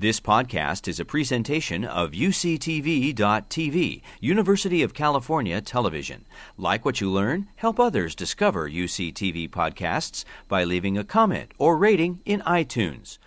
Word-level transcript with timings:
This 0.00 0.20
podcast 0.20 0.86
is 0.86 1.00
a 1.00 1.04
presentation 1.04 1.84
of 1.84 2.12
UCTV.tv, 2.12 4.02
University 4.20 4.82
of 4.84 4.94
California 4.94 5.60
Television. 5.60 6.24
Like 6.56 6.84
what 6.84 7.00
you 7.00 7.10
learn? 7.10 7.48
Help 7.56 7.80
others 7.80 8.14
discover 8.14 8.70
UCTV 8.70 9.50
podcasts 9.50 10.24
by 10.46 10.62
leaving 10.62 10.96
a 10.96 11.02
comment 11.02 11.50
or 11.58 11.76
rating 11.76 12.20
in 12.24 12.42
iTunes. 12.42 13.18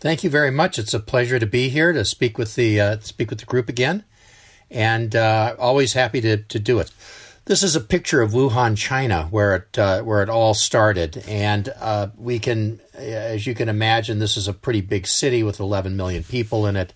Thank 0.00 0.24
you 0.24 0.30
very 0.30 0.50
much. 0.50 0.80
It's 0.80 0.92
a 0.92 0.98
pleasure 0.98 1.38
to 1.38 1.46
be 1.46 1.68
here 1.68 1.92
to 1.92 2.04
speak 2.04 2.38
with 2.38 2.56
the 2.56 2.80
uh, 2.80 2.98
speak 2.98 3.30
with 3.30 3.38
the 3.38 3.46
group 3.46 3.68
again, 3.68 4.04
and 4.68 5.14
uh, 5.14 5.54
always 5.60 5.92
happy 5.92 6.20
to, 6.22 6.38
to 6.38 6.58
do 6.58 6.80
it. 6.80 6.90
This 7.46 7.62
is 7.62 7.76
a 7.76 7.80
picture 7.80 8.22
of 8.22 8.32
Wuhan, 8.32 8.76
China, 8.76 9.28
where 9.30 9.54
it 9.54 9.78
uh, 9.78 10.02
where 10.02 10.20
it 10.20 10.28
all 10.28 10.52
started, 10.52 11.22
and 11.28 11.72
uh, 11.78 12.08
we 12.16 12.40
can, 12.40 12.80
as 12.92 13.46
you 13.46 13.54
can 13.54 13.68
imagine, 13.68 14.18
this 14.18 14.36
is 14.36 14.48
a 14.48 14.52
pretty 14.52 14.80
big 14.80 15.06
city 15.06 15.44
with 15.44 15.60
11 15.60 15.96
million 15.96 16.24
people 16.24 16.66
in 16.66 16.74
it, 16.74 16.92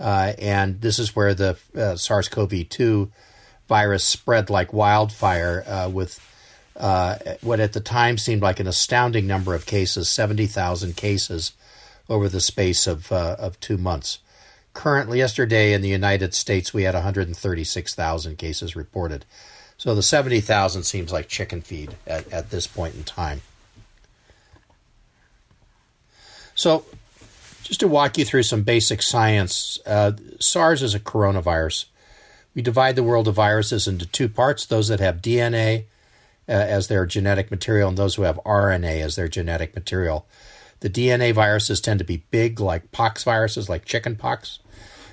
uh, 0.00 0.32
and 0.40 0.80
this 0.80 0.98
is 0.98 1.14
where 1.14 1.32
the 1.32 1.56
uh, 1.76 1.94
SARS-CoV-2 1.94 3.08
virus 3.68 4.02
spread 4.02 4.50
like 4.50 4.72
wildfire, 4.72 5.62
uh, 5.64 5.88
with 5.88 6.18
uh, 6.76 7.14
what 7.40 7.60
at 7.60 7.72
the 7.72 7.80
time 7.80 8.18
seemed 8.18 8.42
like 8.42 8.58
an 8.58 8.66
astounding 8.66 9.28
number 9.28 9.54
of 9.54 9.64
cases, 9.64 10.08
70,000 10.08 10.96
cases 10.96 11.52
over 12.08 12.28
the 12.28 12.40
space 12.40 12.88
of 12.88 13.12
of 13.12 13.60
two 13.60 13.78
months. 13.78 14.18
Currently, 14.72 15.18
yesterday 15.18 15.72
in 15.72 15.82
the 15.82 15.88
United 15.88 16.34
States, 16.34 16.74
we 16.74 16.82
had 16.82 16.94
136,000 16.94 18.36
cases 18.38 18.74
reported. 18.74 19.24
So 19.76 19.94
the 19.94 20.02
70,000 20.02 20.84
seems 20.84 21.12
like 21.12 21.28
chicken 21.28 21.60
feed 21.60 21.96
at, 22.06 22.30
at 22.32 22.50
this 22.50 22.66
point 22.66 22.94
in 22.94 23.04
time. 23.04 23.42
So, 26.54 26.84
just 27.62 27.80
to 27.80 27.88
walk 27.88 28.16
you 28.18 28.24
through 28.24 28.44
some 28.44 28.62
basic 28.62 29.02
science, 29.02 29.80
uh, 29.86 30.12
SARS 30.38 30.82
is 30.82 30.94
a 30.94 31.00
coronavirus. 31.00 31.86
We 32.54 32.62
divide 32.62 32.94
the 32.94 33.02
world 33.02 33.26
of 33.26 33.34
viruses 33.34 33.88
into 33.88 34.06
two 34.06 34.28
parts 34.28 34.64
those 34.64 34.88
that 34.88 35.00
have 35.00 35.20
DNA 35.20 35.84
uh, 36.48 36.52
as 36.52 36.88
their 36.88 37.06
genetic 37.06 37.50
material 37.50 37.88
and 37.88 37.98
those 37.98 38.14
who 38.14 38.22
have 38.22 38.38
RNA 38.44 39.00
as 39.00 39.16
their 39.16 39.28
genetic 39.28 39.74
material. 39.74 40.26
The 40.80 40.90
DNA 40.90 41.32
viruses 41.32 41.80
tend 41.80 41.98
to 41.98 42.04
be 42.04 42.24
big, 42.30 42.60
like 42.60 42.92
pox 42.92 43.24
viruses, 43.24 43.68
like 43.68 43.84
chicken 43.84 44.16
pox, 44.16 44.58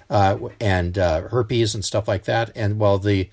uh, 0.10 0.38
and 0.60 0.98
uh, 0.98 1.30
herpes 1.30 1.74
and 1.74 1.86
stuff 1.86 2.08
like 2.08 2.26
that. 2.26 2.52
And 2.56 2.78
while 2.78 2.98
the 2.98 3.30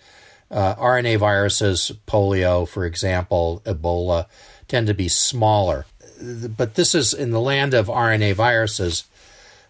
uh, 0.50 0.74
RNA 0.76 1.18
viruses, 1.18 1.92
polio, 2.06 2.66
for 2.66 2.84
example, 2.84 3.62
Ebola, 3.64 4.26
tend 4.66 4.86
to 4.86 4.94
be 4.94 5.08
smaller. 5.08 5.86
But 6.20 6.74
this 6.74 6.94
is 6.94 7.12
in 7.14 7.30
the 7.30 7.40
land 7.40 7.74
of 7.74 7.86
RNA 7.86 8.34
viruses, 8.34 9.04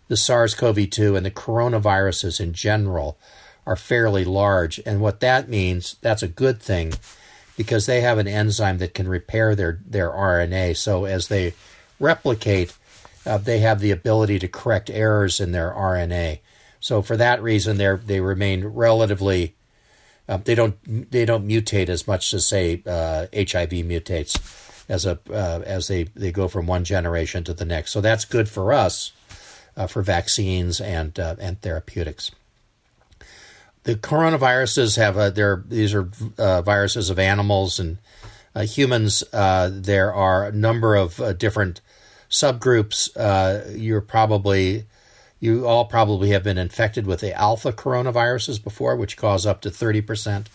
the 0.08 0.16
SARS 0.16 0.54
CoV 0.54 0.88
2 0.88 1.16
and 1.16 1.26
the 1.26 1.30
coronaviruses 1.30 2.40
in 2.40 2.52
general 2.52 3.18
are 3.66 3.76
fairly 3.76 4.24
large. 4.24 4.80
And 4.86 5.00
what 5.00 5.20
that 5.20 5.48
means, 5.48 5.96
that's 6.00 6.22
a 6.22 6.28
good 6.28 6.60
thing 6.60 6.94
because 7.56 7.86
they 7.86 8.00
have 8.00 8.18
an 8.18 8.28
enzyme 8.28 8.78
that 8.78 8.94
can 8.94 9.08
repair 9.08 9.54
their, 9.54 9.80
their 9.84 10.10
RNA. 10.10 10.76
So 10.76 11.04
as 11.04 11.28
they 11.28 11.54
replicate, 12.00 12.74
uh, 13.26 13.36
they 13.36 13.58
have 13.58 13.80
the 13.80 13.90
ability 13.90 14.38
to 14.38 14.48
correct 14.48 14.88
errors 14.88 15.40
in 15.40 15.52
their 15.52 15.70
RNA. 15.70 16.38
So 16.80 17.02
for 17.02 17.16
that 17.16 17.42
reason, 17.42 17.76
they 17.76 17.94
they 17.96 18.20
remain 18.20 18.64
relatively 18.64 19.54
uh, 20.28 20.36
they 20.44 20.54
don't 20.54 21.10
they 21.10 21.24
don't 21.24 21.48
mutate 21.48 21.88
as 21.88 22.06
much 22.06 22.34
as 22.34 22.46
say 22.46 22.82
uh, 22.86 23.26
HIV 23.34 23.70
mutates 23.70 24.38
as 24.88 25.06
a 25.06 25.18
uh, 25.30 25.62
as 25.64 25.88
they 25.88 26.04
they 26.04 26.30
go 26.30 26.48
from 26.48 26.66
one 26.66 26.84
generation 26.84 27.44
to 27.44 27.54
the 27.54 27.64
next. 27.64 27.92
So 27.92 28.00
that's 28.00 28.24
good 28.24 28.48
for 28.48 28.72
us 28.72 29.12
uh, 29.76 29.86
for 29.86 30.02
vaccines 30.02 30.80
and 30.80 31.18
uh, 31.18 31.36
and 31.40 31.60
therapeutics. 31.60 32.30
The 33.84 33.94
coronaviruses 33.94 34.96
have 34.98 35.16
a, 35.16 35.30
they're, 35.30 35.64
these 35.66 35.94
are 35.94 36.10
uh, 36.36 36.60
viruses 36.60 37.08
of 37.08 37.18
animals 37.18 37.78
and 37.78 37.96
humans. 38.54 39.24
there 39.32 40.12
are 40.12 40.46
a 40.46 40.52
number 40.52 40.94
of 40.94 41.38
different 41.38 41.80
subgroups. 42.28 43.08
you're 43.78 44.02
probably 44.02 44.84
you 45.40 45.66
all 45.66 45.84
probably 45.84 46.30
have 46.30 46.42
been 46.42 46.58
infected 46.58 47.06
with 47.06 47.20
the 47.20 47.32
alpha 47.32 47.72
coronaviruses 47.72 48.62
before, 48.62 48.96
which 48.96 49.16
cause 49.16 49.46
up 49.46 49.60
to 49.60 49.70
30% 49.70 50.46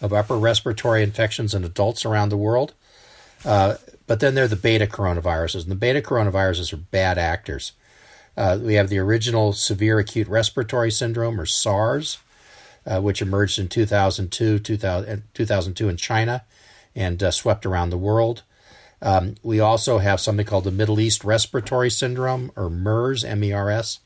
of 0.00 0.12
upper 0.12 0.36
respiratory 0.36 1.02
infections 1.02 1.54
in 1.54 1.64
adults 1.64 2.04
around 2.04 2.28
the 2.28 2.36
world. 2.36 2.74
Uh, 3.44 3.74
but 4.06 4.20
then 4.20 4.34
there 4.34 4.44
are 4.44 4.48
the 4.48 4.56
beta 4.56 4.86
coronaviruses, 4.86 5.62
and 5.62 5.70
the 5.70 5.76
beta 5.76 6.00
coronaviruses 6.00 6.72
are 6.72 6.78
bad 6.78 7.18
actors. 7.18 7.72
Uh, 8.36 8.58
we 8.60 8.74
have 8.74 8.88
the 8.88 8.98
original 8.98 9.52
severe 9.52 9.98
acute 9.98 10.28
respiratory 10.28 10.90
syndrome, 10.90 11.40
or 11.40 11.46
SARS, 11.46 12.18
uh, 12.86 13.00
which 13.00 13.20
emerged 13.20 13.58
in 13.58 13.68
2002, 13.68 14.58
2000, 14.60 15.22
2002 15.34 15.88
in 15.88 15.96
China 15.96 16.44
and 16.94 17.22
uh, 17.22 17.30
swept 17.30 17.66
around 17.66 17.90
the 17.90 17.98
world. 17.98 18.42
Um, 19.02 19.36
we 19.42 19.60
also 19.60 19.98
have 19.98 20.20
something 20.20 20.46
called 20.46 20.64
the 20.64 20.70
Middle 20.70 21.00
East 21.00 21.24
Respiratory 21.24 21.90
Syndrome, 21.90 22.52
or 22.56 22.68
MERS, 22.68 23.24
M 23.24 23.42
E 23.44 23.52
R 23.52 23.70
S 23.70 24.00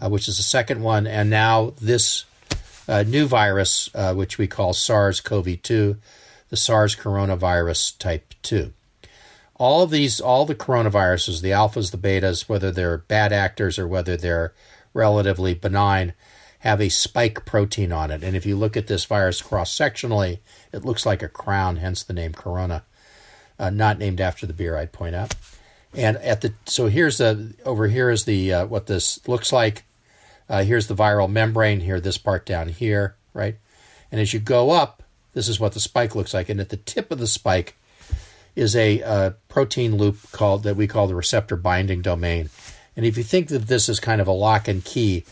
uh, 0.00 0.08
which 0.08 0.28
is 0.28 0.36
the 0.36 0.42
second 0.42 0.82
one, 0.82 1.06
and 1.06 1.30
now 1.30 1.72
this 1.80 2.24
uh, 2.88 3.02
new 3.02 3.26
virus, 3.26 3.90
uh, 3.94 4.14
which 4.14 4.38
we 4.38 4.46
call 4.46 4.72
SARS 4.72 5.20
CoV 5.20 5.60
2, 5.62 5.96
the 6.48 6.56
SARS 6.56 6.94
coronavirus 6.94 7.98
type 7.98 8.34
2. 8.42 8.72
All 9.56 9.82
of 9.82 9.90
these, 9.90 10.20
all 10.20 10.44
the 10.44 10.54
coronaviruses, 10.54 11.40
the 11.40 11.50
alphas, 11.50 11.90
the 11.90 11.98
betas, 11.98 12.48
whether 12.48 12.70
they're 12.70 12.98
bad 12.98 13.32
actors 13.32 13.78
or 13.78 13.88
whether 13.88 14.16
they're 14.16 14.52
relatively 14.92 15.54
benign, 15.54 16.12
have 16.60 16.80
a 16.80 16.88
spike 16.88 17.44
protein 17.44 17.92
on 17.92 18.10
it. 18.10 18.22
And 18.22 18.36
if 18.36 18.44
you 18.44 18.56
look 18.56 18.76
at 18.76 18.86
this 18.86 19.04
virus 19.04 19.40
cross 19.40 19.76
sectionally, 19.76 20.40
it 20.72 20.84
looks 20.84 21.06
like 21.06 21.22
a 21.22 21.28
crown, 21.28 21.76
hence 21.76 22.02
the 22.02 22.12
name 22.12 22.32
corona. 22.32 22.84
Uh, 23.58 23.70
not 23.70 23.98
named 23.98 24.20
after 24.20 24.46
the 24.46 24.52
beer, 24.52 24.76
I'd 24.76 24.92
point 24.92 25.14
out. 25.14 25.34
And 25.96 26.18
at 26.18 26.42
the 26.42 26.52
so 26.66 26.86
here's 26.86 27.18
the 27.18 27.54
over 27.64 27.88
here 27.88 28.10
is 28.10 28.26
the 28.26 28.52
uh, 28.52 28.66
what 28.66 28.86
this 28.86 29.26
looks 29.26 29.52
like. 29.52 29.84
Uh, 30.48 30.62
here's 30.62 30.86
the 30.86 30.94
viral 30.94 31.30
membrane. 31.30 31.80
Here, 31.80 32.00
this 32.00 32.18
part 32.18 32.44
down 32.44 32.68
here, 32.68 33.16
right? 33.32 33.56
And 34.12 34.20
as 34.20 34.32
you 34.32 34.38
go 34.38 34.70
up, 34.70 35.02
this 35.32 35.48
is 35.48 35.58
what 35.58 35.72
the 35.72 35.80
spike 35.80 36.14
looks 36.14 36.34
like. 36.34 36.48
And 36.48 36.60
at 36.60 36.68
the 36.68 36.76
tip 36.76 37.10
of 37.10 37.18
the 37.18 37.26
spike 37.26 37.76
is 38.54 38.76
a 38.76 39.02
uh, 39.02 39.30
protein 39.48 39.96
loop 39.96 40.18
called 40.32 40.62
that 40.62 40.76
we 40.76 40.86
call 40.86 41.06
the 41.06 41.14
receptor 41.14 41.56
binding 41.56 42.02
domain. 42.02 42.50
And 42.96 43.04
if 43.04 43.16
you 43.16 43.22
think 43.22 43.48
that 43.48 43.66
this 43.66 43.88
is 43.88 43.98
kind 43.98 44.20
of 44.20 44.28
a 44.28 44.32
lock 44.32 44.68
and 44.68 44.84
key, 44.84 45.24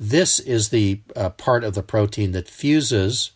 this 0.00 0.38
is 0.40 0.70
the 0.70 1.00
uh, 1.14 1.30
part 1.30 1.64
of 1.64 1.74
the 1.74 1.82
protein 1.82 2.32
that 2.32 2.48
fuses 2.48 3.32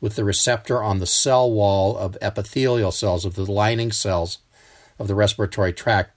with 0.00 0.16
the 0.16 0.24
receptor 0.24 0.82
on 0.82 0.98
the 0.98 1.06
cell 1.06 1.50
wall 1.50 1.96
of 1.96 2.18
epithelial 2.20 2.92
cells, 2.92 3.24
of 3.24 3.34
the 3.34 3.50
lining 3.50 3.90
cells 3.90 4.38
of 4.98 5.08
the 5.08 5.14
respiratory 5.14 5.72
tract, 5.72 6.12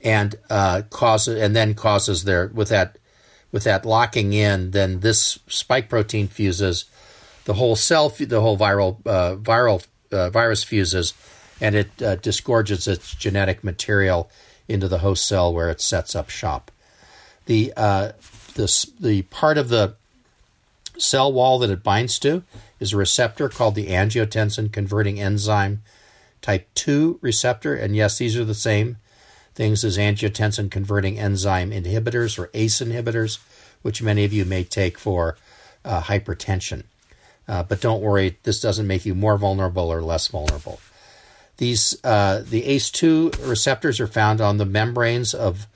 and 0.00 0.36
uh, 0.50 0.82
causes 0.90 1.40
and 1.40 1.54
then 1.54 1.74
causes 1.74 2.24
their 2.24 2.48
with 2.48 2.68
that 2.68 2.98
with 3.52 3.64
that 3.64 3.86
locking 3.86 4.32
in, 4.32 4.72
then 4.72 5.00
this 5.00 5.38
spike 5.48 5.88
protein 5.88 6.28
fuses, 6.28 6.84
the 7.44 7.54
whole 7.54 7.76
cell, 7.76 8.08
the 8.10 8.40
whole 8.40 8.58
viral 8.58 8.98
uh, 9.06 9.36
viral 9.36 9.84
uh, 10.12 10.30
virus 10.30 10.62
fuses, 10.62 11.14
and 11.60 11.74
it 11.74 12.02
uh, 12.02 12.16
disgorges 12.16 12.86
its 12.86 13.14
genetic 13.14 13.64
material 13.64 14.30
into 14.68 14.88
the 14.88 14.98
host 14.98 15.26
cell 15.26 15.54
where 15.54 15.70
it 15.70 15.80
sets 15.80 16.14
up 16.14 16.28
shop. 16.28 16.70
The 17.46 17.72
uh, 17.76 18.12
this 18.54 18.84
the 19.00 19.22
part 19.22 19.58
of 19.58 19.68
the 19.68 19.94
cell 20.98 21.32
wall 21.32 21.58
that 21.60 21.70
it 21.70 21.82
binds 21.82 22.18
to 22.18 22.42
is 22.80 22.92
a 22.92 22.96
receptor 22.96 23.48
called 23.48 23.74
the 23.74 23.88
angiotensin 23.88 24.72
converting 24.72 25.20
enzyme 25.20 25.82
type 26.42 26.68
2 26.74 27.18
receptor. 27.20 27.74
And 27.74 27.96
yes, 27.96 28.18
these 28.18 28.36
are 28.36 28.44
the 28.44 28.54
same 28.54 28.96
things 29.54 29.84
as 29.84 29.96
angiotensin 29.96 30.70
converting 30.70 31.18
enzyme 31.18 31.70
inhibitors 31.70 32.38
or 32.38 32.50
ACE 32.52 32.80
inhibitors, 32.80 33.38
which 33.82 34.02
many 34.02 34.24
of 34.24 34.32
you 34.32 34.44
may 34.44 34.64
take 34.64 34.98
for 34.98 35.36
uh, 35.84 36.02
hypertension. 36.02 36.84
Uh, 37.48 37.62
but 37.62 37.80
don't 37.80 38.02
worry, 38.02 38.38
this 38.42 38.60
doesn't 38.60 38.86
make 38.86 39.06
you 39.06 39.14
more 39.14 39.38
vulnerable 39.38 39.90
or 39.90 40.02
less 40.02 40.28
vulnerable. 40.28 40.80
These 41.58 41.96
uh, 42.04 42.42
the 42.44 42.64
ACE2 42.64 43.48
receptors 43.48 43.98
are 43.98 44.06
found 44.06 44.40
on 44.40 44.58
the 44.58 44.66
membranes 44.66 45.32
of 45.32 45.66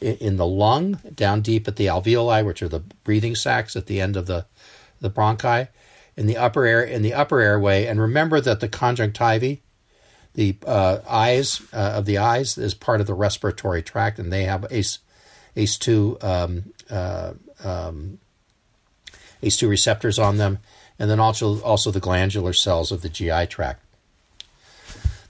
in 0.00 0.36
the 0.36 0.46
lung, 0.46 1.00
down 1.14 1.40
deep 1.40 1.66
at 1.66 1.76
the 1.76 1.86
alveoli, 1.86 2.44
which 2.44 2.62
are 2.62 2.68
the 2.68 2.80
breathing 3.04 3.34
sacs 3.34 3.74
at 3.74 3.86
the 3.86 4.00
end 4.00 4.16
of 4.16 4.26
the 4.26 4.46
the 5.00 5.10
bronchi, 5.10 5.68
in 6.16 6.26
the 6.26 6.36
upper 6.36 6.64
air 6.64 6.82
in 6.82 7.02
the 7.02 7.14
upper 7.14 7.40
airway. 7.40 7.86
And 7.86 8.00
remember 8.00 8.40
that 8.40 8.60
the 8.60 8.68
conjunctiva 8.68 9.58
the 10.34 10.56
uh, 10.66 10.98
eyes 11.08 11.62
uh, 11.72 11.94
of 11.96 12.06
the 12.06 12.18
eyes 12.18 12.58
is 12.58 12.74
part 12.74 13.00
of 13.00 13.06
the 13.06 13.14
respiratory 13.14 13.82
tract, 13.82 14.18
and 14.18 14.32
they 14.32 14.44
have 14.44 14.66
ACE 14.70 14.98
ACE2 15.56 16.24
um, 16.24 16.64
uh, 16.90 17.32
um, 17.62 18.18
ACE2 19.42 19.68
receptors 19.68 20.18
on 20.18 20.36
them, 20.36 20.58
and 20.98 21.08
then 21.08 21.20
also 21.20 21.60
also 21.62 21.90
the 21.90 22.00
glandular 22.00 22.52
cells 22.52 22.90
of 22.90 23.02
the 23.02 23.08
GI 23.08 23.46
tract. 23.46 23.80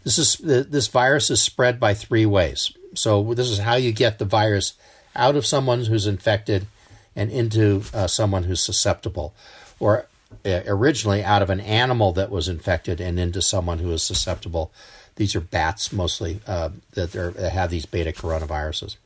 This 0.04 0.18
is 0.18 0.36
this 0.36 0.88
virus 0.88 1.30
is 1.30 1.42
spread 1.42 1.78
by 1.78 1.94
three 1.94 2.26
ways. 2.26 2.72
So 2.94 3.34
this 3.34 3.50
is 3.50 3.58
how 3.58 3.74
you 3.74 3.92
get 3.92 4.18
the 4.18 4.24
virus 4.24 4.74
out 5.14 5.36
of 5.36 5.46
someone 5.46 5.84
who's 5.84 6.06
infected 6.06 6.66
and 7.14 7.30
into 7.30 7.82
uh, 7.92 8.06
someone 8.06 8.44
who's 8.44 8.64
susceptible, 8.64 9.34
or 9.78 10.06
originally 10.44 11.22
out 11.22 11.42
of 11.42 11.50
an 11.50 11.60
animal 11.60 12.12
that 12.12 12.30
was 12.30 12.48
infected 12.48 13.00
and 13.00 13.18
into 13.18 13.42
someone 13.42 13.78
who 13.78 13.90
is 13.92 14.02
susceptible. 14.02 14.72
These 15.16 15.36
are 15.36 15.40
bats 15.40 15.92
mostly 15.92 16.40
uh, 16.46 16.70
that, 16.92 17.12
that, 17.12 17.52
have 17.52 17.70
these 17.70 17.86
beta 17.86 18.12
coronaviruses. 18.12 18.96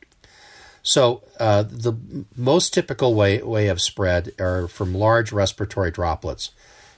So 0.83 1.23
uh, 1.39 1.65
the 1.65 1.93
most 2.35 2.73
typical 2.73 3.15
way 3.15 3.43
way 3.43 3.69
of 3.69 3.81
spread 3.81 4.33
are 4.41 4.69
from 4.69 4.95
large 4.95 5.33
respiratory 5.33 5.91
droplets, 5.91 6.53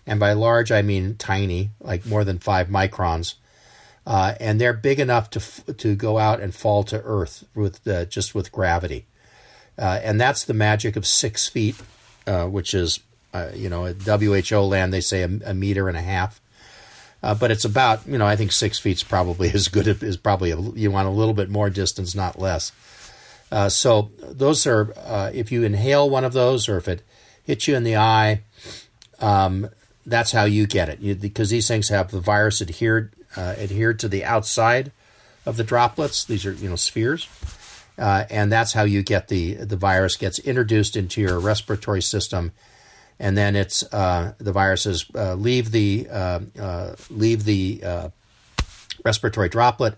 and 0.07 0.21
by 0.21 0.33
large 0.33 0.71
I 0.71 0.83
mean 0.83 1.17
tiny, 1.17 1.71
like 1.81 2.07
more 2.07 2.23
than 2.23 2.39
five 2.39 2.69
microns, 2.69 3.35
uh, 4.07 4.35
and 4.39 4.61
they're 4.61 4.75
big 4.75 5.01
enough 5.01 5.31
to 5.31 5.75
to 5.75 5.97
go 5.97 6.19
out 6.19 6.41
and 6.41 6.55
fall 6.55 6.85
to 6.85 7.03
Earth 7.03 7.45
with 7.55 7.85
uh, 7.89 8.05
just 8.05 8.33
with 8.33 8.53
gravity, 8.53 9.07
uh, 9.77 9.99
and 10.05 10.21
that's 10.21 10.45
the 10.45 10.55
magic 10.55 10.95
of 10.95 11.05
six 11.05 11.49
feet, 11.49 11.75
uh, 12.29 12.47
which 12.47 12.75
is 12.75 13.01
uh, 13.33 13.51
you 13.55 13.69
know 13.69 13.87
at 13.87 14.03
WHO 14.03 14.61
land 14.61 14.93
they 14.93 15.01
say 15.01 15.23
a, 15.23 15.31
a 15.47 15.55
meter 15.55 15.89
and 15.89 15.97
a 15.97 16.03
half, 16.03 16.41
uh, 17.23 17.35
but 17.35 17.51
it's 17.51 17.65
about 17.65 18.07
you 18.07 18.19
know 18.19 18.27
I 18.27 18.37
think 18.37 18.53
six 18.53 18.79
feet's 18.79 19.03
probably 19.03 19.51
as 19.55 19.69
good 19.69 19.87
as 19.87 20.17
probably 20.17 20.51
a, 20.51 20.61
you 20.61 20.91
want 20.91 21.09
a 21.09 21.13
little 21.13 21.35
bit 21.35 21.51
more 21.51 21.71
distance, 21.71 22.15
not 22.15 22.39
less. 22.39 22.73
so 23.69 24.11
those 24.21 24.67
are 24.67 24.93
if 25.33 25.51
you 25.53 25.63
inhale 25.63 26.09
one 26.09 26.25
of 26.25 26.33
those 26.33 26.69
or 26.69 26.77
if 26.77 26.89
it 26.89 27.03
hits 27.45 27.67
you 27.67 27.77
in 27.77 27.85
the 27.85 27.97
eye. 27.97 28.43
Um, 29.21 29.69
that's 30.07 30.33
how 30.33 30.45
you 30.45 30.67
get 30.67 30.89
it 30.89 31.01
you, 31.01 31.15
because 31.15 31.51
these 31.51 31.69
things 31.69 31.89
have 31.89 32.11
the 32.11 32.21
virus 32.21 32.61
adhered 32.61 33.13
uh, 33.37 33.55
adhered 33.59 33.99
to 34.01 34.09
the 34.09 34.25
outside 34.25 34.93
of 35.47 35.57
the 35.57 35.65
droplets. 35.65 36.25
These 36.25 36.47
are 36.47 36.53
you 36.53 36.69
know 36.69 36.77
spheres, 36.77 37.29
uh, 37.99 38.25
and 38.31 38.51
that's 38.51 38.73
how 38.73 38.83
you 38.83 39.03
get 39.03 39.29
the 39.29 39.55
the 39.55 39.77
virus 39.77 40.17
gets 40.17 40.39
introduced 40.41 40.97
into 40.97 41.21
your 41.21 41.39
respiratory 41.39 42.03
system, 42.03 42.53
and 43.21 43.37
then 43.37 43.55
it's 43.55 43.83
uh, 43.93 44.33
the 44.39 44.51
viruses 44.51 45.05
uh, 45.15 45.35
leave 45.35 45.71
the 45.71 46.09
uh, 46.11 46.41
uh, 46.59 46.95
leave 47.11 47.45
the 47.45 48.11
respiratory 49.05 49.49
droplet, 49.49 49.97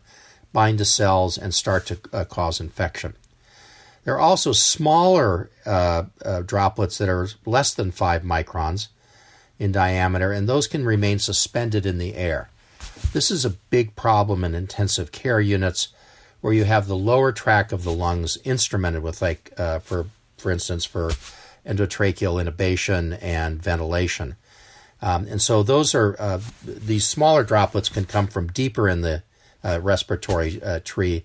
bind 0.52 0.78
to 0.78 0.84
cells, 0.84 1.38
and 1.38 1.54
start 1.54 1.86
to 1.86 1.96
cause 2.26 2.60
infection. 2.60 3.14
There 4.04 4.14
are 4.14 4.20
also 4.20 4.52
smaller 4.52 5.50
droplets 6.44 6.98
that 6.98 7.08
are 7.08 7.28
less 7.46 7.72
than 7.72 7.92
five 7.92 8.22
microns 8.22 8.88
in 9.58 9.70
diameter, 9.70 10.32
and 10.32 10.48
those 10.48 10.66
can 10.66 10.84
remain 10.84 11.20
suspended 11.20 11.86
in 11.86 11.98
the 11.98 12.16
air. 12.16 12.50
This 13.12 13.30
is 13.30 13.44
a 13.44 13.50
big 13.50 13.94
problem 13.94 14.42
in 14.44 14.54
intensive 14.54 15.12
care 15.12 15.40
units 15.40 15.88
where 16.40 16.52
you 16.52 16.64
have 16.64 16.88
the 16.88 16.96
lower 16.96 17.30
track 17.30 17.70
of 17.70 17.84
the 17.84 17.92
lungs 17.92 18.36
instrumented 18.38 19.02
with, 19.02 19.22
like, 19.22 19.52
uh, 19.56 19.78
for, 19.78 20.06
for 20.36 20.50
instance, 20.50 20.84
for 20.84 21.12
endotracheal 21.66 22.42
intubation 22.42 23.18
and 23.22 23.62
ventilation. 23.62 24.36
Um, 25.00 25.26
and 25.26 25.42
so 25.42 25.62
those 25.62 25.94
are 25.94 26.16
uh, 26.18 26.40
these 26.64 27.06
smaller 27.06 27.42
droplets 27.42 27.88
can 27.88 28.04
come 28.04 28.28
from 28.28 28.46
deeper 28.48 28.88
in 28.88 29.00
the 29.00 29.22
uh, 29.64 29.80
respiratory 29.82 30.62
uh, 30.62 30.80
tree. 30.84 31.24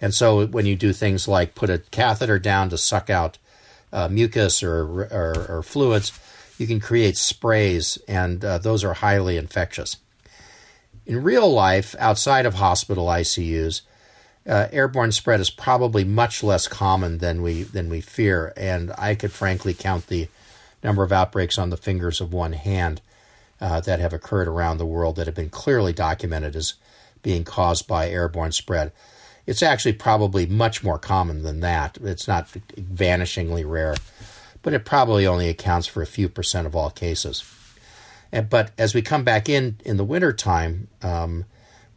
And 0.00 0.14
so 0.14 0.46
when 0.46 0.66
you 0.66 0.76
do 0.76 0.92
things 0.92 1.26
like 1.26 1.54
put 1.54 1.70
a 1.70 1.78
catheter 1.90 2.38
down 2.38 2.70
to 2.70 2.78
suck 2.78 3.10
out 3.10 3.38
uh, 3.92 4.08
mucus 4.08 4.62
or, 4.62 4.82
or, 4.82 5.46
or, 5.48 5.62
fluids, 5.62 6.18
you 6.58 6.66
can 6.66 6.78
create 6.78 7.16
sprays, 7.16 7.96
and 8.06 8.44
uh, 8.44 8.58
those 8.58 8.84
are 8.84 8.94
highly 8.94 9.36
infectious. 9.38 9.96
In 11.06 11.22
real 11.22 11.50
life, 11.50 11.94
outside 11.98 12.44
of 12.44 12.54
hospital 12.54 13.06
ICUs, 13.06 13.80
uh, 14.48 14.68
airborne 14.72 15.12
spread 15.12 15.40
is 15.40 15.50
probably 15.50 16.04
much 16.04 16.42
less 16.42 16.66
common 16.66 17.18
than 17.18 17.42
we 17.42 17.62
than 17.64 17.90
we 17.90 18.00
fear, 18.00 18.52
and 18.56 18.92
I 18.96 19.14
could 19.14 19.32
frankly 19.32 19.74
count 19.74 20.06
the 20.06 20.28
number 20.82 21.02
of 21.02 21.12
outbreaks 21.12 21.58
on 21.58 21.70
the 21.70 21.76
fingers 21.76 22.20
of 22.20 22.32
one 22.32 22.54
hand 22.54 23.00
uh, 23.60 23.80
that 23.80 24.00
have 24.00 24.12
occurred 24.12 24.48
around 24.48 24.78
the 24.78 24.86
world 24.86 25.16
that 25.16 25.26
have 25.26 25.34
been 25.34 25.50
clearly 25.50 25.92
documented 25.92 26.56
as 26.56 26.74
being 27.22 27.44
caused 27.44 27.86
by 27.86 28.08
airborne 28.08 28.52
spread. 28.52 28.92
It's 29.46 29.62
actually 29.62 29.94
probably 29.94 30.46
much 30.46 30.84
more 30.84 30.98
common 30.98 31.42
than 31.42 31.60
that. 31.60 31.98
It's 32.02 32.28
not 32.28 32.48
vanishingly 32.48 33.68
rare, 33.68 33.96
but 34.62 34.74
it 34.74 34.84
probably 34.84 35.26
only 35.26 35.48
accounts 35.48 35.86
for 35.86 36.02
a 36.02 36.06
few 36.06 36.28
percent 36.28 36.66
of 36.66 36.76
all 36.76 36.90
cases. 36.90 37.44
And, 38.30 38.48
but 38.48 38.72
as 38.78 38.94
we 38.94 39.02
come 39.02 39.24
back 39.24 39.48
in 39.48 39.78
in 39.84 39.96
the 39.96 40.04
wintertime, 40.04 40.88
um, 41.02 41.46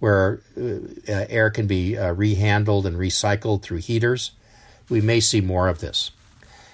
where 0.02 0.42
uh, 0.58 1.26
air 1.30 1.52
can 1.52 1.68
be 1.68 1.96
uh, 1.96 2.14
rehandled 2.16 2.86
and 2.86 2.98
recycled 2.98 3.62
through 3.62 3.78
heaters, 3.78 4.32
we 4.90 5.00
may 5.00 5.20
see 5.20 5.42
more 5.42 5.68
of 5.68 5.80
this. 5.80 6.10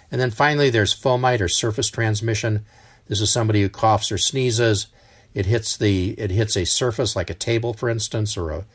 And 0.10 0.22
then 0.22 0.32
finally, 0.32 0.70
there's 0.70 0.96
fomite 0.96 1.42
or 1.42 1.50
surface 1.50 1.90
transmission. 1.90 2.66
This 3.10 3.20
is 3.20 3.30
somebody 3.30 3.62
who 3.62 3.68
coughs 3.68 4.14
or 4.14 4.18
sneezes. 4.18 4.88
It 5.34 5.46
hits 5.46 5.76
the 5.76 6.12
it 6.12 6.32
hits 6.32 6.56
a 6.56 6.66
surface 6.66 7.18
like 7.18 7.30
a 7.30 7.34
table, 7.34 7.74
for 7.74 7.90
instance, 7.90 8.38
or 8.38 8.50
a 8.52 8.66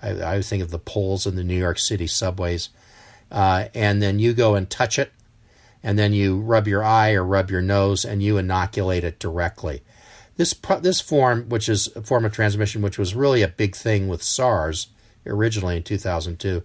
I, 0.00 0.36
I 0.36 0.42
think 0.42 0.62
of 0.62 0.70
the 0.70 0.78
poles 0.78 1.26
in 1.26 1.34
the 1.34 1.42
New 1.42 1.58
York 1.58 1.80
City 1.80 2.06
subways. 2.06 2.68
Uh, 3.28 3.66
and 3.74 4.00
then 4.00 4.20
you 4.20 4.34
go 4.34 4.54
and 4.54 4.70
touch 4.70 5.00
it, 5.00 5.12
and 5.82 5.98
then 5.98 6.12
you 6.12 6.38
rub 6.38 6.68
your 6.68 6.84
eye 6.84 7.14
or 7.14 7.24
rub 7.24 7.50
your 7.50 7.60
nose, 7.60 8.04
and 8.04 8.22
you 8.22 8.38
inoculate 8.38 9.02
it 9.02 9.18
directly. 9.18 9.82
This 10.36 10.54
this 10.80 11.00
form, 11.00 11.48
which 11.48 11.68
is 11.68 11.88
a 11.96 12.02
form 12.02 12.24
of 12.24 12.32
transmission, 12.32 12.82
which 12.82 12.98
was 12.98 13.14
really 13.14 13.42
a 13.42 13.48
big 13.48 13.74
thing 13.74 14.08
with 14.08 14.22
SARS 14.22 14.88
originally 15.26 15.78
in 15.78 15.82
2002, 15.82 16.62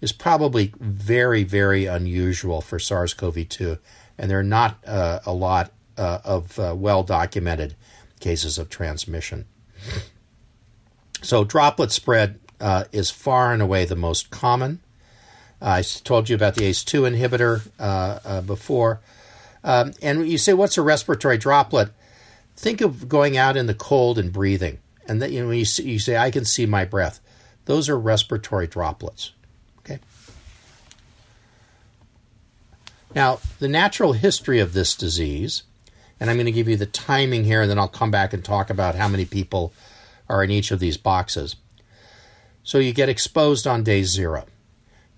is 0.00 0.12
probably 0.12 0.72
very 0.78 1.42
very 1.42 1.86
unusual 1.86 2.60
for 2.60 2.78
SARS-CoV-2, 2.78 3.78
and 4.16 4.30
there 4.30 4.38
are 4.38 4.44
not 4.44 4.78
uh, 4.86 5.20
a 5.26 5.32
lot 5.32 5.72
uh, 5.98 6.18
of 6.24 6.58
uh, 6.58 6.74
well 6.76 7.02
documented 7.02 7.74
cases 8.20 8.58
of 8.58 8.68
transmission. 8.68 9.46
So 11.22 11.44
droplet 11.44 11.90
spread 11.90 12.38
uh, 12.60 12.84
is 12.92 13.10
far 13.10 13.52
and 13.52 13.62
away 13.62 13.84
the 13.84 13.96
most 13.96 14.30
common. 14.30 14.80
I 15.60 15.82
told 15.82 16.28
you 16.28 16.36
about 16.36 16.54
the 16.54 16.70
ACE2 16.70 17.16
inhibitor 17.16 17.68
uh, 17.78 18.18
uh, 18.24 18.40
before. 18.40 19.00
Um, 19.62 19.92
and 20.00 20.26
you 20.26 20.38
say, 20.38 20.54
what's 20.54 20.78
a 20.78 20.82
respiratory 20.82 21.36
droplet? 21.36 21.90
Think 22.60 22.82
of 22.82 23.08
going 23.08 23.38
out 23.38 23.56
in 23.56 23.66
the 23.66 23.74
cold 23.74 24.18
and 24.18 24.30
breathing. 24.32 24.78
And 25.08 25.22
that 25.22 25.32
you 25.32 25.42
know 25.42 25.50
you, 25.50 25.64
see, 25.64 25.90
you 25.90 25.98
say, 25.98 26.16
I 26.18 26.30
can 26.30 26.44
see 26.44 26.66
my 26.66 26.84
breath. 26.84 27.18
Those 27.64 27.88
are 27.88 27.98
respiratory 27.98 28.66
droplets. 28.66 29.32
Okay. 29.78 29.98
Now, 33.14 33.40
the 33.58 33.68
natural 33.68 34.12
history 34.12 34.60
of 34.60 34.74
this 34.74 34.94
disease, 34.94 35.62
and 36.20 36.28
I'm 36.28 36.36
going 36.36 36.46
to 36.46 36.52
give 36.52 36.68
you 36.68 36.76
the 36.76 36.86
timing 36.86 37.44
here, 37.44 37.62
and 37.62 37.70
then 37.70 37.78
I'll 37.78 37.88
come 37.88 38.10
back 38.10 38.34
and 38.34 38.44
talk 38.44 38.68
about 38.68 38.94
how 38.94 39.08
many 39.08 39.24
people 39.24 39.72
are 40.28 40.44
in 40.44 40.50
each 40.50 40.70
of 40.70 40.80
these 40.80 40.98
boxes. 40.98 41.56
So 42.62 42.76
you 42.78 42.92
get 42.92 43.08
exposed 43.08 43.66
on 43.66 43.82
day 43.82 44.02
zero. 44.02 44.44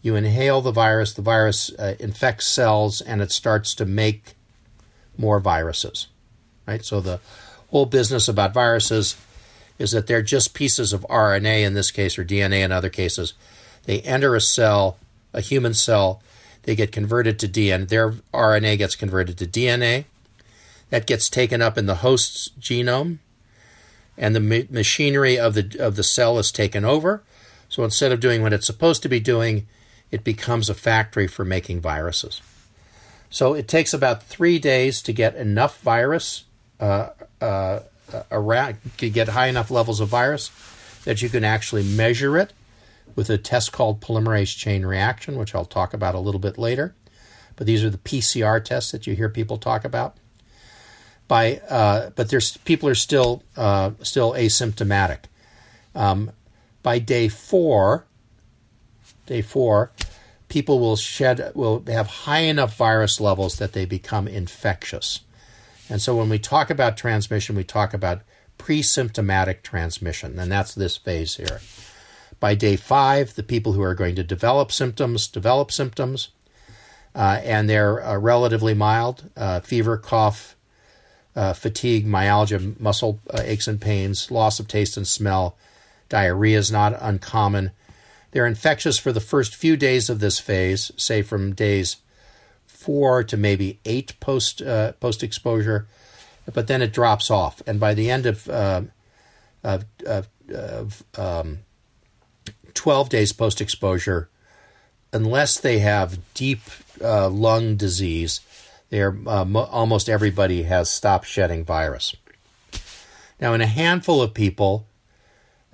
You 0.00 0.14
inhale 0.14 0.60
the 0.60 0.70
virus, 0.70 1.12
the 1.12 1.22
virus 1.22 1.72
uh, 1.76 1.96
infects 1.98 2.46
cells, 2.46 3.00
and 3.00 3.20
it 3.20 3.32
starts 3.32 3.74
to 3.74 3.84
make 3.84 4.34
more 5.18 5.40
viruses 5.40 6.06
right? 6.66 6.84
So 6.84 7.00
the 7.00 7.20
whole 7.70 7.86
business 7.86 8.28
about 8.28 8.54
viruses 8.54 9.16
is 9.78 9.92
that 9.92 10.06
they're 10.06 10.22
just 10.22 10.54
pieces 10.54 10.92
of 10.92 11.06
RNA 11.08 11.64
in 11.64 11.74
this 11.74 11.90
case, 11.90 12.18
or 12.18 12.24
DNA 12.24 12.64
in 12.64 12.72
other 12.72 12.90
cases. 12.90 13.34
They 13.84 14.00
enter 14.02 14.36
a 14.36 14.40
cell, 14.40 14.98
a 15.32 15.40
human 15.40 15.74
cell, 15.74 16.22
they 16.62 16.76
get 16.76 16.92
converted 16.92 17.38
to 17.40 17.48
DNA. 17.48 17.88
Their 17.88 18.12
RNA 18.32 18.78
gets 18.78 18.94
converted 18.94 19.38
to 19.38 19.46
DNA. 19.46 20.04
That 20.90 21.06
gets 21.06 21.28
taken 21.28 21.60
up 21.62 21.76
in 21.76 21.86
the 21.86 21.96
host's 21.96 22.50
genome, 22.60 23.18
and 24.16 24.34
the 24.36 24.40
ma- 24.40 24.68
machinery 24.70 25.38
of 25.38 25.54
the 25.54 25.76
of 25.80 25.96
the 25.96 26.02
cell 26.02 26.38
is 26.38 26.52
taken 26.52 26.84
over. 26.84 27.22
So 27.68 27.82
instead 27.82 28.12
of 28.12 28.20
doing 28.20 28.42
what 28.42 28.52
it's 28.52 28.66
supposed 28.66 29.02
to 29.02 29.08
be 29.08 29.18
doing, 29.18 29.66
it 30.10 30.22
becomes 30.22 30.68
a 30.68 30.74
factory 30.74 31.26
for 31.26 31.44
making 31.44 31.80
viruses. 31.80 32.42
So 33.30 33.54
it 33.54 33.66
takes 33.66 33.94
about 33.94 34.22
three 34.22 34.58
days 34.58 35.00
to 35.02 35.12
get 35.12 35.34
enough 35.34 35.80
virus 35.80 36.44
uh, 36.82 37.10
uh, 37.40 37.80
get 39.10 39.28
high 39.28 39.46
enough 39.46 39.70
levels 39.70 40.00
of 40.00 40.08
virus 40.08 40.50
that 41.04 41.22
you 41.22 41.28
can 41.28 41.44
actually 41.44 41.84
measure 41.84 42.36
it 42.36 42.52
with 43.14 43.30
a 43.30 43.38
test 43.38 43.72
called 43.72 44.00
polymerase 44.00 44.56
chain 44.56 44.84
reaction, 44.84 45.36
which 45.36 45.54
I'll 45.54 45.64
talk 45.64 45.94
about 45.94 46.14
a 46.14 46.18
little 46.18 46.40
bit 46.40 46.58
later. 46.58 46.94
But 47.56 47.66
these 47.66 47.84
are 47.84 47.90
the 47.90 47.98
PCR 47.98 48.64
tests 48.64 48.90
that 48.92 49.06
you 49.06 49.14
hear 49.14 49.28
people 49.28 49.58
talk 49.58 49.84
about. 49.84 50.16
By, 51.28 51.60
uh, 51.68 52.10
but 52.10 52.30
there's 52.30 52.56
people 52.58 52.88
are 52.88 52.94
still 52.94 53.42
uh, 53.56 53.92
still 54.02 54.32
asymptomatic. 54.32 55.20
Um, 55.94 56.32
by 56.82 56.98
day 56.98 57.28
four, 57.28 58.04
day 59.26 59.40
four, 59.40 59.92
people 60.48 60.80
will 60.80 60.96
shed 60.96 61.52
will 61.54 61.84
have 61.86 62.06
high 62.06 62.40
enough 62.40 62.76
virus 62.76 63.20
levels 63.20 63.58
that 63.58 63.72
they 63.72 63.84
become 63.84 64.26
infectious. 64.26 65.20
And 65.88 66.00
so 66.00 66.16
when 66.16 66.28
we 66.28 66.38
talk 66.38 66.70
about 66.70 66.96
transmission, 66.96 67.56
we 67.56 67.64
talk 67.64 67.92
about 67.94 68.22
pre-symptomatic 68.58 69.62
transmission, 69.62 70.38
and 70.38 70.50
that's 70.50 70.74
this 70.74 70.96
phase 70.96 71.36
here. 71.36 71.60
By 72.40 72.54
day 72.54 72.76
five, 72.76 73.34
the 73.34 73.42
people 73.42 73.72
who 73.72 73.82
are 73.82 73.94
going 73.94 74.14
to 74.16 74.24
develop 74.24 74.72
symptoms 74.72 75.28
develop 75.28 75.70
symptoms. 75.70 76.30
uh, 77.14 77.40
and 77.44 77.68
they're 77.68 78.04
uh, 78.04 78.18
relatively 78.18 78.74
mild 78.74 79.30
uh, 79.36 79.60
fever, 79.60 79.96
cough, 79.96 80.56
uh, 81.36 81.52
fatigue, 81.52 82.06
myalgia, 82.06 82.74
muscle 82.78 83.20
uh, 83.30 83.40
aches 83.44 83.68
and 83.68 83.80
pains, 83.80 84.30
loss 84.30 84.60
of 84.60 84.68
taste 84.68 84.96
and 84.96 85.06
smell. 85.06 85.56
Diarrhea 86.08 86.58
is 86.58 86.70
not 86.70 86.96
uncommon. 87.00 87.72
They're 88.30 88.46
infectious 88.46 88.98
for 88.98 89.12
the 89.12 89.20
first 89.20 89.54
few 89.54 89.76
days 89.76 90.08
of 90.08 90.20
this 90.20 90.38
phase, 90.38 90.90
say 90.96 91.22
from 91.22 91.54
days 91.54 91.96
four 92.82 93.22
to 93.24 93.36
maybe 93.36 93.78
eight 93.84 94.18
post 94.20 94.60
uh, 94.62 94.92
post 94.92 95.22
exposure, 95.22 95.86
but 96.52 96.66
then 96.66 96.82
it 96.82 96.92
drops 96.92 97.30
off. 97.30 97.62
And 97.66 97.78
by 97.78 97.94
the 97.94 98.10
end 98.10 98.26
of 98.26 98.48
uh, 98.48 98.82
of, 99.64 99.84
of, 100.06 100.28
of 100.52 101.04
um, 101.16 101.60
12 102.74 103.08
days 103.08 103.32
post 103.32 103.60
exposure, 103.60 104.28
unless 105.12 105.58
they 105.58 105.78
have 105.80 106.18
deep 106.34 106.60
uh, 107.02 107.28
lung 107.28 107.76
disease, 107.76 108.40
they're, 108.90 109.16
uh, 109.26 109.44
mo- 109.44 109.68
almost 109.70 110.08
everybody 110.08 110.64
has 110.64 110.90
stopped 110.90 111.26
shedding 111.26 111.64
virus. 111.64 112.16
Now, 113.40 113.54
in 113.54 113.60
a 113.60 113.66
handful 113.66 114.22
of 114.22 114.34
people, 114.34 114.86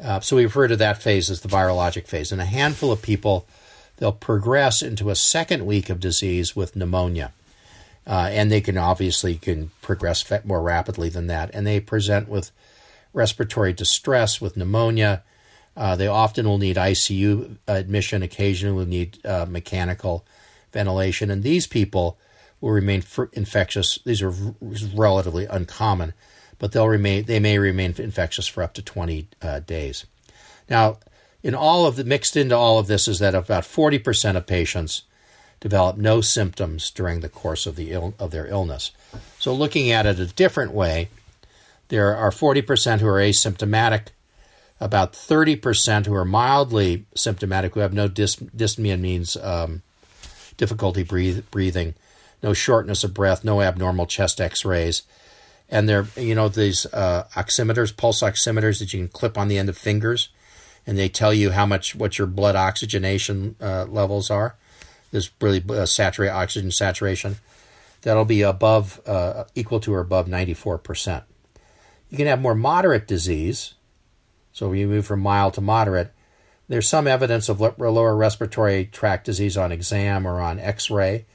uh, 0.03 0.21
so 0.21 0.37
we 0.37 0.45
refer 0.45 0.69
to 0.69 0.77
that 0.77 1.03
phase 1.03 1.29
as 1.29 1.41
the 1.41 1.49
virologic 1.49 2.07
phase. 2.07 2.33
In 2.33 2.41
a 2.41 2.45
handful 2.45 2.93
of 2.93 3.03
people, 3.03 3.47
they'll 3.99 4.13
progress 4.13 4.83
into 4.83 5.11
a 5.11 5.15
second 5.15 5.67
week 5.67 5.91
of 5.91 6.01
disease 6.01 6.57
with 6.57 6.77
pneumonia. 6.77 7.33
Uh, 8.07 8.31
and 8.33 8.51
they 8.51 8.63
can 8.63 8.79
obviously 8.79 9.35
can 9.35 9.71
progress 9.83 10.25
more 10.45 10.63
rapidly 10.63 11.11
than 11.11 11.27
that. 11.27 11.51
And 11.53 11.67
they 11.67 11.79
present 11.79 12.29
with 12.29 12.51
respiratory 13.13 13.75
distress, 13.75 14.41
with 14.41 14.57
pneumonia. 14.57 15.23
Uh, 15.77 15.95
they 15.95 16.07
often 16.07 16.47
will 16.47 16.59
need 16.59 16.77
ICU 16.77 17.59
admission, 17.67 18.23
occasionally 18.23 18.75
will 18.75 18.87
need 18.87 19.25
uh, 19.27 19.47
mechanical 19.49 20.25
ventilation. 20.73 21.31
And 21.31 21.43
these 21.43 21.67
people 21.67 22.19
will 22.61 22.71
remain 22.71 23.03
infectious. 23.35 23.99
These 24.05 24.23
are 24.23 24.33
relatively 24.95 25.45
uncommon, 25.45 26.15
but 26.59 26.73
they'll 26.73 26.89
remain. 26.89 27.25
They 27.25 27.41
may 27.41 27.59
remain 27.59 27.95
infectious 27.99 28.47
for 28.47 28.63
up 28.63 28.73
to 28.75 28.83
20 28.83 29.29
uh, 29.43 29.61
days. 29.61 30.07
Now, 30.69 30.99
in 31.49 31.55
all 31.55 31.87
of 31.87 31.97
the 31.97 32.05
mixed 32.05 32.37
into 32.37 32.55
all 32.55 32.79
of 32.79 32.89
this 32.89 33.09
is 33.09 33.21
that 33.21 33.35
about 33.35 33.65
40% 33.65 34.37
of 34.37 34.47
patients 34.47 35.05
develop 35.61 35.97
no 35.97 36.21
symptoms 36.21 36.91
during 36.91 37.21
the 37.21 37.29
course 37.31 37.65
of 37.65 37.75
the 37.75 37.91
Ill, 37.91 38.13
of 38.19 38.33
their 38.33 38.47
illness. 38.49 38.91
So 39.39 39.55
looking 39.55 39.91
at 39.91 40.05
it 40.05 40.21
a 40.21 40.27
different 40.27 40.73
way, 40.73 41.09
there 41.89 42.15
are 42.15 42.31
40% 42.31 43.01
who 43.01 43.07
are 43.07 43.19
asymptomatic, 43.19 44.09
about 44.79 45.15
30% 45.15 46.05
who 46.05 46.13
are 46.13 46.27
mildly 46.27 47.07
symptomatic 47.15 47.73
who 47.73 47.81
have 47.81 47.95
no 47.95 48.11
dys- 48.11 48.51
dyspnea 48.55 49.01
means 49.01 49.35
um, 49.39 49.81
difficulty 50.59 51.03
breathe, 51.03 51.47
breathing, 51.51 51.95
no 52.43 52.53
shortness 52.53 53.05
of 53.05 53.15
breath, 53.15 53.43
no 53.43 53.63
abnormal 53.63 54.05
chest 54.05 54.39
X-rays, 54.39 55.01
and 55.71 55.89
they're 55.89 56.09
you 56.15 56.35
know 56.35 56.51
these 56.51 56.85
uh, 56.93 57.27
oximeters, 57.35 57.97
pulse 57.97 58.21
oximeters 58.21 58.81
that 58.81 58.93
you 58.93 59.01
can 59.01 59.09
clip 59.09 59.39
on 59.39 59.49
the 59.49 59.57
end 59.57 59.71
of 59.71 59.79
fingers 59.79 60.29
and 60.89 60.97
they 60.99 61.11
tell 61.11 61.35
you 61.35 61.51
how 61.51 61.67
much 61.67 61.95
what 61.95 62.17
your 62.17 62.27
blood 62.27 62.57
oxygenation 62.57 63.57
uh, 63.61 63.85
levels 63.85 64.31
are. 64.31 64.57
This 65.13 65.31
really 65.39 65.63
uh, 65.69 65.85
saturate 65.85 66.31
oxygen 66.31 66.71
saturation. 66.71 67.37
That'll 68.01 68.25
be 68.25 68.41
above 68.41 68.99
uh, 69.07 69.45
equal 69.55 69.81
to 69.81 69.93
or 69.93 70.01
above 70.01 70.29
94%. 70.29 71.25
You 72.09 72.17
can 72.17 72.27
have 72.27 72.41
more 72.41 72.55
moderate 72.55 73.07
disease. 73.07 73.75
So 74.53 74.71
when 74.71 74.79
you 74.79 74.89
move 74.89 75.05
from 75.05 75.21
mild 75.21 75.53
to 75.55 75.61
moderate, 75.61 76.11
there's 76.69 76.89
some 76.89 77.07
evidence 77.07 77.51
of 77.51 77.61
lower 77.61 78.17
respiratory 78.17 78.87
tract 78.87 79.27
disease 79.27 79.59
on 79.59 79.73
exam 79.73 80.27
or 80.27 80.41
on 80.41 80.59
X-ray. 80.59 81.27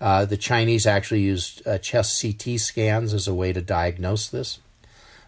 Uh, 0.00 0.24
the 0.24 0.36
Chinese 0.36 0.86
actually 0.86 1.22
used 1.22 1.66
uh, 1.66 1.78
chest 1.78 2.22
CT 2.22 2.60
scans 2.60 3.12
as 3.12 3.26
a 3.26 3.34
way 3.34 3.52
to 3.52 3.60
diagnose 3.60 4.28
this 4.28 4.60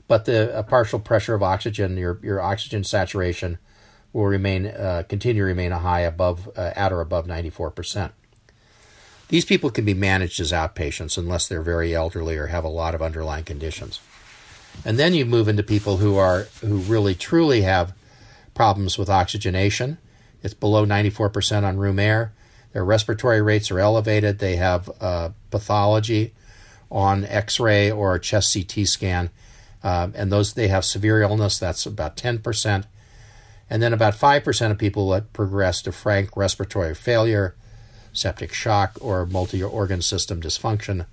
but 0.09 0.25
the 0.25 0.65
partial 0.69 0.99
pressure 0.99 1.35
of 1.35 1.43
oxygen, 1.43 1.97
your 1.97 2.19
your 2.23 2.41
oxygen 2.41 2.85
saturation, 2.85 3.59
will 4.13 4.27
remain 4.27 4.67
uh, 4.67 5.03
continue 5.09 5.43
to 5.43 5.47
remain 5.47 5.73
a 5.73 5.79
high 5.79 6.01
above 6.01 6.49
uh, 6.57 6.73
at 6.77 6.93
or 6.93 7.01
above 7.01 7.27
ninety 7.27 7.51
four 7.51 7.71
percent. 7.71 8.13
These 9.29 9.45
people 9.45 9.71
can 9.71 9.85
be 9.85 9.95
managed 9.95 10.39
as 10.39 10.53
outpatients 10.53 11.19
unless 11.19 11.49
they're 11.49 11.63
very 11.63 11.95
elderly 11.95 12.37
or 12.37 12.47
have 12.47 12.65
a 12.65 12.69
lot 12.69 12.95
of 12.95 13.03
underlying 13.03 13.45
conditions. 13.45 14.01
And 14.85 14.99
then 14.99 15.15
you 15.15 15.25
move 15.25 15.49
into 15.49 15.63
people 15.63 15.97
who 15.97 16.17
are 16.17 16.47
who 16.61 16.79
really 16.79 17.15
truly 17.15 17.63
have 17.63 17.93
problems 18.55 18.97
with 18.99 19.11
oxygenation. 19.11 19.99
It's 20.43 20.55
below 20.55 20.87
94% 20.87 21.65
on 21.65 21.77
room 21.77 21.99
air. 21.99 22.33
Their 22.73 22.85
respiratory 22.85 23.43
rates 23.43 23.71
are 23.71 23.81
elevated. 23.81 24.39
They 24.39 24.57
have 24.57 24.91
uh, 25.01 25.31
pathology 25.51 26.35
on 26.91 27.25
X-ray 27.25 27.91
or 27.91 28.19
chest 28.19 28.55
CT 28.55 28.87
scan 28.87 29.31
um, 29.87 30.13
and 30.17 30.33
those 30.33 30.55
they 30.55 30.67
have 30.67 30.85
severe 30.85 31.23
illness. 31.23 31.61
That's 31.61 31.87
about 31.87 32.17
ten 32.17 32.41
percent, 32.41 32.87
and 33.71 33.81
then 33.81 33.93
about 33.93 34.17
five 34.17 34.43
percent 34.43 34.73
of 34.73 34.79
people 34.79 35.11
that 35.11 35.33
progress 35.33 35.81
to 35.83 35.93
frank 35.93 36.37
respiratory 36.37 36.93
failure, 36.93 37.55
septic 38.13 38.53
shock, 38.53 38.99
or 39.01 39.25
multi-organ 39.25 40.03
system 40.03 40.43
dysfunction. 40.43 41.07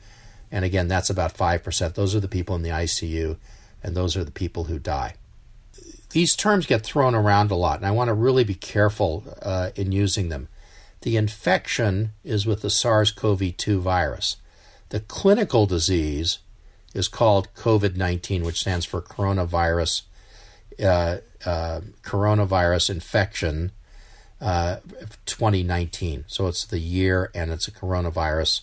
And 0.51 0.65
again, 0.65 0.87
that's 0.87 1.11
about 1.11 1.37
five 1.37 1.63
percent. 1.63 1.93
Those 1.93 2.15
are 2.15 2.19
the 2.19 2.27
people 2.27 2.55
in 2.55 2.63
the 2.63 2.71
ICU, 2.71 3.37
and 3.83 3.95
those 3.95 4.17
are 4.17 4.23
the 4.23 4.31
people 4.31 4.63
who 4.63 4.79
die. 4.79 5.13
These 6.09 6.35
terms 6.35 6.65
get 6.65 6.81
thrown 6.81 7.13
around 7.13 7.51
a 7.51 7.55
lot, 7.55 7.77
and 7.77 7.85
I 7.85 7.91
want 7.91 8.07
to 8.07 8.13
really 8.15 8.43
be 8.43 8.55
careful 8.55 9.23
uh, 9.43 9.69
in 9.75 9.91
using 9.91 10.29
them. 10.29 10.47
The 11.01 11.15
infection 11.15 12.13
is 12.23 12.47
with 12.47 12.63
the 12.63 12.71
SARS 12.71 13.11
CoV 13.11 13.55
2 13.55 13.81
virus. 13.81 14.37
The 14.89 14.99
clinical 14.99 15.67
disease 15.67 16.39
is 16.93 17.07
called 17.07 17.53
COVID 17.55 17.95
19, 17.95 18.43
which 18.43 18.61
stands 18.61 18.85
for 18.85 19.01
coronavirus, 19.01 20.03
uh, 20.79 21.17
uh, 21.45 21.81
coronavirus 22.03 22.89
infection 22.89 23.71
uh, 24.39 24.77
2019. 25.25 26.25
So 26.27 26.47
it's 26.47 26.65
the 26.65 26.79
year 26.79 27.31
and 27.33 27.51
it's 27.51 27.67
a 27.67 27.71
coronavirus 27.71 28.61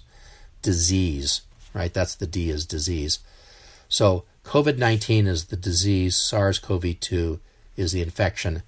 disease, 0.62 1.42
right? 1.74 1.92
That's 1.92 2.14
the 2.14 2.26
D 2.26 2.50
is 2.50 2.66
disease. 2.66 3.20
So 3.88 4.24
COVID 4.44 4.78
19 4.78 5.26
is 5.26 5.46
the 5.46 5.56
disease, 5.56 6.16
SARS 6.16 6.58
CoV 6.58 7.00
2 7.00 7.40
is 7.76 7.92
the 7.92 8.02
infection. 8.02 8.62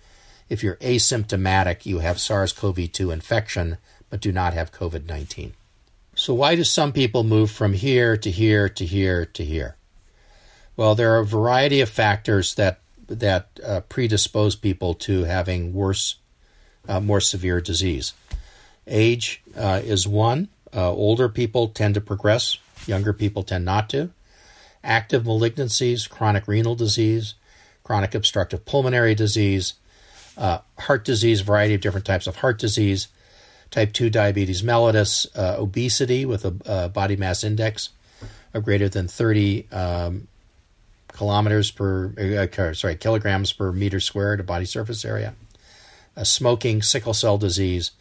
If 0.48 0.62
you're 0.62 0.76
asymptomatic, 0.76 1.86
you 1.86 2.00
have 2.00 2.20
SARS 2.20 2.52
CoV 2.52 2.90
2 2.90 3.10
infection, 3.10 3.78
but 4.10 4.20
do 4.20 4.32
not 4.32 4.54
have 4.54 4.72
COVID 4.72 5.06
19. 5.06 5.54
So, 6.22 6.34
why 6.34 6.54
do 6.54 6.62
some 6.62 6.92
people 6.92 7.24
move 7.24 7.50
from 7.50 7.72
here 7.72 8.16
to 8.16 8.30
here 8.30 8.68
to 8.68 8.86
here 8.86 9.26
to 9.26 9.44
here? 9.44 9.74
Well, 10.76 10.94
there 10.94 11.12
are 11.16 11.18
a 11.18 11.26
variety 11.26 11.80
of 11.80 11.88
factors 11.88 12.54
that 12.54 12.78
that 13.08 13.48
uh, 13.66 13.80
predispose 13.88 14.54
people 14.54 14.94
to 15.06 15.24
having 15.24 15.74
worse, 15.74 16.18
uh, 16.88 17.00
more 17.00 17.20
severe 17.20 17.60
disease. 17.60 18.12
Age 18.86 19.42
uh, 19.56 19.80
is 19.82 20.06
one. 20.06 20.46
Uh, 20.72 20.92
older 20.92 21.28
people 21.28 21.66
tend 21.66 21.94
to 21.94 22.00
progress. 22.00 22.56
Younger 22.86 23.12
people 23.12 23.42
tend 23.42 23.64
not 23.64 23.90
to. 23.90 24.10
Active 24.84 25.24
malignancies, 25.24 26.08
chronic 26.08 26.46
renal 26.46 26.76
disease, 26.76 27.34
chronic 27.82 28.14
obstructive 28.14 28.64
pulmonary 28.64 29.16
disease, 29.16 29.74
uh, 30.38 30.58
heart 30.78 31.04
disease, 31.04 31.40
variety 31.40 31.74
of 31.74 31.80
different 31.80 32.06
types 32.06 32.28
of 32.28 32.36
heart 32.36 32.60
disease, 32.60 33.08
type 33.72 33.92
2 33.92 34.10
diabetes 34.10 34.62
mellitus, 34.62 35.26
uh, 35.36 35.60
obesity 35.60 36.24
with 36.24 36.44
a 36.44 36.54
uh, 36.66 36.88
body 36.88 37.16
mass 37.16 37.42
index 37.42 37.88
of 38.54 38.64
greater 38.64 38.88
than 38.88 39.08
30 39.08 39.66
um, 39.72 40.28
kilometers 41.08 41.70
per, 41.72 42.12
uh, 42.16 42.74
sorry, 42.74 42.94
kilograms 42.94 43.52
per 43.52 43.72
meter 43.72 43.98
squared 43.98 44.38
of 44.38 44.46
body 44.46 44.66
surface 44.66 45.04
area, 45.04 45.34
smoking, 46.22 46.82
sickle 46.82 47.14
cell 47.14 47.38
disease, 47.38 47.92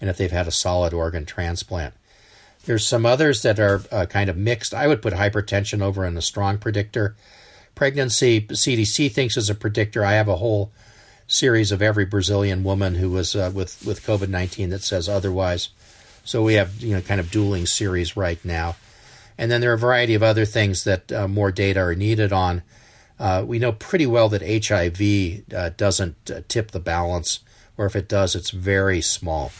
and 0.00 0.10
if 0.10 0.16
they've 0.16 0.30
had 0.32 0.48
a 0.48 0.52
solid 0.52 0.92
organ 0.92 1.24
transplant. 1.24 1.94
There's 2.64 2.86
some 2.86 3.06
others 3.06 3.42
that 3.42 3.58
are 3.58 3.82
uh, 3.90 4.06
kind 4.06 4.28
of 4.28 4.36
mixed. 4.36 4.74
I 4.74 4.86
would 4.86 5.00
put 5.00 5.14
hypertension 5.14 5.80
over 5.80 6.04
in 6.04 6.16
a 6.16 6.22
strong 6.22 6.58
predictor. 6.58 7.16
Pregnancy, 7.74 8.42
CDC 8.42 9.10
thinks 9.12 9.36
is 9.36 9.48
a 9.48 9.54
predictor. 9.54 10.04
I 10.04 10.12
have 10.12 10.28
a 10.28 10.36
whole 10.36 10.70
series 11.30 11.70
of 11.70 11.80
every 11.80 12.04
Brazilian 12.04 12.64
woman 12.64 12.96
who 12.96 13.08
was 13.08 13.36
uh, 13.36 13.50
with 13.54 13.84
with 13.86 14.04
COVID 14.04 14.28
nineteen 14.28 14.70
that 14.70 14.82
says 14.82 15.08
otherwise. 15.08 15.70
So 16.24 16.42
we 16.42 16.54
have 16.54 16.80
you 16.80 16.94
know 16.94 17.00
kind 17.00 17.20
of 17.20 17.30
dueling 17.30 17.66
series 17.66 18.16
right 18.16 18.44
now, 18.44 18.76
and 19.38 19.50
then 19.50 19.60
there 19.60 19.70
are 19.70 19.74
a 19.74 19.78
variety 19.78 20.14
of 20.14 20.22
other 20.22 20.44
things 20.44 20.84
that 20.84 21.10
uh, 21.12 21.28
more 21.28 21.52
data 21.52 21.80
are 21.80 21.94
needed 21.94 22.32
on. 22.32 22.62
Uh, 23.18 23.44
we 23.46 23.58
know 23.58 23.72
pretty 23.72 24.06
well 24.06 24.28
that 24.30 24.42
HIV 24.42 25.54
uh, 25.54 25.70
doesn't 25.76 26.30
uh, 26.30 26.40
tip 26.48 26.72
the 26.72 26.80
balance, 26.80 27.40
or 27.78 27.86
if 27.86 27.94
it 27.94 28.08
does, 28.08 28.34
it's 28.34 28.50
very 28.50 29.00
small. 29.00 29.52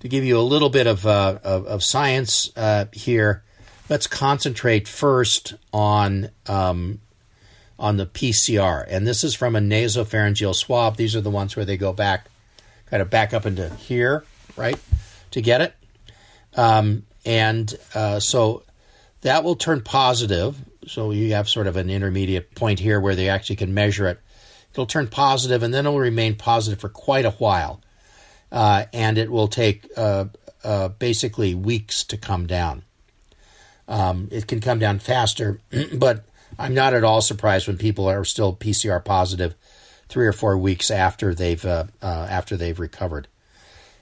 To 0.00 0.08
give 0.08 0.24
you 0.24 0.38
a 0.38 0.42
little 0.42 0.70
bit 0.70 0.86
of 0.86 1.06
uh, 1.06 1.38
of, 1.44 1.66
of, 1.66 1.84
science 1.84 2.50
here, 2.92 3.42
let's 3.90 4.06
concentrate 4.06 4.88
first 4.88 5.54
on 5.72 6.30
um, 6.46 7.00
on 7.78 7.96
the 7.96 8.06
PCR. 8.06 8.84
And 8.88 9.06
this 9.06 9.22
is 9.22 9.34
from 9.34 9.54
a 9.54 9.60
nasopharyngeal 9.60 10.54
swab. 10.54 10.96
These 10.96 11.14
are 11.14 11.20
the 11.20 11.30
ones 11.30 11.54
where 11.56 11.64
they 11.64 11.76
go 11.76 11.92
back, 11.92 12.26
kind 12.86 13.00
of 13.00 13.10
back 13.10 13.32
up 13.32 13.46
into 13.46 13.68
here, 13.74 14.24
right, 14.56 14.78
to 15.30 15.40
get 15.40 15.60
it. 15.60 15.74
Um, 16.56 17.04
and 17.24 17.72
uh, 17.94 18.20
so 18.20 18.64
that 19.20 19.44
will 19.44 19.56
turn 19.56 19.82
positive. 19.82 20.56
So 20.86 21.10
you 21.10 21.34
have 21.34 21.48
sort 21.48 21.66
of 21.66 21.76
an 21.76 21.90
intermediate 21.90 22.54
point 22.54 22.80
here 22.80 23.00
where 23.00 23.14
they 23.14 23.28
actually 23.28 23.56
can 23.56 23.74
measure 23.74 24.08
it. 24.08 24.20
It'll 24.72 24.86
turn 24.86 25.08
positive, 25.08 25.62
and 25.62 25.72
then 25.72 25.86
it 25.86 25.90
will 25.90 25.98
remain 25.98 26.36
positive 26.36 26.80
for 26.80 26.88
quite 26.88 27.24
a 27.24 27.30
while. 27.32 27.80
Uh, 28.50 28.84
and 28.92 29.18
it 29.18 29.30
will 29.30 29.48
take 29.48 29.86
uh, 29.96 30.26
uh, 30.64 30.88
basically 30.88 31.54
weeks 31.54 32.04
to 32.04 32.16
come 32.16 32.46
down. 32.46 32.82
Um, 33.86 34.28
it 34.30 34.46
can 34.46 34.60
come 34.60 34.78
down 34.78 34.98
faster, 34.98 35.60
but 35.94 36.24
I'm 36.58 36.74
not 36.74 36.94
at 36.94 37.04
all 37.04 37.20
surprised 37.20 37.68
when 37.68 37.78
people 37.78 38.08
are 38.08 38.24
still 38.24 38.54
PCR 38.54 39.04
positive 39.04 39.54
three 40.08 40.26
or 40.26 40.32
four 40.32 40.56
weeks 40.56 40.90
after 40.90 41.34
they've 41.34 41.64
uh, 41.64 41.84
uh, 42.02 42.26
after 42.28 42.56
they've 42.56 42.78
recovered. 42.78 43.28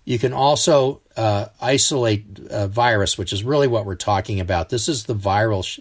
You 0.05 0.19
can 0.19 0.33
also 0.33 1.01
uh, 1.17 1.47
isolate 1.61 2.39
a 2.49 2.69
virus, 2.69 3.19
which 3.19 3.33
is 3.33 3.43
really 3.43 3.67
what 3.67 3.85
we're 3.85 3.97
talking 3.97 4.39
about. 4.39 4.69
This 4.69 4.89
is 4.89 5.05
the 5.05 5.17
viral, 5.17 5.65
sh- 5.65 5.81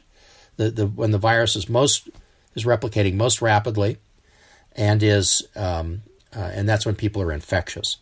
the, 0.57 0.71
the 0.71 0.87
when 0.87 1.11
the 1.11 1.19
virus 1.19 1.55
is 1.55 1.69
most 1.69 2.09
is 2.55 2.65
replicating 2.65 3.13
most 3.13 3.41
rapidly, 3.41 3.97
and 4.75 5.03
is 5.03 5.47
um, 5.55 6.01
uh, 6.35 6.51
and 6.53 6.67
that's 6.67 6.85
when 6.85 6.95
people 6.95 7.21
are 7.21 7.31
infectious. 7.31 7.97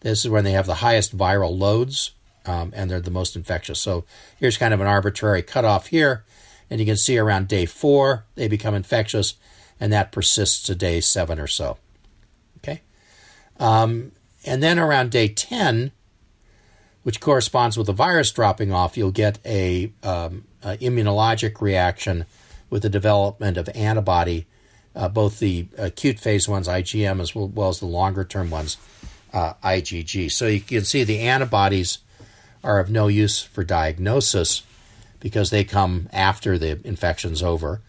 This 0.00 0.24
is 0.24 0.30
when 0.30 0.44
they 0.44 0.52
have 0.52 0.66
the 0.66 0.76
highest 0.76 1.16
viral 1.16 1.58
loads, 1.58 2.12
um, 2.46 2.72
and 2.76 2.90
they're 2.90 3.00
the 3.00 3.10
most 3.10 3.36
infectious. 3.36 3.80
So 3.80 4.04
here's 4.38 4.58
kind 4.58 4.72
of 4.72 4.80
an 4.80 4.86
arbitrary 4.86 5.42
cutoff 5.42 5.88
here, 5.88 6.24
and 6.70 6.80
you 6.80 6.86
can 6.86 6.96
see 6.96 7.18
around 7.18 7.48
day 7.48 7.66
four 7.66 8.24
they 8.34 8.48
become 8.48 8.74
infectious, 8.74 9.34
and 9.80 9.92
that 9.92 10.12
persists 10.12 10.62
to 10.64 10.74
day 10.74 11.00
seven 11.00 11.38
or 11.38 11.46
so. 11.46 11.78
Okay. 12.58 12.82
Um, 13.58 14.12
and 14.44 14.62
then 14.62 14.78
around 14.78 15.10
day 15.10 15.28
10, 15.28 15.92
which 17.02 17.20
corresponds 17.20 17.76
with 17.76 17.86
the 17.86 17.92
virus 17.92 18.30
dropping 18.30 18.72
off, 18.72 18.96
you'll 18.96 19.10
get 19.10 19.38
a, 19.44 19.92
um, 20.02 20.44
a 20.62 20.76
immunologic 20.78 21.60
reaction 21.60 22.24
with 22.70 22.82
the 22.82 22.88
development 22.88 23.56
of 23.56 23.68
antibody, 23.74 24.46
uh, 24.96 25.08
both 25.08 25.38
the 25.38 25.68
acute 25.76 26.18
phase 26.18 26.48
ones, 26.48 26.68
IgM, 26.68 27.20
as 27.20 27.34
well, 27.34 27.48
well 27.48 27.68
as 27.68 27.80
the 27.80 27.86
longer 27.86 28.24
term 28.24 28.50
ones, 28.50 28.76
uh, 29.32 29.54
IgG. 29.62 30.30
So 30.30 30.46
you 30.46 30.60
can 30.60 30.84
see 30.84 31.04
the 31.04 31.20
antibodies 31.20 31.98
are 32.62 32.80
of 32.80 32.90
no 32.90 33.08
use 33.08 33.42
for 33.42 33.62
diagnosis 33.62 34.62
because 35.24 35.50
they 35.50 35.64
come 35.64 36.08
after 36.12 36.56
the 36.56 36.78
infection's 36.86 37.42
over. 37.42 37.80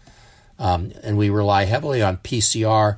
Um, 0.58 0.92
and 1.04 1.20
we 1.20 1.30
rely 1.30 1.66
heavily 1.66 2.02
on 2.02 2.18
PCR 2.18 2.98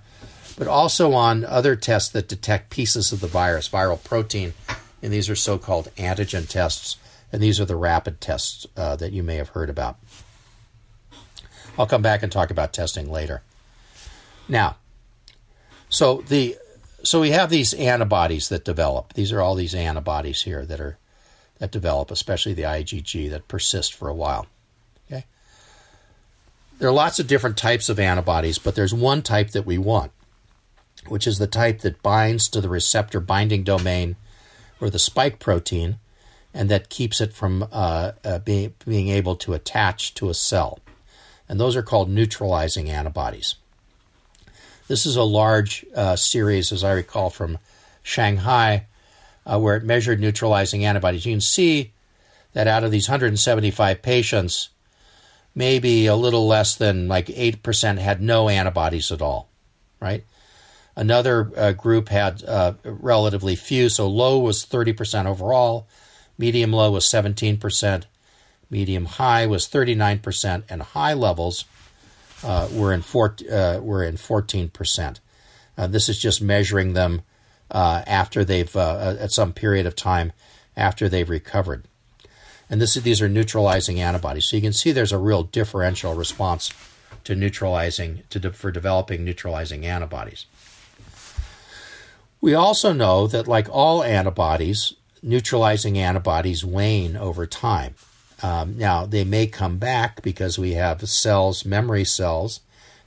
but 0.58 0.68
also 0.68 1.14
on 1.14 1.46
other 1.46 1.76
tests 1.76 2.10
that 2.10 2.28
detect 2.28 2.72
pieces 2.72 3.12
of 3.12 3.22
the 3.22 3.28
virus, 3.28 3.70
viral 3.70 4.04
protein, 4.04 4.54
and 5.02 5.14
these 5.14 5.30
are 5.30 5.36
so 5.36 5.58
called 5.58 5.92
antigen 5.96 6.50
tests, 6.50 6.98
and 7.32 7.42
these 7.42 7.60
are 7.60 7.66
the 7.66 7.76
rapid 7.76 8.20
tests 8.20 8.66
uh, 8.76 8.96
that 8.96 9.14
you 9.14 9.22
may 9.22 9.36
have 9.36 9.50
heard 9.50 9.70
about. 9.70 9.98
I'll 11.78 11.86
come 11.86 12.02
back 12.02 12.24
and 12.24 12.32
talk 12.32 12.50
about 12.50 12.74
testing 12.74 13.12
later. 13.12 13.44
Now, 14.50 14.78
so 15.90 16.24
the 16.28 16.58
so 17.04 17.22
we 17.22 17.30
have 17.30 17.52
these 17.52 17.74
antibodies 17.76 18.50
that 18.50 18.66
develop. 18.66 19.14
These 19.14 19.32
are 19.32 19.40
all 19.40 19.54
these 19.54 19.76
antibodies 19.76 20.42
here 20.42 20.66
that 20.66 20.80
are 20.80 20.98
that 21.60 21.72
develop, 21.72 22.12
especially 22.12 22.54
the 22.54 22.64
IgG 22.64 23.30
that 23.30 23.48
persist 23.48 23.94
for 23.94 24.08
a 24.08 24.14
while. 24.14 24.48
Okay. 25.10 25.26
There 26.80 26.90
are 26.90 26.94
lots 26.94 27.20
of 27.20 27.28
different 27.28 27.58
types 27.58 27.90
of 27.90 28.00
antibodies, 28.00 28.58
but 28.58 28.76
there's 28.76 28.94
one 28.94 29.22
type 29.22 29.52
that 29.52 29.66
we 29.66 29.78
want 29.78 30.12
which 31.10 31.28
is 31.28 31.38
the 31.38 31.48
type 31.48 31.80
that 31.80 32.02
binds 32.02 32.48
to 32.50 32.62
the 32.62 32.70
receptor 32.70 33.20
binding 33.20 33.64
domain 33.64 34.16
or 34.80 34.90
the 34.90 35.00
spike 35.00 35.40
protein 35.40 36.00
and 36.54 36.70
that 36.70 36.90
keeps 36.90 37.22
it 37.22 37.34
from 37.34 37.68
uh, 37.72 38.12
uh, 38.24 38.40
being, 38.40 38.74
being 38.86 39.10
able 39.10 39.36
to 39.36 39.54
attach 39.54 40.14
to 40.16 40.30
a 40.30 40.34
cell. 40.34 40.80
And 41.48 41.60
those 41.60 41.76
are 41.76 41.84
called 41.84 42.10
neutralizing 42.10 42.90
antibodies. 42.90 43.56
This 44.88 45.06
is 45.06 45.16
a 45.16 45.24
large 45.24 45.86
uh, 45.96 46.16
series, 46.16 46.72
as 46.72 46.84
I 46.84 46.94
recall, 46.94 47.30
from 47.30 47.58
Shanghai, 48.02 48.86
uh, 49.48 49.58
where 49.60 49.78
it 49.78 49.84
measured 49.84 50.20
neutralizing 50.20 50.86
antibodies. 50.86 51.26
You 51.26 51.34
can 51.34 51.42
see 51.42 51.94
that 52.54 52.68
out 52.68 52.84
of 52.84 52.92
these 52.92 53.08
175 53.08 54.02
patients, 54.02 54.70
maybe 55.56 56.06
a 56.06 56.16
little 56.16 56.48
less 56.48 56.76
than 56.76 57.08
like 57.08 57.28
8% 57.28 57.98
had 57.98 58.22
no 58.22 58.50
antibodies 58.50 59.12
at 59.12 59.22
all, 59.22 59.50
right? 60.00 60.24
Another 60.96 61.52
uh, 61.56 61.72
group 61.74 62.10
had 62.10 62.44
uh, 62.44 62.74
relatively 62.84 63.56
few, 63.56 63.88
so 63.88 64.08
low 64.08 64.40
was 64.40 64.66
30% 64.66 65.26
overall, 65.26 65.88
medium 66.38 66.74
low 66.74 66.92
was 66.92 67.06
17%, 67.06 68.04
medium 68.70 69.06
high 69.06 69.46
was 69.46 69.68
39%, 69.68 70.64
and 70.70 70.82
high 70.82 71.14
levels 71.14 71.66
uh, 72.44 72.68
were 72.74 72.92
in 72.92 73.02
four, 73.02 73.36
uh, 73.52 73.80
were 73.82 74.04
in 74.04 74.16
14%. 74.16 75.20
Uh, 75.78 75.88
this 75.88 76.10
is 76.10 76.18
just 76.18 76.42
measuring 76.42 76.94
them 76.94 77.22
uh, 77.72 78.04
after 78.08 78.44
they've 78.44 78.76
at 78.76 79.32
some 79.32 79.54
period 79.54 79.86
of 79.86 79.96
time 79.96 80.32
after 80.76 81.10
they've 81.10 81.30
recovered. 81.30 81.86
And 82.70 82.82
this, 82.82 82.96
these 82.96 83.22
are 83.22 83.30
neutralizing 83.30 84.00
antibodies. 84.00 84.50
So 84.50 84.58
you 84.58 84.62
can 84.62 84.74
see 84.74 84.92
there's 84.92 85.14
a 85.14 85.18
real 85.18 85.44
differential 85.44 86.14
response 86.14 86.74
to 87.24 87.36
neutralizing 87.36 88.24
to 88.30 88.40
de- 88.40 88.54
for 88.54 88.72
developing 88.72 89.24
neutralizing 89.24 89.86
antibodies. 89.86 90.46
We 92.40 92.54
also 92.54 92.94
know 92.94 93.28
that, 93.28 93.48
like 93.48 93.68
all 93.70 94.04
antibodies, 94.04 94.94
neutralizing 95.24 95.98
antibodies 95.98 96.64
wane 96.64 97.18
over 97.18 97.48
time. 97.48 97.96
Um, 98.44 98.78
now, 98.78 99.06
they 99.06 99.24
may 99.24 99.48
come 99.48 99.78
back 99.78 100.22
because 100.22 100.60
we 100.60 100.74
have 100.74 101.10
cells, 101.10 101.66
memory 101.66 102.06
cells, 102.06 102.60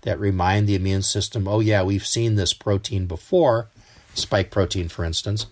that 0.03 0.19
remind 0.19 0.67
the 0.67 0.75
immune 0.75 1.03
system, 1.03 1.47
oh, 1.47 1.61
yeah, 1.61 1.83
we've 1.83 2.07
seen 2.07 2.35
this 2.35 2.53
protein 2.53 3.07
before, 3.07 3.69
spike 4.15 4.51
protein, 4.51 4.89
for 4.89 5.05
instance, 5.05 5.47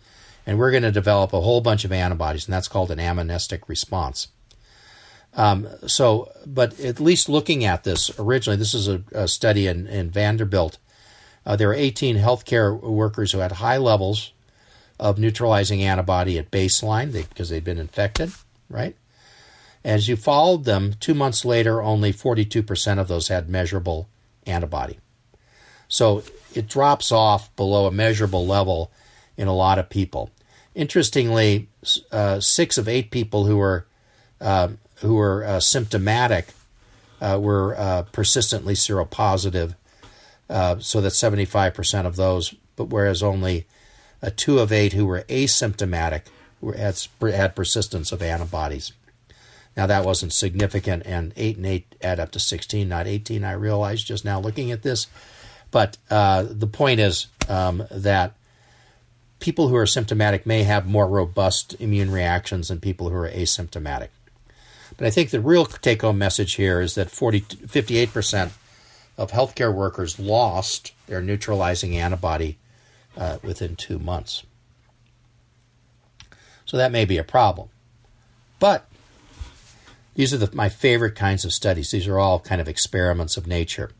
and 0.46 0.58
we're 0.58 0.70
going 0.70 0.82
to 0.82 0.92
develop 0.92 1.32
a 1.32 1.40
whole 1.40 1.60
bunch 1.60 1.84
of 1.84 1.92
antibodies, 1.92 2.46
and 2.46 2.52
that's 2.52 2.68
called 2.68 2.90
an 2.90 3.00
amnestic 3.00 3.68
response. 3.68 4.28
Um, 5.34 5.68
so, 5.86 6.32
but 6.46 6.80
at 6.80 7.00
least 7.00 7.28
looking 7.28 7.64
at 7.64 7.84
this 7.84 8.10
originally, 8.18 8.56
this 8.56 8.74
is 8.74 8.88
a, 8.88 9.02
a 9.12 9.28
study 9.28 9.66
in, 9.66 9.86
in 9.86 10.10
Vanderbilt 10.10 10.78
uh, 11.48 11.56
there 11.56 11.68
were 11.68 11.74
18 11.74 12.16
healthcare 12.16 12.78
workers 12.78 13.32
who 13.32 13.38
had 13.38 13.52
high 13.52 13.78
levels 13.78 14.32
of 15.00 15.18
neutralizing 15.18 15.82
antibody 15.82 16.38
at 16.38 16.50
baseline 16.50 17.10
because 17.10 17.48
they'd 17.48 17.64
been 17.64 17.78
infected, 17.78 18.30
right? 18.68 18.94
As 19.82 20.08
you 20.08 20.16
followed 20.16 20.64
them, 20.64 20.92
two 21.00 21.14
months 21.14 21.46
later, 21.46 21.80
only 21.80 22.12
42% 22.12 22.98
of 22.98 23.08
those 23.08 23.28
had 23.28 23.48
measurable 23.48 24.10
antibody. 24.46 24.98
So 25.88 26.22
it 26.54 26.68
drops 26.68 27.10
off 27.10 27.54
below 27.56 27.86
a 27.86 27.90
measurable 27.90 28.46
level 28.46 28.90
in 29.36 29.48
a 29.48 29.54
lot 29.54 29.78
of 29.78 29.88
people. 29.88 30.30
Interestingly, 30.74 31.68
uh, 32.12 32.40
six 32.40 32.78
of 32.78 32.88
eight 32.88 33.10
people 33.10 33.46
who 33.46 33.56
were 33.56 33.86
uh, 34.40 34.68
who 35.00 35.14
were 35.14 35.44
uh, 35.44 35.60
symptomatic 35.60 36.48
uh, 37.20 37.38
were 37.40 37.76
uh, 37.76 38.02
persistently 38.12 38.74
seropositive 38.74 39.74
uh, 40.48 40.78
so 40.78 41.00
that 41.00 41.12
75% 41.12 42.06
of 42.06 42.16
those, 42.16 42.54
but 42.76 42.86
whereas 42.86 43.22
only 43.22 43.66
two 44.36 44.58
of 44.58 44.72
eight 44.72 44.92
who 44.92 45.06
were 45.06 45.24
asymptomatic 45.28 46.22
were, 46.60 46.74
had, 46.74 46.98
had 47.20 47.56
persistence 47.56 48.12
of 48.12 48.22
antibodies. 48.22 48.92
Now, 49.76 49.86
that 49.86 50.04
wasn't 50.04 50.32
significant, 50.32 51.04
and 51.06 51.32
8 51.36 51.56
and 51.56 51.66
8 51.66 51.94
add 52.02 52.18
up 52.18 52.32
to 52.32 52.40
16, 52.40 52.88
not 52.88 53.06
18, 53.06 53.44
I 53.44 53.52
realize 53.52 54.02
just 54.02 54.24
now 54.24 54.40
looking 54.40 54.72
at 54.72 54.82
this. 54.82 55.06
But 55.70 55.98
uh, 56.10 56.46
the 56.48 56.66
point 56.66 57.00
is 57.00 57.26
um, 57.48 57.84
that 57.90 58.34
people 59.40 59.68
who 59.68 59.76
are 59.76 59.86
symptomatic 59.86 60.46
may 60.46 60.62
have 60.64 60.86
more 60.86 61.06
robust 61.06 61.76
immune 61.80 62.10
reactions 62.10 62.68
than 62.68 62.80
people 62.80 63.10
who 63.10 63.16
are 63.16 63.30
asymptomatic. 63.30 64.08
But 64.96 65.06
I 65.06 65.10
think 65.10 65.30
the 65.30 65.40
real 65.40 65.66
take 65.66 66.02
home 66.02 66.18
message 66.18 66.54
here 66.54 66.80
is 66.80 66.94
that 66.94 67.10
40, 67.10 67.40
58% 67.40 68.50
of 69.16 69.30
healthcare 69.30 69.72
workers 69.72 70.18
lost 70.18 70.92
their 71.06 71.20
neutralizing 71.20 71.96
antibody 71.96 72.58
uh, 73.16 73.38
within 73.42 73.76
two 73.76 73.98
months. 73.98 74.44
So 76.64 76.76
that 76.76 76.92
may 76.92 77.04
be 77.04 77.18
a 77.18 77.24
problem. 77.24 77.68
But 78.58 78.88
these 80.14 80.34
are 80.34 80.38
the, 80.38 80.54
my 80.54 80.68
favorite 80.68 81.14
kinds 81.14 81.44
of 81.44 81.52
studies. 81.52 81.90
These 81.90 82.06
are 82.06 82.18
all 82.18 82.40
kind 82.40 82.60
of 82.60 82.68
experiments 82.68 83.36
of 83.36 83.46
nature. 83.46 83.90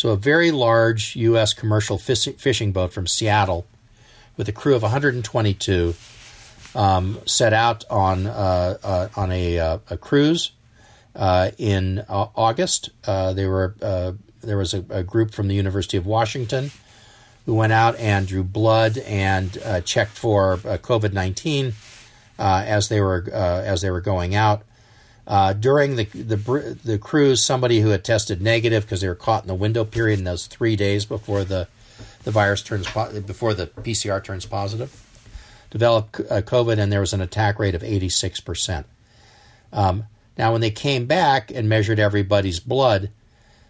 So, 0.00 0.08
a 0.08 0.16
very 0.16 0.50
large 0.50 1.14
U.S. 1.16 1.52
commercial 1.52 1.98
fishing 1.98 2.72
boat 2.72 2.90
from 2.90 3.06
Seattle 3.06 3.66
with 4.38 4.48
a 4.48 4.52
crew 4.52 4.74
of 4.74 4.80
122 4.80 5.94
um, 6.74 7.18
set 7.26 7.52
out 7.52 7.84
on, 7.90 8.26
uh, 8.26 8.78
uh, 8.82 9.08
on 9.14 9.30
a, 9.30 9.58
uh, 9.58 9.78
a 9.90 9.98
cruise 9.98 10.52
uh, 11.14 11.50
in 11.58 12.02
August. 12.08 12.88
Uh, 13.06 13.34
they 13.34 13.44
were 13.44 13.74
uh, 13.82 14.12
there 14.40 14.56
was 14.56 14.72
a, 14.72 14.82
a, 14.88 15.02
group 15.02 15.34
from 15.34 15.48
the 15.48 15.54
University 15.54 15.98
of 15.98 16.06
Washington 16.06 16.70
who 17.44 17.52
went 17.54 17.74
out 17.74 17.94
and 17.96 18.26
drew 18.26 18.42
blood 18.42 18.96
and 18.96 19.52
checked 19.84 20.16
for 20.16 20.56
COVID 20.56 21.12
nineteen 21.12 21.74
uh, 22.38 22.64
as 22.66 22.88
they 22.88 23.02
were 23.02 23.28
as 23.30 23.82
they 23.82 23.90
were 23.90 24.00
going 24.00 24.34
out. 24.34 24.62
Uh, 25.30 25.52
during 25.52 25.94
the, 25.94 26.06
the 26.06 26.76
the 26.84 26.98
cruise, 26.98 27.40
somebody 27.40 27.78
who 27.78 27.90
had 27.90 28.02
tested 28.02 28.42
negative 28.42 28.82
because 28.82 29.00
they 29.00 29.06
were 29.06 29.14
caught 29.14 29.44
in 29.44 29.46
the 29.46 29.54
window 29.54 29.84
period 29.84 30.18
in 30.18 30.24
those 30.24 30.48
three 30.48 30.74
days 30.74 31.04
before 31.04 31.44
the 31.44 31.68
the 32.24 32.32
virus 32.32 32.62
turns 32.62 32.90
before 33.24 33.54
the 33.54 33.68
PCR 33.68 34.24
turns 34.24 34.44
positive, 34.44 35.06
developed 35.70 36.18
uh, 36.18 36.42
COVID, 36.42 36.80
and 36.80 36.90
there 36.90 36.98
was 36.98 37.12
an 37.12 37.20
attack 37.20 37.60
rate 37.60 37.76
of 37.76 37.84
86 37.84 38.40
percent. 38.40 38.86
Um, 39.72 40.06
now, 40.36 40.50
when 40.50 40.62
they 40.62 40.72
came 40.72 41.06
back 41.06 41.52
and 41.52 41.68
measured 41.68 42.00
everybody's 42.00 42.58
blood, 42.58 43.10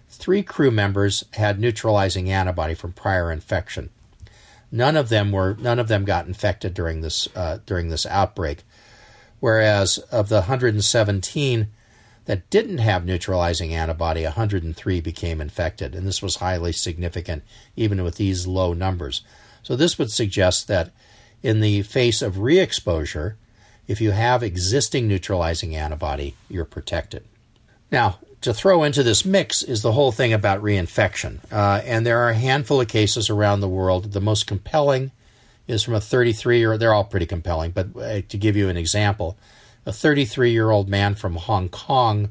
three 0.09 0.42
crew 0.42 0.70
members 0.70 1.27
had 1.35 1.61
neutralizing 1.61 2.31
antibody 2.31 2.73
from 2.73 2.94
prior 2.94 3.31
infection. 3.31 3.90
None 4.73 4.96
of 4.96 5.11
them 5.11 5.31
were 5.31 5.59
none 5.61 5.79
of 5.79 5.88
them 5.88 6.07
got 6.07 6.27
infected 6.27 6.73
during 6.73 7.03
this 7.03 7.29
uh, 7.37 7.59
during 7.66 7.90
this 7.90 8.07
outbreak, 8.07 8.62
whereas 9.40 9.98
of 10.11 10.29
the 10.29 10.42
117 10.42 11.68
that 12.26 12.48
didn't 12.50 12.79
have 12.79 13.05
neutralizing 13.05 13.74
antibody, 13.74 14.22
103 14.22 15.00
became 15.00 15.40
infected, 15.40 15.94
and 15.94 16.07
this 16.07 16.22
was 16.22 16.37
highly 16.37 16.72
significant 16.72 17.42
even 17.76 18.03
with 18.05 18.16
these 18.16 18.46
low 18.46 18.72
numbers. 18.72 19.22
So 19.62 19.74
this 19.74 19.98
would 19.98 20.11
suggest 20.11 20.68
that 20.68 20.90
in 21.42 21.61
the 21.61 21.83
face 21.83 22.22
of 22.22 22.38
re-exposure, 22.38 23.37
if 23.88 24.00
you 24.00 24.12
have 24.12 24.42
existing 24.42 25.09
neutralizing 25.09 25.74
antibody, 25.74 26.37
you're 26.48 26.64
protected. 26.64 27.24
Now, 27.90 28.18
to 28.42 28.55
throw 28.55 28.85
into 28.85 29.03
this 29.03 29.24
mix 29.24 29.62
is 29.62 29.83
the 29.83 29.92
whole 29.92 30.12
thing 30.12 30.33
about 30.33 30.62
reinfection. 30.62 31.40
Uh, 31.53 31.83
and 31.85 32.07
there 32.07 32.20
are 32.20 32.31
a 32.31 32.35
handful 32.35 32.81
of 32.81 32.88
cases 32.88 33.29
around 33.29 33.61
the 33.61 33.68
world. 33.68 34.12
The 34.12 34.20
most 34.20 34.46
compelling 34.46 35.11
is 35.70 35.83
from 35.83 35.94
a 35.94 36.00
33 36.00 36.59
year 36.59 36.76
they're 36.76 36.94
all 36.94 37.04
pretty 37.04 37.26
compelling, 37.26 37.70
but 37.70 37.96
uh, 37.96 38.20
to 38.28 38.37
give 38.37 38.56
you 38.56 38.68
an 38.68 38.76
example, 38.76 39.38
a 39.87 39.92
33 39.92 40.50
year 40.50 40.70
old 40.70 40.88
man 40.88 41.14
from 41.14 41.37
Hong 41.37 41.68
Kong 41.68 42.30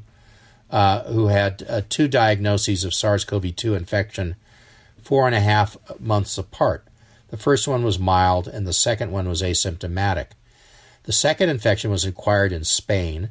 uh, 0.70 1.02
who 1.04 1.26
had 1.26 1.64
uh, 1.68 1.82
two 1.88 2.06
diagnoses 2.06 2.84
of 2.84 2.94
SARS 2.94 3.24
CoV 3.24 3.56
2 3.56 3.74
infection 3.74 4.36
four 5.02 5.26
and 5.26 5.34
a 5.34 5.40
half 5.40 5.76
months 5.98 6.38
apart. 6.38 6.86
The 7.28 7.36
first 7.36 7.66
one 7.66 7.82
was 7.82 7.98
mild, 7.98 8.46
and 8.46 8.66
the 8.66 8.72
second 8.72 9.12
one 9.12 9.28
was 9.28 9.42
asymptomatic. 9.42 10.26
The 11.04 11.12
second 11.12 11.48
infection 11.48 11.90
was 11.90 12.04
acquired 12.04 12.52
in 12.52 12.64
Spain 12.64 13.30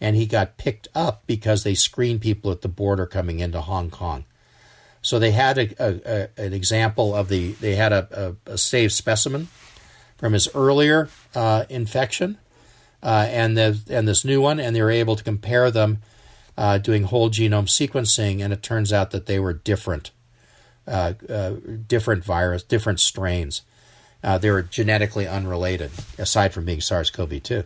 and 0.00 0.16
he 0.16 0.26
got 0.26 0.58
picked 0.58 0.88
up 0.94 1.22
because 1.26 1.62
they 1.62 1.74
screen 1.74 2.18
people 2.18 2.50
at 2.50 2.60
the 2.60 2.68
border 2.68 3.06
coming 3.06 3.40
into 3.40 3.60
Hong 3.60 3.90
Kong. 3.90 4.24
So 5.06 5.20
they 5.20 5.30
had 5.30 5.56
a, 5.56 5.68
a, 5.78 6.00
a, 6.04 6.46
an 6.46 6.52
example 6.52 7.14
of 7.14 7.28
the 7.28 7.52
they 7.52 7.76
had 7.76 7.92
a, 7.92 8.34
a, 8.44 8.58
saved 8.58 8.92
specimen 8.92 9.46
from 10.16 10.32
his 10.32 10.48
earlier 10.52 11.08
uh, 11.32 11.64
infection 11.68 12.38
uh, 13.04 13.28
and 13.30 13.56
the 13.56 13.78
and 13.88 14.08
this 14.08 14.24
new 14.24 14.40
one, 14.40 14.58
and 14.58 14.74
they 14.74 14.82
were 14.82 14.90
able 14.90 15.14
to 15.14 15.22
compare 15.22 15.70
them 15.70 16.02
uh, 16.58 16.78
doing 16.78 17.04
whole 17.04 17.30
genome 17.30 17.68
sequencing, 17.68 18.42
and 18.42 18.52
it 18.52 18.64
turns 18.64 18.92
out 18.92 19.12
that 19.12 19.26
they 19.26 19.38
were 19.38 19.52
different, 19.52 20.10
uh, 20.88 21.12
uh, 21.28 21.52
different 21.86 22.24
virus, 22.24 22.64
different 22.64 22.98
strains. 22.98 23.62
Uh, 24.24 24.38
they 24.38 24.50
were 24.50 24.62
genetically 24.62 25.28
unrelated, 25.28 25.92
aside 26.18 26.52
from 26.52 26.64
being 26.64 26.80
SARS-CoV-2. 26.80 27.64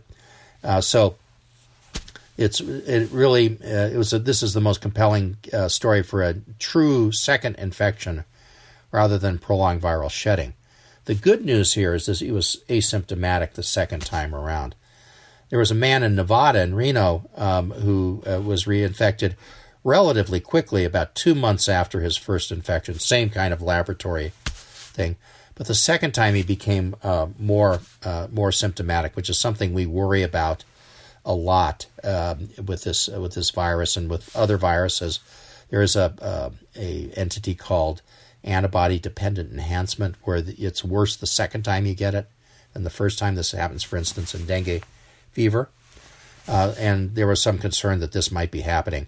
so 0.83 1.16
it's 2.40 2.61
it 2.61 3.11
really 3.12 3.59
uh, 3.62 3.88
it 3.88 3.98
was 3.98 4.14
a, 4.14 4.18
this 4.18 4.42
is 4.42 4.55
the 4.55 4.62
most 4.62 4.81
compelling 4.81 5.37
uh, 5.53 5.68
story 5.68 6.03
for 6.03 6.22
a 6.22 6.37
true 6.59 7.12
second 7.12 7.57
infection 7.57 8.24
rather 8.90 9.18
than 9.18 9.38
prolonged 9.38 9.83
viral 9.83 10.11
shedding. 10.11 10.55
The 11.05 11.14
good 11.14 11.44
news 11.44 11.74
here 11.74 11.94
is 11.94 12.07
that 12.07 12.18
he 12.18 12.33
was 12.33 12.62
asymptomatic 12.68 13.53
the 13.53 13.62
second 13.62 14.00
time 14.00 14.35
around. 14.35 14.74
There 15.50 15.59
was 15.59 15.70
a 15.70 15.74
man 15.74 16.03
in 16.03 16.14
Nevada 16.14 16.62
in 16.62 16.74
Reno 16.74 17.29
um, 17.37 17.72
who 17.72 18.22
uh, 18.26 18.40
was 18.40 18.64
reinfected 18.64 19.35
relatively 19.85 20.40
quickly, 20.40 20.85
about 20.85 21.14
two 21.14 21.35
months 21.35 21.68
after 21.68 22.00
his 22.00 22.16
first 22.16 22.50
infection. 22.50 22.98
Same 22.98 23.29
kind 23.29 23.53
of 23.53 23.61
laboratory 23.61 24.33
thing, 24.46 25.16
but 25.57 25.66
the 25.66 25.74
second 25.74 26.12
time 26.12 26.35
he 26.35 26.42
became 26.42 26.96
uh, 27.03 27.26
more 27.38 27.81
uh, 28.03 28.29
more 28.31 28.50
symptomatic, 28.50 29.14
which 29.14 29.29
is 29.29 29.38
something 29.38 29.74
we 29.74 29.85
worry 29.85 30.22
about 30.22 30.64
a 31.25 31.35
lot 31.35 31.87
um, 32.03 32.49
with 32.65 32.85
this 32.85 33.09
with 33.09 33.35
this 33.35 33.51
virus 33.51 33.97
and 33.97 34.11
with 34.11 34.35
other 34.37 34.57
viruses. 34.57 35.21
There 35.71 35.83
is 35.83 35.97
a 35.97 36.15
uh, 36.21 36.51
a 36.77 37.11
entity 37.17 37.55
called 37.55 38.03
antibody 38.43 38.99
dependent 38.99 39.53
enhancement 39.53 40.17
where 40.23 40.43
it's 40.47 40.85
worse 40.85 41.17
the 41.17 41.27
second 41.27 41.63
time 41.63 41.87
you 41.87 41.95
get 41.95 42.15
it 42.15 42.29
than 42.73 42.85
the 42.85 42.91
first 42.91 43.19
time. 43.19 43.35
This 43.35 43.53
happens, 43.53 43.83
for 43.83 43.97
instance, 43.97 44.35
in 44.35 44.47
dengue 44.47 44.83
fever, 45.33 45.69
uh, 46.49 46.75
and 46.79 47.15
there 47.15 47.27
was 47.27 47.43
some 47.43 47.59
concern 47.59 48.01
that 48.01 48.13
this 48.13 48.31
might 48.31 48.51
be 48.51 48.63
happening. 48.63 49.07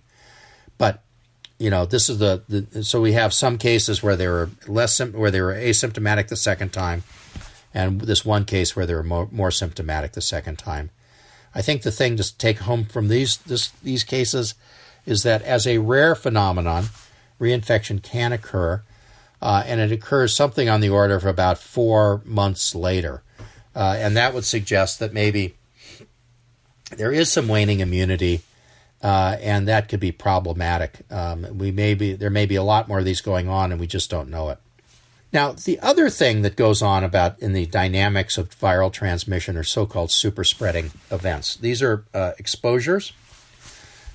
But 0.79 1.03
you 1.59 1.71
know, 1.71 1.87
this 1.87 2.09
is 2.09 2.19
the, 2.19 2.43
the 2.49 2.83
so 2.83 3.01
we 3.01 3.13
have 3.13 3.33
some 3.33 3.57
cases 3.57 4.03
where 4.03 4.17
they 4.17 4.27
were 4.27 4.51
less 4.67 5.01
where 5.01 5.31
they 5.31 5.41
were 5.41 5.55
asymptomatic 5.55 6.29
the 6.29 6.37
second 6.37 6.73
time, 6.73 7.05
and 7.73 8.01
this 8.01 8.25
one 8.25 8.45
case 8.45 8.75
where 8.75 8.85
they 8.85 8.95
were 8.95 9.03
more, 9.03 9.29
more 9.31 9.51
symptomatic 9.51 10.13
the 10.13 10.21
second 10.21 10.59
time. 10.59 10.91
I 11.55 11.63
think 11.63 11.83
the 11.83 11.91
thing 11.91 12.17
to 12.17 12.39
take 12.39 12.61
home 12.61 12.85
from 12.85 13.09
these 13.09 13.37
this, 13.39 13.71
these 13.83 14.05
cases 14.05 14.55
is 15.07 15.23
that 15.25 15.43
as 15.43 15.67
a 15.67 15.79
rare 15.79 16.15
phenomenon, 16.15 16.87
reinfection 17.41 18.03
can 18.03 18.33
occur, 18.33 18.83
uh, 19.41 19.63
and 19.67 19.81
it 19.81 19.93
occurs 19.93 20.35
something 20.35 20.69
on 20.69 20.81
the 20.81 20.89
order 20.89 21.17
of 21.17 21.25
about 21.25 21.59
four 21.59 22.23
months 22.25 22.75
later, 22.75 23.23
uh, 23.75 23.97
and 23.99 24.17
that 24.17 24.33
would 24.33 24.45
suggest 24.45 24.99
that 25.01 25.13
maybe 25.13 25.55
there 26.97 27.13
is 27.13 27.31
some 27.31 27.49
waning 27.49 27.81
immunity, 27.81 28.43
uh, 29.03 29.37
and 29.41 29.67
that 29.69 29.89
could 29.89 30.01
be 30.01 30.13
problematic. 30.13 31.01
Um, 31.11 31.59
we 31.59 31.71
may 31.71 31.95
be 31.95 32.15
there 32.15 32.31
may 32.31 32.47
be 32.47 32.57
a 32.57 32.63
lot 32.63 32.89
more 32.89 33.01
of 33.01 33.05
these 33.05 33.21
going 33.21 33.49
on, 33.49 33.73
and 33.73 33.81
we 33.81 33.87
just 33.87 34.11
don't 34.11 34.31
know 34.31 34.51
it. 34.51 34.59
Now, 35.33 35.53
the 35.53 35.81
other 35.81 36.11
thing 36.11 36.43
that 36.43 36.57
goes 36.57 36.83
on 36.83 37.05
about 37.05 37.41
in 37.41 37.55
the 37.55 37.65
dynamics 37.65 38.37
of 38.37 38.51
viral 38.51 38.93
transmission 38.93 39.57
are 39.57 39.63
so 39.63 39.87
called 39.87 40.11
super 40.11 40.45
spreading 40.45 40.91
events. 41.11 41.57
These 41.57 41.83
are 41.83 42.05
uh, 42.13 42.33
exposures 42.39 43.13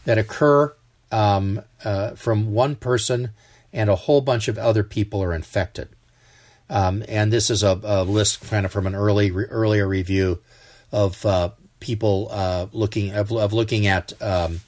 that 0.06 0.20
occur 0.20 0.76
um, 1.12 1.62
uh, 1.84 2.12
from 2.12 2.54
one 2.54 2.76
person 2.76 3.32
and 3.74 3.90
a 3.90 3.96
whole 3.96 4.22
bunch 4.22 4.48
of 4.48 4.58
other 4.58 4.84
people 4.84 5.24
are 5.24 5.34
infected. 5.34 5.90
Um, 6.70 7.04
and 7.08 7.32
this 7.32 7.50
is 7.50 7.64
a, 7.64 7.80
a, 7.84 8.04
list 8.04 8.42
kind 8.50 8.66
of 8.66 8.72
from 8.72 8.88
an 8.88 8.96
early 8.96 9.32
re- 9.32 9.46
earlier 9.46 9.88
review 9.88 10.40
of 10.92 11.26
uh, 11.26 11.52
people 11.80 12.28
uh, 12.30 12.68
looking 12.74 13.14
of, 13.14 13.32
of, 13.32 13.54
looking 13.54 13.88
at 13.88 14.14
um, 14.22 14.60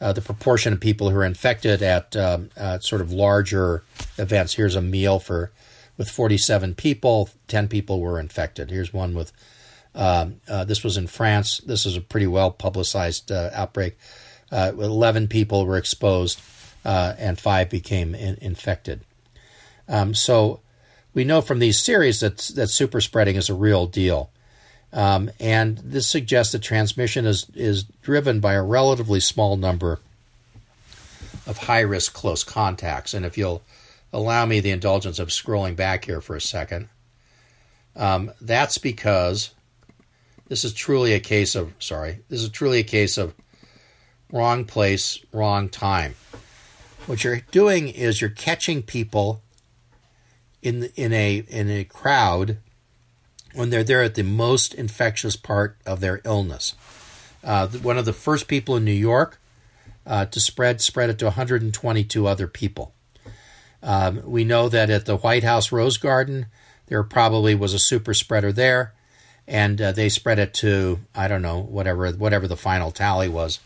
uh, 0.00 0.12
the 0.12 0.20
proportion 0.20 0.72
of 0.72 0.80
people 0.80 1.10
who 1.10 1.16
are 1.18 1.24
infected 1.24 1.82
at, 1.82 2.16
um, 2.16 2.50
sort 2.80 3.00
of 3.00 3.12
larger 3.12 3.82
events. 4.16 4.54
Here's 4.54 4.76
a 4.76 4.82
meal 4.82 5.18
for 5.18 5.50
with 5.96 6.08
47 6.08 6.76
people, 6.76 7.28
10 7.48 7.68
people 7.68 8.00
were 8.00 8.20
infected. 8.20 8.70
Here's 8.70 8.92
one 8.92 9.14
with 9.14 9.32
um, 9.94 10.40
uh, 10.48 10.64
this 10.64 10.84
was 10.84 10.96
in 10.96 11.08
France. 11.08 11.58
This 11.58 11.84
is 11.84 11.96
a 11.96 12.00
pretty 12.00 12.28
well 12.28 12.52
publicized 12.52 13.32
uh, 13.32 13.50
outbreak. 13.52 13.98
Uh, 14.50 14.72
11 14.78 15.26
people 15.26 15.66
were 15.66 15.76
exposed 15.76 16.40
uh, 16.84 17.14
and 17.18 17.38
five 17.38 17.68
became 17.68 18.14
in- 18.14 18.38
infected. 18.40 19.00
Um, 19.88 20.14
so 20.14 20.60
we 21.14 21.24
know 21.24 21.40
from 21.40 21.58
these 21.58 21.82
series 21.82 22.20
that 22.20 22.38
that 22.54 22.68
super 22.68 23.00
spreading 23.00 23.36
is 23.36 23.48
a 23.48 23.54
real 23.54 23.86
deal. 23.86 24.30
Um, 24.92 25.30
and 25.38 25.78
this 25.78 26.08
suggests 26.08 26.52
that 26.52 26.62
transmission 26.62 27.26
is, 27.26 27.46
is 27.54 27.84
driven 28.02 28.40
by 28.40 28.54
a 28.54 28.62
relatively 28.62 29.20
small 29.20 29.56
number 29.56 30.00
of 31.46 31.58
high 31.58 31.80
risk 31.80 32.14
close 32.14 32.42
contacts. 32.42 33.12
And 33.12 33.26
if 33.26 33.36
you'll 33.36 33.62
allow 34.12 34.46
me 34.46 34.60
the 34.60 34.70
indulgence 34.70 35.18
of 35.18 35.28
scrolling 35.28 35.76
back 35.76 36.06
here 36.06 36.20
for 36.20 36.36
a 36.36 36.40
second. 36.40 36.88
Um, 37.96 38.32
that's 38.40 38.78
because 38.78 39.50
this 40.48 40.64
is 40.64 40.72
truly 40.72 41.12
a 41.12 41.20
case 41.20 41.54
of, 41.54 41.72
sorry, 41.78 42.20
this 42.28 42.42
is 42.42 42.48
truly 42.48 42.78
a 42.78 42.84
case 42.84 43.18
of 43.18 43.34
wrong 44.32 44.64
place, 44.64 45.18
wrong 45.32 45.68
time. 45.68 46.14
What 47.06 47.24
you're 47.24 47.40
doing 47.50 47.88
is 47.88 48.20
you're 48.20 48.30
catching 48.30 48.82
people 48.82 49.42
in 50.60 50.90
in 50.96 51.12
a 51.12 51.36
in 51.48 51.70
a 51.70 51.84
crowd 51.84 52.58
when 53.54 53.70
they're 53.70 53.84
there 53.84 54.02
at 54.02 54.14
the 54.14 54.22
most 54.22 54.74
infectious 54.74 55.36
part 55.36 55.76
of 55.86 56.00
their 56.00 56.20
illness. 56.24 56.74
Uh, 57.42 57.66
one 57.68 57.98
of 57.98 58.04
the 58.04 58.12
first 58.12 58.48
people 58.48 58.76
in 58.76 58.84
New 58.84 58.92
York 58.92 59.38
uh, 60.06 60.24
to 60.26 60.40
spread 60.40 60.80
spread 60.80 61.10
it 61.10 61.18
to 61.18 61.26
122 61.26 62.26
other 62.26 62.46
people. 62.46 62.92
Um, 63.82 64.22
we 64.24 64.44
know 64.44 64.68
that 64.68 64.90
at 64.90 65.06
the 65.06 65.16
White 65.16 65.44
House 65.44 65.70
Rose 65.70 65.98
Garden, 65.98 66.46
there 66.86 67.02
probably 67.02 67.54
was 67.54 67.74
a 67.74 67.78
super 67.78 68.14
spreader 68.14 68.52
there, 68.52 68.92
and 69.46 69.80
uh, 69.80 69.92
they 69.92 70.08
spread 70.08 70.38
it 70.38 70.54
to 70.54 71.00
I 71.14 71.28
don't 71.28 71.42
know 71.42 71.60
whatever 71.60 72.10
whatever 72.12 72.48
the 72.48 72.56
final 72.56 72.90
tally 72.90 73.28
was, 73.28 73.60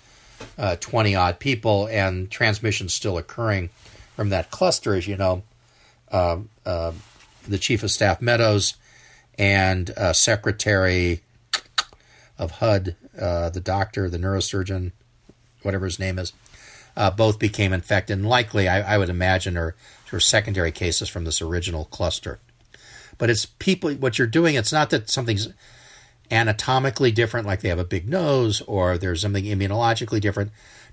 uh, 0.58 0.76
twenty 0.76 1.14
odd 1.14 1.38
people, 1.38 1.86
and 1.86 2.30
transmission 2.30 2.88
still 2.88 3.16
occurring 3.16 3.70
from 4.16 4.28
that 4.30 4.50
cluster, 4.50 4.94
as 4.94 5.06
you 5.06 5.16
know. 5.16 5.42
Uh, 6.10 6.40
uh 6.66 6.92
the 7.48 7.58
chief 7.58 7.82
of 7.82 7.90
staff 7.90 8.22
Meadows 8.22 8.74
and 9.38 9.90
uh, 9.96 10.12
Secretary 10.12 11.22
of 12.38 12.52
HUD, 12.52 12.96
uh, 13.20 13.50
the 13.50 13.60
doctor, 13.60 14.08
the 14.08 14.18
neurosurgeon, 14.18 14.92
whatever 15.62 15.84
his 15.84 15.98
name 15.98 16.18
is, 16.18 16.32
uh, 16.96 17.10
both 17.10 17.38
became 17.38 17.72
infected, 17.72 18.18
and 18.18 18.28
likely, 18.28 18.68
I, 18.68 18.94
I 18.94 18.98
would 18.98 19.08
imagine, 19.08 19.56
are 19.56 19.74
of 20.12 20.22
secondary 20.22 20.72
cases 20.72 21.08
from 21.08 21.24
this 21.24 21.40
original 21.40 21.86
cluster. 21.86 22.38
But 23.18 23.30
it's 23.30 23.46
people. 23.46 23.92
What 23.94 24.18
you're 24.18 24.26
doing, 24.26 24.54
it's 24.54 24.72
not 24.72 24.90
that 24.90 25.08
something's 25.08 25.48
anatomically 26.30 27.12
different, 27.12 27.46
like 27.46 27.60
they 27.60 27.68
have 27.68 27.78
a 27.78 27.84
big 27.84 28.08
nose, 28.08 28.60
or 28.62 28.98
there's 28.98 29.22
something 29.22 29.44
immunologically 29.44 30.20
different. 30.20 30.50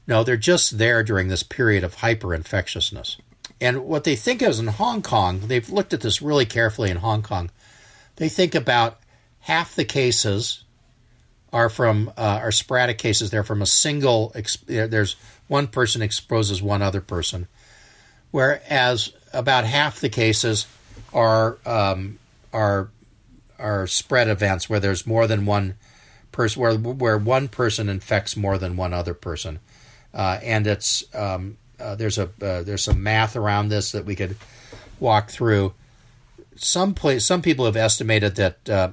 No, 0.08 0.24
they're 0.24 0.38
just 0.38 0.78
there 0.78 1.04
during 1.04 1.28
this 1.28 1.44
period 1.44 1.84
of 1.84 1.98
hyperinfectiousness. 1.98 3.20
And 3.62 3.86
what 3.86 4.06
they 4.06 4.16
think 4.16 4.42
is 4.42 4.60
in 4.60 4.68
Hong 4.68 5.02
Kong, 5.02 5.42
they've 5.48 5.70
looked 5.70 5.94
at 5.94 6.02
this 6.02 6.22
really 6.22 6.46
carefully 6.46 6.90
in 6.90 6.98
Hong 6.98 7.22
Kong. 7.22 7.52
They 8.20 8.30
think 8.30 8.54
about 8.54 9.00
half 9.40 9.76
the 9.76 9.86
cases 9.86 10.64
are 11.52 11.70
from 11.70 12.12
uh, 12.18 12.40
are 12.44 12.52
sporadic 12.52 12.98
cases. 12.98 13.32
They're 13.32 13.44
from 13.44 13.62
a 13.62 13.66
single. 13.66 14.36
There's 14.68 15.16
one 15.48 15.68
person 15.68 16.02
exposes 16.02 16.62
one 16.62 16.82
other 16.82 17.02
person, 17.02 17.48
whereas 18.32 19.14
about 19.34 19.66
half 19.66 20.00
the 20.00 20.10
cases 20.10 20.68
are 21.14 21.58
um, 21.66 22.20
are 22.54 22.90
are 23.58 23.88
spread 23.88 24.28
events 24.28 24.70
where 24.70 24.80
there's 24.80 25.08
more 25.08 25.26
than 25.26 25.46
one 25.46 25.76
person 26.32 26.62
where 26.62 26.76
where 26.76 27.18
one 27.18 27.48
person 27.48 27.88
infects 27.88 28.36
more 28.36 28.58
than 28.58 28.76
one 28.76 28.94
other 28.94 29.14
person, 29.14 29.60
uh, 30.14 30.40
and 30.44 30.68
it's 30.68 31.04
um, 31.16 31.58
uh, 31.80 31.96
there's 31.96 32.18
a 32.18 32.30
uh, 32.42 32.64
there's 32.64 32.84
some 32.84 33.02
math 33.02 33.38
around 33.38 33.70
this 33.70 33.94
that 33.94 34.04
we 34.04 34.16
could 34.16 34.36
walk 35.00 35.30
through. 35.30 35.74
Some 36.62 36.94
place 36.94 37.26
some 37.26 37.42
people 37.42 37.66
have 37.66 37.76
estimated 37.76 38.36
that 38.36 38.70
uh, 38.70 38.92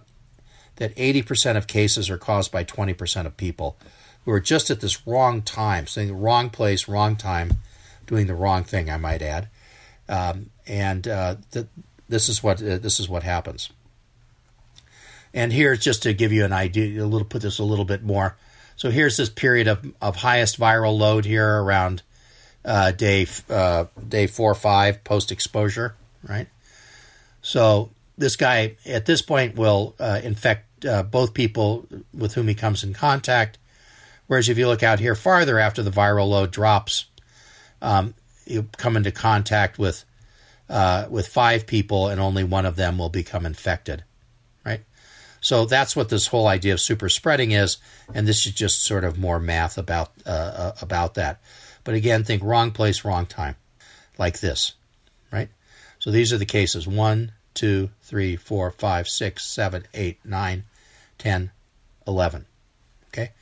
that 0.76 0.94
80% 0.94 1.56
of 1.56 1.66
cases 1.66 2.10
are 2.10 2.18
caused 2.18 2.52
by 2.52 2.64
20% 2.64 3.26
of 3.26 3.36
people 3.36 3.78
who 4.24 4.30
are 4.30 4.40
just 4.40 4.70
at 4.70 4.80
this 4.80 5.06
wrong 5.06 5.40
time, 5.40 5.86
saying 5.86 6.08
the 6.08 6.14
wrong 6.14 6.50
place, 6.50 6.86
wrong 6.86 7.16
time, 7.16 7.54
doing 8.06 8.26
the 8.26 8.34
wrong 8.34 8.62
thing. 8.62 8.90
I 8.90 8.98
might 8.98 9.22
add, 9.22 9.48
um, 10.08 10.50
and 10.66 11.08
uh, 11.08 11.36
th- 11.52 11.66
this 12.08 12.28
is 12.28 12.42
what 12.42 12.62
uh, 12.62 12.78
this 12.78 13.00
is 13.00 13.08
what 13.08 13.22
happens. 13.22 13.70
And 15.34 15.52
here's 15.52 15.80
just 15.80 16.02
to 16.04 16.14
give 16.14 16.32
you 16.32 16.44
an 16.44 16.52
idea, 16.52 17.02
a 17.02 17.06
little 17.06 17.26
put 17.26 17.42
this 17.42 17.58
a 17.58 17.64
little 17.64 17.84
bit 17.84 18.02
more. 18.02 18.36
So 18.74 18.90
here's 18.90 19.16
this 19.16 19.28
period 19.28 19.68
of, 19.68 19.92
of 20.00 20.16
highest 20.16 20.58
viral 20.58 20.96
load 20.96 21.24
here 21.24 21.62
around 21.62 22.02
uh, 22.64 22.92
day 22.92 23.26
uh, 23.48 23.86
day 24.06 24.26
four 24.26 24.52
or 24.52 24.54
five 24.54 25.04
post 25.04 25.30
exposure, 25.32 25.94
right? 26.26 26.48
So 27.46 27.90
this 28.18 28.34
guy 28.34 28.74
at 28.84 29.06
this 29.06 29.22
point 29.22 29.54
will 29.54 29.94
uh, 30.00 30.20
infect 30.24 30.84
uh, 30.84 31.04
both 31.04 31.32
people 31.32 31.86
with 32.12 32.34
whom 32.34 32.48
he 32.48 32.56
comes 32.56 32.82
in 32.82 32.92
contact. 32.92 33.56
Whereas 34.26 34.48
if 34.48 34.58
you 34.58 34.66
look 34.66 34.82
out 34.82 34.98
here 34.98 35.14
farther 35.14 35.60
after 35.60 35.80
the 35.80 35.92
viral 35.92 36.28
load 36.28 36.50
drops, 36.50 37.06
um, 37.80 38.14
you 38.46 38.68
come 38.78 38.96
into 38.96 39.12
contact 39.12 39.78
with 39.78 40.04
uh, 40.68 41.06
with 41.08 41.28
five 41.28 41.68
people, 41.68 42.08
and 42.08 42.20
only 42.20 42.42
one 42.42 42.66
of 42.66 42.74
them 42.74 42.98
will 42.98 43.10
become 43.10 43.46
infected, 43.46 44.02
right? 44.64 44.80
So 45.40 45.66
that's 45.66 45.94
what 45.94 46.08
this 46.08 46.26
whole 46.26 46.48
idea 46.48 46.72
of 46.72 46.80
super 46.80 47.08
spreading 47.08 47.52
is, 47.52 47.76
and 48.12 48.26
this 48.26 48.44
is 48.44 48.54
just 48.54 48.82
sort 48.82 49.04
of 49.04 49.20
more 49.20 49.38
math 49.38 49.78
about 49.78 50.10
uh, 50.26 50.30
uh, 50.30 50.72
about 50.82 51.14
that. 51.14 51.40
But 51.84 51.94
again, 51.94 52.24
think 52.24 52.42
wrong 52.42 52.72
place, 52.72 53.04
wrong 53.04 53.24
time, 53.24 53.54
like 54.18 54.40
this, 54.40 54.72
right? 55.30 55.48
So 56.00 56.10
these 56.10 56.32
are 56.32 56.38
the 56.38 56.44
cases: 56.44 56.88
one, 56.88 57.30
two, 57.56 57.90
three, 58.02 58.36
four, 58.36 58.70
five, 58.70 59.08
six, 59.08 59.44
seven, 59.44 59.86
eight, 59.94 60.20
nine, 60.24 60.64
ten, 61.18 61.50
eleven. 62.06 62.46
Okay, 63.08 63.32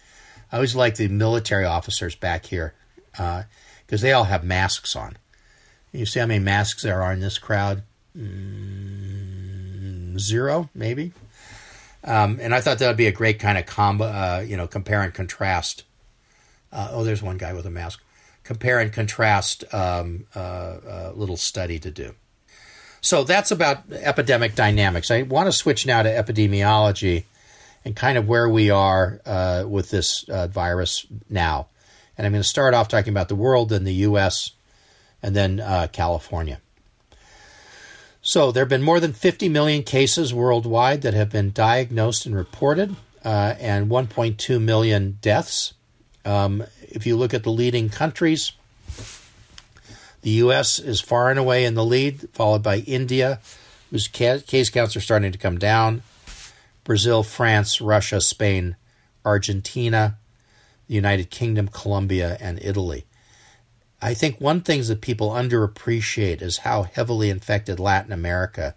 I 0.51 0.57
always 0.57 0.75
like 0.75 0.97
the 0.97 1.09
military 1.09 1.67
officers 1.67 2.15
back 2.15 2.47
here 2.47 2.73
because 3.13 4.03
uh, 4.03 4.03
they 4.03 4.13
all 4.13 4.25
have 4.25 4.45
masks 4.45 4.97
on. 4.97 5.19
You 5.93 6.07
see 6.07 6.21
how 6.21 6.27
many 6.27 6.43
masks 6.43 6.83
there 6.83 7.03
are 7.03 7.13
in 7.13 7.21
this 7.21 7.39
crowd? 7.39 7.83
Mm, 8.17 10.19
zero, 10.19 10.71
maybe. 10.75 11.13
Um, 12.03 12.39
and 12.41 12.55
I 12.55 12.61
thought 12.61 12.79
that 12.79 12.89
would 12.89 12.97
be 12.97 13.07
a 13.07 13.13
great 13.13 13.39
kind 13.39 13.57
of 13.57 13.67
combo, 13.67 14.05
uh, 14.05 14.45
you 14.47 14.57
know, 14.57 14.67
compare 14.67 15.03
and 15.03 15.15
contrast. 15.15 15.85
Uh, 16.73 16.89
oh, 16.93 17.05
there's 17.05 17.23
one 17.23 17.39
guy 17.39 17.53
with 17.53 17.67
a 17.67 17.71
mask. 17.71 18.03
Compare 18.43 18.81
and 18.81 18.93
contrast 18.93 19.65
um, 19.73 20.27
uh, 20.37 20.39
uh 20.39 21.13
little 21.15 21.37
study 21.37 21.79
to 21.79 21.91
do. 21.91 22.15
So 23.05 23.23
that's 23.23 23.51
about 23.51 23.93
epidemic 23.93 24.55
dynamics. 24.55 25.11
I 25.11 25.23
want 25.23 25.47
to 25.47 25.53
switch 25.53 25.87
now 25.87 26.03
to 26.03 26.09
epidemiology 26.09 27.25
and 27.85 27.95
kind 27.95 28.17
of 28.17 28.27
where 28.27 28.49
we 28.49 28.71
are 28.71 29.21
uh, 29.27 29.65
with 29.69 29.91
this 29.91 30.27
uh, 30.31 30.47
virus 30.47 31.07
now. 31.29 31.69
And 32.17 32.27
I'm 32.27 32.33
going 32.33 32.43
to 32.43 32.49
start 32.49 32.73
off 32.73 32.89
talking 32.89 33.13
about 33.13 33.29
the 33.29 33.35
world, 33.35 33.69
then 33.69 33.85
the 33.85 33.93
U.S., 33.93 34.53
and 35.23 35.37
then 35.37 35.59
California. 35.93 36.61
So 38.23 38.51
there 38.51 38.63
have 38.63 38.71
been 38.71 38.83
more 38.83 39.01
than 39.01 39.13
50 39.13 39.51
million 39.51 39.83
cases 39.83 40.33
worldwide 40.33 41.03
that 41.03 41.13
have 41.13 41.29
been 41.29 41.53
diagnosed 41.53 42.25
and 42.25 42.35
reported, 42.35 42.97
uh, 43.23 43.55
and 43.61 43.91
1.2 43.91 44.63
million 44.63 45.19
deaths. 45.21 45.75
Um, 46.25 46.65
if 46.81 47.07
you 47.07 47.17
look 47.17 47.35
at 47.35 47.43
the 47.43 47.51
leading 47.51 47.91
countries, 47.91 48.53
the 50.25 50.31
U.S. 50.31 50.79
is 50.79 51.03
far 51.03 51.29
and 51.29 51.39
away 51.39 51.67
in 51.67 51.75
the 51.75 51.85
lead, 51.85 52.31
followed 52.33 52.63
by 52.63 52.79
India, 52.79 53.41
whose 53.91 54.09
case 54.09 54.71
counts 54.71 54.97
are 54.97 55.01
starting 55.03 55.33
to 55.33 55.39
come 55.39 55.59
down, 55.59 56.03
Brazil, 56.83 57.23
France, 57.23 57.79
Russia, 57.79 58.23
Spain, 58.23 58.77
Argentina, 59.23 60.17
the 60.89 60.95
United 60.95 61.29
Kingdom, 61.29 61.69
Colombia, 61.69 62.39
and 62.41 62.59
Italy. 62.63 63.05
I 64.01 64.15
think 64.15 64.41
one 64.41 64.63
thing 64.63 64.83
that 64.85 65.03
people 65.03 65.29
underappreciate 65.29 66.41
is 66.41 66.59
how 66.59 66.85
heavily 66.85 67.29
infected 67.29 67.79
Latin 67.79 68.11
America 68.11 68.77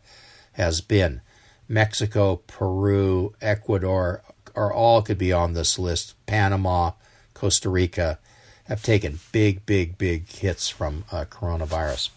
has 0.52 0.82
been. 0.82 1.22
Mexico, 1.70 2.42
Peru, 2.48 3.34
Ecuador 3.42 4.22
are 4.54 4.74
all 4.74 5.02
could 5.02 5.18
be 5.18 5.32
on 5.32 5.54
this 5.54 5.80
list. 5.80 6.16
Panama, 6.26 6.92
Costa 7.34 7.70
Rica 7.70 8.20
have 8.68 8.84
taken 8.84 9.20
big, 9.32 9.66
big, 9.66 9.98
big 9.98 10.30
hits 10.30 10.70
from 10.70 11.06
uh, 11.12 11.26
coronavirus. 11.26 12.10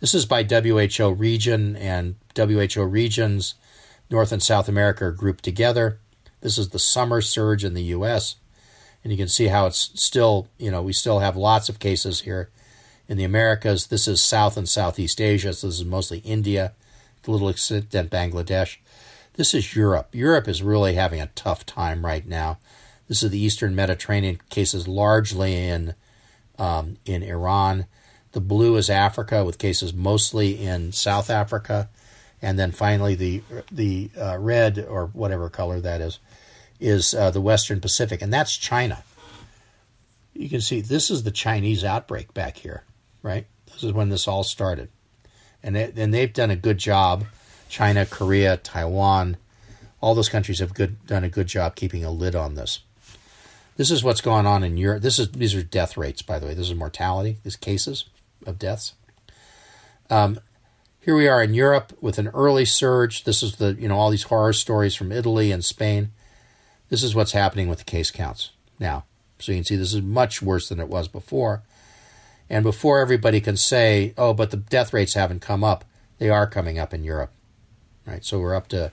This 0.00 0.14
is 0.14 0.26
by 0.26 0.42
WHO 0.42 1.10
region, 1.10 1.76
and 1.76 2.16
WHO 2.36 2.84
regions, 2.84 3.54
North 4.10 4.32
and 4.32 4.42
South 4.42 4.68
America 4.68 5.06
are 5.06 5.12
grouped 5.12 5.44
together. 5.44 5.98
This 6.40 6.58
is 6.58 6.68
the 6.70 6.78
summer 6.78 7.20
surge 7.20 7.64
in 7.64 7.74
the 7.74 7.82
U.S 7.84 8.36
and 9.06 9.12
you 9.12 9.16
can 9.16 9.28
see 9.28 9.46
how 9.46 9.66
it's 9.66 9.92
still, 9.94 10.48
you 10.58 10.68
know, 10.68 10.82
we 10.82 10.92
still 10.92 11.20
have 11.20 11.36
lots 11.36 11.68
of 11.68 11.78
cases 11.78 12.22
here 12.22 12.50
in 13.08 13.16
the 13.16 13.22
Americas. 13.22 13.86
This 13.86 14.08
is 14.08 14.20
South 14.20 14.56
and 14.56 14.68
Southeast 14.68 15.20
Asia, 15.20 15.52
so 15.52 15.68
this 15.68 15.78
is 15.78 15.84
mostly 15.84 16.18
India, 16.24 16.72
a 17.24 17.30
little 17.30 17.48
extent 17.48 17.90
Bangladesh. 17.90 18.78
This 19.34 19.54
is 19.54 19.76
Europe. 19.76 20.08
Europe 20.10 20.48
is 20.48 20.60
really 20.60 20.94
having 20.94 21.20
a 21.20 21.30
tough 21.36 21.64
time 21.64 22.04
right 22.04 22.26
now. 22.26 22.58
This 23.08 23.22
is 23.22 23.30
the 23.30 23.38
Eastern 23.38 23.74
Mediterranean 23.74 24.40
cases 24.50 24.88
largely 24.88 25.54
in 25.68 25.94
um, 26.58 26.96
in 27.04 27.22
Iran. 27.22 27.86
The 28.32 28.40
blue 28.40 28.76
is 28.76 28.90
Africa 28.90 29.44
with 29.44 29.58
cases 29.58 29.94
mostly 29.94 30.62
in 30.62 30.92
South 30.92 31.30
Africa, 31.30 31.88
and 32.42 32.58
then 32.58 32.72
finally 32.72 33.14
the 33.14 33.42
the 33.70 34.10
uh, 34.18 34.38
red 34.38 34.78
or 34.78 35.06
whatever 35.06 35.48
color 35.48 35.80
that 35.80 36.00
is 36.00 36.18
is 36.80 37.14
uh, 37.14 37.30
the 37.30 37.40
Western 37.40 37.80
Pacific, 37.80 38.20
and 38.22 38.32
that's 38.32 38.56
China. 38.56 39.02
You 40.34 40.48
can 40.48 40.60
see 40.60 40.80
this 40.80 41.10
is 41.10 41.22
the 41.22 41.30
Chinese 41.30 41.84
outbreak 41.84 42.34
back 42.34 42.58
here, 42.58 42.84
right? 43.22 43.46
This 43.72 43.84
is 43.84 43.92
when 43.92 44.10
this 44.10 44.28
all 44.28 44.44
started, 44.44 44.88
and 45.62 45.74
they, 45.76 45.92
and 45.96 46.12
they've 46.12 46.32
done 46.32 46.50
a 46.50 46.56
good 46.56 46.78
job. 46.78 47.24
China, 47.68 48.06
Korea, 48.06 48.56
Taiwan, 48.58 49.36
all 50.00 50.14
those 50.14 50.28
countries 50.28 50.60
have 50.60 50.74
good, 50.74 51.04
done 51.06 51.24
a 51.24 51.28
good 51.28 51.46
job 51.46 51.74
keeping 51.74 52.04
a 52.04 52.10
lid 52.10 52.36
on 52.36 52.54
this. 52.54 52.80
This 53.76 53.90
is 53.90 54.02
what's 54.02 54.20
going 54.20 54.46
on 54.46 54.64
in 54.64 54.76
Europe. 54.76 55.02
This 55.02 55.18
is 55.18 55.32
these 55.32 55.54
are 55.54 55.62
death 55.62 55.96
rates, 55.96 56.22
by 56.22 56.38
the 56.38 56.46
way. 56.46 56.54
This 56.54 56.70
is 56.70 56.74
mortality. 56.74 57.38
These 57.42 57.56
cases 57.56 58.06
of 58.46 58.58
deaths. 58.58 58.94
Um, 60.08 60.40
here 61.00 61.14
we 61.14 61.28
are 61.28 61.42
in 61.42 61.54
Europe 61.54 61.92
with 62.00 62.18
an 62.18 62.28
early 62.28 62.64
surge. 62.64 63.24
This 63.24 63.42
is 63.42 63.56
the 63.56 63.74
you 63.78 63.88
know 63.88 63.96
all 63.96 64.10
these 64.10 64.24
horror 64.24 64.52
stories 64.52 64.94
from 64.94 65.12
Italy 65.12 65.52
and 65.52 65.64
Spain. 65.64 66.10
This 66.88 67.02
is 67.02 67.14
what's 67.14 67.32
happening 67.32 67.68
with 67.68 67.78
the 67.78 67.84
case 67.84 68.10
counts 68.10 68.50
now. 68.78 69.04
So 69.38 69.52
you 69.52 69.58
can 69.58 69.64
see 69.64 69.76
this 69.76 69.94
is 69.94 70.02
much 70.02 70.40
worse 70.40 70.68
than 70.68 70.80
it 70.80 70.88
was 70.88 71.08
before. 71.08 71.62
And 72.48 72.62
before 72.62 73.00
everybody 73.00 73.40
can 73.40 73.56
say, 73.56 74.14
oh, 74.16 74.32
but 74.32 74.50
the 74.50 74.56
death 74.56 74.92
rates 74.92 75.14
haven't 75.14 75.40
come 75.40 75.64
up, 75.64 75.84
they 76.18 76.30
are 76.30 76.46
coming 76.46 76.78
up 76.78 76.94
in 76.94 77.04
Europe. 77.04 77.32
Right? 78.06 78.24
So 78.24 78.38
we're 78.38 78.54
up 78.54 78.68
to, 78.68 78.92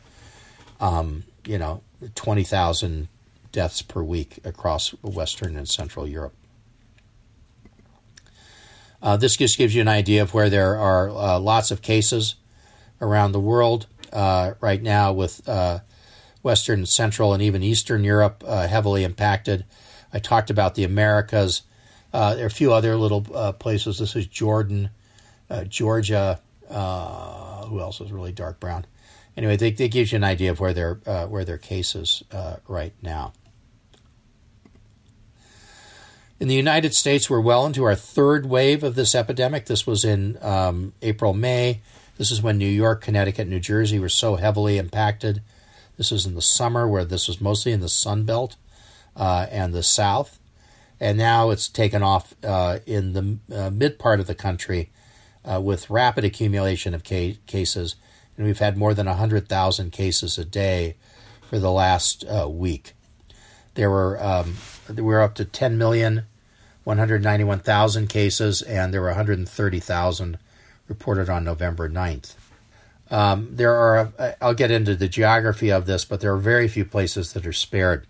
um, 0.79 1.23
you 1.45 1.59
know, 1.59 1.81
20,000 2.15 3.07
deaths 3.53 3.81
per 3.81 4.03
week 4.03 4.39
across 4.43 4.89
Western 5.01 5.55
and 5.55 5.69
Central 5.69 6.05
Europe. 6.05 6.33
Uh, 9.01 9.17
this 9.17 9.35
just 9.35 9.57
gives 9.57 9.75
you 9.75 9.81
an 9.81 9.87
idea 9.87 10.21
of 10.21 10.33
where 10.33 10.49
there 10.49 10.77
are 10.77 11.09
uh, 11.09 11.39
lots 11.39 11.71
of 11.71 11.81
cases 11.81 12.35
around 13.01 13.33
the 13.33 13.39
world 13.39 13.85
uh, 14.13 14.53
right 14.61 14.81
now 14.81 15.11
with 15.11 15.47
uh, 15.47 15.79
Western, 16.41 16.85
Central, 16.85 17.33
and 17.33 17.43
even 17.43 17.61
Eastern 17.61 18.03
Europe 18.05 18.43
uh, 18.47 18.65
heavily 18.67 19.03
impacted. 19.03 19.65
I 20.13 20.19
talked 20.19 20.49
about 20.49 20.75
the 20.75 20.85
Americas. 20.85 21.63
Uh, 22.13 22.35
there 22.35 22.45
are 22.45 22.47
a 22.47 22.51
few 22.51 22.71
other 22.71 22.95
little 22.95 23.21
places. 23.53 23.99
This 23.99 24.15
is 24.15 24.27
Jordan, 24.27 24.89
Georgia. 25.67 26.39
Who 26.69 27.79
else 27.79 27.99
is 27.99 28.11
really 28.11 28.31
dark 28.31 28.59
brown? 28.59 28.85
Anyway, 29.35 29.57
they 29.57 29.71
gives 29.71 30.11
you 30.11 30.17
an 30.17 30.23
idea 30.23 30.51
of 30.51 30.59
where 30.59 30.73
their 30.73 30.93
where 31.27 31.43
their 31.43 31.57
cases 31.57 32.23
right 32.67 32.93
now. 33.01 33.33
In 36.43 36.49
the 36.49 36.55
United 36.55 36.93
States, 36.93 37.29
we're 37.29 37.39
well 37.39 37.65
into 37.65 37.85
our 37.85 37.95
third 37.95 38.45
wave 38.45 38.83
of 38.83 38.95
this 38.95 39.15
epidemic. 39.15 39.67
This 39.67 39.87
was 39.87 40.03
in 40.03 40.37
um, 40.41 40.91
April, 41.01 41.33
May. 41.33 41.79
This 42.17 42.31
is 42.31 42.41
when 42.41 42.57
New 42.57 42.67
York, 42.67 43.01
Connecticut, 43.01 43.47
New 43.47 43.61
Jersey 43.61 43.97
were 43.97 44.09
so 44.09 44.35
heavily 44.35 44.77
impacted. 44.77 45.41
This 45.95 46.11
was 46.11 46.25
in 46.25 46.35
the 46.35 46.41
summer 46.41 46.85
where 46.85 47.05
this 47.05 47.29
was 47.29 47.39
mostly 47.39 47.71
in 47.71 47.79
the 47.79 47.87
Sun 47.87 48.25
Belt 48.25 48.57
uh, 49.15 49.47
and 49.51 49.73
the 49.73 49.83
South. 49.83 50.37
And 50.99 51.17
now 51.17 51.49
it's 51.49 51.69
taken 51.69 52.03
off 52.03 52.35
uh, 52.43 52.79
in 52.85 53.13
the 53.13 53.37
uh, 53.57 53.69
mid 53.69 53.97
part 53.97 54.19
of 54.19 54.27
the 54.27 54.35
country 54.35 54.91
uh, 55.45 55.61
with 55.61 55.89
rapid 55.89 56.25
accumulation 56.25 56.93
of 56.93 57.05
ca- 57.05 57.37
cases. 57.47 57.95
And 58.35 58.45
we've 58.45 58.59
had 58.59 58.75
more 58.75 58.93
than 58.93 59.05
100,000 59.05 59.91
cases 59.93 60.37
a 60.37 60.43
day 60.43 60.97
for 61.49 61.57
the 61.57 61.71
last 61.71 62.25
uh, 62.25 62.49
week. 62.49 62.95
There 63.75 63.89
were 63.89 64.21
um, 64.21 64.57
we 64.89 65.01
were 65.01 65.21
up 65.21 65.35
to 65.35 65.45
10 65.45 65.77
million 65.77 66.25
191,000 66.83 68.07
cases, 68.07 68.61
and 68.61 68.93
there 68.93 69.01
were 69.01 69.07
130,000 69.07 70.37
reported 70.87 71.29
on 71.29 71.43
November 71.43 71.89
9th. 71.89 72.35
Um, 73.09 73.49
there 73.51 73.73
are, 73.73 74.11
I'll 74.41 74.53
get 74.53 74.71
into 74.71 74.95
the 74.95 75.07
geography 75.07 75.71
of 75.71 75.85
this, 75.85 76.03
but 76.03 76.19
there 76.19 76.33
are 76.33 76.37
very 76.37 76.67
few 76.67 76.85
places 76.85 77.33
that 77.33 77.45
are 77.45 77.53
spared. 77.53 78.07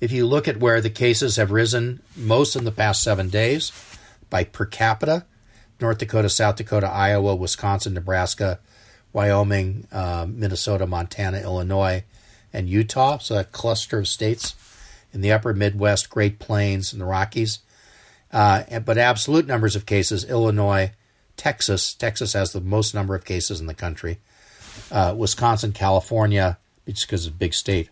If 0.00 0.12
you 0.12 0.26
look 0.26 0.46
at 0.46 0.60
where 0.60 0.80
the 0.80 0.90
cases 0.90 1.36
have 1.36 1.50
risen 1.50 2.00
most 2.14 2.54
in 2.54 2.64
the 2.64 2.72
past 2.72 3.02
seven 3.02 3.28
days 3.28 3.72
by 4.30 4.44
per 4.44 4.64
capita, 4.64 5.26
North 5.80 5.98
Dakota, 5.98 6.28
South 6.28 6.56
Dakota, 6.56 6.88
Iowa, 6.88 7.34
Wisconsin, 7.34 7.94
Nebraska, 7.94 8.60
Wyoming, 9.12 9.86
uh, 9.90 10.26
Minnesota, 10.28 10.86
Montana, 10.86 11.40
Illinois, 11.40 12.04
and 12.52 12.68
Utah. 12.68 13.18
So 13.18 13.34
that 13.34 13.52
cluster 13.52 13.98
of 13.98 14.08
states 14.08 14.54
in 15.12 15.20
the 15.20 15.32
upper 15.32 15.54
Midwest, 15.54 16.10
Great 16.10 16.38
Plains, 16.38 16.92
and 16.92 17.00
the 17.00 17.06
Rockies. 17.06 17.60
Uh, 18.32 18.80
but 18.80 18.98
absolute 18.98 19.46
numbers 19.46 19.74
of 19.74 19.86
cases, 19.86 20.24
Illinois, 20.24 20.92
Texas, 21.36 21.94
Texas 21.94 22.34
has 22.34 22.52
the 22.52 22.60
most 22.60 22.94
number 22.94 23.14
of 23.14 23.24
cases 23.24 23.60
in 23.60 23.66
the 23.66 23.74
country, 23.74 24.18
uh, 24.90 25.14
Wisconsin, 25.16 25.72
California, 25.72 26.58
just 26.86 27.06
because 27.06 27.26
it's 27.26 27.34
a 27.34 27.38
big 27.38 27.54
state, 27.54 27.88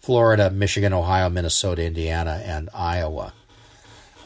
Florida, 0.00 0.50
Michigan, 0.50 0.92
Ohio, 0.92 1.28
Minnesota, 1.28 1.84
Indiana, 1.84 2.42
and 2.44 2.68
Iowa. 2.74 3.32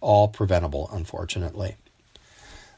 all 0.00 0.28
preventable, 0.28 0.88
unfortunately. 0.92 1.76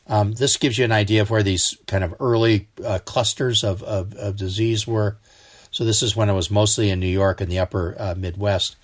Um, 0.06 0.32
this 0.32 0.56
gives 0.56 0.78
you 0.78 0.84
an 0.84 0.92
idea 0.92 1.22
of 1.22 1.30
where 1.30 1.42
these 1.42 1.76
kind 1.86 2.02
of 2.02 2.14
early 2.18 2.68
uh, 2.84 2.98
clusters 3.04 3.62
of, 3.62 3.82
of, 3.82 4.14
of, 4.14 4.36
disease 4.36 4.86
were. 4.86 5.18
So 5.70 5.84
this 5.84 6.02
is 6.02 6.16
when 6.16 6.28
it 6.28 6.32
was 6.32 6.50
mostly 6.50 6.90
in 6.90 6.98
New 6.98 7.06
York 7.06 7.40
and 7.40 7.52
the 7.52 7.60
upper 7.60 7.94
uh, 7.96 8.14
Midwest. 8.16 8.76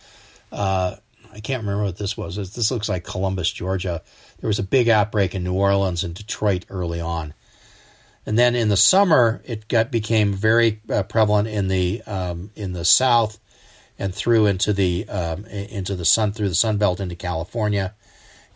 Uh, 0.53 0.97
I 1.33 1.41
can't 1.41 1.63
remember 1.63 1.85
what 1.85 1.97
this 1.97 2.17
was. 2.17 2.37
This 2.37 2.71
looks 2.71 2.89
like 2.89 3.05
Columbus, 3.05 3.51
Georgia. 3.51 4.03
There 4.41 4.49
was 4.49 4.59
a 4.59 4.63
big 4.63 4.89
outbreak 4.89 5.35
in 5.35 5.43
New 5.43 5.55
Orleans 5.55 6.05
and 6.05 6.15
Detroit 6.15 6.65
early 6.69 7.01
on. 7.01 7.35
And 8.27 8.37
then 8.37 8.57
in 8.57 8.69
the 8.69 8.77
summer, 8.77 9.41
it 9.45 9.69
got 9.69 9.93
became 9.93 10.33
very 10.33 10.81
uh, 10.91 11.05
prevalent 11.05 11.47
in 11.47 11.69
the 11.69 12.03
um, 12.03 12.51
in 12.57 12.73
the 12.73 12.85
South 12.85 13.39
and 13.99 14.13
through 14.13 14.47
into 14.47 14.73
the 14.73 15.09
um, 15.09 15.45
into 15.47 15.95
the 15.95 16.05
sun 16.05 16.33
through 16.33 16.49
the 16.49 16.55
Sun 16.57 16.77
Belt 16.77 16.99
into 16.99 17.15
California, 17.15 17.95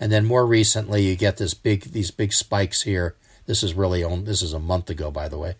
and 0.00 0.10
then 0.10 0.26
more 0.26 0.44
recently 0.44 1.02
you 1.02 1.14
get 1.14 1.36
this 1.36 1.54
big 1.54 1.92
these 1.92 2.10
big 2.10 2.32
spikes 2.32 2.82
here. 2.82 3.14
This 3.46 3.62
is 3.62 3.74
really 3.74 4.04
on, 4.04 4.24
this 4.24 4.42
is 4.42 4.52
a 4.52 4.60
month 4.60 4.90
ago, 4.90 5.10
by 5.10 5.28
the 5.28 5.38
way. 5.38 5.54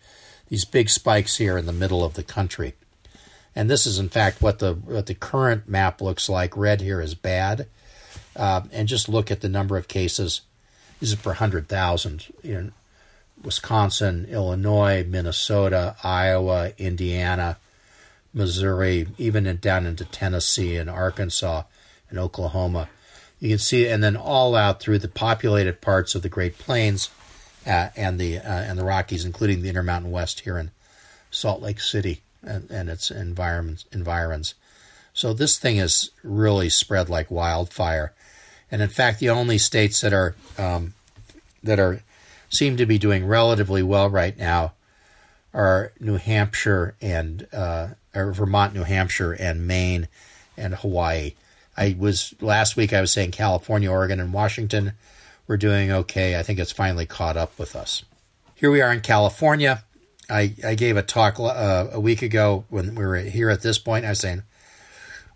These 0.48 0.64
big 0.64 0.90
spikes 0.90 1.36
here 1.36 1.56
in 1.56 1.66
the 1.66 1.72
middle 1.72 2.04
of 2.04 2.14
the 2.14 2.22
country, 2.24 2.74
and 3.54 3.70
this 3.70 3.86
is 3.86 4.00
in 4.00 4.08
fact 4.08 4.42
what 4.42 4.58
the 4.58 4.74
what 4.74 5.06
the 5.06 5.14
current 5.14 5.68
map 5.68 6.00
looks 6.00 6.28
like. 6.28 6.56
Red 6.56 6.80
here 6.80 7.00
is 7.00 7.14
bad, 7.14 7.68
uh, 8.34 8.62
and 8.72 8.88
just 8.88 9.08
look 9.08 9.30
at 9.30 9.40
the 9.40 9.48
number 9.48 9.76
of 9.76 9.86
cases. 9.86 10.40
This 10.98 11.10
is 11.10 11.14
per 11.14 11.34
hundred 11.34 11.68
thousand 11.68 12.26
in 12.42 12.72
Wisconsin, 13.42 14.26
Illinois, 14.30 15.04
Minnesota, 15.08 15.96
Iowa, 16.02 16.72
Indiana 16.78 17.56
Missouri, 18.32 19.08
even 19.18 19.56
down 19.56 19.86
into 19.86 20.04
Tennessee 20.04 20.76
and 20.76 20.88
Arkansas 20.88 21.64
and 22.08 22.18
Oklahoma. 22.18 22.88
You 23.40 23.48
can 23.48 23.58
see, 23.58 23.88
and 23.88 24.04
then 24.04 24.16
all 24.16 24.54
out 24.54 24.80
through 24.80 24.98
the 24.98 25.08
populated 25.08 25.80
parts 25.80 26.14
of 26.14 26.22
the 26.22 26.28
Great 26.28 26.58
Plains 26.58 27.08
uh, 27.66 27.88
and 27.96 28.20
the 28.20 28.38
uh, 28.38 28.42
and 28.42 28.78
the 28.78 28.84
Rockies, 28.84 29.24
including 29.24 29.62
the 29.62 29.68
Intermountain 29.68 30.10
West 30.10 30.40
here 30.40 30.58
in 30.58 30.70
Salt 31.30 31.62
Lake 31.62 31.80
City 31.80 32.20
and, 32.42 32.70
and 32.70 32.88
its 32.88 33.10
environments 33.10 33.86
environs. 33.92 34.54
So 35.12 35.32
this 35.32 35.58
thing 35.58 35.78
is 35.78 36.10
really 36.22 36.68
spread 36.68 37.08
like 37.08 37.30
wildfire, 37.30 38.12
and 38.70 38.82
in 38.82 38.88
fact, 38.90 39.20
the 39.20 39.30
only 39.30 39.58
states 39.58 40.02
that 40.02 40.12
are 40.12 40.34
um, 40.58 40.94
that 41.62 41.80
are 41.80 42.02
seem 42.50 42.76
to 42.76 42.86
be 42.86 42.98
doing 42.98 43.26
relatively 43.26 43.82
well 43.82 44.10
right 44.10 44.36
now 44.36 44.72
are 45.54 45.92
New 45.98 46.16
Hampshire 46.16 46.94
and 47.00 47.46
uh, 47.52 47.88
or 48.14 48.32
Vermont, 48.32 48.74
New 48.74 48.82
Hampshire, 48.82 49.32
and 49.32 49.66
Maine 49.66 50.08
and 50.56 50.74
Hawaii. 50.74 51.34
I 51.76 51.96
was 51.98 52.34
last 52.40 52.76
week. 52.76 52.92
I 52.92 53.00
was 53.00 53.12
saying 53.12 53.30
California, 53.30 53.90
Oregon, 53.90 54.20
and 54.20 54.32
Washington 54.32 54.92
were 55.46 55.56
doing 55.56 55.90
okay. 55.90 56.38
I 56.38 56.42
think 56.42 56.58
it's 56.58 56.72
finally 56.72 57.06
caught 57.06 57.36
up 57.36 57.58
with 57.58 57.74
us. 57.74 58.04
Here 58.54 58.70
we 58.70 58.80
are 58.80 58.92
in 58.92 59.00
California. 59.00 59.84
I, 60.28 60.54
I 60.64 60.74
gave 60.74 60.96
a 60.96 61.02
talk 61.02 61.40
uh, 61.40 61.88
a 61.90 61.98
week 61.98 62.22
ago 62.22 62.64
when 62.68 62.94
we 62.94 63.04
were 63.04 63.16
here 63.16 63.50
at 63.50 63.62
this 63.62 63.78
point. 63.78 64.04
I 64.04 64.10
was 64.10 64.20
saying, 64.20 64.42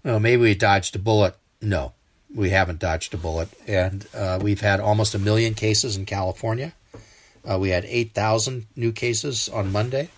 well, 0.04 0.20
maybe 0.20 0.42
we 0.42 0.54
dodged 0.54 0.94
a 0.94 1.00
bullet. 1.00 1.34
No, 1.60 1.94
we 2.32 2.50
haven't 2.50 2.78
dodged 2.78 3.14
a 3.14 3.16
bullet, 3.16 3.48
and 3.66 4.06
uh, 4.14 4.38
we've 4.40 4.60
had 4.60 4.78
almost 4.78 5.14
a 5.14 5.18
million 5.18 5.54
cases 5.54 5.96
in 5.96 6.04
California. 6.04 6.74
Uh, 7.48 7.58
we 7.58 7.70
had 7.70 7.84
8,000 7.84 8.66
new 8.74 8.92
cases 8.92 9.48
on 9.48 9.72
Monday. 9.72 10.08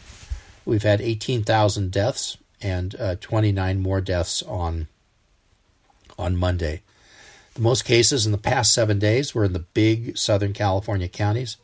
We've 0.65 0.83
had 0.83 1.01
18,000 1.01 1.91
deaths 1.91 2.39
and 2.61 2.95
uh, 2.99 3.17
29 3.21 3.81
more 3.81 4.01
deaths 4.01 4.43
on 4.43 4.89
on 6.19 6.37
Monday. 6.37 6.83
The 7.55 7.61
most 7.61 7.85
cases 7.85 8.27
in 8.27 8.33
the 8.33 8.39
past 8.39 8.73
seven 8.73 8.99
days 8.99 9.35
were 9.35 9.45
in 9.45 9.53
the 9.53 9.59
big 9.59 10.17
Southern 10.17 10.53
California 10.53 11.09
counties. 11.09 11.59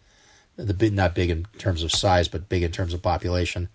The 0.57 0.75
big, 0.75 0.93
not 0.93 1.15
big 1.15 1.31
in 1.31 1.47
terms 1.59 1.83
of 1.83 1.91
size, 1.91 2.29
but 2.29 2.49
big 2.49 2.63
in 2.63 2.71
terms 2.71 2.93
of 2.93 3.03
population. 3.03 3.69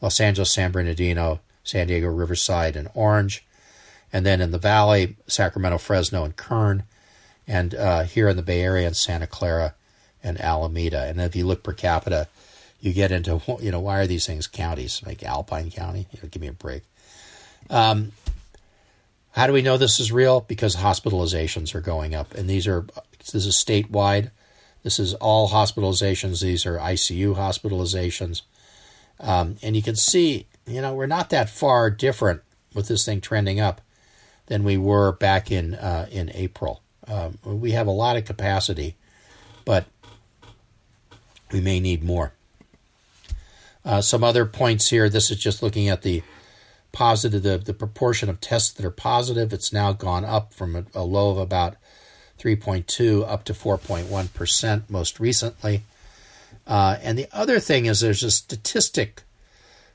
Los 0.00 0.20
Angeles, 0.20 0.50
San 0.50 0.72
Bernardino, 0.72 1.40
San 1.62 1.86
Diego, 1.86 2.08
Riverside, 2.08 2.76
and 2.76 2.88
Orange. 2.94 3.46
And 4.12 4.24
then 4.24 4.40
in 4.40 4.50
the 4.50 4.58
Valley, 4.58 5.16
Sacramento, 5.26 5.78
Fresno, 5.78 6.24
and 6.24 6.36
Kern. 6.36 6.84
And 7.46 7.74
uh, 7.74 8.04
here 8.04 8.28
in 8.28 8.36
the 8.36 8.42
Bay 8.42 8.62
Area, 8.62 8.88
in 8.88 8.94
Santa 8.94 9.26
Clara 9.26 9.74
and 10.24 10.40
Alameda. 10.40 11.04
And 11.04 11.20
if 11.20 11.36
you 11.36 11.46
look 11.46 11.62
per 11.62 11.72
capita, 11.72 12.26
you 12.80 12.92
get 12.92 13.12
into 13.12 13.40
you 13.60 13.70
know 13.70 13.80
why 13.80 14.00
are 14.00 14.06
these 14.06 14.26
things 14.26 14.46
counties 14.46 15.02
like 15.06 15.22
Alpine 15.22 15.70
County? 15.70 16.06
You 16.12 16.18
know, 16.22 16.28
give 16.28 16.42
me 16.42 16.48
a 16.48 16.52
break. 16.52 16.82
Um, 17.70 18.12
how 19.32 19.46
do 19.46 19.52
we 19.52 19.62
know 19.62 19.76
this 19.76 20.00
is 20.00 20.12
real? 20.12 20.40
Because 20.40 20.76
hospitalizations 20.76 21.74
are 21.74 21.80
going 21.80 22.14
up, 22.14 22.34
and 22.34 22.48
these 22.48 22.66
are 22.66 22.86
this 23.32 23.46
is 23.46 23.54
statewide. 23.54 24.30
This 24.82 24.98
is 24.98 25.14
all 25.14 25.48
hospitalizations. 25.48 26.42
These 26.42 26.66
are 26.66 26.78
ICU 26.78 27.36
hospitalizations, 27.36 28.42
um, 29.18 29.56
and 29.62 29.74
you 29.76 29.82
can 29.82 29.96
see 29.96 30.46
you 30.66 30.80
know 30.80 30.94
we're 30.94 31.06
not 31.06 31.30
that 31.30 31.48
far 31.48 31.90
different 31.90 32.42
with 32.74 32.88
this 32.88 33.04
thing 33.04 33.20
trending 33.20 33.60
up 33.60 33.80
than 34.46 34.62
we 34.62 34.76
were 34.76 35.12
back 35.12 35.50
in 35.50 35.74
uh, 35.74 36.06
in 36.10 36.30
April. 36.34 36.82
Um, 37.08 37.38
we 37.44 37.72
have 37.72 37.86
a 37.86 37.92
lot 37.92 38.16
of 38.16 38.24
capacity, 38.24 38.94
but 39.64 39.86
we 41.52 41.60
may 41.60 41.80
need 41.80 42.02
more. 42.02 42.32
Uh, 43.84 44.00
some 44.00 44.24
other 44.24 44.46
points 44.46 44.88
here. 44.88 45.08
This 45.08 45.30
is 45.30 45.38
just 45.38 45.62
looking 45.62 45.88
at 45.88 46.02
the 46.02 46.22
positive, 46.92 47.42
the, 47.42 47.58
the 47.58 47.74
proportion 47.74 48.30
of 48.30 48.40
tests 48.40 48.72
that 48.72 48.86
are 48.86 48.90
positive. 48.90 49.52
It's 49.52 49.72
now 49.72 49.92
gone 49.92 50.24
up 50.24 50.54
from 50.54 50.76
a, 50.76 50.84
a 50.94 51.02
low 51.02 51.30
of 51.30 51.38
about 51.38 51.76
3.2 52.38 53.28
up 53.28 53.44
to 53.44 53.52
4.1% 53.52 54.82
most 54.88 55.20
recently. 55.20 55.82
Uh, 56.66 56.96
and 57.02 57.18
the 57.18 57.28
other 57.32 57.60
thing 57.60 57.86
is 57.86 58.00
there's 58.00 58.22
a 58.22 58.30
statistic 58.30 59.22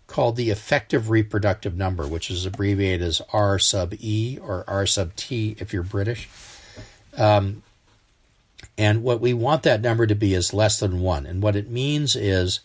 called 0.08 0.36
the 0.36 0.50
effective 0.50 1.10
reproductive 1.10 1.76
number, 1.76 2.08
which 2.08 2.30
is 2.30 2.46
abbreviated 2.46 3.08
as 3.08 3.22
R 3.32 3.60
sub 3.60 3.94
E 4.00 4.38
or 4.42 4.64
R 4.68 4.86
sub 4.86 5.16
T 5.16 5.56
if 5.60 5.72
you're 5.74 5.84
British. 5.84 6.30
Um, 7.18 7.64
and 8.80 9.04
what 9.04 9.20
we 9.20 9.34
want 9.34 9.64
that 9.64 9.82
number 9.82 10.08
to 10.08 10.16
be 10.16 10.34
is 10.34 10.54
less 10.54 10.80
than 10.80 11.02
one. 11.02 11.26
And 11.26 11.44
what 11.44 11.58
it 11.58 11.70
means 11.70 12.16
is 12.16 12.62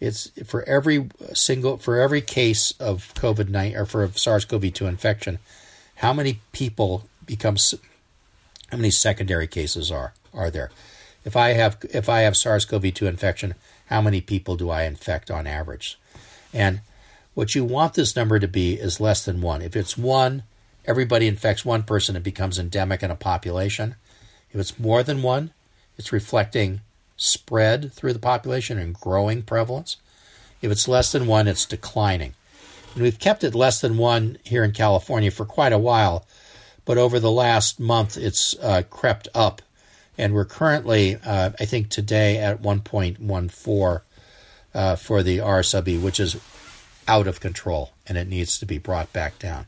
it's 0.00 0.28
for 0.44 0.64
every 0.64 1.08
single 1.34 1.76
for 1.78 2.00
every 2.00 2.20
case 2.20 2.72
of 2.80 3.14
COVID 3.14 3.48
nine 3.48 3.76
or 3.76 3.86
for 3.86 4.08
SARS-CoV-2 4.08 4.88
infection, 4.88 5.38
how 5.96 6.12
many 6.12 6.40
people 6.50 7.04
become 7.24 7.56
how 8.72 8.76
many 8.76 8.90
secondary 8.90 9.46
cases 9.46 9.92
are 9.92 10.14
are 10.34 10.50
there? 10.50 10.72
If 11.24 11.36
I 11.36 11.50
have 11.50 11.76
if 11.90 12.08
I 12.08 12.22
have 12.22 12.36
SARS-CoV-2 12.36 13.06
infection, 13.06 13.54
how 13.86 14.02
many 14.02 14.20
people 14.20 14.56
do 14.56 14.68
I 14.68 14.82
infect 14.82 15.30
on 15.30 15.46
average? 15.46 15.96
And 16.52 16.80
what 17.34 17.54
you 17.54 17.64
want 17.64 17.94
this 17.94 18.16
number 18.16 18.40
to 18.40 18.48
be 18.48 18.74
is 18.74 19.00
less 19.00 19.24
than 19.24 19.40
one. 19.40 19.62
If 19.62 19.76
it's 19.76 19.96
one, 19.96 20.42
everybody 20.84 21.28
infects 21.28 21.64
one 21.64 21.84
person, 21.84 22.16
it 22.16 22.24
becomes 22.24 22.58
endemic 22.58 23.04
in 23.04 23.12
a 23.12 23.16
population. 23.16 23.94
If 24.52 24.60
it's 24.60 24.78
more 24.78 25.02
than 25.02 25.22
one, 25.22 25.50
it's 25.96 26.12
reflecting 26.12 26.80
spread 27.16 27.92
through 27.92 28.12
the 28.12 28.18
population 28.18 28.78
and 28.78 28.94
growing 28.94 29.42
prevalence. 29.42 29.96
If 30.60 30.70
it's 30.70 30.88
less 30.88 31.12
than 31.12 31.26
one, 31.26 31.48
it's 31.48 31.66
declining. 31.66 32.34
And 32.94 33.02
we've 33.02 33.18
kept 33.18 33.44
it 33.44 33.54
less 33.54 33.80
than 33.80 33.96
one 33.96 34.38
here 34.44 34.64
in 34.64 34.72
California 34.72 35.30
for 35.30 35.44
quite 35.44 35.72
a 35.72 35.78
while, 35.78 36.26
but 36.84 36.98
over 36.98 37.18
the 37.18 37.30
last 37.30 37.80
month, 37.80 38.16
it's 38.16 38.56
uh, 38.60 38.82
crept 38.90 39.28
up. 39.34 39.62
And 40.18 40.34
we're 40.34 40.44
currently, 40.44 41.16
uh, 41.24 41.50
I 41.58 41.64
think 41.64 41.88
today, 41.88 42.36
at 42.38 42.60
1.14 42.60 44.00
uh, 44.74 44.96
for 44.96 45.22
the 45.22 45.40
R 45.40 45.62
sub 45.62 45.88
E, 45.88 45.96
which 45.96 46.20
is 46.20 46.36
out 47.08 47.26
of 47.26 47.40
control 47.40 47.92
and 48.06 48.16
it 48.16 48.28
needs 48.28 48.58
to 48.58 48.66
be 48.66 48.78
brought 48.78 49.12
back 49.12 49.38
down. 49.38 49.66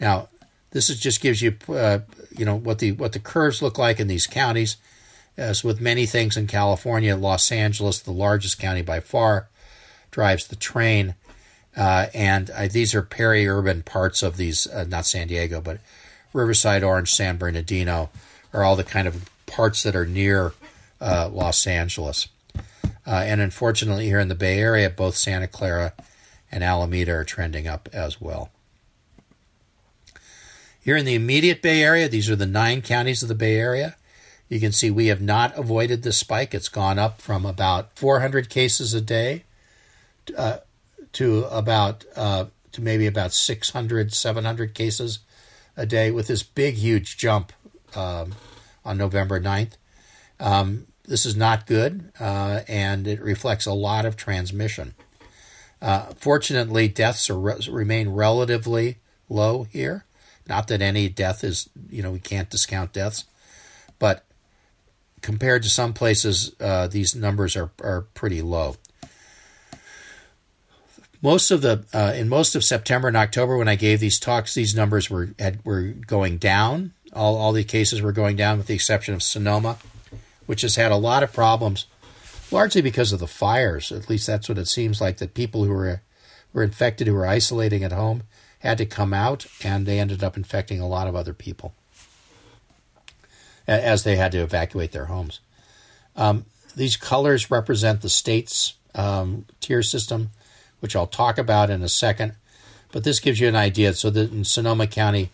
Now, 0.00 0.28
this 0.70 0.90
is 0.90 1.00
just 1.00 1.20
gives 1.20 1.42
you, 1.42 1.56
uh, 1.68 2.00
you 2.38 2.44
know, 2.44 2.56
what 2.56 2.78
the 2.78 2.92
what 2.92 3.12
the 3.12 3.18
curves 3.18 3.62
look 3.62 3.78
like 3.78 4.00
in 4.00 4.08
these 4.08 4.26
counties. 4.26 4.76
As 5.36 5.62
with 5.62 5.82
many 5.82 6.06
things 6.06 6.36
in 6.36 6.46
California, 6.46 7.14
Los 7.14 7.52
Angeles, 7.52 8.00
the 8.00 8.10
largest 8.10 8.58
county 8.58 8.80
by 8.80 9.00
far, 9.00 9.48
drives 10.10 10.46
the 10.46 10.56
train. 10.56 11.14
Uh, 11.76 12.06
and 12.14 12.48
uh, 12.50 12.68
these 12.68 12.94
are 12.94 13.02
peri-urban 13.02 13.82
parts 13.82 14.22
of 14.22 14.38
these, 14.38 14.66
uh, 14.66 14.84
not 14.88 15.04
San 15.04 15.28
Diego, 15.28 15.60
but 15.60 15.78
Riverside, 16.32 16.82
Orange, 16.82 17.12
San 17.12 17.36
Bernardino, 17.36 18.08
are 18.54 18.64
all 18.64 18.76
the 18.76 18.84
kind 18.84 19.06
of 19.06 19.28
parts 19.44 19.82
that 19.82 19.94
are 19.94 20.06
near 20.06 20.54
uh, 21.02 21.28
Los 21.30 21.66
Angeles. 21.66 22.28
Uh, 23.06 23.22
and 23.24 23.42
unfortunately, 23.42 24.06
here 24.06 24.18
in 24.18 24.28
the 24.28 24.34
Bay 24.34 24.58
Area, 24.58 24.88
both 24.88 25.16
Santa 25.16 25.46
Clara 25.46 25.92
and 26.50 26.64
Alameda 26.64 27.12
are 27.12 27.24
trending 27.24 27.68
up 27.68 27.88
as 27.92 28.20
well. 28.20 28.50
Here 30.86 30.96
in 30.96 31.04
the 31.04 31.16
immediate 31.16 31.62
Bay 31.62 31.82
Area, 31.82 32.08
these 32.08 32.30
are 32.30 32.36
the 32.36 32.46
nine 32.46 32.80
counties 32.80 33.20
of 33.20 33.28
the 33.28 33.34
Bay 33.34 33.58
Area. 33.58 33.96
You 34.48 34.60
can 34.60 34.70
see 34.70 34.88
we 34.88 35.08
have 35.08 35.20
not 35.20 35.58
avoided 35.58 36.04
this 36.04 36.16
spike. 36.16 36.54
It's 36.54 36.68
gone 36.68 36.96
up 36.96 37.20
from 37.20 37.44
about 37.44 37.98
400 37.98 38.48
cases 38.48 38.94
a 38.94 39.00
day 39.00 39.42
uh, 40.38 40.58
to 41.14 41.46
about 41.46 42.04
uh, 42.14 42.44
to 42.70 42.80
maybe 42.80 43.08
about 43.08 43.32
600, 43.32 44.12
700 44.12 44.74
cases 44.74 45.18
a 45.76 45.86
day 45.86 46.12
with 46.12 46.28
this 46.28 46.44
big, 46.44 46.76
huge 46.76 47.16
jump 47.16 47.52
um, 47.96 48.36
on 48.84 48.96
November 48.96 49.40
9th. 49.40 49.72
Um, 50.38 50.86
this 51.04 51.26
is 51.26 51.34
not 51.34 51.66
good, 51.66 52.12
uh, 52.20 52.60
and 52.68 53.08
it 53.08 53.20
reflects 53.20 53.66
a 53.66 53.72
lot 53.72 54.06
of 54.06 54.16
transmission. 54.16 54.94
Uh, 55.82 56.12
fortunately, 56.16 56.86
deaths 56.86 57.28
re- 57.28 57.58
remain 57.68 58.10
relatively 58.10 58.98
low 59.28 59.64
here. 59.64 60.04
Not 60.48 60.68
that 60.68 60.82
any 60.82 61.08
death 61.08 61.44
is, 61.44 61.68
you 61.90 62.02
know, 62.02 62.10
we 62.10 62.20
can't 62.20 62.50
discount 62.50 62.92
deaths, 62.92 63.24
but 63.98 64.24
compared 65.22 65.62
to 65.64 65.68
some 65.68 65.92
places, 65.92 66.54
uh, 66.60 66.86
these 66.86 67.14
numbers 67.14 67.56
are, 67.56 67.70
are 67.82 68.02
pretty 68.14 68.42
low. 68.42 68.76
Most 71.22 71.50
of 71.50 71.62
the 71.62 71.84
uh, 71.92 72.12
in 72.14 72.28
most 72.28 72.54
of 72.54 72.62
September 72.62 73.08
and 73.08 73.16
October, 73.16 73.56
when 73.56 73.68
I 73.68 73.74
gave 73.74 74.00
these 74.00 74.20
talks, 74.20 74.54
these 74.54 74.74
numbers 74.74 75.10
were 75.10 75.30
had, 75.38 75.64
were 75.64 75.82
going 75.82 76.38
down. 76.38 76.92
All 77.12 77.36
all 77.36 77.52
the 77.52 77.64
cases 77.64 78.02
were 78.02 78.12
going 78.12 78.36
down, 78.36 78.58
with 78.58 78.66
the 78.66 78.74
exception 78.74 79.14
of 79.14 79.22
Sonoma 79.22 79.78
which 80.46 80.62
has 80.62 80.76
had 80.76 80.92
a 80.92 80.96
lot 80.96 81.22
of 81.22 81.32
problems, 81.32 81.86
largely 82.50 82.80
because 82.80 83.12
of 83.12 83.20
the 83.20 83.26
fires. 83.26 83.92
At 83.92 84.08
least 84.08 84.26
that's 84.26 84.48
what 84.48 84.58
it 84.58 84.68
seems 84.68 85.00
like. 85.00 85.18
That 85.18 85.34
people 85.34 85.64
who 85.64 85.70
were 85.70 86.00
were 86.52 86.62
infected, 86.62 87.06
who 87.06 87.14
were 87.14 87.26
isolating 87.26 87.84
at 87.84 87.92
home, 87.92 88.22
had 88.60 88.78
to 88.78 88.86
come 88.86 89.12
out, 89.12 89.46
and 89.62 89.86
they 89.86 89.98
ended 89.98 90.24
up 90.24 90.36
infecting 90.36 90.80
a 90.80 90.88
lot 90.88 91.06
of 91.06 91.14
other 91.14 91.32
people 91.32 91.74
as 93.66 94.04
they 94.04 94.16
had 94.16 94.32
to 94.32 94.38
evacuate 94.38 94.92
their 94.92 95.06
homes. 95.06 95.40
Um, 96.14 96.46
these 96.76 96.96
colors 96.96 97.50
represent 97.50 98.02
the 98.02 98.08
state's 98.08 98.74
um, 98.94 99.46
tier 99.60 99.82
system, 99.82 100.30
which 100.80 100.94
I'll 100.94 101.06
talk 101.06 101.38
about 101.38 101.70
in 101.70 101.82
a 101.82 101.88
second. 101.88 102.34
But 102.92 103.04
this 103.04 103.20
gives 103.20 103.40
you 103.40 103.48
an 103.48 103.56
idea. 103.56 103.92
So 103.94 104.10
that 104.10 104.32
in 104.32 104.44
Sonoma 104.44 104.86
County, 104.86 105.30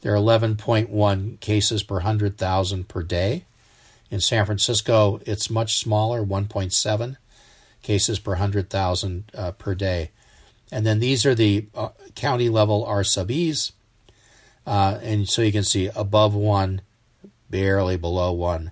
there 0.00 0.14
are 0.14 0.18
11.1 0.18 1.40
cases 1.40 1.82
per 1.82 1.96
100,000 1.96 2.88
per 2.88 3.02
day. 3.02 3.44
In 4.10 4.20
San 4.20 4.44
Francisco, 4.44 5.20
it's 5.26 5.50
much 5.50 5.78
smaller, 5.78 6.24
1.7 6.24 7.16
cases 7.82 8.18
per 8.18 8.32
100,000 8.32 9.24
uh, 9.34 9.52
per 9.52 9.74
day. 9.74 10.10
And 10.72 10.86
then 10.86 11.00
these 11.00 11.26
are 11.26 11.34
the 11.34 11.66
uh, 11.74 11.90
county 12.14 12.48
level 12.48 12.84
R 12.84 13.04
sub 13.04 13.30
E's. 13.30 13.72
Uh, 14.66 14.98
and 15.02 15.28
so 15.28 15.42
you 15.42 15.52
can 15.52 15.64
see 15.64 15.90
above 15.94 16.34
one, 16.34 16.80
barely 17.50 17.96
below 17.98 18.32
one, 18.32 18.70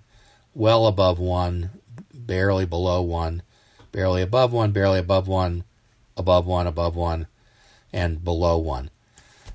well 0.55 0.87
above 0.87 1.19
one, 1.19 1.71
barely 2.15 2.65
below 2.65 3.03
one, 3.03 3.43
barely 3.93 4.23
above 4.23 4.53
one, 4.53 4.73
barely 4.73 4.99
above 4.99 5.29
one, 5.29 5.65
above 6.17 6.47
one, 6.47 6.67
above 6.67 6.97
one, 6.97 7.27
and 7.93 8.25
below 8.25 8.57
one. 8.57 8.91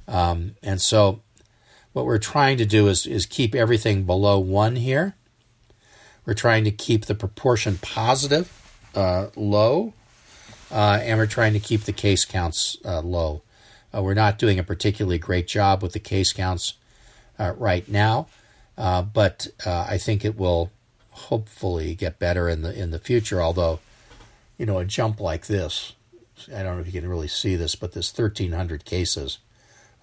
Um, 0.07 0.55
and 0.61 0.79
so 0.79 1.21
what 1.93 2.05
we're 2.05 2.19
trying 2.19 2.57
to 2.57 2.65
do 2.65 2.87
is, 2.89 3.07
is 3.07 3.25
keep 3.25 3.55
everything 3.55 4.03
below 4.03 4.37
one 4.37 4.75
here. 4.75 5.15
We're 6.25 6.33
trying 6.33 6.63
to 6.65 6.71
keep 6.71 7.05
the 7.05 7.15
proportion 7.15 7.79
positive, 7.81 8.51
uh, 8.93 9.27
low, 9.35 9.93
uh, 10.71 10.99
and 11.01 11.17
we're 11.17 11.25
trying 11.25 11.53
to 11.53 11.59
keep 11.59 11.81
the 11.81 11.93
case 11.93 12.25
counts 12.25 12.77
uh, 12.85 13.01
low. 13.01 13.41
Uh, 13.93 14.01
we're 14.01 14.13
not 14.13 14.37
doing 14.37 14.59
a 14.59 14.63
particularly 14.63 15.17
great 15.17 15.47
job 15.47 15.81
with 15.81 15.93
the 15.93 15.99
case 15.99 16.33
counts 16.33 16.73
uh, 17.39 17.53
right 17.57 17.87
now, 17.87 18.27
uh, 18.77 19.01
but 19.01 19.47
I 19.65 19.97
think 19.97 20.25
it 20.25 20.37
will 20.37 20.71
hopefully 21.11 21.95
get 21.95 22.19
better 22.19 22.49
in 22.49 22.61
the 22.61 22.77
in 22.77 22.91
the 22.91 22.99
future. 22.99 23.41
Although, 23.41 23.79
you 24.57 24.65
know, 24.65 24.79
a 24.79 24.85
jump 24.85 25.19
like 25.19 25.47
this, 25.47 25.93
I 26.53 26.63
don't 26.63 26.75
know 26.75 26.81
if 26.81 26.93
you 26.93 26.99
can 26.99 27.09
really 27.09 27.27
see 27.27 27.55
this, 27.55 27.75
but 27.75 27.93
this 27.93 28.15
1,300 28.15 28.85
cases 28.85 29.39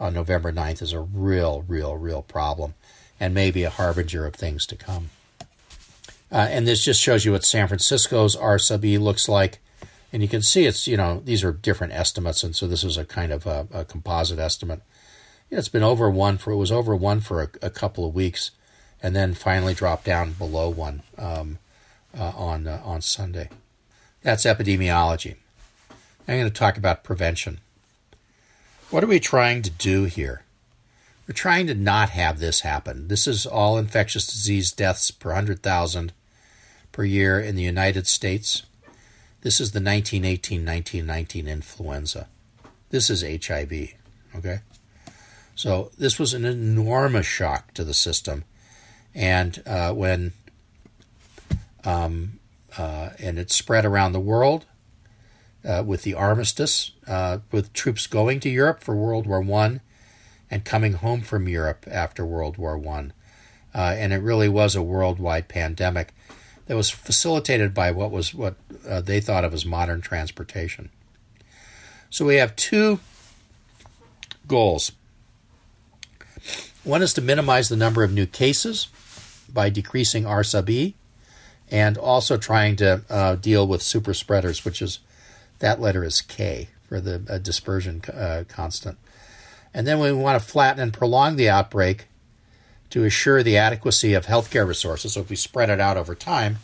on 0.01 0.15
November 0.15 0.53
9th 0.53 0.83
is 0.83 0.93
a 0.93 1.01
real, 1.01 1.65
real, 1.69 1.97
real 1.97 2.23
problem, 2.23 2.75
and 3.21 3.35
maybe 3.35 3.63
a 3.63 3.71
harbinger 3.71 4.27
of 4.27 4.35
things 4.35 4.67
to 4.67 4.77
come. 4.77 5.11
Uh, 6.31 6.49
and 6.51 6.67
this 6.67 6.83
just 6.83 7.01
shows 7.01 7.25
you 7.25 7.33
what 7.33 7.45
San 7.45 7.69
Francisco's 7.69 8.35
R 8.35 8.59
sub 8.59 8.85
E 8.85 8.97
looks 8.97 9.29
like. 9.29 9.61
And 10.13 10.23
you 10.23 10.29
can 10.29 10.43
see 10.43 10.67
it's, 10.67 10.87
you 10.87 10.97
know, 10.97 11.23
these 11.25 11.43
are 11.43 11.53
different 11.53 11.95
estimates. 11.95 12.45
And 12.45 12.55
so 12.55 12.67
this 12.67 12.85
is 12.85 12.99
a 12.99 13.05
kind 13.05 13.33
of 13.33 13.47
a, 13.47 13.67
a 13.73 13.85
composite 13.85 14.39
estimate. 14.39 14.81
You 15.49 15.57
know, 15.57 15.59
it's 15.59 15.69
been 15.69 15.83
over 15.83 16.11
one 16.11 16.37
for, 16.39 16.51
it 16.51 16.57
was 16.57 16.73
over 16.73 16.95
one 16.95 17.21
for 17.21 17.43
a, 17.43 17.49
a 17.63 17.71
couple 17.71 18.07
of 18.07 18.15
weeks 18.15 18.51
and 19.03 19.17
then 19.17 19.35
finally 19.35 19.75
dropped 19.75 20.05
down 20.05 20.33
below 20.33 20.69
one 20.69 21.03
um, 21.19 21.59
uh, 22.17 22.33
on, 22.37 22.67
uh, 22.69 22.81
on 22.85 23.01
Sunday. 23.01 23.49
That's 24.23 24.45
epidemiology. 24.45 25.37
I'm 26.29 26.39
going 26.39 26.45
to 26.45 26.51
talk 26.51 26.77
about 26.77 27.03
prevention. 27.03 27.61
What 28.91 29.03
are 29.03 29.09
we 29.09 29.19
trying 29.19 29.63
to 29.63 29.71
do 29.71 30.05
here? 30.05 30.45
We're 31.27 31.35
trying 31.35 31.67
to 31.69 31.75
not 31.75 32.11
have 32.11 32.39
this 32.39 32.61
happen. 32.61 33.09
This 33.09 33.27
is 33.27 33.47
all 33.47 33.79
infectious 33.79 34.27
disease 34.27 34.71
deaths 34.71 35.11
per 35.11 35.31
100,000 35.31 36.13
per 36.93 37.05
year 37.05 37.41
in 37.41 37.57
the 37.57 37.63
United 37.63 38.07
States. 38.07 38.65
This 39.43 39.61
is 39.61 39.73
the 39.73 39.81
1918 39.81 40.65
1919 40.65 41.49
influenza. 41.49 42.29
This 42.91 43.11
is 43.11 43.23
HIV. 43.23 43.95
Okay? 44.37 44.61
So 45.55 45.91
this 45.99 46.19
was 46.19 46.33
an 46.33 46.45
enormous 46.45 47.27
shock 47.27 47.75
to 47.75 47.85
the 47.85 47.95
system. 47.95 48.45
And 49.15 49.63
uh, 49.67 49.93
when, 49.93 50.33
um, 51.85 52.39
uh, 52.79 53.11
and 53.19 53.39
it 53.39 53.51
spread 53.51 53.85
around 53.85 54.13
the 54.13 54.21
world 54.21 54.65
uh, 55.65 55.83
with 55.85 56.03
the 56.03 56.15
armistice, 56.15 56.93
uh, 57.07 57.39
with 57.51 57.73
troops 57.73 58.07
going 58.07 58.41
to 58.41 58.49
Europe 58.49 58.83
for 58.83 58.95
World 58.95 59.27
War 59.27 59.41
One 59.41 59.81
and 60.51 60.65
coming 60.65 60.95
home 60.95 61.21
from 61.23 61.49
Europe 61.49 61.87
after 61.91 62.25
World 62.25 62.57
War 62.57 62.79
One. 62.79 63.13
uh, 63.75 63.95
and 63.97 64.13
it 64.13 64.19
really 64.19 64.49
was 64.49 64.75
a 64.75 64.83
worldwide 64.83 65.49
pandemic 65.49 66.15
that 66.67 66.77
was 66.77 66.91
facilitated 66.91 67.75
by 67.75 67.91
what 67.91 68.11
was 68.11 68.35
what 68.35 68.57
uh, 68.89 69.01
they 69.01 69.21
thought 69.21 69.45
of 69.45 69.55
as 69.55 69.67
modern 69.67 70.01
transportation. 70.01 70.91
So 72.11 72.25
we 72.25 72.37
have 72.37 72.55
two 72.57 73.01
goals. 74.47 74.93
One 76.85 77.03
is 77.03 77.15
to 77.15 77.21
minimize 77.21 77.69
the 77.69 77.77
number 77.77 78.03
of 78.03 78.13
new 78.13 78.27
cases 78.27 78.89
by 79.53 79.71
decreasing 79.71 80.27
R 80.27 80.45
sub 80.45 80.69
E, 80.69 80.95
and 81.71 81.97
also 81.97 82.37
trying 82.37 82.77
to 82.77 83.03
uh, 83.09 83.37
deal 83.37 83.67
with 83.67 83.83
super 83.83 84.15
spreaders, 84.15 84.65
which 84.65 84.83
is 84.83 84.99
that 85.61 85.81
letter 85.81 86.05
is 86.05 86.21
K 86.21 86.69
for 86.89 87.01
the 87.01 87.23
uh, 87.29 87.39
dispersion 87.39 88.03
uh, 88.13 88.45
constant. 88.49 88.99
And 89.73 89.87
then 89.87 90.01
we 90.01 90.13
want 90.13 90.41
to 90.41 90.47
flatten 90.47 90.83
and 90.83 90.93
prolong 90.93 91.37
the 91.37 91.49
outbreak 91.49 92.09
to 92.93 93.05
assure 93.05 93.43
the 93.43 93.57
adequacy 93.57 94.13
of 94.13 94.27
healthcare 94.27 94.69
resources. 94.69 95.15
So 95.15 95.23
if 95.23 95.31
we 95.31 95.37
spread 95.37 95.71
it 95.71 95.81
out 95.81 95.97
over 95.97 96.15
time, 96.15 96.59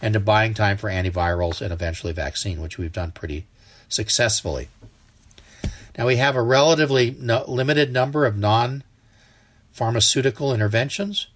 and 0.00 0.14
to 0.14 0.20
buying 0.20 0.54
time 0.54 0.76
for 0.76 0.88
antivirals 0.88 1.60
and 1.60 1.72
eventually 1.72 2.12
vaccine, 2.12 2.60
which 2.60 2.78
we've 2.78 2.92
done 2.92 3.10
pretty 3.10 3.46
successfully. 3.88 4.68
Now 5.96 6.06
we 6.06 6.16
have 6.16 6.36
a 6.36 6.42
relatively 6.42 7.16
no, 7.18 7.44
limited 7.48 7.92
number 7.92 8.24
of 8.24 8.36
non 8.36 8.84
pharmaceutical 9.72 10.54
interventions. 10.54 11.26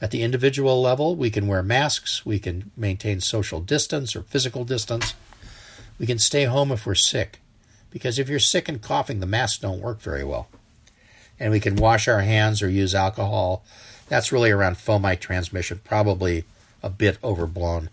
At 0.00 0.10
the 0.10 0.22
individual 0.22 0.82
level, 0.82 1.16
we 1.16 1.30
can 1.30 1.46
wear 1.46 1.62
masks, 1.62 2.26
we 2.26 2.38
can 2.38 2.70
maintain 2.76 3.20
social 3.20 3.60
distance 3.60 4.14
or 4.14 4.22
physical 4.22 4.64
distance, 4.64 5.14
we 5.98 6.06
can 6.06 6.18
stay 6.18 6.44
home 6.44 6.70
if 6.70 6.84
we're 6.84 6.94
sick. 6.94 7.40
Because 7.90 8.18
if 8.18 8.28
you're 8.28 8.38
sick 8.38 8.68
and 8.68 8.82
coughing, 8.82 9.20
the 9.20 9.26
masks 9.26 9.58
don't 9.58 9.80
work 9.80 10.02
very 10.02 10.24
well. 10.24 10.48
And 11.40 11.52
we 11.52 11.60
can 11.60 11.76
wash 11.76 12.08
our 12.08 12.20
hands 12.20 12.62
or 12.62 12.68
use 12.68 12.94
alcohol. 12.94 13.62
That's 14.08 14.32
really 14.32 14.50
around 14.50 14.76
fomite 14.76 15.20
transmission, 15.20 15.80
probably 15.84 16.44
a 16.82 16.90
bit 16.90 17.18
overblown. 17.22 17.90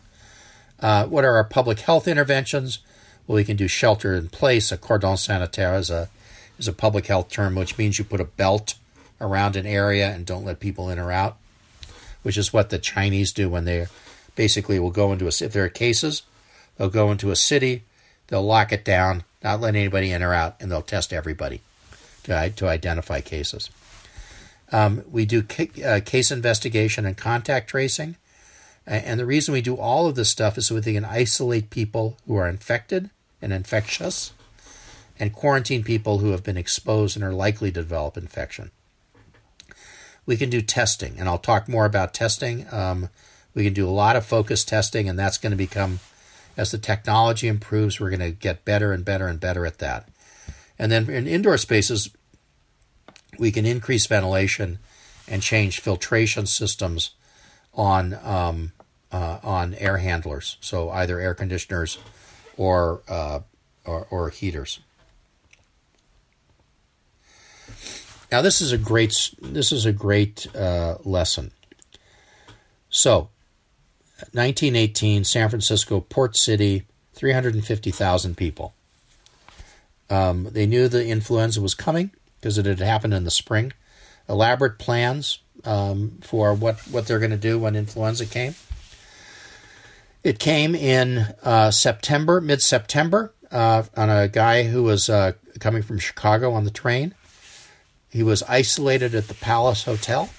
Uh, 0.80 1.06
what 1.06 1.26
are 1.26 1.36
our 1.36 1.44
public 1.44 1.80
health 1.82 2.08
interventions? 2.08 2.80
Well, 3.28 3.36
we 3.36 3.44
can 3.44 3.58
do 3.58 3.68
shelter 3.68 4.16
in 4.16 4.30
place. 4.30 4.72
A 4.72 4.78
cordon 4.78 5.18
sanitaire 5.18 5.76
is 5.76 5.90
a 5.90 6.10
is 6.58 6.68
a 6.68 6.74
public 6.74 7.08
health 7.08 7.30
term, 7.30 7.56
which 7.56 7.78
means 7.78 8.00
you 8.00 8.06
put 8.06 8.22
a 8.22 8.26
belt 8.26 8.76
around 9.20 9.56
an 9.56 9.66
area 9.66 10.10
and 10.10 10.26
don't 10.26 10.46
let 10.46 10.60
people 10.60 10.90
in 10.90 11.00
or 11.00 11.12
out, 11.12 11.38
which 12.24 12.38
is 12.38 12.54
what 12.54 12.70
the 12.70 12.78
Chinese 12.78 13.34
do 13.34 13.50
when 13.50 13.66
they 13.66 13.88
basically 14.36 14.80
will 14.80 14.92
go 14.92 15.12
into 15.12 15.26
a 15.26 15.28
if 15.28 15.54
there 15.54 15.66
are 15.66 15.70
cases, 15.70 16.24
they'll 16.78 16.90
go 16.90 17.12
into 17.12 17.32
a 17.32 17.36
city, 17.36 17.84
they'll 18.28 18.44
lock 18.44 18.72
it 18.72 18.86
down, 18.86 19.24
not 19.44 19.60
let 19.60 19.76
anybody 19.76 20.12
in 20.12 20.24
or 20.24 20.34
out, 20.34 20.56
and 20.60 20.72
they'll 20.72 20.82
test 20.82 21.12
everybody 21.12 21.62
to 22.26 22.68
identify 22.68 23.22
cases. 23.22 23.70
Um, 24.72 25.04
we 25.10 25.26
do 25.26 25.44
uh, 25.86 26.02
case 26.04 26.32
investigation 26.32 27.06
and 27.06 27.16
contact 27.16 27.70
tracing. 27.70 28.16
And 28.88 29.20
the 29.20 29.26
reason 29.26 29.54
we 29.54 29.62
do 29.62 29.78
all 29.78 30.06
of 30.06 30.16
this 30.16 30.30
stuff 30.30 30.60
is 30.60 30.68
so 30.68 30.76
we 30.76 30.82
can 30.82 31.06
isolate 31.06 31.72
people 31.72 32.18
who 32.28 32.36
are 32.36 32.48
infected 32.48 33.10
and 33.42 33.52
infectious 33.52 34.32
and 35.20 35.34
quarantine 35.34 35.84
people 35.84 36.20
who 36.20 36.32
have 36.32 36.44
been 36.44 36.58
exposed 36.58 37.16
and 37.16 37.24
are 37.26 37.34
likely 37.34 37.72
to 37.72 37.82
develop 37.82 38.16
infection. 38.16 38.70
We 40.26 40.38
can 40.38 40.50
do 40.50 40.62
testing, 40.62 41.16
and 41.18 41.28
I'll 41.28 41.40
talk 41.40 41.68
more 41.68 41.86
about 41.86 42.14
testing. 42.14 42.68
Um, 42.72 43.10
we 43.54 43.64
can 43.64 43.74
do 43.74 43.88
a 43.88 43.92
lot 43.92 44.16
of 44.16 44.26
focus 44.26 44.64
testing, 44.64 45.08
and 45.08 45.18
that's 45.18 45.38
going 45.38 45.52
to 45.52 45.58
become, 45.58 46.00
as 46.58 46.72
the 46.72 46.78
technology 46.78 47.48
improves, 47.48 48.00
we're 48.00 48.10
going 48.10 48.20
to 48.20 48.32
get 48.32 48.66
better 48.66 48.92
and 48.92 49.06
better 49.06 49.28
and 49.28 49.40
better 49.40 49.66
at 49.66 49.80
that. 49.80 50.10
And 50.78 50.92
then 50.92 51.10
in 51.10 51.28
indoor 51.28 51.58
spaces, 51.58 52.10
we 53.38 53.52
can 53.52 53.66
increase 53.66 54.06
ventilation 54.06 54.80
and 55.28 55.42
change 55.42 55.80
filtration 55.80 56.46
systems 56.46 57.12
on 57.74 58.14
um, 58.24 58.72
uh, 59.12 59.40
on 59.44 59.74
air 59.76 59.98
handlers, 59.98 60.58
so 60.60 60.90
either 60.90 61.20
air 61.20 61.34
conditioners 61.34 61.98
or 62.58 63.02
uh, 63.08 63.40
or, 63.86 64.08
or, 64.10 64.30
heaters. 64.30 64.80
Now 68.32 68.42
this 68.42 68.62
is 68.62 68.72
a 68.72 68.78
great 68.78 69.34
this 69.42 69.72
is 69.72 69.86
a 69.86 69.92
great 69.92 70.48
uh, 70.56 70.98
lesson. 71.04 71.52
So, 72.90 73.30
1918, 74.32 75.26
San 75.26 75.50
Francisco 75.50 76.00
port 76.00 76.38
city, 76.38 76.86
350,000 77.14 78.38
people. 78.38 78.75
Um, 80.10 80.50
they 80.52 80.66
knew 80.66 80.88
the 80.88 81.08
influenza 81.08 81.62
was 81.62 81.74
coming 81.74 82.12
because 82.40 82.58
it 82.58 82.66
had 82.66 82.80
happened 82.80 83.14
in 83.14 83.24
the 83.24 83.32
spring. 83.32 83.74
Elaborate 84.30 84.78
plans 84.78 85.40
um, 85.64 86.20
for 86.22 86.54
what, 86.54 86.80
what 86.92 87.08
they're 87.08 87.20
going 87.20 87.32
to 87.32 87.38
do 87.38 87.58
when 87.58 87.76
influenza 87.76 88.26
came. 88.26 88.56
It 90.24 90.40
came 90.40 90.74
in 90.74 91.36
uh, 91.44 91.72
September, 91.72 92.42
mid 92.42 92.62
September, 92.62 93.34
uh, 93.52 93.84
on 93.96 94.10
a 94.10 94.28
guy 94.28 94.64
who 94.64 94.84
was 94.84 95.10
uh, 95.10 95.34
coming 95.60 95.84
from 95.84 96.00
Chicago 96.00 96.52
on 96.52 96.64
the 96.64 96.72
train. 96.72 97.14
He 98.10 98.24
was 98.24 98.44
isolated 98.44 99.14
at 99.14 99.28
the 99.28 99.34
Palace 99.34 99.84
Hotel, 99.84 100.30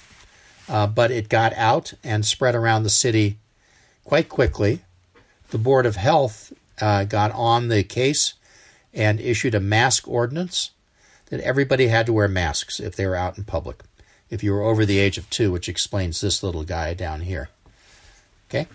uh, 0.67 0.87
but 0.87 1.11
it 1.11 1.29
got 1.29 1.53
out 1.53 1.93
and 2.03 2.25
spread 2.25 2.55
around 2.55 2.83
the 2.83 2.89
city 2.89 3.37
quite 4.03 4.29
quickly. 4.29 4.81
The 5.51 5.57
Board 5.57 5.85
of 5.85 5.95
Health 5.95 6.51
uh, 6.81 7.05
got 7.05 7.31
on 7.31 7.69
the 7.69 7.83
case 7.83 8.33
and 8.93 9.19
issued 9.19 9.55
a 9.55 9.59
mask 9.59 10.07
ordinance 10.07 10.71
that 11.29 11.39
everybody 11.41 11.87
had 11.87 12.05
to 12.05 12.13
wear 12.13 12.27
masks 12.27 12.79
if 12.79 12.95
they 12.95 13.05
were 13.05 13.15
out 13.15 13.37
in 13.37 13.43
public, 13.43 13.83
if 14.29 14.43
you 14.43 14.53
were 14.53 14.63
over 14.63 14.85
the 14.85 14.99
age 14.99 15.17
of 15.17 15.29
two, 15.29 15.51
which 15.51 15.69
explains 15.69 16.21
this 16.21 16.41
little 16.41 16.63
guy 16.63 16.93
down 16.93 17.21
here. 17.21 17.49
Okay? 18.49 18.67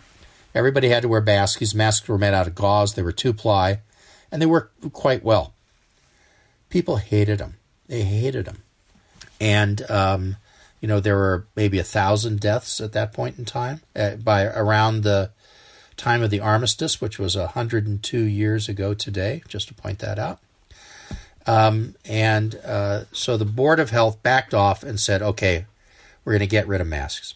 Everybody 0.54 0.90
had 0.90 1.02
to 1.02 1.08
wear 1.08 1.22
masks. 1.22 1.60
These 1.60 1.74
masks 1.74 2.06
were 2.08 2.18
made 2.18 2.34
out 2.34 2.46
of 2.46 2.54
gauze, 2.54 2.94
they 2.94 3.02
were 3.02 3.12
two 3.12 3.32
ply, 3.32 3.80
and 4.30 4.40
they 4.40 4.46
worked 4.46 4.92
quite 4.92 5.24
well. 5.24 5.54
People 6.68 6.96
hated 6.96 7.38
them. 7.38 7.54
They 7.86 8.02
hated 8.02 8.46
them. 8.46 8.62
And, 9.40 9.90
um, 9.90 10.36
you 10.80 10.88
know, 10.88 11.00
there 11.00 11.16
were 11.16 11.46
maybe 11.56 11.78
a 11.78 11.84
thousand 11.84 12.40
deaths 12.40 12.80
at 12.80 12.92
that 12.92 13.12
point 13.12 13.38
in 13.38 13.44
time, 13.44 13.80
uh, 13.96 14.16
by 14.16 14.44
around 14.44 15.02
the 15.02 15.30
time 16.02 16.22
of 16.22 16.30
the 16.30 16.40
armistice, 16.40 17.00
which 17.00 17.16
was 17.16 17.36
102 17.36 18.18
years 18.18 18.68
ago 18.68 18.92
today, 18.92 19.40
just 19.46 19.68
to 19.68 19.74
point 19.74 20.00
that 20.00 20.18
out. 20.18 20.40
Um, 21.46 21.94
and 22.04 22.56
uh, 22.64 23.04
so 23.12 23.36
the 23.36 23.44
Board 23.44 23.78
of 23.78 23.90
Health 23.90 24.20
backed 24.20 24.52
off 24.52 24.82
and 24.82 24.98
said, 24.98 25.22
okay, 25.22 25.66
we're 26.24 26.32
going 26.32 26.40
to 26.40 26.46
get 26.46 26.66
rid 26.66 26.80
of 26.80 26.88
masks. 26.88 27.34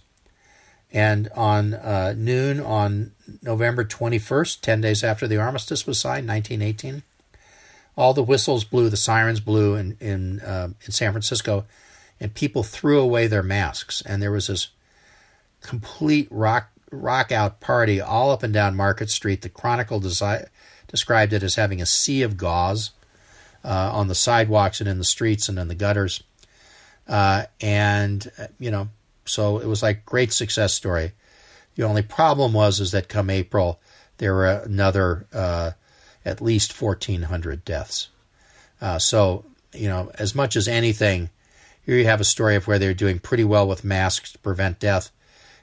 And 0.93 1.29
on 1.37 1.75
uh, 1.75 2.15
noon 2.17 2.59
on 2.59 3.13
November 3.41 3.85
21st, 3.85 4.61
10 4.61 4.81
days 4.81 5.05
after 5.05 5.29
the 5.29 5.37
armistice 5.37 5.87
was 5.87 6.01
signed, 6.01 6.27
1918, 6.27 7.05
all 7.97 8.15
the 8.15 8.23
whistles 8.23 8.65
blew, 8.65 8.89
the 8.89 8.97
sirens 8.97 9.41
blew 9.41 9.77
in, 9.77 9.97
in, 10.01 10.41
uh, 10.41 10.71
in 10.85 10.93
San 10.93 11.13
Francisco, 11.13 11.67
and 12.19 12.35
people 12.35 12.65
threw 12.65 13.01
away 13.01 13.29
their 13.29 13.45
masks. 13.45 14.03
And 14.05 14.21
there 14.21 14.33
was 14.33 14.49
this 14.49 14.69
complete 15.61 16.27
rock, 16.33 16.71
rock 17.03 17.33
out 17.33 17.61
party 17.61 18.01
all 18.01 18.31
up 18.31 18.43
and 18.43 18.53
down 18.53 18.77
Market 18.77 19.11
Street. 19.11 19.43
The 19.43 19.49
Chronicle 19.49 20.01
desi- 20.01 20.49
described 20.89 21.33
it 21.33 21.43
as 21.43 21.55
having 21.55 21.81
a 21.81 21.87
sea 21.87 22.23
of 22.23 22.37
gauze 22.37 22.91
uh, 23.65 23.91
on 23.93 24.09
the 24.09 24.15
sidewalks 24.15 24.81
and 24.81 24.89
in 24.89 24.99
the 24.99 25.05
streets 25.05 25.49
and 25.49 25.59
in 25.59 25.69
the 25.69 25.75
gutters. 25.75 26.23
Uh, 27.09 27.45
and, 27.61 28.31
uh, 28.39 28.47
you 28.59 28.71
know, 28.71 28.89
so 29.25 29.59
it 29.59 29.67
was 29.67 29.83
like 29.83 30.05
great 30.05 30.33
success 30.33 30.75
story. 30.75 31.13
The 31.75 31.85
only 31.85 32.03
problem 32.03 32.53
was 32.53 32.81
is 32.81 32.93
that 32.93 33.09
come 33.09 33.31
April 33.31 33.81
there 34.19 34.35
were 34.35 34.47
another 34.47 35.27
uh, 35.33 35.73
at 36.25 36.41
least 36.41 36.81
1,400 36.81 37.65
deaths. 37.65 38.09
Uh, 38.81 38.99
so 38.99 39.45
you 39.75 39.89
know, 39.89 40.11
as 40.19 40.35
much 40.35 40.57
as 40.57 40.69
anything, 40.69 41.31
here 41.85 41.97
you 41.97 42.07
have 42.07 42.21
a 42.21 42.25
story 42.25 42.57
of 42.57 42.67
where 42.67 42.79
they're 42.79 42.95
doing 42.95 43.19
pretty 43.19 43.45
well 43.45 43.69
with 43.69 43.85
masks 43.85 44.33
to 44.33 44.39
prevent 44.39 44.81
death. 44.81 45.11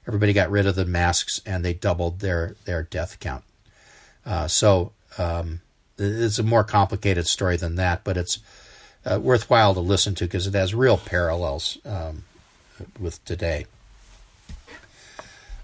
Everybody 0.07 0.33
got 0.33 0.51
rid 0.51 0.65
of 0.65 0.75
the 0.75 0.85
masks 0.85 1.41
and 1.45 1.63
they 1.63 1.73
doubled 1.73 2.19
their 2.19 2.55
their 2.65 2.83
death 2.83 3.19
count. 3.19 3.43
Uh, 4.25 4.47
so 4.47 4.91
um, 5.17 5.61
it's 5.97 6.39
a 6.39 6.43
more 6.43 6.63
complicated 6.63 7.27
story 7.27 7.57
than 7.57 7.75
that, 7.75 8.03
but 8.03 8.17
it's 8.17 8.39
uh, 9.05 9.19
worthwhile 9.19 9.73
to 9.73 9.79
listen 9.79 10.15
to 10.15 10.25
because 10.25 10.47
it 10.47 10.53
has 10.53 10.73
real 10.73 10.97
parallels. 10.97 11.77
Um, 11.85 12.23
with 12.99 13.23
today. 13.25 13.65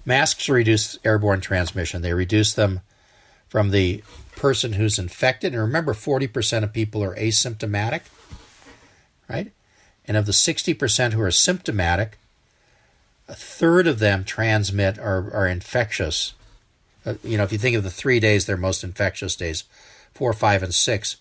Masks 0.05 0.49
reduce 0.49 0.97
airborne 1.03 1.41
transmission. 1.41 2.01
They 2.01 2.13
reduce 2.13 2.53
them 2.53 2.81
from 3.47 3.71
the 3.71 4.03
person 4.35 4.73
who's 4.73 4.97
infected. 4.97 5.53
And 5.53 5.61
remember, 5.61 5.93
40% 5.93 6.63
of 6.63 6.73
people 6.73 7.03
are 7.03 7.15
asymptomatic, 7.15 8.01
right? 9.29 9.51
And 10.05 10.17
of 10.17 10.25
the 10.25 10.31
60% 10.31 11.13
who 11.13 11.21
are 11.21 11.31
symptomatic, 11.31 12.17
a 13.29 13.35
third 13.35 13.85
of 13.87 13.99
them 13.99 14.23
transmit 14.23 14.97
or 14.97 15.31
are 15.33 15.47
infectious. 15.47 16.33
Uh, 17.05 17.13
you 17.23 17.37
know, 17.37 17.43
if 17.43 17.51
you 17.51 17.59
think 17.59 17.77
of 17.77 17.83
the 17.83 17.91
three 17.91 18.19
days, 18.19 18.45
they're 18.45 18.57
most 18.57 18.83
infectious 18.83 19.35
days 19.35 19.63
four, 20.13 20.33
five, 20.33 20.63
and 20.63 20.73
six. 20.73 21.17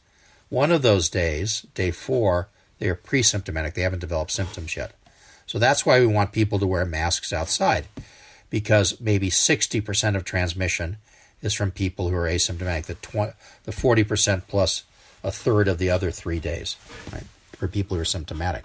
One 0.49 0.73
of 0.73 0.83
those 0.83 1.11
days, 1.11 1.67
day 1.75 1.91
four, 1.91 2.49
they 2.79 2.89
are 2.89 2.95
pre 2.95 3.23
symptomatic. 3.23 3.75
They 3.75 3.83
haven't 3.83 4.01
developed 4.01 4.31
symptoms 4.31 4.75
yet. 4.75 4.93
So 5.47 5.59
that's 5.59 5.85
why 5.85 6.01
we 6.01 6.07
want 6.07 6.33
people 6.33 6.59
to 6.59 6.67
wear 6.67 6.85
masks 6.85 7.33
outside, 7.33 7.87
because 8.51 9.01
maybe 9.01 9.31
60% 9.31 10.17
of 10.17 10.25
transmission 10.25 10.97
is 11.43 11.55
from 11.55 11.71
people 11.71 12.09
who 12.09 12.17
are 12.17 12.29
asymptomatic, 12.29 12.87
the, 12.87 12.95
20, 12.95 13.33
the 13.65 13.73
40% 13.73 14.43
plus 14.49 14.85
a 15.23 15.31
third 15.31 15.69
of 15.69 15.79
the 15.79 15.91
other 15.91 16.11
three 16.11 16.41
days, 16.41 16.77
right, 17.13 17.25
for 17.53 17.69
people 17.69 17.97
who 17.97 18.03
are 18.03 18.07
symptomatic. 18.07 18.65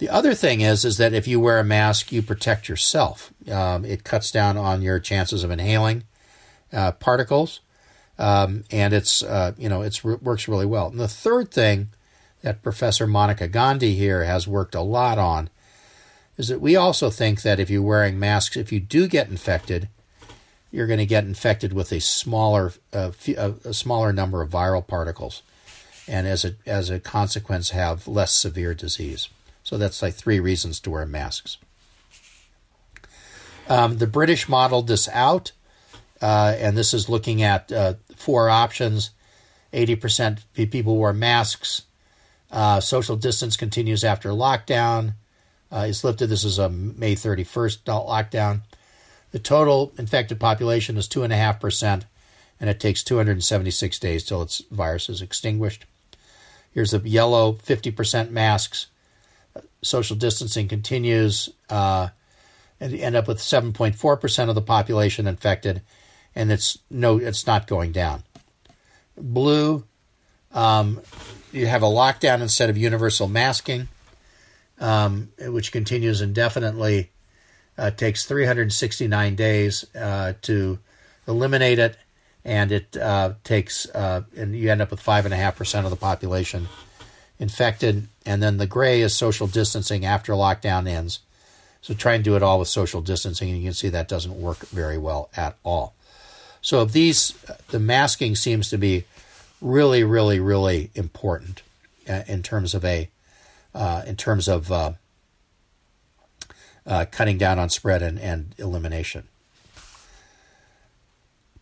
The 0.00 0.08
other 0.08 0.32
thing 0.32 0.62
is, 0.62 0.86
is 0.86 0.96
that 0.96 1.12
if 1.12 1.28
you 1.28 1.38
wear 1.38 1.58
a 1.58 1.64
mask, 1.64 2.10
you 2.10 2.22
protect 2.22 2.70
yourself. 2.70 3.34
Um, 3.50 3.84
it 3.84 4.02
cuts 4.02 4.30
down 4.30 4.56
on 4.56 4.80
your 4.80 4.98
chances 4.98 5.44
of 5.44 5.50
inhaling 5.50 6.04
uh, 6.72 6.92
particles, 6.92 7.60
um, 8.18 8.64
and 8.70 8.94
it's 8.94 9.22
uh, 9.22 9.52
you 9.58 9.68
know 9.68 9.82
it 9.82 10.02
works 10.02 10.48
really 10.48 10.64
well. 10.64 10.86
And 10.86 10.98
the 10.98 11.06
third 11.06 11.50
thing 11.50 11.90
that 12.40 12.62
Professor 12.62 13.06
Monica 13.06 13.46
Gandhi 13.46 13.94
here 13.94 14.24
has 14.24 14.48
worked 14.48 14.74
a 14.74 14.80
lot 14.80 15.18
on 15.18 15.50
is 16.38 16.48
that 16.48 16.62
we 16.62 16.76
also 16.76 17.10
think 17.10 17.42
that 17.42 17.60
if 17.60 17.68
you're 17.68 17.82
wearing 17.82 18.18
masks, 18.18 18.56
if 18.56 18.72
you 18.72 18.80
do 18.80 19.06
get 19.06 19.28
infected, 19.28 19.90
you're 20.72 20.86
going 20.86 20.98
to 20.98 21.04
get 21.04 21.24
infected 21.24 21.74
with 21.74 21.92
a 21.92 22.00
smaller 22.00 22.72
a 22.94 23.12
smaller 23.74 24.14
number 24.14 24.40
of 24.40 24.48
viral 24.48 24.86
particles, 24.86 25.42
and 26.08 26.26
as 26.26 26.42
a 26.42 26.54
as 26.64 26.88
a 26.88 26.98
consequence, 26.98 27.68
have 27.72 28.08
less 28.08 28.32
severe 28.32 28.72
disease. 28.72 29.28
So 29.70 29.78
that's 29.78 30.02
like 30.02 30.14
three 30.14 30.40
reasons 30.40 30.80
to 30.80 30.90
wear 30.90 31.06
masks. 31.06 31.56
Um, 33.68 33.98
the 33.98 34.08
British 34.08 34.48
modeled 34.48 34.88
this 34.88 35.08
out, 35.10 35.52
uh, 36.20 36.56
and 36.58 36.76
this 36.76 36.92
is 36.92 37.08
looking 37.08 37.40
at 37.44 37.70
uh, 37.70 37.94
four 38.16 38.50
options. 38.50 39.10
80% 39.72 40.40
people 40.72 40.96
wear 40.96 41.12
masks. 41.12 41.82
Uh, 42.50 42.80
social 42.80 43.14
distance 43.14 43.56
continues 43.56 44.02
after 44.02 44.30
lockdown 44.30 45.14
uh, 45.70 45.86
is 45.88 46.02
lifted. 46.02 46.26
This 46.26 46.42
is 46.42 46.58
a 46.58 46.68
May 46.68 47.14
31st 47.14 47.84
lockdown. 47.84 48.62
The 49.30 49.38
total 49.38 49.92
infected 49.96 50.40
population 50.40 50.96
is 50.96 51.06
2.5%, 51.06 52.02
and 52.58 52.68
it 52.68 52.80
takes 52.80 53.04
276 53.04 54.00
days 54.00 54.24
till 54.24 54.42
its 54.42 54.62
virus 54.72 55.08
is 55.08 55.22
extinguished. 55.22 55.84
Here's 56.74 56.90
the 56.90 57.08
yellow 57.08 57.52
50% 57.52 58.32
masks. 58.32 58.88
Social 59.82 60.16
distancing 60.16 60.68
continues, 60.68 61.48
uh, 61.68 62.08
and 62.80 62.92
you 62.92 62.98
end 62.98 63.16
up 63.16 63.26
with 63.26 63.38
7.4% 63.38 64.48
of 64.48 64.54
the 64.54 64.62
population 64.62 65.26
infected, 65.26 65.82
and 66.34 66.52
it's 66.52 66.78
no, 66.90 67.18
it's 67.18 67.46
not 67.46 67.66
going 67.66 67.92
down. 67.92 68.22
Blue, 69.16 69.84
um, 70.52 71.00
you 71.52 71.66
have 71.66 71.82
a 71.82 71.86
lockdown 71.86 72.42
instead 72.42 72.70
of 72.70 72.76
universal 72.76 73.26
masking, 73.26 73.88
um, 74.78 75.30
which 75.38 75.72
continues 75.72 76.20
indefinitely. 76.20 77.10
Uh, 77.78 77.90
takes 77.90 78.26
369 78.26 79.34
days 79.36 79.86
uh, 79.96 80.34
to 80.42 80.78
eliminate 81.26 81.78
it, 81.78 81.96
and 82.44 82.70
it 82.70 82.94
uh, 82.96 83.32
takes, 83.44 83.88
uh, 83.90 84.22
and 84.36 84.54
you 84.54 84.70
end 84.70 84.82
up 84.82 84.90
with 84.90 85.02
5.5% 85.02 85.84
of 85.84 85.90
the 85.90 85.96
population 85.96 86.68
infected. 87.40 88.06
And 88.24 88.40
then 88.40 88.58
the 88.58 88.66
gray 88.66 89.00
is 89.00 89.16
social 89.16 89.48
distancing 89.48 90.04
after 90.04 90.34
lockdown 90.34 90.86
ends. 90.86 91.18
So 91.82 91.94
try 91.94 92.14
and 92.14 92.22
do 92.22 92.36
it 92.36 92.42
all 92.42 92.58
with 92.58 92.68
social 92.68 93.00
distancing, 93.00 93.48
and 93.48 93.58
you 93.58 93.64
can 93.64 93.74
see 93.74 93.88
that 93.88 94.06
doesn't 94.06 94.40
work 94.40 94.58
very 94.68 94.98
well 94.98 95.30
at 95.34 95.56
all. 95.64 95.94
So 96.60 96.82
if 96.82 96.92
these, 96.92 97.32
the 97.68 97.80
masking 97.80 98.36
seems 98.36 98.68
to 98.68 98.76
be 98.76 99.04
really, 99.62 100.04
really, 100.04 100.38
really 100.40 100.90
important 100.94 101.62
uh, 102.08 102.22
in 102.26 102.42
terms 102.42 102.74
of 102.74 102.84
a 102.84 103.08
uh, 103.74 104.02
in 104.06 104.16
terms 104.16 104.48
of 104.48 104.70
uh, 104.72 104.92
uh, 106.86 107.04
cutting 107.10 107.38
down 107.38 107.58
on 107.58 107.68
spread 107.70 108.02
and, 108.02 108.18
and 108.18 108.54
elimination. 108.58 109.28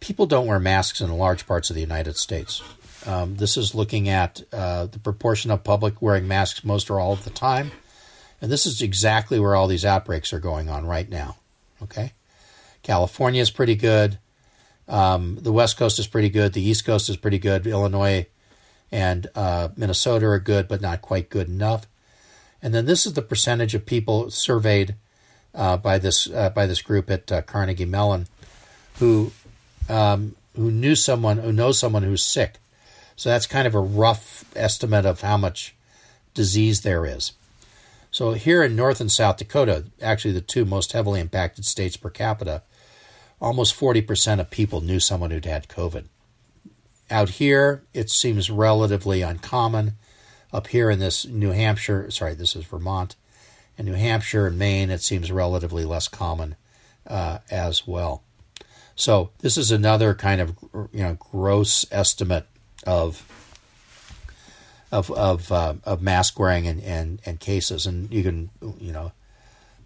People 0.01 0.26
don't 0.26 0.47
wear 0.47 0.59
masks 0.59 1.01
in 1.01 1.11
large 1.12 1.47
parts 1.47 1.70
of 1.70 1.74
the 1.74 1.83
United 1.83 2.16
States. 2.16 2.62
Um, 3.07 3.36
this 3.36 3.57
is 3.57 3.74
looking 3.74 4.09
at 4.09 4.42
uh, 4.53 4.86
the 4.86 4.99
proportion 4.99 5.51
of 5.51 5.64
public 5.64 6.03
wearing 6.03 6.26
masks 6.26 6.64
most 6.64 6.90
or 6.90 6.99
all 6.99 7.12
of 7.12 7.24
the 7.24 7.30
time. 7.30 7.70
And 8.40 8.51
this 8.51 8.66
is 8.66 8.82
exactly 8.82 9.38
where 9.38 9.55
all 9.55 9.66
these 9.66 9.84
outbreaks 9.84 10.32
are 10.32 10.40
going 10.40 10.68
on 10.68 10.86
right 10.86 11.09
now. 11.09 11.36
Okay? 11.82 12.12
California 12.82 13.40
is 13.40 13.51
pretty 13.51 13.74
good. 13.74 14.18
Um, 14.88 15.38
the 15.40 15.53
West 15.53 15.76
Coast 15.76 15.99
is 15.99 16.07
pretty 16.07 16.30
good. 16.30 16.53
The 16.53 16.62
East 16.62 16.84
Coast 16.84 17.09
is 17.09 17.16
pretty 17.16 17.38
good. 17.38 17.66
Illinois 17.66 18.26
and 18.90 19.28
uh, 19.34 19.68
Minnesota 19.76 20.26
are 20.26 20.38
good, 20.38 20.66
but 20.68 20.80
not 20.80 21.03
quite 21.03 21.28
good 21.28 21.49
enough. 21.49 21.86
And 22.62 22.74
then 22.74 22.86
this 22.86 23.07
is 23.07 23.12
the 23.12 23.22
percentage 23.22 23.74
of 23.74 23.86
people 23.86 24.30
surveyed 24.30 24.94
uh, 25.55 25.76
by 25.76 25.99
this 25.99 26.28
uh, 26.30 26.51
by 26.51 26.66
this 26.66 26.82
group 26.82 27.11
at 27.11 27.30
uh, 27.30 27.42
Carnegie 27.42 27.84
Mellon 27.84 28.26
who 28.99 29.32
um, 29.88 30.34
who 30.57 30.70
knew 30.70 30.94
someone 30.94 31.38
who 31.38 31.53
knows 31.53 31.78
someone 31.78 32.03
who's 32.03 32.24
sick. 32.24 32.57
So 33.18 33.30
that's 33.30 33.48
kind 33.48 33.66
of 33.66 33.74
a 33.74 33.80
rough 33.80 34.44
estimate 34.54 35.04
of 35.04 35.22
how 35.22 35.36
much 35.36 35.74
disease 36.34 36.82
there 36.82 37.04
is. 37.04 37.32
So 38.12 38.34
here 38.34 38.62
in 38.62 38.76
North 38.76 39.00
and 39.00 39.10
South 39.10 39.38
Dakota, 39.38 39.86
actually 40.00 40.34
the 40.34 40.40
two 40.40 40.64
most 40.64 40.92
heavily 40.92 41.18
impacted 41.18 41.64
states 41.64 41.96
per 41.96 42.10
capita, 42.10 42.62
almost 43.40 43.78
40% 43.78 44.38
of 44.38 44.50
people 44.50 44.80
knew 44.80 45.00
someone 45.00 45.32
who'd 45.32 45.46
had 45.46 45.66
COVID. 45.66 46.04
Out 47.10 47.30
here, 47.30 47.82
it 47.92 48.08
seems 48.08 48.50
relatively 48.50 49.20
uncommon. 49.22 49.94
Up 50.52 50.68
here 50.68 50.88
in 50.88 51.00
this 51.00 51.26
New 51.26 51.50
Hampshire, 51.50 52.12
sorry, 52.12 52.34
this 52.34 52.54
is 52.54 52.66
Vermont, 52.66 53.16
in 53.76 53.86
New 53.86 53.94
Hampshire 53.94 54.46
and 54.46 54.56
Maine, 54.56 54.90
it 54.90 55.02
seems 55.02 55.32
relatively 55.32 55.84
less 55.84 56.06
common 56.06 56.54
uh, 57.04 57.38
as 57.50 57.84
well. 57.84 58.22
So 58.94 59.30
this 59.40 59.58
is 59.58 59.72
another 59.72 60.14
kind 60.14 60.40
of 60.40 60.56
you 60.92 61.02
know 61.02 61.14
gross 61.18 61.84
estimate 61.90 62.46
of 62.89 63.24
of 64.91 65.11
of 65.11 65.53
uh, 65.53 65.74
of 65.84 66.01
mask 66.03 66.39
wearing 66.39 66.66
and, 66.66 66.82
and 66.82 67.20
and 67.26 67.39
cases, 67.39 67.86
and 67.86 68.12
you 68.12 68.22
can 68.22 68.51
you 68.80 68.93
know 68.93 69.12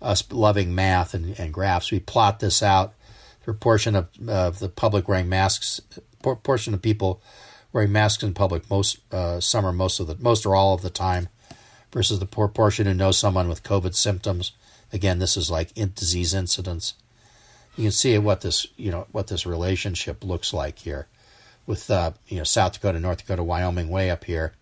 us 0.02 0.30
loving 0.32 0.74
math 0.74 1.14
and, 1.14 1.38
and 1.38 1.54
graphs, 1.54 1.90
we 1.90 2.00
plot 2.00 2.40
this 2.40 2.62
out 2.62 2.94
The 3.40 3.44
proportion 3.44 3.94
of, 3.94 4.08
of 4.28 4.58
the 4.58 4.68
public 4.68 5.08
wearing 5.08 5.28
masks, 5.28 5.80
proportion 6.22 6.74
of 6.74 6.82
people 6.82 7.20
wearing 7.72 7.92
masks 7.92 8.22
in 8.22 8.34
public 8.34 8.68
most 8.68 8.98
uh, 9.12 9.40
summer, 9.40 9.72
most 9.72 10.00
of 10.00 10.06
the 10.06 10.16
most 10.18 10.44
or 10.44 10.54
all 10.54 10.74
of 10.74 10.82
the 10.82 10.90
time, 10.90 11.28
versus 11.92 12.18
the 12.18 12.26
proportion 12.26 12.86
who 12.86 12.94
know 12.94 13.12
someone 13.12 13.48
with 13.48 13.62
COVID 13.62 13.94
symptoms. 13.94 14.52
Again, 14.92 15.18
this 15.18 15.36
is 15.36 15.50
like 15.50 15.76
in 15.76 15.92
disease 15.94 16.34
incidence. 16.34 16.94
You 17.76 17.84
can 17.84 17.92
see 17.92 18.18
what 18.18 18.42
this 18.42 18.66
you 18.76 18.90
know 18.90 19.06
what 19.12 19.28
this 19.28 19.46
relationship 19.46 20.22
looks 20.22 20.52
like 20.52 20.80
here, 20.80 21.06
with 21.66 21.90
uh, 21.90 22.12
you 22.26 22.38
know 22.38 22.44
South 22.44 22.72
Dakota, 22.74 23.00
North 23.00 23.18
Dakota, 23.18 23.42
Wyoming 23.42 23.88
way 23.88 24.10
up 24.10 24.24
here, 24.24 24.52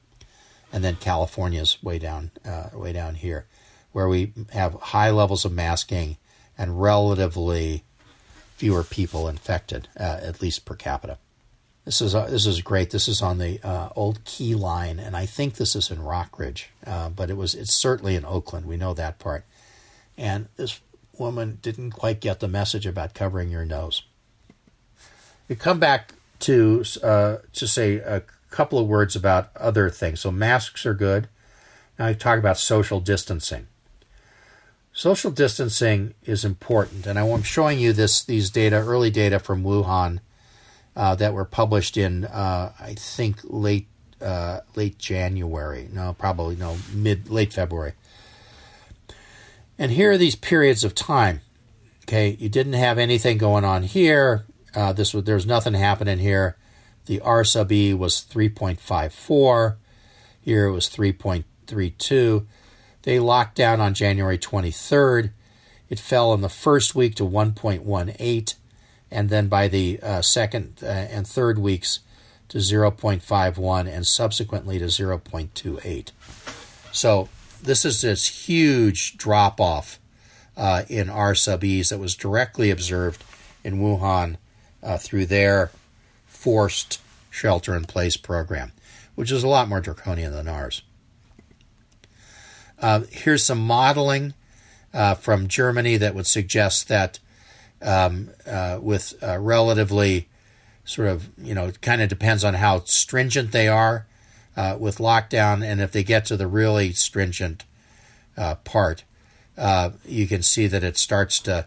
and 0.72 0.84
then 0.84 0.96
California's 0.96 1.82
way 1.82 1.98
down 1.98 2.30
uh, 2.44 2.70
way 2.74 2.92
down 2.92 3.14
here, 3.14 3.46
where 3.92 4.08
we 4.08 4.32
have 4.52 4.74
high 4.74 5.10
levels 5.10 5.44
of 5.44 5.52
masking 5.52 6.16
and 6.58 6.80
relatively 6.80 7.84
fewer 8.56 8.84
people 8.84 9.28
infected, 9.28 9.88
uh, 9.98 10.20
at 10.22 10.42
least 10.42 10.66
per 10.66 10.74
capita. 10.74 11.16
This 11.84 12.02
is 12.02 12.14
uh, 12.14 12.26
this 12.26 12.46
is 12.46 12.60
great. 12.60 12.90
This 12.90 13.08
is 13.08 13.22
on 13.22 13.38
the 13.38 13.58
uh, 13.66 13.88
old 13.96 14.22
Key 14.24 14.54
line, 14.54 14.98
and 14.98 15.16
I 15.16 15.26
think 15.26 15.54
this 15.54 15.74
is 15.74 15.90
in 15.90 15.98
Rockridge, 15.98 16.66
uh, 16.86 17.08
but 17.08 17.30
it 17.30 17.36
was 17.36 17.54
it's 17.54 17.74
certainly 17.74 18.16
in 18.16 18.24
Oakland. 18.24 18.66
We 18.66 18.76
know 18.76 18.94
that 18.94 19.18
part. 19.18 19.44
And 20.18 20.48
this 20.56 20.80
woman 21.16 21.58
didn't 21.62 21.92
quite 21.92 22.20
get 22.20 22.40
the 22.40 22.48
message 22.48 22.86
about 22.86 23.14
covering 23.14 23.50
your 23.50 23.64
nose. 23.64 24.02
We 25.48 25.56
come 25.56 25.80
back 25.80 26.12
to 26.40 26.84
uh, 27.02 27.36
to 27.52 27.66
say 27.66 27.96
a 27.96 28.22
couple 28.50 28.78
of 28.78 28.86
words 28.86 29.14
about 29.14 29.50
other 29.56 29.90
things. 29.90 30.20
So 30.20 30.30
masks 30.30 30.84
are 30.84 30.94
good. 30.94 31.28
Now 31.98 32.06
I 32.06 32.14
talk 32.14 32.38
about 32.38 32.58
social 32.58 33.00
distancing. 33.00 33.68
Social 34.92 35.30
distancing 35.30 36.14
is 36.24 36.44
important, 36.44 37.06
and 37.06 37.18
I'm 37.18 37.42
showing 37.42 37.78
you 37.78 37.92
this 37.92 38.24
these 38.24 38.50
data, 38.50 38.76
early 38.76 39.10
data 39.10 39.38
from 39.38 39.62
Wuhan, 39.62 40.20
uh, 40.96 41.14
that 41.14 41.32
were 41.32 41.44
published 41.44 41.96
in 41.96 42.24
uh, 42.24 42.72
I 42.78 42.94
think 42.94 43.38
late 43.44 43.86
uh, 44.20 44.60
late 44.74 44.98
January. 44.98 45.88
No, 45.92 46.14
probably 46.18 46.56
no 46.56 46.76
mid 46.92 47.30
late 47.30 47.52
February. 47.52 47.92
And 49.78 49.92
here 49.92 50.10
are 50.10 50.18
these 50.18 50.36
periods 50.36 50.84
of 50.84 50.94
time. 50.94 51.40
Okay, 52.04 52.36
you 52.40 52.48
didn't 52.48 52.72
have 52.74 52.98
anything 52.98 53.38
going 53.38 53.64
on 53.64 53.84
here. 53.84 54.44
Uh, 54.74 54.92
this 54.92 55.12
was 55.12 55.24
there's 55.24 55.46
nothing 55.46 55.74
happening 55.74 56.18
here. 56.18 56.56
The 57.06 57.20
R 57.20 57.44
sub 57.44 57.72
E 57.72 57.94
was 57.94 58.20
3.54. 58.20 59.76
Here 60.42 60.66
it 60.66 60.72
was 60.72 60.88
3.32 60.88 62.46
they 63.02 63.18
locked 63.18 63.54
down 63.54 63.80
on 63.80 63.94
January 63.94 64.38
23rd. 64.38 65.30
It 65.88 65.98
fell 65.98 66.34
in 66.34 66.40
the 66.40 66.48
first 66.48 66.94
week 66.94 67.14
to 67.16 67.24
1.18, 67.24 68.54
and 69.10 69.30
then 69.30 69.48
by 69.48 69.68
the 69.68 69.98
uh, 70.02 70.22
second 70.22 70.80
uh, 70.82 70.86
and 70.86 71.26
third 71.26 71.58
weeks 71.58 72.00
to 72.48 72.58
0.51, 72.58 73.88
and 73.88 74.06
subsequently 74.06 74.78
to 74.78 74.86
0.28. 74.86 76.10
So 76.92 77.28
this 77.62 77.84
is 77.84 78.02
this 78.02 78.46
huge 78.46 79.16
drop 79.16 79.60
off 79.60 79.98
uh, 80.56 80.82
in 80.88 81.08
R 81.08 81.34
sub 81.34 81.64
E's 81.64 81.88
that 81.88 81.98
was 81.98 82.14
directly 82.14 82.70
observed 82.70 83.24
in 83.64 83.78
Wuhan 83.80 84.36
uh, 84.82 84.98
through 84.98 85.26
their 85.26 85.70
forced 86.26 87.00
shelter 87.30 87.76
in 87.76 87.84
place 87.84 88.16
program, 88.16 88.72
which 89.14 89.30
is 89.30 89.42
a 89.42 89.48
lot 89.48 89.68
more 89.68 89.80
draconian 89.80 90.32
than 90.32 90.48
ours. 90.48 90.82
Uh, 92.80 93.02
here's 93.10 93.44
some 93.44 93.60
modeling 93.60 94.34
uh, 94.94 95.14
from 95.14 95.48
Germany 95.48 95.96
that 95.98 96.14
would 96.14 96.26
suggest 96.26 96.88
that 96.88 97.18
um, 97.82 98.30
uh, 98.46 98.78
with 98.80 99.14
uh, 99.22 99.38
relatively 99.38 100.28
sort 100.84 101.08
of, 101.08 101.28
you 101.38 101.54
know, 101.54 101.66
it 101.66 101.80
kind 101.80 102.02
of 102.02 102.08
depends 102.08 102.42
on 102.42 102.54
how 102.54 102.80
stringent 102.84 103.52
they 103.52 103.68
are 103.68 104.06
uh, 104.56 104.76
with 104.78 104.98
lockdown, 104.98 105.64
and 105.64 105.80
if 105.80 105.92
they 105.92 106.02
get 106.02 106.24
to 106.24 106.36
the 106.36 106.46
really 106.46 106.92
stringent 106.92 107.64
part, 108.64 109.04
you 110.06 110.26
can 110.26 110.42
see 110.42 110.66
that 110.66 110.82
it 110.82 110.96
starts 110.96 111.38
to, 111.38 111.66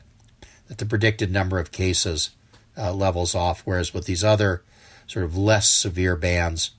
that 0.68 0.80
the 0.80 0.86
predicted 0.86 1.32
number 1.32 1.60
of 1.60 1.72
cases 1.72 2.32
levels 2.78 3.36
off, 3.36 3.62
whereas 3.66 3.94
with 3.94 4.06
these 4.06 4.24
other 4.24 4.64
sort 5.08 5.26
of 5.26 5.38
less 5.38 5.70
severe 5.70 6.16
bans, 6.16 6.72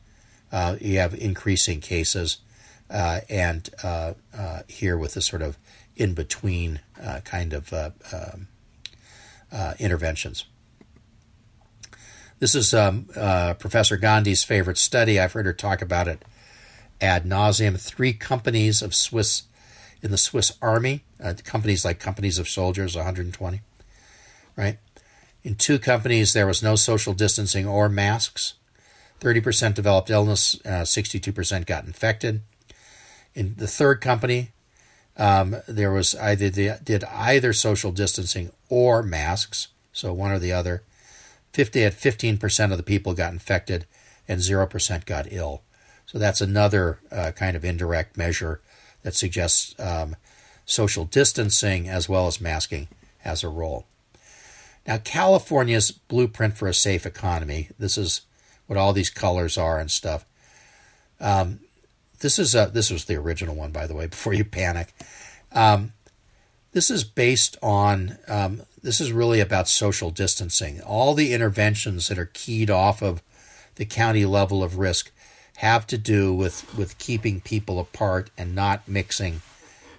you 0.81 0.99
have 0.99 1.15
increasing 1.15 1.81
cases 1.81 2.39
uh, 2.91 3.21
and 3.29 3.71
uh, 3.83 4.15
uh, 4.37 4.61
here 4.69 4.97
with 4.97 5.15
the 5.15 5.21
sort 5.21 5.43
of 5.43 5.59
in 5.97 6.15
between 6.15 6.81
uh, 7.03 7.21
kind 7.25 7.53
of 7.53 7.73
uh, 7.73 7.91
um, 8.13 8.49
interventions. 9.79 10.45
This 12.41 12.55
is 12.55 12.75
um, 12.75 13.07
Professor 13.59 13.97
Gandhi's 13.97 14.45
favorite 14.45 14.79
study. 14.79 15.19
I've 15.19 15.33
heard 15.33 15.47
her 15.47 15.53
talk 15.53 15.81
about 15.81 16.09
it 16.09 16.25
ad 17.01 17.25
nauseum. 17.25 17.81
Three 17.81 18.13
companies 18.13 18.83
of 18.83 18.95
Swiss 18.95 19.45
in 20.03 20.11
the 20.11 20.19
Swiss 20.19 20.53
Army, 20.61 21.05
companies 21.45 21.85
like 21.85 21.99
companies 21.99 22.39
of 22.39 22.49
soldiers, 22.49 22.95
120, 22.95 23.61
right? 24.57 24.79
In 25.45 25.57
two 25.57 25.79
companies, 25.79 26.33
there 26.33 26.47
was 26.47 26.63
no 26.63 26.75
social 26.75 27.13
distancing 27.13 27.69
or 27.69 27.91
masks. 27.91 28.55
30% 29.21 29.75
developed 29.75 30.09
illness, 30.09 30.59
uh, 30.65 30.83
62% 30.85 31.67
got 31.67 31.85
infected. 31.85 32.43
In 33.35 33.55
the 33.57 33.67
third 33.67 34.01
company, 34.01 34.53
um, 35.19 35.57
there 35.69 35.93
was 35.93 36.15
either 36.17 36.49
the, 36.49 36.79
did 36.83 37.05
either 37.05 37.53
social 37.53 37.93
distancing 37.93 38.51
or 38.71 39.03
masks, 39.03 39.69
so 39.93 40.13
one 40.13 40.33
or 40.33 40.39
the 40.39 40.53
other. 40.53 40.83
50 41.53 41.85
at 41.85 41.93
15% 41.93 42.73
of 42.73 42.79
the 42.79 42.83
people 42.83 43.15
got 43.15 43.33
infected 43.33 43.87
and 44.27 44.41
0% 44.41 45.05
got 45.05 45.31
ill. 45.31 45.63
So 46.07 46.19
that's 46.19 46.41
another 46.41 47.01
uh, 47.13 47.33
kind 47.33 47.57
of 47.57 47.65
indirect 47.65 48.17
measure 48.17 48.61
that 49.03 49.15
suggests 49.15 49.79
um, 49.79 50.17
social 50.65 51.05
distancing 51.05 51.89
as 51.89 52.09
well 52.09 52.27
as 52.27 52.41
masking 52.41 52.89
has 53.19 53.45
a 53.45 53.49
role. 53.49 53.87
Now, 54.87 54.99
California's 54.99 55.91
blueprint 55.91 56.57
for 56.57 56.69
a 56.69 56.75
safe 56.75 57.07
economy, 57.07 57.71
this 57.79 57.97
is 57.97 58.23
what 58.67 58.79
all 58.79 58.93
these 58.93 59.11
colors 59.11 59.57
are 59.57 59.79
and 59.79 59.91
stuff. 59.91 60.25
Um, 61.21 61.61
this 62.21 62.39
is 62.39 62.55
a, 62.55 62.71
this 62.73 62.91
was 62.91 63.05
the 63.05 63.17
original 63.17 63.55
one, 63.55 63.71
by 63.71 63.87
the 63.87 63.95
way. 63.95 64.07
Before 64.15 64.35
you 64.35 64.45
panic, 64.45 64.95
um, 65.53 65.93
this 66.73 66.91
is 66.91 67.05
based 67.05 67.57
on 67.63 68.19
um, 68.29 68.63
this 68.83 69.01
is 69.01 69.13
really 69.13 69.41
about 69.41 69.69
social 69.69 70.11
distancing. 70.11 70.81
All 70.83 71.15
the 71.15 71.33
interventions 71.33 72.09
that 72.09 72.19
are 72.19 72.31
keyed 72.33 72.71
off 72.71 73.03
of 73.03 73.23
the 73.77 73.85
county 73.85 74.27
level 74.27 74.63
of 74.63 74.79
risk 74.79 75.11
have 75.57 75.87
to 75.87 75.97
do 75.97 76.35
with 76.35 76.77
with 76.77 76.99
keeping 76.99 77.41
people 77.41 77.79
apart 77.79 78.31
and 78.37 78.55
not 78.55 78.89
mixing 78.89 79.41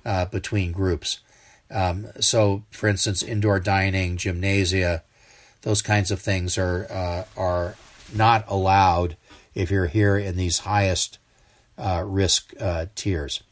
uh, 0.06 0.26
between 0.26 0.72
groups. 0.72 1.20
Um, 1.72 2.07
so, 2.20 2.63
for 2.72 2.88
instance, 2.88 3.24
indoor 3.24 3.59
dining, 3.59 4.18
gymnasia, 4.18 5.03
those 5.61 5.82
kinds 5.82 6.11
of 6.11 6.22
things 6.22 6.57
are 6.57 6.88
uh, 6.91 7.26
are 7.36 7.76
not 8.13 8.45
allowed 8.47 9.18
if 9.55 9.72
you're 9.72 9.88
here 9.88 10.18
in 10.18 10.38
these 10.38 10.59
highest 10.59 11.18
uh, 11.78 12.03
risk 12.05 12.53
uh, 12.59 12.86
tiers. 12.95 13.43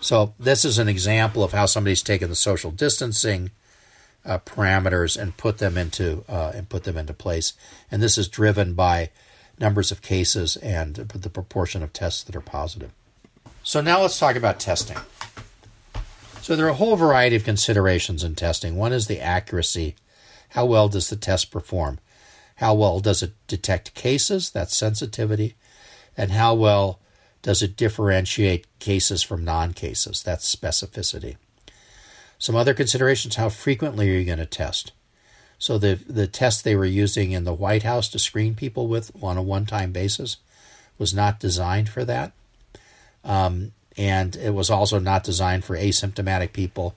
So 0.00 0.34
this 0.38 0.64
is 0.64 0.78
an 0.78 0.88
example 0.88 1.44
of 1.44 1.52
how 1.52 1.66
somebody's 1.66 2.02
taken 2.02 2.28
the 2.28 2.34
social 2.34 2.70
distancing 2.70 3.50
uh, 4.24 4.38
parameters 4.38 5.20
and 5.20 5.36
put 5.36 5.58
them 5.58 5.76
into 5.76 6.24
uh, 6.28 6.52
and 6.54 6.68
put 6.68 6.84
them 6.84 6.96
into 6.96 7.12
place. 7.12 7.52
And 7.90 8.02
this 8.02 8.18
is 8.18 8.28
driven 8.28 8.74
by 8.74 9.10
numbers 9.58 9.92
of 9.92 10.02
cases 10.02 10.56
and 10.56 10.96
the 10.96 11.30
proportion 11.30 11.82
of 11.82 11.92
tests 11.92 12.24
that 12.24 12.34
are 12.34 12.40
positive. 12.40 12.90
So 13.62 13.80
now 13.80 14.00
let's 14.00 14.18
talk 14.18 14.34
about 14.34 14.58
testing. 14.58 14.96
So 16.42 16.56
there 16.56 16.66
are 16.66 16.70
a 16.70 16.74
whole 16.74 16.96
variety 16.96 17.36
of 17.36 17.44
considerations 17.44 18.24
in 18.24 18.34
testing. 18.34 18.74
One 18.74 18.92
is 18.92 19.06
the 19.06 19.20
accuracy. 19.20 19.94
How 20.50 20.66
well 20.66 20.88
does 20.88 21.08
the 21.08 21.14
test 21.14 21.52
perform? 21.52 22.00
How 22.56 22.74
well 22.74 22.98
does 22.98 23.22
it 23.22 23.34
detect 23.46 23.94
cases? 23.94 24.50
That's 24.50 24.76
sensitivity. 24.76 25.54
And 26.16 26.32
how 26.32 26.54
well 26.54 26.98
does 27.42 27.62
it 27.62 27.76
differentiate 27.76 28.66
cases 28.80 29.22
from 29.22 29.44
non 29.44 29.72
cases? 29.72 30.20
That's 30.20 30.52
specificity. 30.52 31.36
Some 32.40 32.56
other 32.56 32.74
considerations 32.74 33.36
how 33.36 33.48
frequently 33.48 34.10
are 34.10 34.18
you 34.18 34.24
going 34.24 34.38
to 34.38 34.46
test? 34.46 34.90
So, 35.60 35.78
the, 35.78 35.94
the 35.94 36.26
test 36.26 36.64
they 36.64 36.74
were 36.74 36.84
using 36.84 37.30
in 37.30 37.44
the 37.44 37.54
White 37.54 37.84
House 37.84 38.08
to 38.08 38.18
screen 38.18 38.56
people 38.56 38.88
with 38.88 39.12
on 39.22 39.36
a 39.36 39.42
one 39.42 39.64
time 39.64 39.92
basis 39.92 40.38
was 40.98 41.14
not 41.14 41.38
designed 41.38 41.88
for 41.88 42.04
that. 42.04 42.32
Um, 43.22 43.70
and 43.96 44.36
it 44.36 44.54
was 44.54 44.70
also 44.70 44.98
not 44.98 45.24
designed 45.24 45.64
for 45.64 45.76
asymptomatic 45.76 46.52
people. 46.52 46.94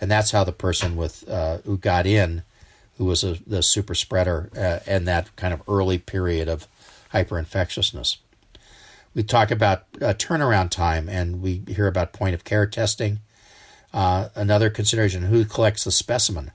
And 0.00 0.10
that's 0.10 0.30
how 0.30 0.44
the 0.44 0.52
person 0.52 0.96
with 0.96 1.28
uh, 1.28 1.58
who 1.58 1.76
got 1.76 2.06
in, 2.06 2.42
who 2.96 3.04
was 3.04 3.24
a, 3.24 3.38
the 3.46 3.62
super 3.62 3.94
spreader, 3.94 4.50
uh, 4.56 4.78
in 4.86 5.04
that 5.06 5.34
kind 5.36 5.52
of 5.52 5.62
early 5.68 5.98
period 5.98 6.48
of 6.48 6.66
hyperinfectiousness. 7.12 8.18
We 9.14 9.22
talk 9.22 9.50
about 9.50 9.84
uh, 9.96 10.14
turnaround 10.14 10.70
time, 10.70 11.08
and 11.08 11.42
we 11.42 11.62
hear 11.66 11.86
about 11.86 12.12
point 12.12 12.34
of 12.34 12.44
care 12.44 12.66
testing. 12.66 13.20
Uh, 13.92 14.28
another 14.34 14.70
consideration: 14.70 15.24
who 15.24 15.44
collects 15.44 15.84
the 15.84 15.90
specimen? 15.90 16.52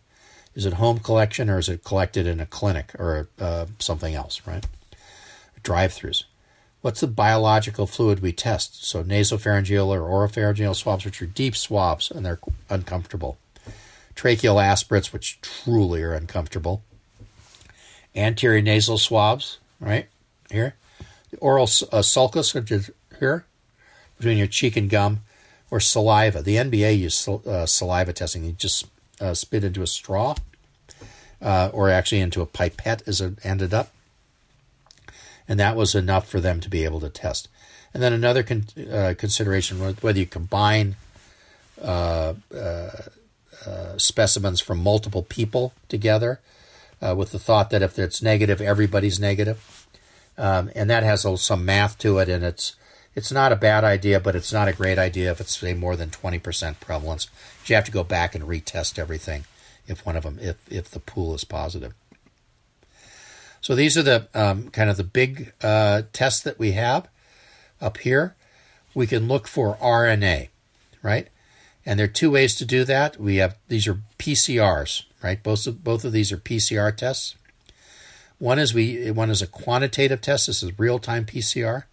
Is 0.55 0.65
it 0.65 0.73
home 0.73 0.99
collection 0.99 1.49
or 1.49 1.57
is 1.57 1.67
it 1.67 1.83
collected 1.83 2.27
in 2.27 2.39
a 2.39 2.45
clinic 2.45 2.93
or 2.99 3.27
uh, 3.39 3.65
something 3.79 4.13
else? 4.13 4.41
Right? 4.45 4.65
Drive-throughs. 5.63 6.25
What's 6.83 6.99
the 6.99 7.07
biological 7.07 7.87
fluid 7.87 8.19
we 8.19 8.33
test? 8.33 8.83
So 8.83 9.05
nasopharyngeal 9.05 9.87
or 9.87 10.01
oropharyngeal 10.01 10.75
swabs, 10.75 11.05
which 11.05 11.21
are 11.21 11.25
deep 11.25 11.55
swabs 11.55 12.11
and 12.11 12.25
they're 12.25 12.41
uncomfortable. 12.69 13.37
Tracheal 14.17 14.61
aspirates, 14.61 15.13
which 15.13 15.39
truly 15.39 16.03
are 16.03 16.13
uncomfortable. 16.13 16.83
Anterior 18.13 18.61
nasal 18.61 18.97
swabs, 18.97 19.59
right 19.79 20.09
here 20.51 20.75
The 21.31 21.37
oral 21.37 21.69
uh, 21.93 22.01
sulcus, 22.01 22.53
which 22.53 22.69
is 22.69 22.91
here, 23.17 23.45
between 24.17 24.37
your 24.37 24.47
cheek 24.47 24.75
and 24.75 24.89
gum, 24.89 25.21
or 25.71 25.79
saliva. 25.79 26.41
The 26.41 26.57
NBA 26.57 26.99
used 26.99 27.29
uh, 27.47 27.65
saliva 27.65 28.11
testing. 28.11 28.43
You 28.43 28.51
just 28.51 28.87
uh, 29.21 29.33
spit 29.33 29.63
into 29.63 29.83
a 29.83 29.87
straw, 29.87 30.35
uh, 31.41 31.69
or 31.71 31.89
actually 31.89 32.19
into 32.19 32.41
a 32.41 32.45
pipette 32.45 33.03
as 33.07 33.21
it 33.21 33.39
ended 33.45 33.73
up. 33.73 33.93
And 35.47 35.59
that 35.59 35.75
was 35.75 35.95
enough 35.95 36.27
for 36.27 36.39
them 36.39 36.59
to 36.61 36.69
be 36.69 36.83
able 36.83 36.99
to 37.01 37.09
test. 37.09 37.47
And 37.93 38.01
then 38.01 38.13
another 38.13 38.43
con- 38.43 38.65
uh, 38.91 39.13
consideration 39.17 39.79
was 39.79 40.01
whether 40.01 40.19
you 40.19 40.25
combine 40.25 40.95
uh, 41.81 42.33
specimens 43.97 44.61
from 44.61 44.79
multiple 44.79 45.23
people 45.23 45.73
together 45.89 46.39
with 47.01 47.31
the 47.31 47.39
thought 47.39 47.69
that 47.69 47.81
if 47.81 47.99
it's 47.99 48.21
negative, 48.21 48.61
everybody's 48.61 49.19
negative 49.19 49.83
um, 50.37 50.71
and 50.75 50.89
that 50.89 51.03
has 51.03 51.25
some 51.41 51.65
math 51.65 51.97
to 51.99 52.17
it, 52.19 52.29
and 52.29 52.43
it's 52.43 52.75
it's 53.15 53.31
not 53.31 53.51
a 53.51 53.55
bad 53.55 53.83
idea, 53.83 54.19
but 54.19 54.35
it's 54.35 54.51
not 54.51 54.67
a 54.67 54.73
great 54.73 54.97
idea 54.97 55.31
if 55.31 55.39
it's 55.39 55.57
say 55.57 55.73
more 55.73 55.95
than 55.95 56.09
twenty 56.09 56.39
percent 56.39 56.79
prevalence. 56.79 57.27
You 57.65 57.75
have 57.75 57.85
to 57.85 57.91
go 57.91 58.03
back 58.03 58.35
and 58.35 58.43
retest 58.43 58.97
everything 58.97 59.45
if 59.87 60.05
one 60.05 60.15
of 60.15 60.23
them 60.23 60.39
if 60.41 60.57
if 60.71 60.89
the 60.89 60.99
pool 60.99 61.33
is 61.35 61.43
positive. 61.43 61.93
So 63.63 63.75
these 63.75 63.97
are 63.97 64.03
the 64.03 64.27
um, 64.33 64.69
kind 64.71 64.89
of 64.89 64.97
the 64.97 65.05
big 65.05 65.53
uh, 65.63 66.01
tests 66.11 66.41
that 66.41 66.59
we 66.59 66.73
have 66.73 67.07
up 67.79 67.97
here. 67.99 68.35
We 68.93 69.07
can 69.07 69.29
look 69.29 69.47
for 69.47 69.77
RNA, 69.77 70.49
right? 71.01 71.29
And 71.85 71.97
there 71.97 72.03
are 72.03 72.09
two 72.09 72.29
ways 72.29 72.55
to 72.55 72.65
do 72.65 72.83
that. 72.83 73.17
We 73.17 73.37
have 73.37 73.55
these 73.69 73.87
are 73.87 74.01
PCRs, 74.19 75.03
right? 75.23 75.41
Both 75.41 75.65
of, 75.65 75.81
both 75.81 76.03
of 76.03 76.11
these 76.11 76.33
are 76.33 76.37
PCR 76.37 76.95
tests. 76.95 77.35
One 78.37 78.59
is 78.59 78.73
we 78.73 79.09
one 79.11 79.29
is 79.29 79.41
a 79.41 79.47
quantitative 79.47 80.19
test. 80.19 80.47
This 80.47 80.61
is 80.61 80.77
real 80.77 80.99
time 80.99 81.23
PCR. 81.23 81.85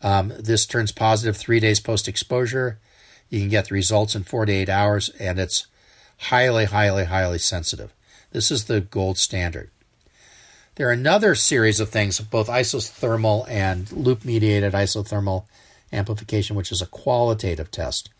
Um, 0.00 0.32
this 0.38 0.64
turns 0.64 0.92
positive 0.92 1.36
three 1.36 1.60
days 1.60 1.78
post 1.78 2.08
exposure. 2.08 2.78
You 3.28 3.40
can 3.40 3.50
get 3.50 3.68
the 3.68 3.74
results 3.74 4.14
in 4.14 4.24
four 4.24 4.46
to 4.46 4.52
eight 4.52 4.70
hours, 4.70 5.10
and 5.20 5.38
it's 5.38 5.66
highly, 6.16 6.64
highly, 6.64 7.04
highly 7.04 7.38
sensitive. 7.38 7.92
This 8.32 8.50
is 8.50 8.64
the 8.64 8.80
gold 8.80 9.18
standard. 9.18 9.70
There 10.76 10.88
are 10.88 10.92
another 10.92 11.34
series 11.34 11.80
of 11.80 11.88
things, 11.88 12.20
both 12.20 12.48
isothermal 12.48 13.48
and 13.48 13.90
loop 13.90 14.26
mediated 14.26 14.74
isothermal 14.74 15.44
amplification, 15.90 16.54
which 16.54 16.70
is 16.70 16.82
a 16.82 16.86
qualitative 16.86 17.70
test. 17.70 18.10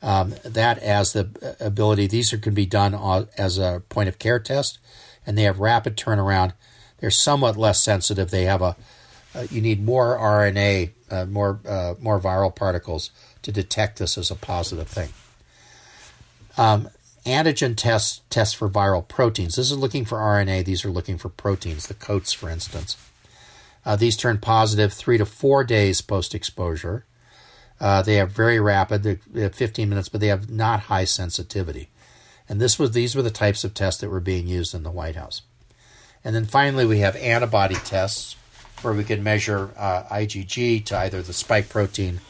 Um, 0.00 0.34
that 0.42 0.78
as 0.78 1.12
the 1.12 1.56
ability, 1.60 2.06
these 2.06 2.30
can 2.30 2.54
be 2.54 2.64
done 2.64 2.94
as 3.36 3.58
a 3.58 3.82
point 3.90 4.08
of 4.08 4.18
care 4.18 4.40
test, 4.40 4.78
and 5.26 5.36
they 5.36 5.42
have 5.42 5.60
rapid 5.60 5.96
turnaround. 5.96 6.54
They're 6.98 7.10
somewhat 7.10 7.58
less 7.58 7.82
sensitive. 7.82 8.30
They 8.30 8.44
have 8.44 8.62
a 8.62 8.76
uh, 9.34 9.46
you 9.50 9.60
need 9.60 9.82
more 9.82 10.18
RNA, 10.18 10.90
uh, 11.10 11.26
more 11.26 11.60
uh, 11.66 11.94
more 12.00 12.20
viral 12.20 12.54
particles 12.54 13.10
to 13.42 13.52
detect 13.52 13.98
this 13.98 14.18
as 14.18 14.30
a 14.30 14.34
positive 14.34 14.88
thing. 14.88 15.10
Um, 16.56 16.88
antigen 17.24 17.76
tests 17.76 18.22
test 18.30 18.56
for 18.56 18.68
viral 18.68 19.06
proteins. 19.06 19.56
This 19.56 19.70
is 19.70 19.78
looking 19.78 20.04
for 20.04 20.18
RNA. 20.18 20.64
These 20.64 20.84
are 20.84 20.90
looking 20.90 21.18
for 21.18 21.28
proteins, 21.28 21.86
the 21.86 21.94
coats, 21.94 22.32
for 22.32 22.48
instance. 22.48 22.96
Uh, 23.84 23.96
these 23.96 24.16
turn 24.16 24.38
positive 24.38 24.92
three 24.92 25.18
to 25.18 25.26
four 25.26 25.64
days 25.64 26.00
post 26.00 26.34
exposure. 26.34 27.04
Uh, 27.80 28.02
they 28.02 28.20
are 28.20 28.26
very 28.26 28.60
rapid. 28.60 29.02
They 29.02 29.18
have 29.40 29.54
15 29.54 29.88
minutes, 29.88 30.08
but 30.08 30.20
they 30.20 30.28
have 30.28 30.48
not 30.48 30.80
high 30.80 31.04
sensitivity. 31.04 31.88
And 32.48 32.60
this 32.60 32.78
was 32.78 32.92
these 32.92 33.16
were 33.16 33.22
the 33.22 33.30
types 33.30 33.64
of 33.64 33.74
tests 33.74 34.00
that 34.00 34.10
were 34.10 34.20
being 34.20 34.46
used 34.46 34.74
in 34.74 34.82
the 34.82 34.90
White 34.90 35.16
House. 35.16 35.42
And 36.24 36.34
then 36.34 36.44
finally, 36.44 36.86
we 36.86 36.98
have 36.98 37.16
antibody 37.16 37.74
tests 37.74 38.36
where 38.82 38.94
we 38.94 39.04
can 39.04 39.22
measure 39.22 39.70
uh, 39.76 40.04
IgG 40.04 40.84
to 40.86 40.98
either 40.98 41.22
the 41.22 41.32
spike 41.32 41.68
protein 41.68 42.20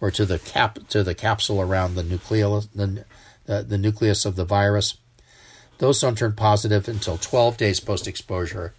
or 0.00 0.10
to 0.10 0.24
the 0.24 0.38
cap 0.38 0.78
to 0.88 1.02
the 1.02 1.14
capsule 1.14 1.60
around 1.60 1.94
the 1.94 2.02
nucleus 2.02 2.66
the, 2.74 3.04
the, 3.46 3.62
the 3.62 3.78
nucleus 3.78 4.24
of 4.24 4.36
the 4.36 4.44
virus. 4.44 4.96
Those 5.78 6.00
don't 6.00 6.18
turn 6.18 6.32
positive 6.32 6.88
until 6.88 7.18
12 7.18 7.56
days 7.56 7.80
post 7.80 8.06
exposure. 8.06 8.74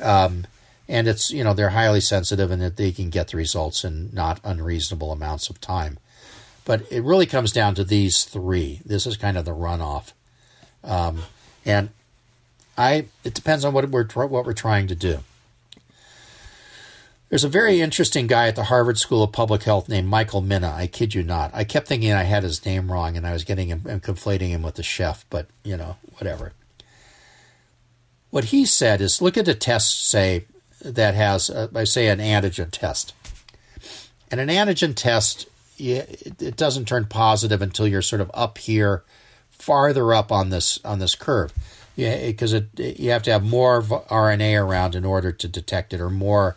Um, 0.00 0.46
and 0.88 1.08
it's 1.08 1.30
you 1.30 1.42
know 1.42 1.54
they're 1.54 1.70
highly 1.70 2.00
sensitive 2.00 2.50
and 2.50 2.62
that 2.62 2.76
they 2.76 2.92
can 2.92 3.10
get 3.10 3.28
the 3.28 3.36
results 3.36 3.84
in 3.84 4.10
not 4.12 4.40
unreasonable 4.44 5.12
amounts 5.12 5.50
of 5.50 5.60
time. 5.60 5.98
But 6.64 6.90
it 6.90 7.02
really 7.02 7.26
comes 7.26 7.52
down 7.52 7.74
to 7.76 7.84
these 7.84 8.24
three. 8.24 8.80
This 8.84 9.06
is 9.06 9.16
kind 9.16 9.36
of 9.36 9.44
the 9.44 9.52
runoff, 9.52 10.12
um, 10.82 11.22
and 11.64 11.90
I 12.76 13.06
it 13.24 13.34
depends 13.34 13.64
on 13.64 13.72
what 13.72 13.88
we're 13.90 14.06
what 14.06 14.44
we're 14.44 14.52
trying 14.52 14.86
to 14.88 14.94
do. 14.94 15.20
There's 17.36 17.44
a 17.44 17.50
very 17.50 17.82
interesting 17.82 18.26
guy 18.26 18.48
at 18.48 18.56
the 18.56 18.64
Harvard 18.64 18.96
School 18.96 19.22
of 19.22 19.30
Public 19.30 19.64
Health 19.64 19.90
named 19.90 20.08
Michael 20.08 20.40
Mina. 20.40 20.72
I 20.74 20.86
kid 20.86 21.14
you 21.14 21.22
not. 21.22 21.50
I 21.52 21.64
kept 21.64 21.86
thinking 21.86 22.10
I 22.10 22.22
had 22.22 22.44
his 22.44 22.64
name 22.64 22.90
wrong 22.90 23.14
and 23.14 23.26
I 23.26 23.34
was 23.34 23.44
getting 23.44 23.68
him 23.68 23.82
and 23.86 24.02
conflating 24.02 24.48
him 24.48 24.62
with 24.62 24.76
the 24.76 24.82
chef, 24.82 25.26
but 25.28 25.46
you 25.62 25.76
know, 25.76 25.98
whatever. 26.14 26.54
What 28.30 28.44
he 28.44 28.64
said 28.64 29.02
is 29.02 29.20
look 29.20 29.36
at 29.36 29.48
a 29.48 29.54
test, 29.54 30.08
say, 30.08 30.46
that 30.80 31.14
has, 31.14 31.50
uh, 31.50 31.68
I 31.74 31.84
say, 31.84 32.08
an 32.08 32.20
antigen 32.20 32.70
test. 32.70 33.12
And 34.30 34.40
an 34.40 34.48
antigen 34.48 34.94
test, 34.94 35.46
it 35.76 36.56
doesn't 36.56 36.88
turn 36.88 37.04
positive 37.04 37.60
until 37.60 37.86
you're 37.86 38.00
sort 38.00 38.22
of 38.22 38.30
up 38.32 38.56
here, 38.56 39.04
farther 39.50 40.14
up 40.14 40.32
on 40.32 40.48
this 40.48 40.78
on 40.86 41.00
this 41.00 41.14
curve. 41.14 41.52
Yeah, 41.96 42.16
because 42.28 42.54
you 42.78 43.10
have 43.10 43.24
to 43.24 43.32
have 43.32 43.44
more 43.44 43.82
RNA 43.82 44.58
around 44.58 44.94
in 44.94 45.04
order 45.04 45.32
to 45.32 45.46
detect 45.46 45.92
it, 45.92 46.00
or 46.00 46.08
more 46.08 46.56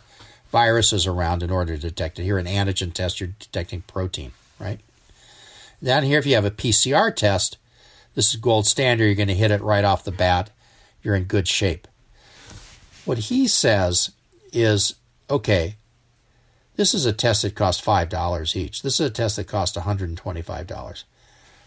viruses 0.50 1.06
around 1.06 1.42
in 1.42 1.50
order 1.50 1.76
to 1.76 1.80
detect 1.80 2.18
it. 2.18 2.24
Here, 2.24 2.38
an 2.38 2.46
antigen 2.46 2.92
test, 2.92 3.20
you're 3.20 3.30
detecting 3.38 3.82
protein, 3.82 4.32
right? 4.58 4.80
Down 5.82 6.02
here, 6.02 6.18
if 6.18 6.26
you 6.26 6.34
have 6.34 6.44
a 6.44 6.50
PCR 6.50 7.14
test, 7.14 7.56
this 8.14 8.30
is 8.34 8.36
gold 8.36 8.66
standard. 8.66 9.06
You're 9.06 9.14
going 9.14 9.28
to 9.28 9.34
hit 9.34 9.50
it 9.50 9.62
right 9.62 9.84
off 9.84 10.04
the 10.04 10.12
bat. 10.12 10.50
You're 11.02 11.14
in 11.14 11.24
good 11.24 11.48
shape. 11.48 11.88
What 13.04 13.18
he 13.18 13.46
says 13.46 14.10
is 14.52 14.94
okay, 15.30 15.76
this 16.76 16.94
is 16.94 17.06
a 17.06 17.12
test 17.12 17.42
that 17.42 17.54
costs 17.54 17.84
$5 17.84 18.56
each. 18.56 18.82
This 18.82 18.94
is 18.94 19.06
a 19.06 19.10
test 19.10 19.36
that 19.36 19.46
costs 19.46 19.76
$125. 19.76 21.04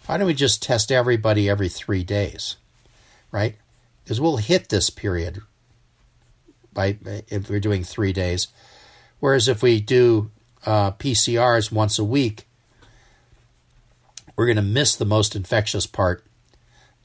Why 0.06 0.18
don't 0.18 0.28
we 0.28 0.34
just 0.34 0.62
test 0.62 0.92
everybody 0.92 1.50
every 1.50 1.70
three 1.70 2.04
days, 2.04 2.58
right? 3.32 3.56
Because 4.04 4.20
we'll 4.20 4.38
hit 4.38 4.70
this 4.70 4.90
period 4.90 5.42
by 6.74 6.98
if 7.30 7.50
we're 7.50 7.60
doing 7.60 7.84
three 7.84 8.12
days. 8.12 8.48
Whereas 9.24 9.48
if 9.48 9.64
we 9.64 9.80
do 9.80 10.32
uh, 10.66 10.92
PCRs 10.92 11.72
once 11.72 11.98
a 11.98 12.04
week, 12.04 12.46
we're 14.36 14.48
going 14.48 14.58
to 14.58 14.62
miss 14.62 14.98
the 14.98 15.06
most 15.06 15.34
infectious 15.34 15.88
part 15.88 16.26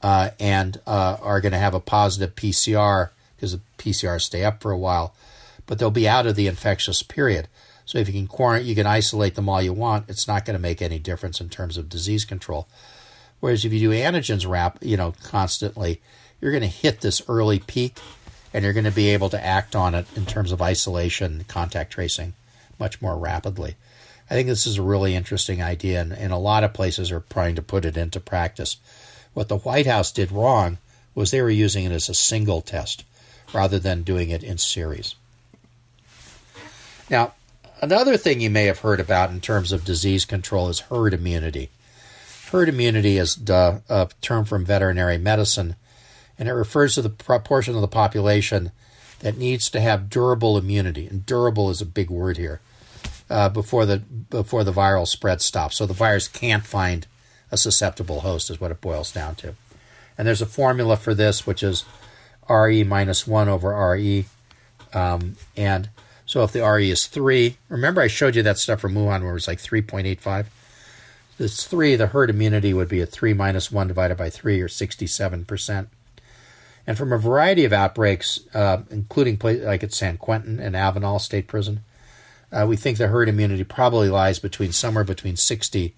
uh, 0.01 0.31
and 0.37 0.81
uh, 0.85 1.15
are 1.21 1.39
going 1.39 1.53
to 1.53 1.57
have 1.57 1.73
a 1.73 1.79
positive 1.79 2.35
PCR 2.35 3.11
because 3.37 3.53
the 3.53 3.61
PCRs 3.77 4.23
stay 4.23 4.43
up 4.43 4.61
for 4.61 4.69
a 4.69 4.77
while, 4.77 5.15
but 5.65 5.79
they'll 5.79 5.91
be 5.91 6.09
out 6.09 6.27
of 6.27 6.35
the 6.35 6.47
infectious 6.47 7.03
period. 7.03 7.47
So 7.85 7.99
if 7.99 8.09
you 8.09 8.13
can 8.13 8.27
quarantine, 8.27 8.67
you 8.67 8.75
can 8.75 8.85
isolate 8.85 9.35
them 9.35 9.47
all 9.47 9.61
you 9.61 9.71
want. 9.71 10.09
It's 10.09 10.27
not 10.27 10.43
going 10.43 10.55
to 10.57 10.61
make 10.61 10.81
any 10.81 10.99
difference 10.99 11.39
in 11.39 11.47
terms 11.47 11.77
of 11.77 11.87
disease 11.87 12.25
control. 12.25 12.67
Whereas 13.39 13.63
if 13.63 13.71
you 13.71 13.79
do 13.79 13.91
antigens 13.91 14.45
wrap, 14.45 14.77
you 14.81 14.97
know, 14.97 15.13
constantly, 15.23 16.01
you're 16.41 16.51
going 16.51 16.63
to 16.63 16.67
hit 16.67 16.99
this 16.99 17.21
early 17.29 17.59
peak 17.59 17.97
and 18.53 18.63
you're 18.63 18.73
going 18.73 18.85
to 18.85 18.91
be 18.91 19.09
able 19.09 19.29
to 19.29 19.45
act 19.45 19.75
on 19.75 19.95
it 19.95 20.05
in 20.15 20.25
terms 20.25 20.51
of 20.51 20.61
isolation, 20.61 21.45
contact 21.47 21.91
tracing 21.91 22.33
much 22.79 23.01
more 23.01 23.17
rapidly. 23.17 23.75
I 24.29 24.33
think 24.33 24.47
this 24.47 24.67
is 24.67 24.77
a 24.77 24.83
really 24.83 25.15
interesting 25.15 25.61
idea, 25.61 26.01
and, 26.01 26.13
and, 26.13 26.31
a 26.31 26.37
lot 26.37 26.63
of 26.63 26.73
places 26.73 27.11
are 27.11 27.23
trying 27.29 27.55
to 27.55 27.61
put 27.61 27.83
it 27.83 27.97
into 27.97 28.19
practice. 28.19 28.77
What 29.33 29.47
the 29.47 29.57
White 29.57 29.87
House 29.87 30.11
did 30.11 30.31
wrong 30.31 30.77
was 31.15 31.31
they 31.31 31.41
were 31.41 31.49
using 31.49 31.85
it 31.85 31.91
as 31.91 32.09
a 32.09 32.13
single 32.13 32.61
test 32.61 33.03
rather 33.53 33.79
than 33.79 34.03
doing 34.03 34.29
it 34.29 34.43
in 34.43 34.57
series. 34.57 35.15
Now, 37.09 37.33
another 37.81 38.17
thing 38.17 38.39
you 38.39 38.51
may 38.51 38.65
have 38.65 38.79
heard 38.79 38.99
about 38.99 39.31
in 39.31 39.41
terms 39.41 39.71
of 39.71 39.83
disease 39.83 40.25
control 40.25 40.69
is 40.69 40.81
herd 40.81 41.13
immunity. 41.13 41.69
Herd 42.51 42.69
immunity 42.69 43.17
is 43.17 43.37
a 43.49 44.09
term 44.21 44.45
from 44.45 44.65
veterinary 44.65 45.17
medicine 45.17 45.75
and 46.39 46.47
it 46.47 46.53
refers 46.53 46.95
to 46.95 47.01
the 47.01 47.09
proportion 47.09 47.75
of 47.75 47.81
the 47.81 47.87
population 47.87 48.71
that 49.19 49.37
needs 49.37 49.69
to 49.69 49.81
have 49.81 50.09
durable 50.09 50.57
immunity. 50.57 51.05
And 51.05 51.25
durable 51.25 51.69
is 51.69 51.81
a 51.81 51.85
big 51.85 52.09
word 52.09 52.37
here. 52.37 52.61
Uh, 53.29 53.49
before 53.49 53.85
the 53.85 53.99
before 53.99 54.63
the 54.63 54.71
viral 54.73 55.07
spread 55.07 55.39
stops, 55.39 55.75
so 55.75 55.85
the 55.85 55.93
virus 55.93 56.27
can't 56.27 56.65
find 56.65 57.05
a 57.51 57.57
susceptible 57.57 58.21
host, 58.21 58.49
is 58.49 58.59
what 58.59 58.71
it 58.71 58.81
boils 58.81 59.11
down 59.11 59.35
to. 59.35 59.53
And 60.17 60.27
there's 60.27 60.41
a 60.41 60.47
formula 60.47 60.97
for 60.97 61.13
this, 61.13 61.45
which 61.45 61.61
is 61.61 61.85
RE 62.49 62.83
minus 62.83 63.27
one 63.27 63.47
over 63.47 63.69
RE. 63.91 64.25
Um, 64.93 65.35
and 65.55 65.89
so 66.25 66.43
if 66.43 66.51
the 66.51 66.67
RE 66.67 66.89
is 66.89 67.05
three, 67.05 67.57
remember 67.69 68.01
I 68.01 68.07
showed 68.07 68.35
you 68.35 68.41
that 68.43 68.57
stuff 68.57 68.79
from 68.79 68.95
Wuhan 68.95 69.21
where 69.21 69.31
it 69.31 69.33
was 69.33 69.47
like 69.47 69.59
3.85? 69.59 70.47
It's 71.37 71.67
three, 71.67 71.95
the 71.95 72.07
herd 72.07 72.31
immunity 72.31 72.73
would 72.73 72.89
be 72.89 73.01
a 73.01 73.05
three 73.05 73.33
minus 73.33 73.71
one 73.71 73.87
divided 73.87 74.17
by 74.17 74.29
three 74.31 74.59
or 74.59 74.67
67%. 74.67 75.87
And 76.87 76.97
from 76.97 77.13
a 77.13 77.17
variety 77.17 77.65
of 77.65 77.73
outbreaks, 77.73 78.39
uh, 78.53 78.83
including 78.89 79.39
like 79.43 79.83
at 79.83 79.93
San 79.93 80.17
Quentin 80.17 80.59
and 80.59 80.75
Avenal 80.75 81.19
State 81.19 81.47
Prison, 81.47 81.81
uh, 82.51 82.65
we 82.67 82.75
think 82.75 82.97
the 82.97 83.07
herd 83.07 83.29
immunity 83.29 83.63
probably 83.63 84.09
lies 84.09 84.39
between 84.39 84.71
somewhere 84.71 85.03
between 85.03 85.35
60 85.35 85.95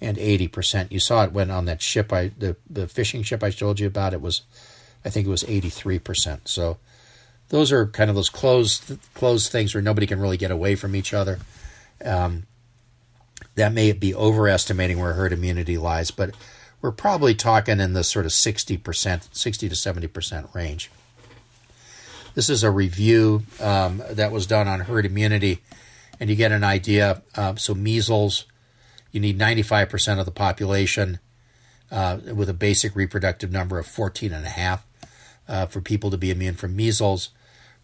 and 0.00 0.18
80 0.18 0.48
percent. 0.48 0.92
You 0.92 0.98
saw 0.98 1.24
it 1.24 1.32
when 1.32 1.50
on 1.50 1.66
that 1.66 1.80
ship, 1.80 2.12
I 2.12 2.32
the, 2.36 2.56
the 2.68 2.88
fishing 2.88 3.22
ship 3.22 3.42
I 3.42 3.50
told 3.50 3.78
you 3.78 3.86
about. 3.86 4.12
It 4.12 4.20
was, 4.20 4.42
I 5.04 5.10
think 5.10 5.26
it 5.26 5.30
was 5.30 5.44
83 5.44 6.00
percent. 6.00 6.48
So 6.48 6.78
those 7.50 7.70
are 7.70 7.86
kind 7.86 8.10
of 8.10 8.16
those 8.16 8.28
closed 8.28 8.98
closed 9.14 9.52
things 9.52 9.74
where 9.74 9.82
nobody 9.82 10.06
can 10.06 10.20
really 10.20 10.36
get 10.36 10.50
away 10.50 10.74
from 10.74 10.96
each 10.96 11.14
other. 11.14 11.38
Um, 12.04 12.44
that 13.54 13.72
may 13.72 13.92
be 13.92 14.14
overestimating 14.14 14.98
where 14.98 15.12
herd 15.12 15.32
immunity 15.32 15.76
lies, 15.76 16.10
but 16.10 16.34
we're 16.82 16.92
probably 16.92 17.34
talking 17.34 17.80
in 17.80 17.92
the 17.92 18.04
sort 18.04 18.26
of 18.26 18.32
60%, 18.32 19.34
60 19.34 19.68
to 19.68 19.74
70% 19.74 20.54
range. 20.54 20.90
This 22.34 22.50
is 22.50 22.64
a 22.64 22.70
review 22.70 23.44
um, 23.60 24.02
that 24.10 24.32
was 24.32 24.46
done 24.46 24.66
on 24.66 24.80
herd 24.80 25.06
immunity, 25.06 25.62
and 26.18 26.28
you 26.28 26.36
get 26.36 26.50
an 26.50 26.64
idea. 26.64 27.22
Uh, 27.34 27.54
so, 27.56 27.74
measles, 27.74 28.46
you 29.12 29.20
need 29.20 29.38
95% 29.38 30.18
of 30.18 30.24
the 30.24 30.32
population 30.32 31.20
uh, 31.90 32.18
with 32.34 32.48
a 32.48 32.54
basic 32.54 32.96
reproductive 32.96 33.52
number 33.52 33.78
of 33.78 33.86
14 33.86 34.32
and 34.32 34.44
a 34.44 34.48
half 34.48 34.84
uh, 35.46 35.66
for 35.66 35.80
people 35.80 36.10
to 36.10 36.16
be 36.16 36.30
immune 36.30 36.54
from 36.54 36.74
measles. 36.74 37.30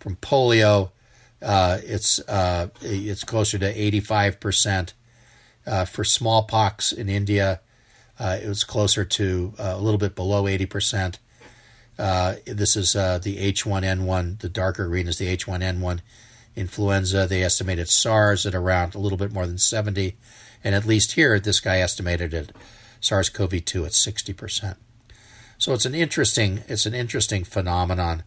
From 0.01 0.17
polio, 0.17 0.91
uh, 1.43 1.79
it's 1.83 2.19
uh, 2.21 2.69
it's 2.81 3.25
closer 3.25 3.59
to 3.59 3.73
85%. 3.73 4.93
Uh, 5.67 5.85
for 5.85 6.03
smallpox 6.03 6.93
in 6.93 7.11
India, 7.11 7.61
uh, 8.19 8.39
it 8.43 8.49
was 8.49 8.65
closer 8.65 9.05
to 9.05 9.55
uh, 9.59 9.75
a 9.77 9.81
little 9.81 9.99
bit 9.99 10.15
below 10.15 10.45
80%. 10.45 11.19
Uh, 11.99 12.37
this 12.47 12.77
is 12.77 12.95
uh, 12.95 13.19
the 13.19 13.53
H1N1, 13.53 14.39
the 14.41 14.49
darker 14.49 14.87
green 14.87 15.09
is 15.09 15.19
the 15.19 15.37
H1N1 15.37 16.01
influenza. 16.57 17.27
They 17.27 17.43
estimated 17.43 17.89
SARS 17.89 18.47
at 18.47 18.55
around 18.55 18.95
a 18.95 18.99
little 18.99 19.19
bit 19.19 19.33
more 19.33 19.47
than 19.47 19.59
70. 19.59 20.17
And 20.63 20.75
at 20.75 20.85
least 20.85 21.13
here, 21.13 21.39
this 21.39 21.61
guy 21.61 21.79
estimated 21.79 22.35
it 22.35 22.53
SARS 23.01 23.29
CoV 23.29 23.65
2 23.65 23.85
at 23.85 23.93
60%. 23.93 24.77
So 25.57 25.73
it's 25.73 25.85
an 25.85 25.95
interesting, 25.95 26.63
it's 26.69 26.87
an 26.87 26.95
interesting 26.95 27.45
phenomenon. 27.45 28.23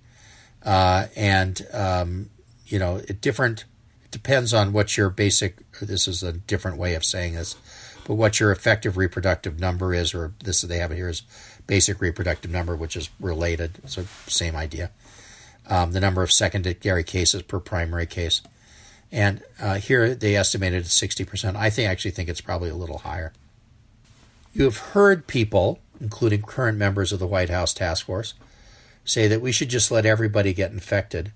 Uh, 0.63 1.07
and, 1.15 1.65
um, 1.73 2.29
you 2.65 2.79
know, 2.79 2.97
it 3.07 3.21
different, 3.21 3.65
it 4.03 4.11
depends 4.11 4.53
on 4.53 4.73
what 4.73 4.97
your 4.97 5.09
basic, 5.09 5.69
this 5.79 6.07
is 6.07 6.23
a 6.23 6.33
different 6.33 6.77
way 6.77 6.93
of 6.93 7.03
saying 7.03 7.35
this 7.35 7.55
but 8.12 8.18
what 8.18 8.41
your 8.41 8.51
effective 8.51 8.97
reproductive 8.97 9.57
number 9.57 9.93
is, 9.93 10.14
or 10.14 10.34
this 10.43 10.59
they 10.59 10.80
have 10.80 10.91
it 10.91 10.97
here 10.97 11.07
is 11.07 11.22
basic 11.66 12.01
reproductive 12.01 12.51
number, 12.51 12.76
which 12.76 12.97
is 12.97 13.09
related. 13.22 13.80
So 13.86 14.03
same 14.28 14.53
idea. 14.53 14.91
Um, 15.70 15.93
the 15.93 16.01
number 16.01 16.22
of 16.22 16.30
secondary 16.30 17.05
cases 17.05 17.41
per 17.43 17.62
primary 17.62 18.05
case, 18.05 18.41
and 19.14 19.41
uh, 19.62 19.76
here 19.76 20.14
they 20.14 20.36
estimated 20.36 20.88
sixty 20.88 21.24
percent. 21.24 21.55
I 21.55 21.70
think 21.70 21.88
actually 21.88 22.12
think 22.12 22.28
it's 22.28 22.41
probably 22.41 22.70
a 22.70 22.76
little 22.76 22.97
higher. 22.97 23.32
You 24.53 24.66
have 24.66 24.78
heard 24.78 25.26
people, 25.26 25.80
including 26.01 26.41
current 26.41 26.78
members 26.78 27.14
of 27.14 27.20
the 27.20 27.28
White 27.28 27.49
House 27.49 27.74
task 27.74 28.07
force, 28.07 28.34
say 29.05 29.30
that 29.30 29.39
we 29.39 29.53
should 29.53 29.70
just 29.70 29.89
let 29.89 30.05
everybody 30.05 30.53
get 30.53 30.74
infected, 30.74 31.32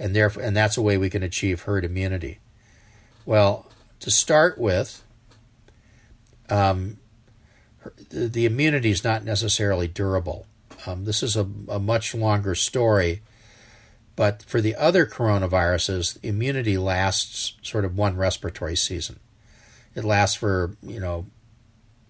and 0.00 0.16
therefore, 0.16 0.42
and 0.42 0.56
that's 0.56 0.76
a 0.76 0.82
way 0.82 0.98
we 0.98 1.10
can 1.10 1.22
achieve 1.22 1.62
herd 1.62 1.84
immunity. 1.84 2.40
Well, 3.24 3.70
to 4.00 4.10
start 4.10 4.58
with, 4.58 5.01
um, 6.52 6.98
the 8.10 8.44
immunity 8.44 8.90
is 8.90 9.02
not 9.02 9.24
necessarily 9.24 9.88
durable. 9.88 10.46
Um, 10.86 11.06
this 11.06 11.22
is 11.22 11.34
a, 11.34 11.48
a, 11.68 11.78
much 11.78 12.14
longer 12.14 12.54
story, 12.54 13.22
but 14.16 14.42
for 14.42 14.60
the 14.60 14.74
other 14.74 15.06
coronaviruses, 15.06 16.18
immunity 16.22 16.76
lasts 16.76 17.54
sort 17.62 17.86
of 17.86 17.96
one 17.96 18.16
respiratory 18.16 18.76
season. 18.76 19.18
It 19.94 20.04
lasts 20.04 20.36
for 20.36 20.76
you 20.82 21.00
know 21.00 21.26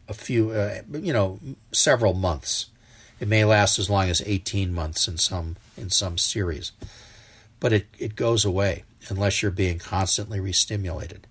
a 0.09 0.15
few 0.15 0.51
uh, 0.51 0.83
you 0.93 1.13
know 1.13 1.39
several 1.71 2.15
months. 2.15 2.67
It 3.21 3.29
may 3.29 3.45
last 3.45 3.79
as 3.79 3.89
long 3.89 4.09
as 4.09 4.23
eighteen 4.27 4.75
months 4.75 5.07
in 5.07 5.19
some 5.19 5.57
in 5.77 5.91
some 5.91 6.19
series, 6.19 6.73
but 7.61 7.73
it, 7.73 7.87
it 7.99 8.17
goes 8.17 8.45
away 8.45 8.83
unless 9.09 9.41
you're 9.41 9.53
being 9.53 9.79
constantly 9.79 10.41
restimulated. 10.41 11.27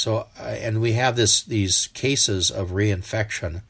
So, 0.00 0.26
uh, 0.38 0.42
and 0.42 0.80
we 0.80 0.92
have 0.92 1.14
this 1.14 1.42
these 1.42 1.88
cases 1.88 2.50
of 2.50 2.70
reinfection, 2.70 3.62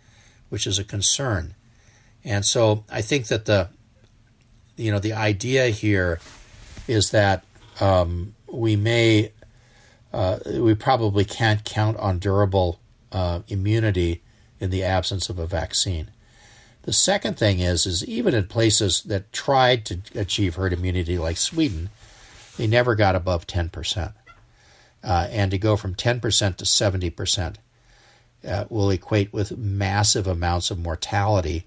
which 0.49 0.67
is 0.67 0.79
a 0.79 0.85
concern. 0.85 1.55
And 2.25 2.45
so, 2.45 2.85
I 2.89 3.03
think 3.03 3.27
that 3.27 3.47
the, 3.47 3.69
you 4.77 4.93
know, 4.93 5.01
the 5.01 5.13
idea 5.13 5.71
here 5.71 6.21
is 6.87 7.11
that 7.11 7.45
um, 7.81 8.35
we 8.47 8.77
may, 8.77 9.33
uh, 10.13 10.39
we 10.47 10.75
probably 10.75 11.25
can't 11.25 11.65
count 11.65 11.97
on 11.97 12.19
durable 12.19 12.79
uh, 13.11 13.41
immunity 13.49 14.23
in 14.61 14.71
the 14.71 14.85
absence 14.85 15.31
of 15.31 15.39
a 15.39 15.47
vaccine. 15.47 16.11
The 16.83 16.93
second 16.93 17.39
thing 17.39 17.59
is, 17.59 17.87
is 17.87 18.05
even 18.07 18.35
in 18.35 18.47
places 18.47 19.03
that 19.03 19.33
tried 19.33 19.85
to 19.87 19.99
achieve 20.15 20.55
herd 20.55 20.73
immunity, 20.73 21.19
like 21.19 21.37
Sweden, 21.39 21.91
they 22.57 22.67
never 22.67 22.95
got 22.95 23.17
above 23.17 23.47
ten 23.47 23.69
percent 23.69 24.13
uh, 25.03 25.29
and 25.31 25.51
to 25.51 25.59
go 25.59 25.77
from 25.77 25.95
10% 25.95 26.21
to 26.57 26.65
70% 26.65 27.57
uh, 28.47 28.65
will 28.69 28.91
equate 28.91 29.33
with 29.33 29.57
massive 29.57 30.27
amounts 30.27 30.71
of 30.71 30.79
mortality 30.79 31.67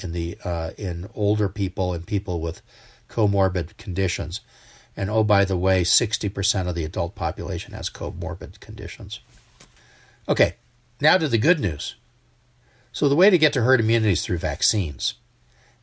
in 0.00 0.12
the 0.12 0.36
uh, 0.44 0.70
in 0.76 1.08
older 1.14 1.48
people 1.48 1.92
and 1.92 2.06
people 2.06 2.40
with 2.40 2.62
comorbid 3.08 3.76
conditions. 3.76 4.40
And 4.96 5.10
oh, 5.10 5.24
by 5.24 5.44
the 5.44 5.56
way, 5.56 5.82
60% 5.82 6.68
of 6.68 6.74
the 6.74 6.84
adult 6.84 7.14
population 7.14 7.74
has 7.74 7.90
comorbid 7.90 8.60
conditions. 8.60 9.20
Okay, 10.28 10.54
now 11.00 11.18
to 11.18 11.28
the 11.28 11.38
good 11.38 11.60
news. 11.60 11.96
So 12.92 13.08
the 13.08 13.16
way 13.16 13.28
to 13.28 13.38
get 13.38 13.52
to 13.54 13.62
herd 13.62 13.80
immunity 13.80 14.12
is 14.12 14.24
through 14.24 14.38
vaccines, 14.38 15.14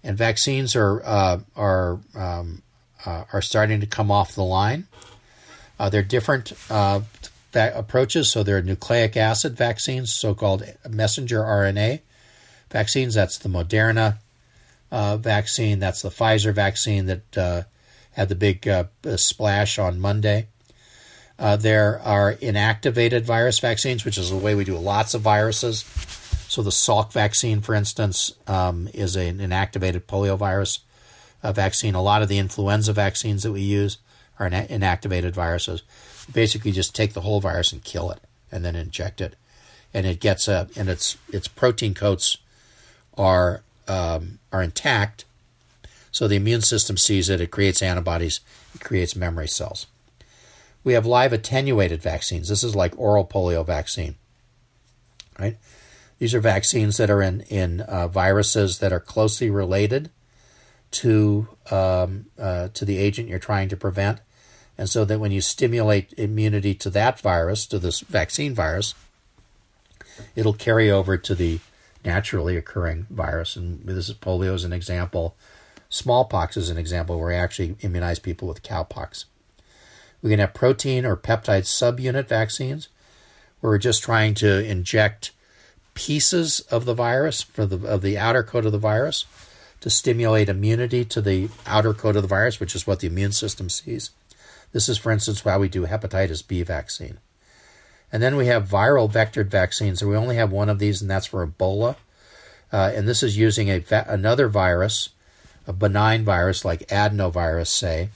and 0.02 0.18
vaccines 0.18 0.76
are 0.78 1.04
uh, 1.04 1.39
are 1.58 1.99
um, 2.16 2.62
uh, 3.06 3.26
are 3.34 3.41
starting 3.41 3.82
to 3.82 3.86
come 3.86 4.10
off 4.10 4.34
the 4.34 4.43
line. 4.43 4.88
Uh, 5.82 5.89
there 5.89 6.01
are 6.01 6.03
different 6.03 6.53
uh, 6.69 7.01
va- 7.53 7.73
approaches. 7.75 8.29
So 8.29 8.43
there 8.43 8.55
are 8.55 8.61
nucleic 8.61 9.17
acid 9.17 9.57
vaccines, 9.57 10.13
so 10.13 10.36
called 10.36 10.63
messenger 10.88 11.39
RNA 11.39 12.01
vaccines. 12.69 13.15
That's 13.15 13.39
the 13.39 13.49
Moderna 13.49 14.19
uh, 14.91 15.17
vaccine. 15.17 15.79
That's 15.79 16.03
the 16.03 16.09
Pfizer 16.09 16.53
vaccine 16.53 17.07
that 17.07 17.38
uh, 17.38 17.63
had 18.11 18.29
the 18.29 18.36
big 18.36 18.67
uh, 18.67 18.84
splash 19.15 19.79
on 19.79 19.99
Monday. 19.99 20.49
Uh, 21.39 21.55
there 21.55 21.99
are 22.01 22.36
inactivated 22.36 23.23
virus 23.23 23.57
vaccines, 23.57 24.05
which 24.05 24.19
is 24.19 24.29
the 24.29 24.38
way 24.38 24.53
we 24.53 24.63
do 24.63 24.77
lots 24.77 25.15
of 25.15 25.21
viruses. 25.21 25.82
So 26.47 26.61
the 26.61 26.69
Salk 26.69 27.11
vaccine, 27.11 27.59
for 27.59 27.73
instance, 27.73 28.36
um, 28.45 28.88
is 28.93 29.15
an 29.15 29.39
inactivated 29.39 30.01
poliovirus 30.01 30.77
vaccine. 31.41 31.95
A 31.95 32.03
lot 32.03 32.21
of 32.21 32.27
the 32.27 32.38
influenza 32.38 32.93
vaccines 32.93 33.41
that 33.41 33.51
we 33.51 33.61
use 33.61 33.97
are 34.41 34.49
inactivated 34.49 35.33
viruses. 35.33 35.83
Basically, 36.31 36.71
just 36.71 36.95
take 36.95 37.13
the 37.13 37.21
whole 37.21 37.39
virus 37.39 37.71
and 37.71 37.83
kill 37.83 38.11
it, 38.11 38.19
and 38.51 38.65
then 38.65 38.75
inject 38.75 39.21
it, 39.21 39.35
and 39.93 40.05
it 40.05 40.19
gets 40.19 40.47
a 40.47 40.67
and 40.75 40.89
its 40.89 41.17
its 41.31 41.47
protein 41.47 41.93
coats 41.93 42.37
are 43.17 43.61
um, 43.87 44.39
are 44.51 44.63
intact. 44.63 45.25
So 46.11 46.27
the 46.27 46.35
immune 46.35 46.61
system 46.61 46.97
sees 46.97 47.29
it, 47.29 47.39
it 47.39 47.51
creates 47.51 47.81
antibodies, 47.81 48.41
it 48.75 48.81
creates 48.81 49.15
memory 49.15 49.47
cells. 49.47 49.87
We 50.83 50.93
have 50.93 51.05
live 51.05 51.31
attenuated 51.31 52.01
vaccines. 52.01 52.49
This 52.49 52.63
is 52.63 52.75
like 52.75 52.97
oral 52.97 53.25
polio 53.25 53.65
vaccine, 53.65 54.15
right? 55.39 55.57
These 56.19 56.33
are 56.33 56.41
vaccines 56.41 56.97
that 56.97 57.09
are 57.09 57.21
in 57.21 57.41
in 57.41 57.81
uh, 57.81 58.07
viruses 58.07 58.79
that 58.79 58.91
are 58.91 58.99
closely 58.99 59.49
related 59.49 60.09
to 60.91 61.47
um, 61.69 62.25
uh, 62.37 62.67
to 62.73 62.85
the 62.85 62.97
agent 62.97 63.29
you're 63.29 63.39
trying 63.39 63.69
to 63.69 63.77
prevent, 63.77 64.19
and 64.78 64.89
so 64.89 65.05
that 65.05 65.19
when 65.19 65.32
you 65.32 65.41
stimulate 65.41 66.13
immunity 66.17 66.74
to 66.76 66.89
that 66.89 67.19
virus, 67.19 67.65
to 67.67 67.80
this 67.80 67.99
vaccine 67.99 68.53
virus, 68.53 68.93
it'll 70.36 70.53
carry 70.53 70.89
over 70.89 71.17
to 71.17 71.36
the 71.36 71.59
naturally 72.03 72.57
occurring 72.57 73.05
virus. 73.09 73.55
And 73.55 73.86
this 73.86 74.09
is 74.09 74.15
polio 74.15 74.53
as 74.53 74.63
an 74.63 74.74
example. 74.74 75.36
Smallpox 75.89 76.57
is 76.57 76.69
an 76.69 76.78
example 76.78 77.19
where 77.19 77.30
we 77.30 77.36
actually 77.36 77.76
immunize 77.82 78.19
people 78.19 78.47
with 78.47 78.63
cowpox. 78.63 79.26
We 80.22 80.30
can 80.30 80.39
have 80.39 80.53
protein 80.53 81.05
or 81.05 81.17
peptide 81.17 81.63
subunit 81.63 82.28
vaccines, 82.28 82.89
where 83.59 83.72
we're 83.72 83.78
just 83.78 84.03
trying 84.03 84.34
to 84.36 84.63
inject 84.63 85.32
pieces 85.93 86.61
of 86.61 86.86
the 86.86 86.93
virus 86.93 87.41
for 87.41 87.65
the 87.65 87.86
of 87.86 88.01
the 88.01 88.17
outer 88.17 88.43
coat 88.43 88.65
of 88.65 88.72
the 88.72 88.78
virus 88.78 89.26
to 89.82 89.89
stimulate 89.89 90.47
immunity 90.47 91.03
to 91.03 91.22
the 91.22 91.49
outer 91.65 91.93
coat 91.93 92.15
of 92.15 92.22
the 92.22 92.28
virus, 92.28 92.59
which 92.59 92.76
is 92.76 92.88
what 92.88 92.99
the 92.99 93.07
immune 93.07 93.32
system 93.32 93.67
sees. 93.67 94.11
This 94.72 94.88
is, 94.88 94.97
for 94.97 95.11
instance, 95.11 95.43
why 95.43 95.57
we 95.57 95.69
do 95.69 95.86
hepatitis 95.86 96.47
B 96.47 96.63
vaccine. 96.63 97.19
And 98.11 98.22
then 98.22 98.36
we 98.36 98.47
have 98.47 98.67
viral 98.67 99.11
vectored 99.11 99.47
vaccines, 99.47 100.01
and 100.01 100.11
we 100.11 100.17
only 100.17 100.36
have 100.36 100.51
one 100.51 100.69
of 100.69 100.80
these, 100.80 101.01
and 101.01 101.09
that's 101.09 101.26
for 101.26 101.45
Ebola. 101.45 101.95
Uh, 102.72 102.91
and 102.93 103.07
this 103.07 103.24
is 103.24 103.38
using 103.38 103.69
a 103.69 103.84
another 104.07 104.47
virus, 104.47 105.09
a 105.67 105.74
benign 105.74 106.24
virus 106.24 106.63
like 106.63 106.88
adenovirus, 106.88 107.67
say. 107.67 108.09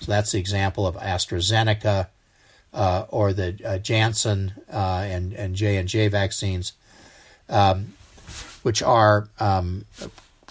So 0.00 0.12
that's 0.12 0.32
the 0.32 0.38
example 0.38 0.86
of 0.86 0.96
AstraZeneca 0.96 2.08
uh, 2.72 3.06
or 3.08 3.32
the 3.32 3.58
uh, 3.64 3.78
Janssen 3.78 4.52
uh, 4.72 5.04
and 5.08 5.32
and 5.32 5.54
J 5.54 5.76
and 5.76 5.88
J 5.88 6.08
vaccines, 6.08 6.72
um, 7.48 7.94
which 8.62 8.82
are 8.82 9.28
um, 9.40 9.84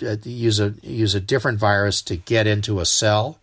uh, 0.05 0.17
use 0.23 0.59
a 0.59 0.73
use 0.81 1.15
a 1.15 1.21
different 1.21 1.59
virus 1.59 2.01
to 2.03 2.17
get 2.17 2.47
into 2.47 2.79
a 2.79 2.85
cell 2.85 3.39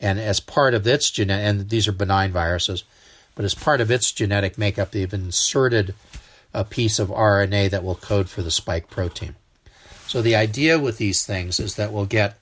and 0.00 0.18
as 0.18 0.40
part 0.40 0.74
of 0.74 0.86
its 0.86 1.10
genetic, 1.10 1.44
and 1.44 1.68
these 1.68 1.86
are 1.86 1.92
benign 1.92 2.32
viruses, 2.32 2.84
but 3.34 3.44
as 3.44 3.54
part 3.54 3.80
of 3.80 3.90
its 3.90 4.12
genetic 4.12 4.56
makeup, 4.56 4.90
they've 4.90 5.12
inserted 5.12 5.94
a 6.52 6.64
piece 6.64 6.98
of 6.98 7.08
RNA 7.08 7.70
that 7.70 7.84
will 7.84 7.94
code 7.94 8.28
for 8.28 8.42
the 8.42 8.50
spike 8.50 8.90
protein. 8.90 9.36
So 10.06 10.22
the 10.22 10.34
idea 10.34 10.78
with 10.78 10.98
these 10.98 11.24
things 11.24 11.60
is 11.60 11.76
that 11.76 11.92
we'll 11.92 12.06
get, 12.06 12.36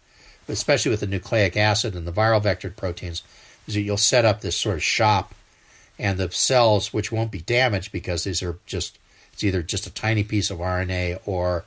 especially 0.48 0.90
with 0.90 1.00
the 1.00 1.06
nucleic 1.06 1.56
acid 1.56 1.94
and 1.94 2.06
the 2.06 2.12
viral 2.12 2.42
vectored 2.42 2.76
proteins, 2.76 3.22
is 3.66 3.74
that 3.74 3.82
you'll 3.82 3.98
set 3.98 4.24
up 4.24 4.40
this 4.40 4.56
sort 4.56 4.76
of 4.76 4.82
shop, 4.82 5.34
and 5.98 6.18
the 6.18 6.30
cells, 6.30 6.92
which 6.92 7.12
won't 7.12 7.32
be 7.32 7.40
damaged 7.40 7.92
because 7.92 8.24
these 8.24 8.42
are 8.42 8.58
just, 8.66 8.98
it's 9.32 9.42
either 9.44 9.62
just 9.62 9.86
a 9.86 9.92
tiny 9.92 10.22
piece 10.22 10.50
of 10.50 10.58
RNA 10.58 11.20
or 11.26 11.64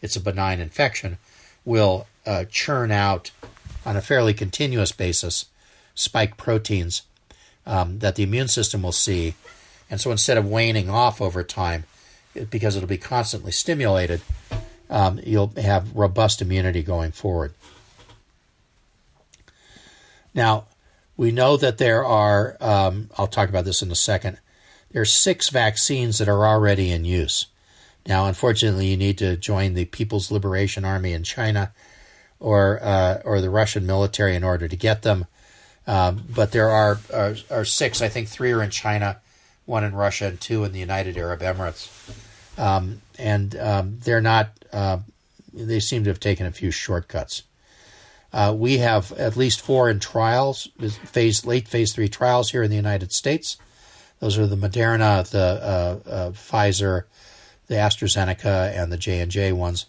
it's 0.00 0.16
a 0.16 0.20
benign 0.20 0.60
infection, 0.60 1.18
will 1.64 2.06
uh, 2.24 2.44
churn 2.48 2.90
out 2.90 3.32
on 3.84 3.96
a 3.96 4.02
fairly 4.02 4.34
continuous 4.34 4.92
basis 4.92 5.46
spike 5.94 6.36
proteins 6.36 7.02
um, 7.66 7.98
that 7.98 8.16
the 8.16 8.22
immune 8.22 8.48
system 8.48 8.82
will 8.82 8.92
see. 8.92 9.34
And 9.90 10.00
so 10.00 10.10
instead 10.10 10.38
of 10.38 10.46
waning 10.46 10.88
off 10.88 11.20
over 11.20 11.42
time, 11.42 11.84
because 12.50 12.76
it'll 12.76 12.88
be 12.88 12.98
constantly 12.98 13.52
stimulated, 13.52 14.22
um, 14.88 15.20
you'll 15.22 15.52
have 15.56 15.94
robust 15.94 16.40
immunity 16.40 16.82
going 16.82 17.12
forward. 17.12 17.52
Now, 20.34 20.64
we 21.16 21.30
know 21.30 21.56
that 21.56 21.78
there 21.78 22.04
are, 22.04 22.56
um, 22.60 23.10
I'll 23.18 23.26
talk 23.26 23.48
about 23.48 23.64
this 23.64 23.82
in 23.82 23.90
a 23.90 23.96
second, 23.96 24.38
there 24.90 25.02
are 25.02 25.06
six 25.06 25.48
vaccines 25.48 26.18
that 26.18 26.28
are 26.28 26.46
already 26.46 26.90
in 26.90 27.04
use. 27.04 27.46
Now, 28.06 28.26
unfortunately, 28.26 28.86
you 28.86 28.96
need 28.96 29.18
to 29.18 29.36
join 29.36 29.74
the 29.74 29.84
People's 29.84 30.30
Liberation 30.30 30.84
Army 30.84 31.12
in 31.12 31.22
China 31.22 31.72
or 32.42 32.80
uh, 32.82 33.22
or 33.24 33.40
the 33.40 33.48
Russian 33.48 33.86
military 33.86 34.34
in 34.34 34.44
order 34.44 34.68
to 34.68 34.76
get 34.76 35.02
them. 35.02 35.26
Um, 35.86 36.24
but 36.28 36.52
there 36.52 36.68
are, 36.68 37.00
are, 37.12 37.36
are 37.50 37.64
six. 37.64 38.02
I 38.02 38.08
think 38.08 38.28
three 38.28 38.52
are 38.52 38.62
in 38.62 38.70
China, 38.70 39.20
one 39.64 39.84
in 39.84 39.94
Russia, 39.94 40.26
and 40.26 40.40
two 40.40 40.64
in 40.64 40.72
the 40.72 40.78
United 40.78 41.16
Arab 41.16 41.40
Emirates. 41.40 41.88
Um, 42.58 43.00
and 43.18 43.56
um, 43.56 43.98
they're 44.04 44.20
not, 44.20 44.50
uh, 44.72 44.98
they 45.52 45.80
seem 45.80 46.04
to 46.04 46.10
have 46.10 46.20
taken 46.20 46.46
a 46.46 46.52
few 46.52 46.70
shortcuts. 46.70 47.42
Uh, 48.32 48.54
we 48.56 48.78
have 48.78 49.12
at 49.12 49.36
least 49.36 49.60
four 49.60 49.90
in 49.90 49.98
trials, 49.98 50.68
phase 51.04 51.44
late 51.44 51.68
phase 51.68 51.92
three 51.92 52.08
trials 52.08 52.50
here 52.50 52.62
in 52.62 52.70
the 52.70 52.76
United 52.76 53.12
States. 53.12 53.56
Those 54.20 54.38
are 54.38 54.46
the 54.46 54.56
Moderna, 54.56 55.28
the 55.28 55.38
uh, 55.38 56.08
uh, 56.08 56.30
Pfizer, 56.30 57.04
the 57.66 57.74
AstraZeneca, 57.74 58.72
and 58.76 58.92
the 58.92 58.96
J 58.96 59.20
and 59.20 59.30
J 59.30 59.52
ones. 59.52 59.86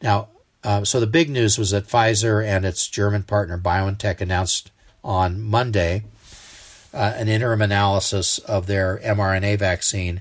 Now, 0.00 0.28
uh, 0.68 0.84
so 0.84 1.00
the 1.00 1.06
big 1.06 1.30
news 1.30 1.56
was 1.56 1.70
that 1.70 1.86
Pfizer 1.86 2.46
and 2.46 2.66
its 2.66 2.88
German 2.88 3.22
partner 3.22 3.56
BioNTech 3.56 4.20
announced 4.20 4.70
on 5.02 5.40
Monday 5.40 6.04
uh, 6.92 7.14
an 7.16 7.26
interim 7.26 7.62
analysis 7.62 8.38
of 8.40 8.66
their 8.66 8.98
mRNA 8.98 9.58
vaccine, 9.58 10.20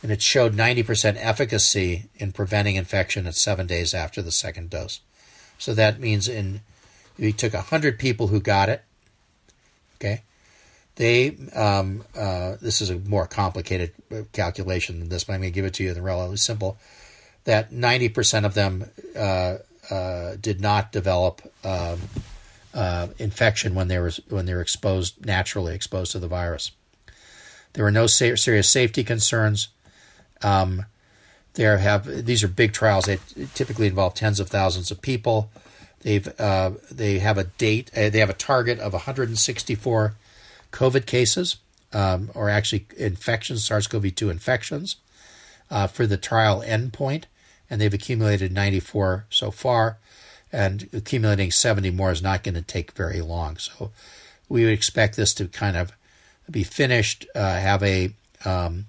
and 0.00 0.12
it 0.12 0.22
showed 0.22 0.54
90% 0.54 1.16
efficacy 1.18 2.04
in 2.14 2.30
preventing 2.30 2.76
infection 2.76 3.26
at 3.26 3.34
seven 3.34 3.66
days 3.66 3.94
after 3.94 4.22
the 4.22 4.30
second 4.30 4.70
dose. 4.70 5.00
So 5.58 5.74
that 5.74 5.98
means 5.98 6.28
in 6.28 6.60
we 7.18 7.32
took 7.32 7.52
100 7.52 7.98
people 7.98 8.28
who 8.28 8.40
got 8.40 8.68
it, 8.68 8.84
okay, 9.96 10.22
they 10.94 11.36
um, 11.52 12.04
uh, 12.16 12.58
this 12.62 12.80
is 12.80 12.90
a 12.90 12.98
more 13.00 13.26
complicated 13.26 13.92
calculation 14.32 15.00
than 15.00 15.08
this, 15.08 15.24
but 15.24 15.32
I'm 15.32 15.40
going 15.40 15.52
to 15.52 15.54
give 15.56 15.64
it 15.64 15.74
to 15.74 15.82
you 15.82 15.88
in 15.88 15.96
the 15.96 16.02
relatively 16.02 16.36
simple. 16.36 16.78
That 17.48 17.72
90% 17.72 18.44
of 18.44 18.52
them 18.52 18.84
uh, 19.16 19.56
uh, 19.90 20.36
did 20.38 20.60
not 20.60 20.92
develop 20.92 21.40
um, 21.64 21.98
uh, 22.74 23.06
infection 23.18 23.74
when 23.74 23.88
they 23.88 23.98
were 23.98 24.12
when 24.28 24.44
they 24.44 24.52
were 24.52 24.60
exposed 24.60 25.24
naturally 25.24 25.74
exposed 25.74 26.12
to 26.12 26.18
the 26.18 26.28
virus. 26.28 26.72
There 27.72 27.84
were 27.84 27.90
no 27.90 28.06
sa- 28.06 28.36
serious 28.36 28.68
safety 28.68 29.02
concerns. 29.02 29.68
Um, 30.42 30.84
there 31.54 31.78
have 31.78 32.26
these 32.26 32.44
are 32.44 32.48
big 32.48 32.74
trials. 32.74 33.06
They 33.06 33.18
typically 33.54 33.86
involve 33.86 34.12
tens 34.12 34.40
of 34.40 34.50
thousands 34.50 34.90
of 34.90 35.00
people. 35.00 35.50
They've 36.00 36.28
uh, 36.38 36.72
they 36.90 37.18
have 37.20 37.38
a 37.38 37.44
date. 37.44 37.90
Uh, 37.96 38.10
they 38.10 38.18
have 38.18 38.28
a 38.28 38.34
target 38.34 38.78
of 38.78 38.92
164 38.92 40.14
COVID 40.70 41.06
cases, 41.06 41.56
um, 41.94 42.30
or 42.34 42.50
actually 42.50 42.84
infections, 42.98 43.64
SARS-CoV-2 43.64 44.30
infections, 44.30 44.96
uh, 45.70 45.86
for 45.86 46.06
the 46.06 46.18
trial 46.18 46.62
endpoint, 46.64 47.24
and 47.70 47.80
they've 47.80 47.94
accumulated 47.94 48.52
94 48.52 49.26
so 49.30 49.50
far 49.50 49.98
and 50.52 50.88
accumulating 50.92 51.50
70 51.50 51.90
more 51.90 52.10
is 52.10 52.22
not 52.22 52.42
going 52.42 52.54
to 52.54 52.62
take 52.62 52.92
very 52.92 53.20
long. 53.20 53.56
So 53.56 53.90
we 54.48 54.64
would 54.64 54.72
expect 54.72 55.16
this 55.16 55.34
to 55.34 55.46
kind 55.46 55.76
of 55.76 55.92
be 56.50 56.64
finished, 56.64 57.26
uh, 57.34 57.58
have 57.58 57.82
a 57.82 58.12
um, 58.44 58.86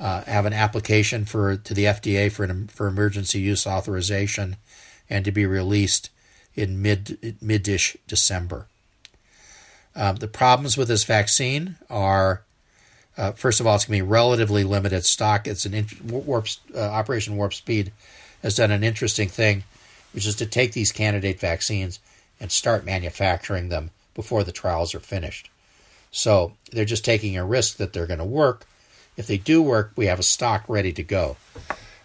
uh, 0.00 0.22
have 0.22 0.46
an 0.46 0.52
application 0.52 1.24
for 1.24 1.56
to 1.56 1.74
the 1.74 1.84
FDA 1.84 2.30
for 2.30 2.44
an 2.44 2.66
for 2.66 2.88
emergency 2.88 3.40
use 3.40 3.66
authorization, 3.66 4.56
and 5.08 5.24
to 5.24 5.30
be 5.30 5.46
released 5.46 6.10
in 6.56 6.82
mid 6.82 7.36
mid-ish 7.40 7.96
December. 8.08 8.66
Um, 9.94 10.16
the 10.16 10.26
problems 10.26 10.76
with 10.76 10.88
this 10.88 11.04
vaccine 11.04 11.76
are, 11.88 12.42
uh, 13.16 13.32
first 13.32 13.60
of 13.60 13.66
all, 13.66 13.76
it's 13.76 13.84
going 13.84 13.98
to 13.98 14.04
be 14.04 14.10
relatively 14.10 14.64
limited 14.64 15.04
stock. 15.04 15.46
It's 15.46 15.66
an 15.66 15.86
warp 16.04 16.48
uh, 16.74 16.80
Operation 16.80 17.36
Warp 17.36 17.54
Speed 17.54 17.92
has 18.42 18.56
done 18.56 18.70
an 18.70 18.84
interesting 18.84 19.28
thing 19.28 19.64
which 20.14 20.26
is 20.26 20.36
to 20.36 20.46
take 20.46 20.72
these 20.72 20.92
candidate 20.92 21.40
vaccines 21.40 21.98
and 22.40 22.50
start 22.50 22.84
manufacturing 22.84 23.68
them 23.68 23.90
before 24.14 24.44
the 24.44 24.52
trials 24.52 24.94
are 24.94 25.00
finished. 25.00 25.50
So 26.12 26.52
they're 26.70 26.84
just 26.84 27.04
taking 27.04 27.36
a 27.36 27.44
risk 27.44 27.78
that 27.78 27.92
they're 27.92 28.06
going 28.06 28.20
to 28.20 28.24
work. 28.24 28.64
If 29.16 29.26
they 29.26 29.38
do 29.38 29.60
work, 29.60 29.92
we 29.96 30.06
have 30.06 30.20
a 30.20 30.24
stock 30.24 30.64
ready 30.68 30.92
to 30.92 31.02
go. 31.02 31.36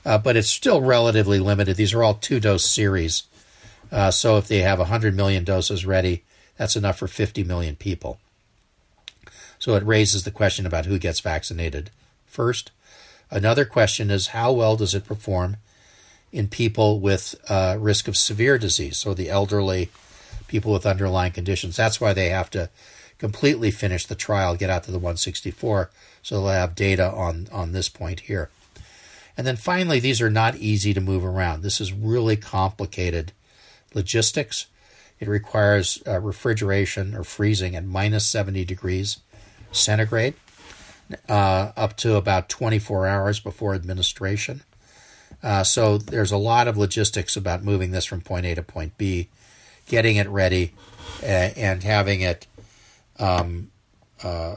Uh, 0.03 0.17
but 0.17 0.35
it's 0.35 0.49
still 0.49 0.81
relatively 0.81 1.39
limited. 1.39 1.77
These 1.77 1.93
are 1.93 2.03
all 2.03 2.15
two 2.15 2.39
dose 2.39 2.65
series. 2.65 3.23
Uh, 3.91 4.09
so 4.09 4.37
if 4.37 4.47
they 4.47 4.59
have 4.59 4.79
100 4.79 5.15
million 5.15 5.43
doses 5.43 5.85
ready, 5.85 6.23
that's 6.57 6.75
enough 6.75 6.97
for 6.97 7.07
50 7.07 7.43
million 7.43 7.75
people. 7.75 8.19
So 9.59 9.75
it 9.75 9.83
raises 9.83 10.23
the 10.23 10.31
question 10.31 10.65
about 10.65 10.85
who 10.85 10.97
gets 10.97 11.19
vaccinated 11.19 11.91
first. 12.25 12.71
Another 13.29 13.65
question 13.65 14.09
is 14.09 14.27
how 14.27 14.51
well 14.53 14.75
does 14.75 14.95
it 14.95 15.05
perform 15.05 15.57
in 16.31 16.47
people 16.47 16.99
with 16.99 17.35
uh, 17.49 17.75
risk 17.79 18.07
of 18.07 18.15
severe 18.17 18.57
disease, 18.57 18.97
so 18.97 19.13
the 19.13 19.29
elderly, 19.29 19.89
people 20.47 20.71
with 20.71 20.85
underlying 20.85 21.31
conditions. 21.31 21.75
That's 21.75 21.99
why 21.99 22.13
they 22.13 22.29
have 22.29 22.49
to 22.51 22.69
completely 23.17 23.71
finish 23.71 24.05
the 24.05 24.15
trial, 24.15 24.55
get 24.55 24.69
out 24.69 24.83
to 24.83 24.91
the 24.91 24.97
164, 24.97 25.89
so 26.23 26.35
they'll 26.35 26.47
have 26.47 26.75
data 26.75 27.11
on, 27.11 27.47
on 27.51 27.71
this 27.71 27.89
point 27.89 28.21
here. 28.21 28.49
And 29.35 29.45
then 29.45 29.55
finally, 29.55 29.99
these 29.99 30.21
are 30.21 30.29
not 30.29 30.55
easy 30.57 30.93
to 30.93 31.01
move 31.01 31.25
around. 31.25 31.61
This 31.61 31.81
is 31.81 31.93
really 31.93 32.35
complicated 32.35 33.31
logistics. 33.93 34.67
It 35.19 35.27
requires 35.27 36.01
uh, 36.07 36.19
refrigeration 36.19 37.15
or 37.15 37.23
freezing 37.23 37.75
at 37.75 37.85
minus 37.85 38.27
70 38.27 38.65
degrees 38.65 39.17
centigrade 39.71 40.35
uh, 41.27 41.71
up 41.75 41.95
to 41.97 42.15
about 42.15 42.49
24 42.49 43.07
hours 43.07 43.39
before 43.39 43.73
administration. 43.73 44.61
Uh, 45.41 45.63
so 45.63 45.97
there's 45.97 46.31
a 46.31 46.37
lot 46.37 46.67
of 46.67 46.77
logistics 46.77 47.37
about 47.37 47.63
moving 47.63 47.91
this 47.91 48.05
from 48.05 48.21
point 48.21 48.45
A 48.45 48.55
to 48.55 48.63
point 48.63 48.97
B, 48.97 49.29
getting 49.87 50.17
it 50.17 50.27
ready, 50.27 50.73
uh, 51.23 51.25
and 51.55 51.83
having 51.83 52.21
it 52.21 52.47
um, 53.19 53.71
uh, 54.23 54.55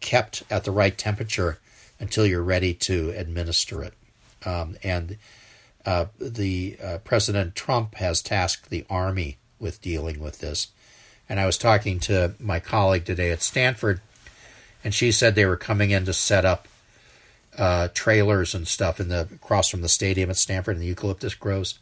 kept 0.00 0.42
at 0.50 0.64
the 0.64 0.70
right 0.70 0.96
temperature 0.96 1.58
until 1.98 2.26
you're 2.26 2.42
ready 2.42 2.72
to 2.72 3.10
administer 3.10 3.82
it. 3.82 3.94
Um, 4.44 4.76
and 4.82 5.18
uh, 5.84 6.06
the 6.18 6.76
uh, 6.82 6.98
President 6.98 7.54
Trump 7.54 7.96
has 7.96 8.22
tasked 8.22 8.70
the 8.70 8.84
Army 8.88 9.38
with 9.58 9.80
dealing 9.80 10.20
with 10.20 10.38
this. 10.40 10.68
And 11.28 11.40
I 11.40 11.46
was 11.46 11.58
talking 11.58 11.98
to 12.00 12.34
my 12.38 12.60
colleague 12.60 13.04
today 13.04 13.32
at 13.32 13.42
Stanford, 13.42 14.00
and 14.84 14.94
she 14.94 15.10
said 15.10 15.34
they 15.34 15.46
were 15.46 15.56
coming 15.56 15.90
in 15.90 16.04
to 16.04 16.12
set 16.12 16.44
up 16.44 16.68
uh, 17.58 17.88
trailers 17.94 18.54
and 18.54 18.68
stuff 18.68 19.00
in 19.00 19.08
the 19.08 19.28
across 19.34 19.68
from 19.68 19.80
the 19.80 19.88
stadium 19.88 20.30
at 20.30 20.36
Stanford 20.36 20.76
and 20.76 20.82
the 20.82 20.88
eucalyptus 20.88 21.34
groves 21.34 21.78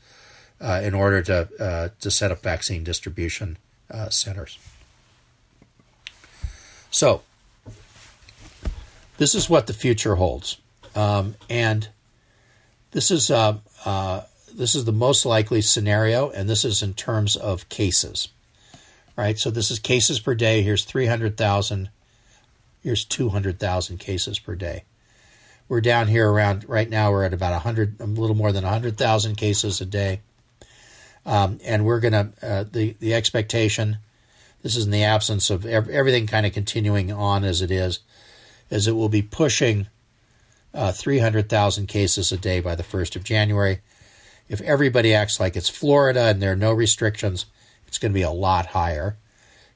uh, 0.61 0.81
in 0.83 0.95
order 0.95 1.23
to 1.23 1.49
uh, 1.61 1.89
to 2.01 2.11
set 2.11 2.31
up 2.31 2.43
vaccine 2.43 2.85
distribution 2.85 3.59
uh, 3.91 4.09
centers. 4.09 4.59
So 6.91 7.23
this 9.19 9.35
is 9.35 9.51
what 9.51 9.67
the 9.67 9.73
future 9.73 10.15
holds, 10.15 10.59
um, 10.95 11.35
and 11.51 11.89
this 12.93 13.11
is 13.11 13.31
uh, 13.31 13.59
uh, 13.85 14.23
this 14.55 14.75
is 14.75 14.85
the 14.85 14.93
most 14.93 15.27
likely 15.27 15.61
scenario, 15.61 16.31
and 16.31 16.49
this 16.49 16.65
is 16.65 16.83
in 16.83 16.95
terms 16.95 17.37
of 17.37 17.69
cases. 17.69 18.29
Right, 19.17 19.39
so 19.39 19.51
this 19.51 19.71
is 19.71 19.79
cases 19.79 20.19
per 20.19 20.35
day. 20.35 20.63
Here's 20.63 20.85
three 20.85 21.07
hundred 21.07 21.37
thousand. 21.37 21.91
Here's 22.83 23.05
two 23.05 23.29
hundred 23.29 23.59
thousand 23.61 23.99
cases 23.99 24.39
per 24.39 24.57
day. 24.57 24.85
We're 25.69 25.81
down 25.81 26.09
here 26.09 26.31
around 26.31 26.69
right 26.69 26.91
now. 26.91 27.11
We're 27.11 27.25
at 27.25 27.33
about 27.33 27.53
100, 27.53 27.97
a 27.99 28.05
little 28.05 28.37
more 28.37 28.53
than 28.53 28.65
100,000 28.65 29.37
cases 29.37 29.81
a 29.81 29.87
day, 29.87 30.21
um, 31.25 31.59
and 31.65 31.87
we're 31.87 32.01
gonna 32.01 32.33
uh, 32.43 32.65
the 32.71 32.97
the 33.01 33.15
expectation. 33.15 33.99
This 34.63 34.77
is 34.77 34.85
in 34.85 34.91
the 34.91 35.05
absence 35.05 35.51
of 35.51 35.65
ev- 35.65 35.89
everything 35.89 36.27
kind 36.27 36.47
of 36.47 36.53
continuing 36.53 37.13
on 37.13 37.45
as 37.45 37.63
it 37.63 37.71
is, 37.71 38.01
is 38.71 38.89
it 38.89 38.93
will 38.93 39.09
be 39.11 39.23
pushing 39.23 39.89
uh, 40.73 40.91
300,000 40.91 41.87
cases 41.87 42.33
a 42.33 42.39
day 42.39 42.61
by 42.61 42.75
the 42.75 42.83
1st 42.83 43.17
of 43.17 43.25
January. 43.25 43.81
If 44.49 44.61
everybody 44.63 45.15
acts 45.15 45.39
like 45.39 45.55
it's 45.55 45.69
Florida 45.69 46.25
and 46.25 46.43
there 46.43 46.53
are 46.53 46.57
no 46.57 46.73
restrictions, 46.73 47.47
it's 47.95 48.01
going 48.01 48.11
to 48.11 48.19
be 48.19 48.23
a 48.23 48.31
lot 48.33 48.67
higher. 48.67 49.17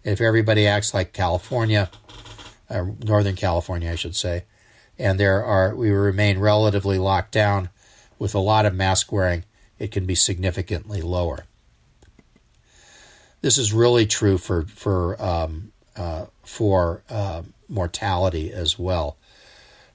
If 0.03 0.21
everybody 0.21 0.67
acts 0.67 0.93
like 0.93 1.13
California, 1.13 1.89
uh, 2.69 2.87
Northern 3.05 3.37
California, 3.37 3.93
I 3.93 3.95
should 3.95 4.17
say, 4.17 4.43
and 4.99 5.21
there 5.21 5.45
are 5.45 5.73
we 5.77 5.93
remain 5.93 6.41
relatively 6.41 6.99
locked 6.99 7.31
down 7.31 7.69
with 8.19 8.35
a 8.35 8.41
lot 8.41 8.67
of 8.67 8.75
mask 8.75 9.13
wearing, 9.13 9.45
it 9.79 9.93
can 9.93 10.05
be 10.05 10.17
significantly 10.17 11.01
lower. 11.01 11.45
This 13.41 13.57
is 13.57 13.73
really 13.73 14.07
true 14.07 14.37
for 14.37 14.65
for 14.65 15.23
um, 15.23 15.71
uh, 15.97 16.27
for 16.43 17.05
uh, 17.09 17.43
mortality 17.69 18.53
as 18.53 18.77
well. 18.77 19.17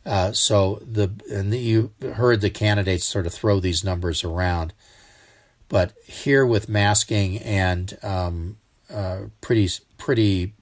Uh, 0.05 0.31
so 0.31 0.81
the 0.89 1.11
and 1.29 1.51
the, 1.51 1.59
you 1.59 1.91
heard 2.13 2.39
the 2.39 2.49
candidates 2.49 3.03
sort 3.03 3.25
of 3.25 3.33
throw 3.33 3.59
these 3.59 3.83
numbers 3.83 4.23
around, 4.23 4.71
but 5.73 5.91
here 6.05 6.45
with 6.45 6.69
masking 6.69 7.39
and 7.39 7.97
um, 8.03 8.57
uh, 8.93 9.21
pretty 9.41 9.67
pretty 9.97 10.53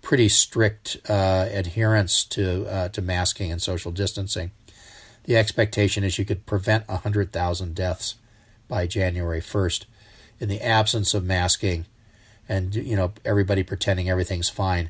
pretty 0.00 0.30
strict 0.30 0.96
uh, 1.10 1.46
adherence 1.52 2.24
to 2.24 2.64
uh, 2.68 2.88
to 2.88 3.02
masking 3.02 3.52
and 3.52 3.60
social 3.60 3.92
distancing. 3.92 4.50
The 5.24 5.36
expectation 5.36 6.04
is 6.04 6.18
you 6.18 6.24
could 6.24 6.46
prevent 6.46 6.88
100,000 6.88 7.74
deaths 7.74 8.14
by 8.66 8.86
January 8.86 9.42
1st 9.42 9.84
in 10.40 10.48
the 10.48 10.62
absence 10.62 11.12
of 11.12 11.22
masking 11.22 11.84
and 12.48 12.74
you 12.74 12.96
know 12.96 13.12
everybody 13.26 13.62
pretending 13.62 14.08
everything's 14.08 14.48
fine. 14.48 14.88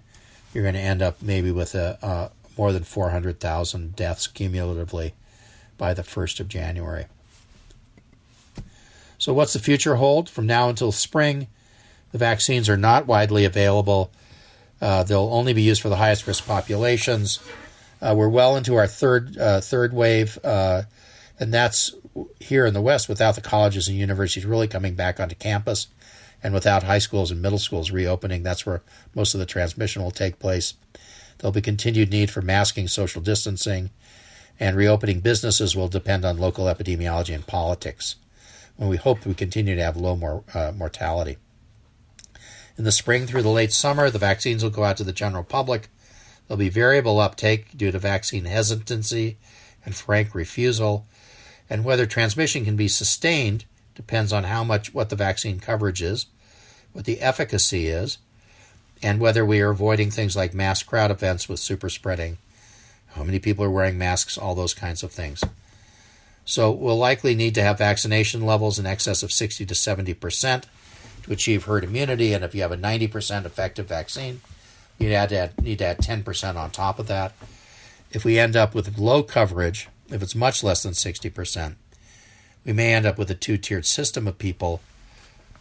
You're 0.55 0.62
going 0.62 0.77
to 0.77 0.81
end 0.81 1.03
up 1.03 1.20
maybe 1.20 1.51
with 1.51 1.74
a, 1.74 1.99
a 2.03 2.31
more 2.57 2.73
than 2.73 2.85
400,000 2.85 3.97
deaths 3.97 4.28
cumulatively 4.28 5.15
by 5.77 5.93
the 5.93 6.03
1st 6.03 6.39
of 6.39 6.47
January. 6.47 7.07
So, 9.19 9.35
what's 9.35 9.53
the 9.53 9.59
future 9.59 9.97
hold? 9.97 10.31
From 10.31 10.47
now 10.47 10.69
until 10.69 10.93
spring, 10.93 11.49
the 12.12 12.19
vaccines 12.19 12.69
are 12.69 12.77
not 12.77 13.07
widely 13.07 13.45
available. 13.45 14.12
Uh, 14.81 15.03
they'll 15.03 15.32
only 15.32 15.53
be 15.53 15.62
used 15.62 15.82
for 15.82 15.89
the 15.89 15.97
highest 15.97 16.27
risk 16.27 16.47
populations. 16.47 17.40
Uh, 18.01 18.15
we're 18.16 18.28
well 18.28 18.57
into 18.57 18.77
our 18.77 18.86
third 18.86 19.36
uh, 19.36 19.61
third 19.61 19.93
wave, 19.93 20.39
uh, 20.45 20.82
and 21.40 21.53
that's 21.53 21.95
here 22.39 22.65
in 22.65 22.74
the 22.74 22.81
West 22.81 23.09
without 23.09 23.35
the 23.35 23.40
colleges 23.40 23.89
and 23.89 23.97
universities 23.97 24.47
really 24.47 24.69
coming 24.69 24.95
back 24.95 25.19
onto 25.19 25.35
campus, 25.35 25.89
and 26.40 26.55
without 26.55 26.85
high 26.85 27.01
schools 27.01 27.32
and 27.32 27.43
middle 27.43 27.59
schools 27.59 27.90
reopening. 27.90 28.45
That's 28.45 28.65
where 28.65 28.82
most 29.16 29.35
of 29.35 29.40
the 29.40 29.47
transmission 29.47 30.01
will 30.01 30.12
take 30.12 30.39
place. 30.39 30.74
There'll 31.39 31.53
be 31.53 31.61
continued 31.61 32.11
need 32.11 32.31
for 32.31 32.40
masking, 32.40 32.86
social 32.86 33.20
distancing, 33.20 33.90
and 34.61 34.77
reopening 34.77 35.20
businesses 35.20 35.74
will 35.74 35.89
depend 35.89 36.24
on 36.24 36.39
local 36.39 36.66
epidemiology 36.66 37.35
and 37.35 37.47
politics. 37.47 38.15
And 38.78 38.88
we 38.88 38.96
hope 38.96 39.26
we 39.26 39.34
continue 39.34 39.74
to 39.74 39.82
have 39.82 39.96
low 39.96 40.44
uh, 40.55 40.72
mortality. 40.76 41.36
In 42.76 42.84
the 42.84 42.92
spring 42.92 43.26
through 43.26 43.42
the 43.42 43.48
late 43.48 43.72
summer, 43.72 44.09
the 44.09 44.20
vaccines 44.20 44.62
will 44.62 44.70
go 44.70 44.84
out 44.84 44.96
to 44.98 45.05
the 45.05 45.12
general 45.12 45.42
public. 45.42 45.88
There'll 46.46 46.59
be 46.59 46.68
variable 46.68 47.18
uptake 47.18 47.76
due 47.76 47.90
to 47.90 47.98
vaccine 47.98 48.44
hesitancy 48.44 49.36
and 49.84 49.96
frank 49.96 50.34
refusal, 50.34 51.06
and 51.68 51.84
whether 51.84 52.06
transmission 52.06 52.64
can 52.64 52.76
be 52.76 52.88
sustained 52.88 53.64
depends 53.98 54.32
on 54.32 54.44
how 54.44 54.62
much 54.62 54.94
what 54.94 55.09
the 55.09 55.16
vaccine 55.16 55.59
coverage 55.59 56.00
is, 56.00 56.26
what 56.92 57.05
the 57.05 57.20
efficacy 57.20 57.88
is, 57.88 58.18
and 59.02 59.18
whether 59.18 59.44
we 59.44 59.60
are 59.60 59.70
avoiding 59.70 60.09
things 60.09 60.36
like 60.36 60.55
mass 60.55 60.84
crowd 60.84 61.10
events 61.10 61.48
with 61.48 61.59
super 61.59 61.88
spreading, 61.88 62.38
how 63.09 63.24
many 63.24 63.40
people 63.40 63.64
are 63.64 63.70
wearing 63.70 63.98
masks, 63.98 64.38
all 64.38 64.55
those 64.55 64.72
kinds 64.72 65.02
of 65.02 65.10
things. 65.10 65.42
So 66.49 66.70
we'll 66.70 66.97
likely 66.97 67.35
need 67.35 67.55
to 67.57 67.62
have 67.62 67.77
vaccination 67.77 68.47
levels 68.47 68.79
in 68.79 68.87
excess 68.87 69.23
of 69.23 69.31
60 69.31 69.66
to 69.66 69.75
70 69.75 70.15
percent 70.15 70.66
to 71.25 71.33
achieve 71.33 71.65
herd 71.65 71.85
immunity. 71.85 72.33
And 72.33 72.43
if 72.43 72.55
you 72.55 72.62
have 72.62 72.73
a 72.73 72.77
90 72.77 73.07
percent 73.09 73.45
effective 73.45 73.87
vaccine, 73.87 74.41
you 74.99 75.11
need 75.11 75.29
to 75.29 75.37
add, 75.37 75.62
need 75.62 75.81
to 75.81 75.85
add 75.85 75.99
10 75.99 76.23
percent 76.23 76.57
on 76.57 76.70
top 76.70 76.99
of 76.99 77.07
that. 77.07 77.35
If 78.12 78.25
we 78.25 78.39
end 78.39 78.57
up 78.57 78.75
with 78.75 78.97
low 78.97 79.23
coverage, 79.23 79.91
if 80.09 80.23
it's 80.23 80.35
much 80.35 80.65
less 80.65 80.83
than 80.83 80.95
60 80.95 81.29
percent, 81.29 81.77
we 82.65 82.73
may 82.73 82.95
end 82.95 83.05
up 83.05 83.19
with 83.19 83.31
a 83.31 83.35
two-tiered 83.35 83.85
system 83.85 84.27
of 84.27 84.39
people 84.39 84.81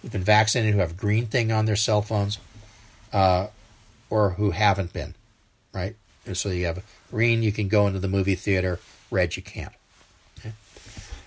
who've 0.02 0.14
been 0.14 0.24
vaccinated 0.24 0.74
who 0.74 0.80
have 0.80 0.96
green 0.96 1.26
thing 1.26 1.52
on 1.52 1.66
their 1.66 1.76
cell 1.76 2.02
phones, 2.02 2.40
uh, 3.12 3.48
or 4.10 4.32
who 4.32 4.52
haven't 4.52 4.94
been, 4.94 5.16
right? 5.74 5.98
And 6.26 6.38
So 6.38 6.48
you 6.48 6.66
have 6.66 6.82
green, 7.12 7.44
you 7.44 7.52
can 7.52 7.68
go 7.68 7.88
into 7.88 8.00
the 8.00 8.08
movie 8.08 8.36
theater. 8.36 8.80
Red, 9.12 9.36
you 9.36 9.44
can't. 9.44 9.74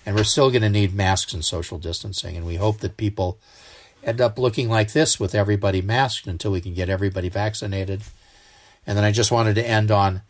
And 0.06 0.16
we're 0.16 0.24
still 0.24 0.51
going 0.51 0.62
to 0.62 0.70
need 0.70 0.94
masks 0.94 1.35
and 1.35 1.44
social 1.44 1.78
distancing. 1.78 2.36
And 2.36 2.47
we 2.47 2.56
hope 2.56 2.78
that 2.78 2.97
people 2.97 3.39
end 4.02 4.20
up 4.20 4.39
looking 4.39 4.68
like 4.68 4.93
this 4.93 5.20
with 5.20 5.35
everybody 5.35 5.82
masked 5.82 6.27
until 6.27 6.52
we 6.52 6.60
can 6.60 6.74
get 6.74 6.89
everybody 6.89 7.28
vaccinated. 7.28 8.02
And 8.86 8.97
then 8.97 9.05
I 9.05 9.12
just 9.12 9.31
wanted 9.31 9.55
to 9.56 9.68
end 9.68 9.90
on, 9.90 10.22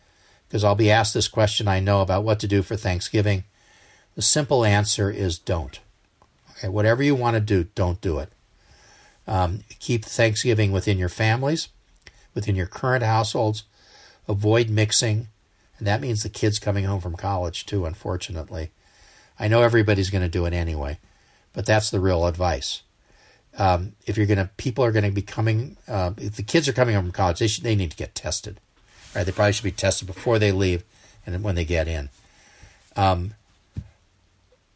because 0.47 0.63
I'll 0.63 0.75
be 0.75 0.91
asked 0.91 1.13
this 1.13 1.29
question, 1.29 1.67
I 1.67 1.79
know, 1.79 2.01
about 2.01 2.25
what 2.25 2.39
to 2.41 2.47
do 2.47 2.61
for 2.61 2.75
Thanksgiving. 2.75 3.45
The 4.15 4.21
simple 4.21 4.65
answer 4.65 5.09
is 5.09 5.39
don't. 5.39 5.79
Okay, 6.51 6.67
whatever 6.67 7.01
you 7.01 7.15
want 7.15 7.35
to 7.35 7.39
do, 7.39 7.63
don't 7.75 8.01
do 8.01 8.19
it. 8.19 8.29
Um, 9.25 9.63
keep 9.79 10.03
Thanksgiving 10.03 10.73
within 10.73 10.97
your 10.97 11.09
families, 11.09 11.69
within 12.35 12.57
your 12.57 12.67
current 12.67 13.03
households. 13.03 13.63
Avoid 14.27 14.69
mixing, 14.69 15.27
and 15.77 15.87
that 15.87 16.01
means 16.01 16.23
the 16.23 16.29
kids 16.29 16.59
coming 16.59 16.83
home 16.83 16.99
from 16.99 17.15
college 17.15 17.65
too, 17.65 17.85
unfortunately. 17.85 18.71
I 19.39 19.47
know 19.47 19.61
everybody's 19.61 20.09
going 20.09 20.23
to 20.23 20.29
do 20.29 20.45
it 20.45 20.53
anyway, 20.53 20.99
but 21.53 21.65
that's 21.65 21.89
the 21.89 21.99
real 21.99 22.27
advice. 22.27 22.83
Um, 23.57 23.93
if 24.05 24.17
you're 24.17 24.27
going 24.27 24.37
to, 24.37 24.49
people 24.57 24.83
are 24.85 24.91
going 24.91 25.03
to 25.03 25.11
be 25.11 25.21
coming, 25.21 25.77
uh, 25.87 26.13
if 26.17 26.35
the 26.35 26.43
kids 26.43 26.67
are 26.67 26.73
coming 26.73 26.95
home 26.95 27.05
from 27.05 27.11
college, 27.11 27.39
they, 27.39 27.47
should, 27.47 27.63
they 27.63 27.75
need 27.75 27.91
to 27.91 27.97
get 27.97 28.15
tested. 28.15 28.59
Right? 29.15 29.25
They 29.25 29.31
probably 29.31 29.53
should 29.53 29.63
be 29.63 29.71
tested 29.71 30.07
before 30.07 30.39
they 30.39 30.51
leave 30.51 30.83
and 31.25 31.43
when 31.43 31.55
they 31.55 31.65
get 31.65 31.87
in. 31.87 32.09
Um, 32.95 33.33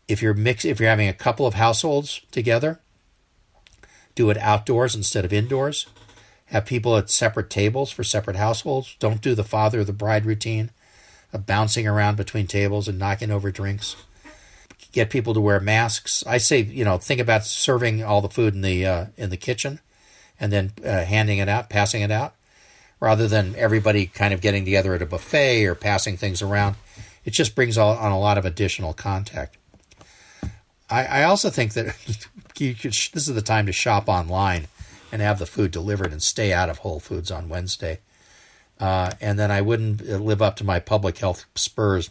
if 0.07 0.21
you're 0.21 0.33
mix, 0.33 0.65
if 0.65 0.79
you're 0.79 0.89
having 0.89 1.07
a 1.07 1.13
couple 1.13 1.47
of 1.47 1.55
households 1.55 2.21
together, 2.31 2.79
do 4.13 4.29
it 4.29 4.37
outdoors 4.37 4.95
instead 4.95 5.25
of 5.25 5.33
indoors. 5.33 5.87
Have 6.47 6.65
people 6.65 6.95
at 6.95 7.09
separate 7.09 7.49
tables 7.49 7.91
for 7.91 8.03
separate 8.03 8.35
households. 8.35 8.95
Don't 8.99 9.21
do 9.21 9.35
the 9.35 9.43
father 9.43 9.79
of 9.79 9.87
the 9.87 9.93
bride 9.93 10.25
routine 10.25 10.69
of 11.33 11.45
bouncing 11.45 11.87
around 11.87 12.17
between 12.17 12.47
tables 12.47 12.87
and 12.87 12.99
knocking 12.99 13.31
over 13.31 13.51
drinks 13.51 13.95
get 14.95 15.09
people 15.09 15.33
to 15.33 15.41
wear 15.41 15.59
masks. 15.59 16.23
I 16.25 16.37
say, 16.37 16.61
you 16.61 16.85
know, 16.85 16.97
think 16.97 17.19
about 17.19 17.45
serving 17.45 18.01
all 18.01 18.21
the 18.21 18.29
food 18.29 18.55
in 18.55 18.61
the 18.61 18.85
uh, 18.85 19.05
in 19.17 19.29
the 19.29 19.37
kitchen, 19.37 19.81
and 20.39 20.53
then 20.53 20.71
uh, 20.83 21.03
handing 21.03 21.37
it 21.37 21.49
out, 21.49 21.69
passing 21.69 22.01
it 22.01 22.11
out, 22.11 22.33
rather 23.01 23.27
than 23.27 23.55
everybody 23.57 24.05
kind 24.05 24.33
of 24.33 24.39
getting 24.39 24.63
together 24.63 24.95
at 24.95 25.01
a 25.01 25.05
buffet 25.05 25.65
or 25.65 25.75
passing 25.75 26.15
things 26.15 26.41
around. 26.41 26.77
It 27.25 27.31
just 27.31 27.55
brings 27.55 27.77
on 27.77 28.11
a 28.11 28.19
lot 28.19 28.37
of 28.37 28.45
additional 28.45 28.93
contact. 28.93 29.57
I, 30.89 31.05
I 31.05 31.23
also 31.23 31.49
think 31.49 31.73
that 31.73 31.87
could, 32.55 32.77
this 32.77 33.27
is 33.27 33.33
the 33.35 33.41
time 33.41 33.65
to 33.65 33.73
shop 33.73 34.07
online 34.07 34.67
and 35.11 35.21
have 35.21 35.39
the 35.39 35.45
food 35.45 35.71
delivered 35.71 36.13
and 36.13 36.23
stay 36.23 36.53
out 36.53 36.69
of 36.69 36.79
Whole 36.79 37.01
Foods 37.01 37.31
on 37.31 37.49
Wednesday. 37.49 37.99
Uh, 38.79 39.11
and 39.19 39.37
then 39.37 39.51
I 39.51 39.61
wouldn't 39.61 40.01
live 40.21 40.41
up 40.41 40.55
to 40.57 40.63
my 40.63 40.79
public 40.79 41.17
health 41.17 41.45
spurs 41.55 42.09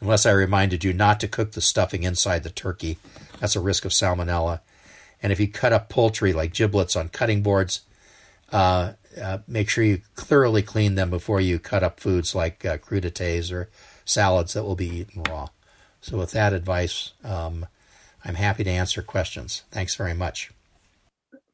unless 0.00 0.26
I 0.26 0.30
reminded 0.30 0.84
you 0.84 0.92
not 0.92 1.20
to 1.20 1.28
cook 1.28 1.52
the 1.52 1.60
stuffing 1.60 2.02
inside 2.02 2.42
the 2.42 2.50
turkey. 2.50 2.98
That's 3.38 3.56
a 3.56 3.60
risk 3.60 3.84
of 3.84 3.92
salmonella. 3.92 4.60
And 5.22 5.32
if 5.32 5.40
you 5.40 5.48
cut 5.48 5.72
up 5.72 5.88
poultry 5.88 6.32
like 6.32 6.54
giblets 6.54 6.96
on 6.96 7.08
cutting 7.08 7.42
boards, 7.42 7.82
uh, 8.52 8.92
uh, 9.20 9.38
make 9.46 9.68
sure 9.68 9.84
you 9.84 10.00
thoroughly 10.16 10.62
clean 10.62 10.94
them 10.94 11.10
before 11.10 11.40
you 11.40 11.58
cut 11.58 11.82
up 11.82 12.00
foods 12.00 12.34
like 12.34 12.64
uh, 12.64 12.78
crudités 12.78 13.52
or 13.52 13.68
salads 14.04 14.54
that 14.54 14.64
will 14.64 14.76
be 14.76 14.88
eaten 14.88 15.22
raw. 15.24 15.48
So, 16.00 16.16
with 16.16 16.30
that 16.30 16.52
advice, 16.52 17.12
um, 17.22 17.66
I'm 18.24 18.36
happy 18.36 18.64
to 18.64 18.70
answer 18.70 19.02
questions. 19.02 19.64
Thanks 19.70 19.94
very 19.94 20.14
much. 20.14 20.50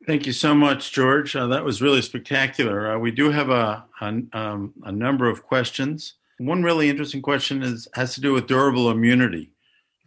Thank 0.07 0.27
you 0.27 0.33
so 0.33 0.55
much, 0.55 0.93
George. 0.93 1.35
Uh, 1.35 1.49
that 1.49 1.65
was 1.65 1.83
really 1.83 2.03
spectacular. 2.03 2.93
Uh, 2.93 2.99
we 2.99 3.11
do 3.11 3.31
have 3.31 3.51
a, 3.51 3.85
a, 4.01 4.23
um, 4.33 4.73
a 4.85 4.93
number 4.93 5.29
of 5.29 5.43
questions. 5.43 6.15
One 6.39 6.63
really 6.63 6.91
interesting 6.91 7.23
question 7.23 7.63
is 7.63 7.89
has 7.95 8.15
to 8.15 8.21
do 8.21 8.33
with 8.33 8.47
durable 8.47 8.91
immunity, 8.91 9.53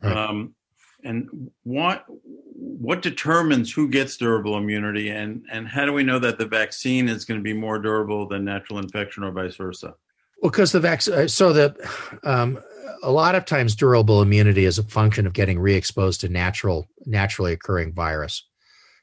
right. 0.01 0.15
um, 0.15 0.53
and 1.03 1.49
what 1.63 2.05
what 2.53 3.01
determines 3.01 3.71
who 3.71 3.89
gets 3.89 4.17
durable 4.17 4.57
immunity, 4.57 5.09
and 5.09 5.43
and 5.51 5.67
how 5.67 5.85
do 5.85 5.93
we 5.93 6.03
know 6.03 6.19
that 6.19 6.37
the 6.37 6.45
vaccine 6.45 7.09
is 7.09 7.25
going 7.25 7.39
to 7.39 7.43
be 7.43 7.53
more 7.53 7.79
durable 7.79 8.27
than 8.27 8.45
natural 8.45 8.79
infection 8.79 9.23
or 9.23 9.31
vice 9.31 9.55
versa? 9.55 9.95
Well, 10.41 10.51
because 10.51 10.71
the 10.71 10.79
vaccine, 10.79 11.13
uh, 11.15 11.27
so 11.27 11.51
that 11.53 11.77
um, 12.23 12.59
a 13.03 13.11
lot 13.11 13.35
of 13.35 13.45
times 13.45 13.75
durable 13.75 14.21
immunity 14.21 14.65
is 14.65 14.77
a 14.77 14.83
function 14.83 15.25
of 15.25 15.33
getting 15.33 15.59
re-exposed 15.59 16.21
to 16.21 16.29
natural 16.29 16.87
naturally 17.05 17.53
occurring 17.53 17.93
virus. 17.93 18.45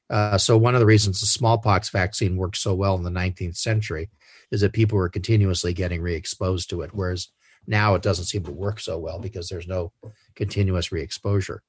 Uh, 0.09 0.39
so 0.39 0.57
one 0.57 0.75
of 0.75 0.81
the 0.81 0.87
reasons 0.87 1.21
the 1.21 1.27
smallpox 1.27 1.89
vaccine 1.91 2.37
worked 2.37 2.57
so 2.57 2.75
well 2.75 2.95
in 2.95 3.03
the 3.03 3.11
19th 3.11 3.57
century 3.57 4.09
is 4.51 4.61
that 4.61 4.73
people 4.73 4.99
were 4.99 5.09
continuously 5.09 5.73
getting 5.73 6.01
re-exposed 6.01 6.71
to 6.71 6.83
it, 6.83 6.91
whereas 6.93 7.29
now 7.67 7.95
it 7.95 8.03
doesn't 8.03 8.27
seem 8.27 8.45
to 8.45 8.53
work 8.53 8.81
so 8.81 8.99
well 8.99 9.19
because 9.19 9.49
there's 9.49 9.67
no 9.67 9.93
continuous 10.35 10.93
re-exposure. 10.93 11.63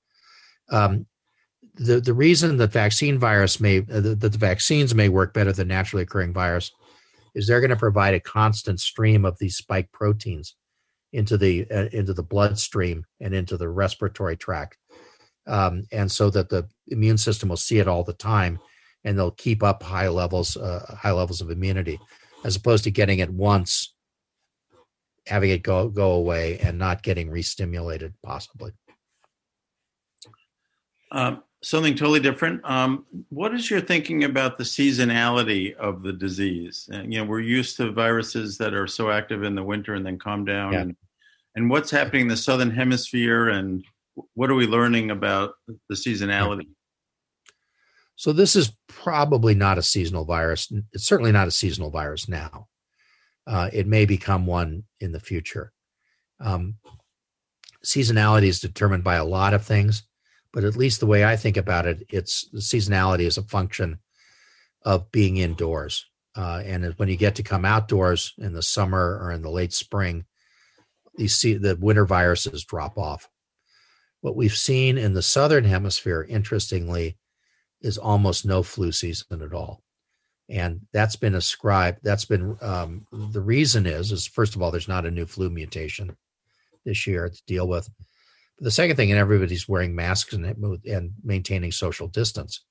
Um, 0.70 1.08
the 1.76 2.00
the 2.00 2.14
reason 2.14 2.58
that 2.58 2.72
vaccine 2.72 3.20
virus 3.20 3.60
may 3.60 3.80
uh, 3.80 4.02
that 4.02 4.20
the 4.20 4.30
vaccines 4.38 4.96
may 4.96 5.10
work 5.10 5.34
better 5.34 5.54
than 5.54 5.68
naturally 5.68 6.04
occurring 6.04 6.34
virus 6.34 6.72
is 7.36 7.48
they're 7.48 7.62
going 7.62 7.70
to 7.70 7.76
provide 7.76 8.14
a 8.14 8.20
constant 8.20 8.80
stream 8.80 9.26
of 9.26 9.38
these 9.38 9.58
spike 9.58 9.92
proteins 9.92 10.56
into 11.14 11.38
the 11.38 11.70
uh, 11.72 11.88
into 11.92 12.14
the 12.14 12.24
bloodstream 12.24 13.06
and 13.20 13.34
into 13.34 13.58
the 13.58 13.70
respiratory 13.70 14.36
tract, 14.36 14.78
um, 15.46 15.84
and 15.92 16.12
so 16.12 16.30
that 16.30 16.50
the 16.50 16.68
immune 16.88 17.18
system 17.18 17.50
will 17.50 17.58
see 17.58 17.80
it 17.80 17.88
all 17.88 18.04
the 18.04 18.14
time, 18.14 18.60
and 19.04 19.18
they'll 19.18 19.32
keep 19.32 19.62
up 19.62 19.84
high 19.84 20.10
levels 20.10 20.58
uh, 20.58 20.96
high 21.00 21.12
levels 21.12 21.42
of 21.42 21.52
immunity 21.52 22.00
as 22.44 22.56
opposed 22.56 22.84
to 22.86 22.92
getting 22.92 23.20
it 23.20 23.30
once, 23.30 23.94
having 25.26 25.50
it 25.50 25.64
go 25.64 25.90
go 25.90 26.12
away, 26.12 26.58
and 26.60 26.78
not 26.78 27.04
getting 27.04 27.30
re-stimulated 27.30 28.14
possibly. 28.24 28.72
Um, 31.12 31.44
something 31.64 31.96
totally 31.96 32.20
different. 32.20 32.62
Um, 32.64 33.06
what 33.30 33.54
is 33.54 33.70
your 33.72 33.82
thinking 33.82 34.24
about 34.26 34.58
the 34.58 34.64
seasonality 34.64 35.74
of 35.76 36.04
the 36.04 36.14
disease? 36.14 36.90
And, 36.92 37.14
you 37.14 37.20
know, 37.20 37.26
we're 37.26 37.40
used 37.40 37.78
to 37.78 37.92
viruses 37.92 38.58
that 38.58 38.74
are 38.74 38.88
so 38.88 39.10
active 39.10 39.44
in 39.44 39.56
the 39.56 39.64
winter 39.64 39.96
and 39.96 40.06
then 40.06 40.20
calm 40.20 40.46
down. 40.46 40.74
Yeah. 40.74 40.82
And, 40.82 40.96
and 41.56 41.70
what's 41.70 41.90
happening 41.90 42.24
in 42.24 42.28
the 42.28 42.38
southern 42.38 42.72
hemisphere, 42.72 43.50
and 43.50 43.84
what 44.34 44.52
are 44.52 44.56
we 44.56 44.68
learning 44.68 45.12
about 45.12 45.54
the 45.90 45.96
seasonality? 45.96 46.68
So 48.18 48.34
this 48.34 48.56
is 48.56 48.76
probably 48.90 49.56
not 49.56 49.78
a 49.78 49.84
seasonal 49.84 50.26
virus. 50.26 50.70
It's 50.92 51.06
certainly 51.06 51.32
not 51.32 51.48
a 51.48 51.52
seasonal 51.52 51.92
virus 51.92 52.28
now. 52.28 52.68
uh, 53.48 53.70
it 53.72 53.88
may 53.88 54.06
become 54.06 54.46
one 54.46 54.84
in 55.00 55.12
the 55.14 55.20
future. 55.20 55.72
Um, 56.40 56.76
seasonality 57.84 58.44
is 58.48 58.60
determined 58.60 59.04
by 59.04 59.16
a 59.16 59.26
lot 59.26 59.54
of 59.54 59.66
things, 59.66 60.04
but 60.52 60.66
at 60.66 60.76
least 60.76 61.00
the 61.00 61.06
way 61.08 61.24
I 61.24 61.38
think 61.38 61.56
about 61.56 61.88
it, 61.88 62.04
it's 62.10 62.50
seasonality 62.56 63.22
is 63.22 63.38
a 63.38 63.44
function 63.44 64.00
of 64.84 65.10
being 65.12 65.38
indoors. 65.38 66.06
Uh, 66.36 66.62
and 66.66 66.94
when 66.98 67.10
you 67.10 67.16
get 67.16 67.36
to 67.36 67.44
come 67.44 67.66
outdoors 67.66 68.34
in 68.38 68.54
the 68.54 68.62
summer 68.62 69.18
or 69.22 69.32
in 69.32 69.42
the 69.42 69.50
late 69.50 69.74
spring, 69.74 70.26
you 71.18 71.28
see 71.28 71.54
the 71.54 71.76
winter 71.78 72.06
viruses 72.06 72.64
drop 72.66 72.98
off. 72.98 73.28
What 74.22 74.36
we've 74.36 74.56
seen 74.56 74.98
in 74.98 75.14
the 75.14 75.22
southern 75.22 75.64
hemisphere, 75.64 76.26
interestingly, 76.30 77.18
is 77.88 77.98
almost 77.98 78.46
no 78.46 78.62
flu 78.62 78.92
season 78.92 79.42
at 79.42 79.54
all. 79.54 79.82
And 80.50 80.82
that's 80.94 81.16
been 81.16 81.36
ascribed 81.36 82.00
that's 82.04 82.26
been 82.26 82.58
um, 82.62 83.06
the 83.12 83.42
reason 83.42 83.86
is 83.86 84.12
is 84.12 84.28
first 84.28 84.56
of 84.56 84.62
all 84.62 84.72
there's 84.72 84.88
not 84.88 85.06
a 85.06 85.12
new 85.12 85.26
flu 85.26 85.50
mutation 85.50 86.16
this 86.86 87.06
year 87.08 87.28
to 87.30 87.42
deal 87.48 87.68
with. 87.68 87.90
But 88.58 88.66
the 88.66 88.72
second 88.72 88.96
thing 88.96 89.12
and 89.12 89.20
everybody's 89.20 89.68
wearing 89.68 89.96
masks 89.96 90.34
and, 90.34 90.46
and 90.86 91.14
maintaining 91.24 91.72
social 91.72 92.08
distance. 92.08 92.62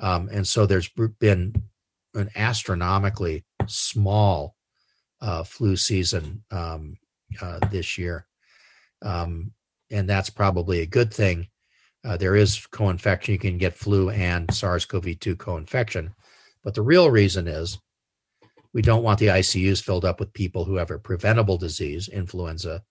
Um, 0.00 0.28
and 0.32 0.46
so 0.46 0.66
there's 0.66 0.90
been 1.20 1.54
an 2.14 2.30
astronomically 2.34 3.44
small 3.66 4.56
uh, 5.20 5.44
flu 5.44 5.76
season 5.76 6.42
um, 6.50 6.96
uh, 7.40 7.60
this 7.70 7.96
year. 7.96 8.26
Um, 9.00 9.52
and 9.90 10.08
that's 10.08 10.30
probably 10.30 10.80
a 10.80 10.86
good 10.86 11.14
thing 11.14 11.48
uh, 12.04 12.16
there 12.16 12.36
is 12.36 12.66
co-infection 12.66 13.32
you 13.32 13.38
can 13.38 13.58
get 13.58 13.76
flu 13.76 14.10
and 14.10 14.52
sars-cov-2 14.52 15.38
co-infection 15.38 16.14
but 16.62 16.74
the 16.74 16.82
real 16.82 17.10
reason 17.10 17.48
is 17.48 17.78
we 18.72 18.82
don't 18.82 19.02
want 19.02 19.18
the 19.18 19.26
ICUs 19.26 19.82
filled 19.82 20.04
up 20.04 20.18
with 20.18 20.32
people 20.32 20.64
who 20.64 20.76
have 20.76 20.90
a 20.90 20.98
preventable 20.98 21.58
disease, 21.58 22.08
influenza, 22.08 22.82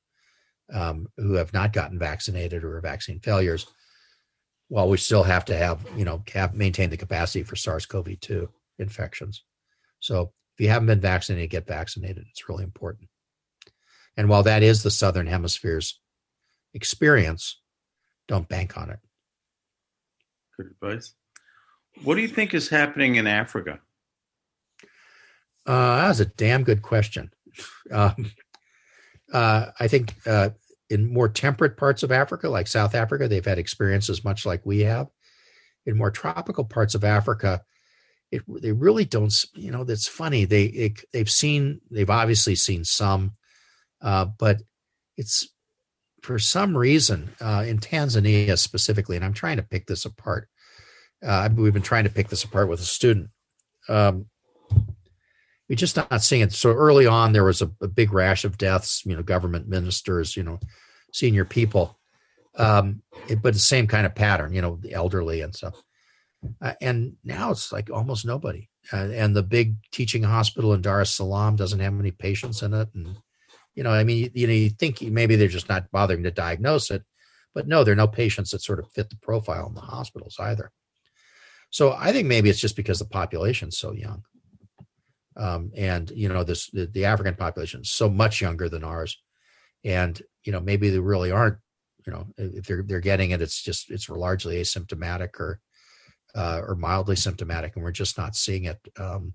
um, 0.72 1.08
who 1.18 1.34
have 1.34 1.54
not 1.54 1.74
gotten 1.74 1.98
vaccinated 1.98 2.64
or 2.64 2.78
are 2.78 2.82
vaccine 2.82 3.20
failures, 3.20 3.66
while 4.68 4.88
we 4.88 4.98
still 4.98 5.24
have 5.24 5.44
to 5.46 5.58
have, 5.58 5.80
you 5.98 6.06
know, 6.06 6.24
have 6.34 6.54
maintain 6.54 6.90
the 6.90 6.98
capacity 6.98 7.44
for 7.44 7.56
SARS-CoV-2 7.56 8.48
infections. 8.80 9.44
So 10.00 10.32
if 10.56 10.64
you 10.64 10.70
haven't 10.70 10.88
been 10.88 11.02
vaccinated, 11.02 11.50
get 11.50 11.68
vaccinated. 11.68 12.26
It's 12.30 12.48
really 12.48 12.64
important. 12.64 13.10
And 14.18 14.30
while 14.30 14.44
that 14.44 14.64
is 14.64 14.84
the 14.84 14.92
Southern 14.92 15.28
Hemisphere's 15.28 16.00
experience, 16.74 17.61
don't 18.32 18.48
bank 18.48 18.78
on 18.78 18.90
it. 18.90 19.00
Good 20.56 20.68
advice. 20.68 21.14
What 22.06 22.16
do 22.16 22.22
you 22.22 22.30
think 22.30 22.54
is 22.54 22.70
happening 22.70 23.18
in 23.18 23.28
Africa? 23.28 23.80
Uh, 25.66 26.08
that's 26.08 26.22
a 26.22 26.26
damn 26.26 26.64
good 26.64 26.82
question. 26.82 27.30
Um, 27.92 28.32
uh, 29.34 29.66
I 29.78 29.90
think 29.90 30.16
uh, 30.26 30.52
in 30.90 31.12
more 31.14 31.28
temperate 31.28 31.76
parts 31.76 32.04
of 32.04 32.12
Africa, 32.14 32.48
like 32.48 32.68
South 32.68 32.96
Africa, 32.96 33.28
they've 33.28 33.44
had 33.44 33.60
experiences 33.60 34.24
much 34.24 34.46
like 34.46 34.66
we 34.66 34.80
have. 34.82 35.08
In 35.86 35.98
more 35.98 36.12
tropical 36.12 36.64
parts 36.64 36.96
of 36.96 37.04
Africa, 37.04 37.62
it, 38.32 38.44
they 38.48 38.72
really 38.72 39.04
don't. 39.04 39.34
You 39.54 39.72
know, 39.72 39.84
that's 39.84 40.08
funny. 40.08 40.46
They 40.46 40.64
it, 40.64 41.04
they've 41.12 41.30
seen 41.30 41.82
they've 41.92 42.10
obviously 42.10 42.56
seen 42.56 42.86
some, 42.86 43.34
uh, 44.02 44.28
but 44.40 44.62
it's 45.18 45.50
for 46.22 46.38
some 46.40 46.78
reason 46.78 47.32
uh, 47.42 47.64
in 47.68 47.80
Tanzania 47.80 48.58
specifically, 48.58 49.16
and 49.16 49.26
I'm 49.26 49.34
trying 49.34 49.58
to 49.58 49.64
pick 49.64 49.88
this 49.88 50.06
apart. 50.06 50.48
Uh, 51.24 51.50
we've 51.56 51.74
been 51.74 51.82
trying 51.82 52.04
to 52.06 52.10
pick 52.10 52.30
this 52.30 52.44
apart 52.44 52.70
with 52.70 52.80
a 52.80 52.84
student. 52.84 53.30
Um, 53.90 54.28
we're 55.68 55.76
just 55.76 55.96
not 55.96 56.24
seeing 56.24 56.42
it. 56.42 56.54
So 56.54 56.72
early 56.72 57.06
on, 57.06 57.32
there 57.32 57.44
was 57.44 57.62
a, 57.62 57.72
a, 57.82 57.88
big 57.88 58.12
rash 58.12 58.44
of 58.44 58.58
deaths. 58.58 59.04
You 59.06 59.16
know, 59.16 59.24
government 59.24 59.68
ministers, 59.68 60.36
you 60.36 60.44
know, 60.44 60.60
senior 61.14 61.46
people, 61.46 61.98
um, 62.56 63.02
it, 63.30 63.42
but 63.42 63.54
the 63.54 63.60
same 63.60 63.88
kind 63.88 64.06
of 64.06 64.14
pattern. 64.14 64.54
You 64.54 64.62
know, 64.62 64.78
the 64.82 64.94
elderly 64.94 65.42
and 65.42 65.56
stuff. 65.56 65.82
Uh, 66.62 66.74
and 66.82 67.14
now 67.24 67.52
it's 67.52 67.72
like 67.72 67.90
almost 67.90 68.26
nobody. 68.26 68.68
Uh, 68.92 69.10
and 69.14 69.36
the 69.36 69.44
big 69.44 69.76
teaching 69.92 70.24
hospital 70.24 70.74
in 70.74 70.82
Dar 70.82 71.02
es 71.02 71.16
Salaam 71.16 71.56
doesn't 71.56 71.80
have 71.80 71.94
many 71.94 72.12
patients 72.12 72.64
in 72.64 72.74
it. 72.74 72.90
And 72.94 73.16
you 73.76 73.84
know, 73.84 73.92
I 73.92 74.04
mean, 74.04 74.32
you, 74.34 74.48
know, 74.48 74.54
you 74.54 74.70
think 74.70 75.02
maybe 75.02 75.36
they're 75.36 75.48
just 75.48 75.70
not 75.70 75.92
bothering 75.92 76.24
to 76.24 76.32
diagnose 76.32 76.92
it, 76.92 77.04
but 77.54 77.68
no, 77.68 77.84
there 77.84 77.94
are 77.94 77.98
no 77.98 78.08
patients 78.08 78.52
that 78.52 78.62
sort 78.62 78.80
of 78.80 78.92
fit 78.92 79.10
the 79.10 79.18
profile 79.18 79.68
in 79.68 79.76
the 79.76 79.82
hospitals 79.82 80.38
either. 80.40 80.72
So 81.70 81.94
I 81.98 82.12
think 82.12 82.28
maybe 82.28 82.50
it's 82.50 82.60
just 82.60 82.76
because 82.76 83.00
the 83.00 83.06
population's 83.06 83.78
so 83.78 83.94
young. 83.94 84.24
Um, 85.38 85.72
and 85.76 86.12
you 86.12 86.28
know 86.28 86.44
this 86.44 86.70
the, 86.72 86.88
the, 86.88 87.06
African 87.06 87.36
population 87.36 87.82
is 87.82 87.92
so 87.92 88.10
much 88.10 88.42
younger 88.42 88.68
than 88.68 88.84
ours, 88.84 89.18
and 89.86 90.22
you 90.44 90.52
know 90.52 90.60
maybe 90.60 90.90
they 90.90 91.00
really 91.00 91.32
aren't. 91.32 91.58
You 92.06 92.12
know 92.12 92.28
if 92.38 92.66
they're 92.66 92.84
they're 92.84 93.00
getting 93.00 93.32
it, 93.32 93.42
it's 93.42 93.62
just 93.62 93.90
it's 93.92 94.10
largely 94.10 94.58
asymptomatic 94.58 95.40
or 95.40 95.62
uh, 96.36 96.62
or 96.68 96.76
mildly 96.76 97.16
symptomatic, 97.16 97.76
and 97.76 97.84
we're 97.84 97.92
just 97.92 98.18
not 98.18 98.36
seeing 98.36 98.66
it 98.66 98.80
um, 99.00 99.34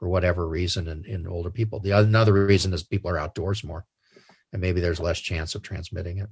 for 0.00 0.08
whatever 0.08 0.48
reason 0.48 0.88
in, 0.88 1.04
in 1.04 1.26
older 1.26 1.50
people. 1.50 1.78
The 1.78 1.90
another 1.90 2.32
reason 2.32 2.72
is 2.72 2.82
people 2.82 3.10
are 3.10 3.18
outdoors 3.18 3.62
more, 3.62 3.84
and 4.52 4.60
maybe 4.60 4.80
there's 4.80 4.98
less 4.98 5.20
chance 5.20 5.54
of 5.54 5.62
transmitting 5.62 6.18
it. 6.18 6.30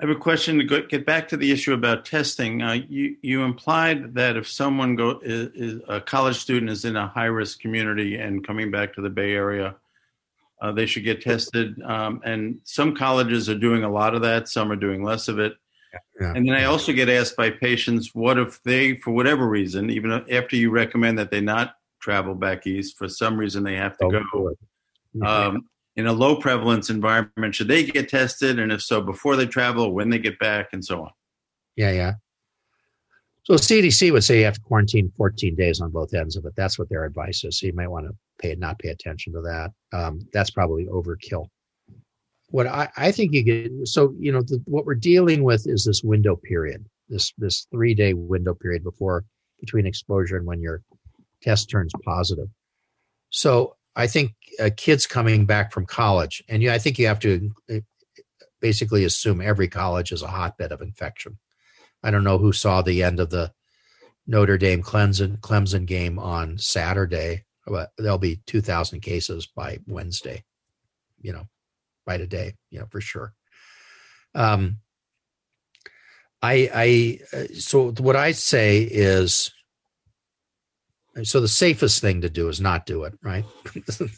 I 0.00 0.06
have 0.06 0.14
a 0.16 0.20
question 0.20 0.58
to 0.58 0.64
go, 0.64 0.82
get 0.82 1.04
back 1.04 1.26
to 1.28 1.36
the 1.36 1.50
issue 1.50 1.72
about 1.72 2.04
testing. 2.04 2.62
Uh, 2.62 2.74
you 2.88 3.16
you 3.22 3.42
implied 3.42 4.14
that 4.14 4.36
if 4.36 4.46
someone 4.46 4.94
go 4.94 5.18
is, 5.22 5.48
is, 5.54 5.80
a 5.88 6.00
college 6.00 6.36
student 6.36 6.70
is 6.70 6.84
in 6.84 6.94
a 6.94 7.08
high 7.08 7.24
risk 7.24 7.58
community 7.58 8.16
and 8.16 8.46
coming 8.46 8.70
back 8.70 8.94
to 8.94 9.00
the 9.00 9.10
Bay 9.10 9.32
Area, 9.32 9.74
uh, 10.60 10.70
they 10.70 10.86
should 10.86 11.04
get 11.04 11.22
tested. 11.22 11.82
Um, 11.82 12.20
and 12.24 12.60
some 12.64 12.94
colleges 12.94 13.48
are 13.48 13.58
doing 13.58 13.82
a 13.82 13.90
lot 13.90 14.14
of 14.14 14.22
that. 14.22 14.48
Some 14.48 14.70
are 14.70 14.76
doing 14.76 15.02
less 15.02 15.26
of 15.26 15.38
it. 15.38 15.54
Yeah. 16.20 16.34
And 16.36 16.46
then 16.46 16.54
I 16.54 16.64
also 16.64 16.92
get 16.92 17.08
asked 17.08 17.34
by 17.34 17.50
patients, 17.50 18.14
what 18.14 18.38
if 18.38 18.62
they, 18.62 18.98
for 18.98 19.12
whatever 19.12 19.48
reason, 19.48 19.88
even 19.88 20.12
after 20.30 20.54
you 20.54 20.70
recommend 20.70 21.18
that 21.18 21.30
they 21.30 21.40
not 21.40 21.77
travel 22.08 22.34
back 22.34 22.66
east, 22.66 22.96
for 22.96 23.06
some 23.06 23.36
reason 23.36 23.62
they 23.62 23.76
have 23.76 23.98
to 23.98 24.08
go. 24.08 24.54
Um, 25.26 25.68
in 25.96 26.06
a 26.06 26.12
low 26.12 26.36
prevalence 26.36 26.88
environment, 26.88 27.54
should 27.54 27.68
they 27.68 27.84
get 27.84 28.08
tested? 28.08 28.58
And 28.58 28.72
if 28.72 28.82
so, 28.82 29.02
before 29.02 29.36
they 29.36 29.46
travel, 29.46 29.92
when 29.92 30.08
they 30.08 30.18
get 30.18 30.38
back, 30.38 30.68
and 30.72 30.82
so 30.82 31.02
on? 31.02 31.10
Yeah, 31.76 31.90
yeah. 31.90 32.12
So 33.42 33.54
CDC 33.54 34.10
would 34.12 34.24
say 34.24 34.38
you 34.38 34.44
have 34.46 34.54
to 34.54 34.60
quarantine 34.60 35.12
14 35.16 35.54
days 35.54 35.80
on 35.80 35.90
both 35.90 36.14
ends 36.14 36.36
of 36.36 36.46
it. 36.46 36.54
That's 36.56 36.78
what 36.78 36.88
their 36.88 37.04
advice 37.04 37.44
is. 37.44 37.58
So 37.58 37.66
you 37.66 37.72
might 37.74 37.90
want 37.90 38.06
to 38.06 38.14
pay 38.38 38.54
not 38.54 38.78
pay 38.78 38.88
attention 38.88 39.32
to 39.34 39.40
that. 39.42 39.70
Um, 39.92 40.20
that's 40.32 40.50
probably 40.50 40.86
overkill. 40.86 41.46
What 42.50 42.66
I, 42.66 42.88
I 42.96 43.12
think 43.12 43.34
you 43.34 43.42
get 43.42 43.70
so 43.84 44.14
you 44.18 44.32
know 44.32 44.40
the, 44.42 44.62
what 44.64 44.86
we're 44.86 44.94
dealing 44.94 45.42
with 45.42 45.66
is 45.66 45.84
this 45.84 46.02
window 46.02 46.36
period, 46.36 46.86
this 47.08 47.32
this 47.36 47.66
three 47.70 47.94
day 47.94 48.14
window 48.14 48.54
period 48.54 48.82
before 48.82 49.24
between 49.60 49.86
exposure 49.86 50.36
and 50.36 50.46
when 50.46 50.60
your 50.60 50.82
test 51.42 51.70
turns 51.70 51.92
positive. 52.04 52.48
So 53.30 53.76
I 53.94 54.06
think 54.06 54.34
uh, 54.60 54.70
kids 54.76 55.06
coming 55.06 55.44
back 55.44 55.72
from 55.72 55.86
college, 55.86 56.42
and 56.48 56.62
you, 56.62 56.70
I 56.70 56.78
think 56.78 56.98
you 56.98 57.06
have 57.06 57.20
to 57.20 57.50
uh, 57.70 57.78
basically 58.60 59.04
assume 59.04 59.40
every 59.40 59.68
college 59.68 60.12
is 60.12 60.22
a 60.22 60.28
hotbed 60.28 60.72
of 60.72 60.80
infection. 60.80 61.38
I 62.02 62.10
don't 62.10 62.24
know 62.24 62.38
who 62.38 62.52
saw 62.52 62.82
the 62.82 63.02
end 63.02 63.20
of 63.20 63.30
the 63.30 63.52
Notre 64.26 64.58
Dame 64.58 64.82
Clemson 64.82 65.38
Clemson 65.40 65.86
game 65.86 66.18
on 66.18 66.58
Saturday, 66.58 67.44
but 67.66 67.90
there'll 67.98 68.18
be 68.18 68.40
2,000 68.46 69.00
cases 69.00 69.46
by 69.46 69.78
Wednesday, 69.86 70.44
you 71.20 71.32
know, 71.32 71.48
by 72.06 72.18
today, 72.18 72.54
you 72.70 72.78
know, 72.78 72.86
for 72.90 73.00
sure. 73.00 73.32
Um, 74.34 74.78
I, 76.40 76.70
I, 77.32 77.36
uh, 77.36 77.44
so 77.54 77.90
what 77.92 78.14
I 78.14 78.32
say 78.32 78.82
is 78.82 79.50
so 81.26 81.40
the 81.40 81.48
safest 81.48 82.00
thing 82.00 82.20
to 82.20 82.30
do 82.30 82.48
is 82.48 82.60
not 82.60 82.86
do 82.86 83.04
it, 83.04 83.14
right? 83.22 83.44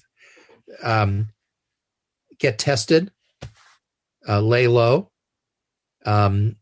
um, 0.82 1.28
get 2.38 2.58
tested, 2.58 3.10
uh, 4.28 4.40
lay 4.40 4.66
low, 4.66 5.10
um, 6.04 6.56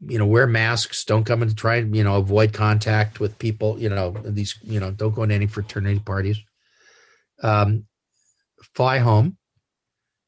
you 0.00 0.18
know, 0.18 0.26
wear 0.26 0.46
masks. 0.46 1.04
Don't 1.04 1.24
come 1.24 1.42
and 1.42 1.56
try 1.56 1.76
and 1.76 1.94
you 1.94 2.04
know 2.04 2.16
avoid 2.16 2.52
contact 2.52 3.20
with 3.20 3.38
people. 3.38 3.78
You 3.78 3.88
know 3.88 4.10
these. 4.24 4.58
You 4.62 4.80
know, 4.80 4.90
don't 4.90 5.14
go 5.14 5.24
to 5.24 5.34
any 5.34 5.46
fraternity 5.46 6.00
parties. 6.00 6.38
Um, 7.42 7.86
fly 8.74 8.98
home. 8.98 9.36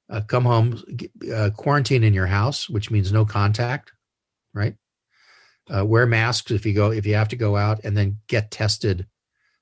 Uh, 0.08 0.20
come 0.20 0.44
home. 0.44 0.82
Uh, 1.34 1.50
quarantine 1.56 2.04
in 2.04 2.14
your 2.14 2.26
house, 2.26 2.68
which 2.68 2.90
means 2.90 3.12
no 3.12 3.24
contact. 3.24 3.92
Right. 4.54 4.76
Uh, 5.72 5.84
wear 5.84 6.06
masks 6.06 6.50
if 6.50 6.66
you 6.66 6.74
go 6.74 6.92
if 6.92 7.06
you 7.06 7.14
have 7.14 7.28
to 7.28 7.36
go 7.36 7.56
out, 7.56 7.80
and 7.84 7.96
then 7.96 8.18
get 8.28 8.50
tested 8.50 9.06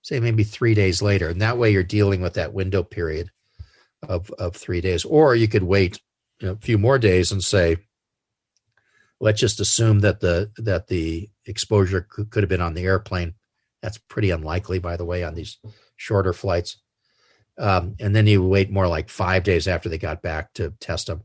say 0.03 0.21
maybe 0.21 0.45
three 0.45 0.75
days 0.75 1.03
later. 1.03 1.29
And 1.29 1.43
that 1.43 1.59
way 1.59 1.71
you're 1.71 1.83
dealing 1.83 2.21
with 2.21 2.35
that 2.35 2.55
window 2.55 2.83
period 2.83 3.31
of, 4.03 4.31
of 4.33 4.57
three 4.57 4.81
days. 4.81 5.05
Or 5.05 5.35
you 5.35 5.49
could 5.49 5.63
wait 5.63 6.01
you 6.41 6.49
know, 6.49 6.55
a 6.55 6.57
few 6.57 6.79
more 6.79 6.99
days 6.99 7.33
and 7.33 7.43
say, 7.43 7.77
let's 9.21 9.41
just 9.41 9.61
assume 9.61 10.01
that 10.01 10.21
the 10.21 10.51
that 10.57 10.89
the 10.89 11.29
exposure 11.45 12.07
could, 12.09 12.31
could 12.31 12.43
have 12.43 12.49
been 12.49 12.61
on 12.61 12.75
the 12.75 12.85
airplane. 12.85 13.35
That's 13.83 13.99
pretty 13.99 14.31
unlikely, 14.31 14.79
by 14.79 14.97
the 14.97 15.05
way, 15.05 15.25
on 15.25 15.35
these 15.35 15.59
shorter 15.97 16.33
flights. 16.33 16.79
Um, 17.59 17.97
and 18.01 18.17
then 18.17 18.27
you 18.27 18.43
wait 18.43 18.71
more 18.71 18.89
like 18.89 19.11
five 19.11 19.43
days 19.43 19.69
after 19.69 19.89
they 19.89 19.99
got 19.99 20.23
back 20.23 20.53
to 20.55 20.73
test 20.81 21.07
them. 21.09 21.25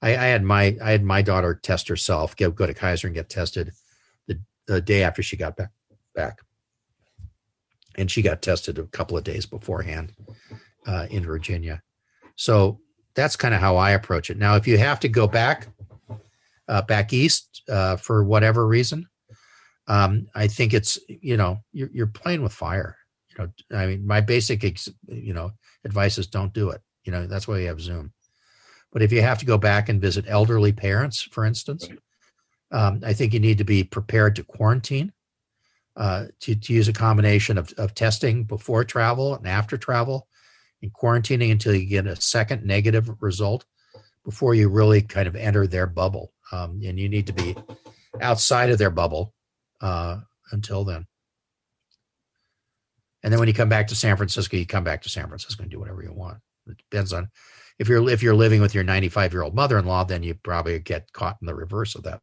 I, 0.00 0.10
I 0.10 0.26
had 0.26 0.44
my 0.44 0.76
I 0.82 0.92
had 0.92 1.02
my 1.02 1.22
daughter 1.22 1.54
test 1.54 1.88
herself, 1.88 2.36
go 2.36 2.50
go 2.50 2.66
to 2.66 2.74
Kaiser 2.74 3.08
and 3.08 3.14
get 3.14 3.28
tested 3.28 3.72
the, 4.28 4.40
the 4.66 4.80
day 4.80 5.02
after 5.02 5.22
she 5.22 5.36
got 5.36 5.56
back 5.56 5.70
back, 6.14 6.42
and 7.96 8.10
she 8.10 8.22
got 8.22 8.42
tested 8.42 8.78
a 8.78 8.84
couple 8.84 9.16
of 9.16 9.24
days 9.24 9.46
beforehand 9.46 10.12
uh, 10.86 11.06
in 11.10 11.24
Virginia. 11.24 11.82
So 12.36 12.80
that's 13.14 13.36
kind 13.36 13.54
of 13.54 13.60
how 13.60 13.76
I 13.76 13.90
approach 13.90 14.30
it. 14.30 14.38
Now, 14.38 14.56
if 14.56 14.66
you 14.66 14.78
have 14.78 15.00
to 15.00 15.08
go 15.08 15.26
back 15.26 15.68
uh, 16.66 16.82
back 16.82 17.12
east 17.12 17.62
uh, 17.68 17.96
for 17.96 18.24
whatever 18.24 18.66
reason, 18.66 19.06
um, 19.86 20.26
I 20.34 20.48
think 20.48 20.74
it's 20.74 20.98
you 21.08 21.36
know 21.36 21.58
you're, 21.72 21.90
you're 21.92 22.06
playing 22.06 22.42
with 22.42 22.52
fire. 22.52 22.96
You 23.30 23.44
know, 23.44 23.78
I 23.78 23.86
mean, 23.86 24.06
my 24.06 24.20
basic 24.20 24.64
ex, 24.64 24.88
you 25.06 25.34
know 25.34 25.52
advice 25.84 26.18
is 26.18 26.26
don't 26.26 26.52
do 26.52 26.70
it. 26.70 26.80
You 27.04 27.12
know, 27.12 27.26
that's 27.26 27.46
why 27.46 27.56
we 27.56 27.64
have 27.64 27.80
Zoom. 27.80 28.12
But 28.92 29.02
if 29.02 29.12
you 29.12 29.22
have 29.22 29.38
to 29.40 29.46
go 29.46 29.58
back 29.58 29.88
and 29.88 30.00
visit 30.00 30.24
elderly 30.28 30.72
parents, 30.72 31.22
for 31.22 31.44
instance, 31.44 31.88
um, 32.70 33.00
I 33.04 33.12
think 33.12 33.34
you 33.34 33.40
need 33.40 33.58
to 33.58 33.64
be 33.64 33.84
prepared 33.84 34.36
to 34.36 34.44
quarantine. 34.44 35.12
Uh, 35.96 36.26
to, 36.40 36.56
to 36.56 36.72
use 36.72 36.88
a 36.88 36.92
combination 36.92 37.56
of, 37.56 37.72
of 37.78 37.94
testing 37.94 38.42
before 38.42 38.82
travel 38.82 39.36
and 39.36 39.46
after 39.46 39.76
travel, 39.76 40.26
and 40.82 40.92
quarantining 40.92 41.52
until 41.52 41.72
you 41.72 41.86
get 41.86 42.06
a 42.06 42.20
second 42.20 42.64
negative 42.64 43.08
result 43.20 43.64
before 44.24 44.54
you 44.54 44.68
really 44.68 45.02
kind 45.02 45.28
of 45.28 45.36
enter 45.36 45.66
their 45.66 45.86
bubble. 45.86 46.32
Um, 46.50 46.80
and 46.84 46.98
you 46.98 47.08
need 47.08 47.28
to 47.28 47.32
be 47.32 47.56
outside 48.20 48.70
of 48.70 48.78
their 48.78 48.90
bubble 48.90 49.34
uh, 49.80 50.20
until 50.50 50.84
then. 50.84 51.06
And 53.22 53.32
then 53.32 53.40
when 53.40 53.48
you 53.48 53.54
come 53.54 53.68
back 53.68 53.88
to 53.88 53.94
San 53.94 54.16
Francisco, 54.16 54.56
you 54.56 54.66
come 54.66 54.84
back 54.84 55.02
to 55.02 55.08
San 55.08 55.28
Francisco 55.28 55.62
and 55.62 55.70
do 55.70 55.78
whatever 55.78 56.02
you 56.02 56.12
want. 56.12 56.38
It 56.66 56.76
depends 56.78 57.12
on 57.12 57.30
if 57.78 57.88
you're 57.88 58.08
if 58.08 58.22
you're 58.22 58.34
living 58.34 58.60
with 58.60 58.74
your 58.74 58.84
95 58.84 59.32
year 59.32 59.42
old 59.42 59.54
mother 59.54 59.78
in 59.78 59.86
law, 59.86 60.04
then 60.04 60.22
you 60.22 60.34
probably 60.34 60.78
get 60.78 61.12
caught 61.12 61.38
in 61.40 61.46
the 61.46 61.54
reverse 61.54 61.94
of 61.94 62.04
that. 62.04 62.20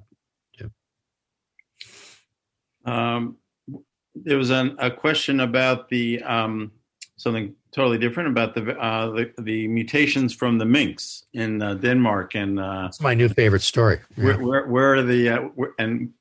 Too. 0.57 0.71
Um, 2.85 3.37
there 4.15 4.37
was 4.37 4.49
an, 4.49 4.75
a 4.79 4.91
question 4.91 5.39
about 5.39 5.89
the 5.89 6.21
um, 6.23 6.71
something 7.17 7.55
totally 7.71 7.97
different 7.97 8.29
about 8.29 8.53
the, 8.53 8.77
uh, 8.77 9.11
the, 9.11 9.31
the 9.39 9.67
mutations 9.67 10.33
from 10.33 10.57
the 10.57 10.65
minks 10.65 11.25
in 11.33 11.61
uh, 11.61 11.75
Denmark 11.75 12.35
and 12.35 12.59
uh, 12.59 12.83
that's 12.83 13.01
my 13.01 13.13
new 13.13 13.29
favorite 13.29 13.61
story. 13.61 13.99
Yeah. 14.17 14.25
Where, 14.25 14.37
where, 14.39 14.67
where, 14.67 14.95
are 14.95 15.03
the 15.03 15.29
uh, 15.29 15.39
where, 15.55 15.73
and 15.79 16.11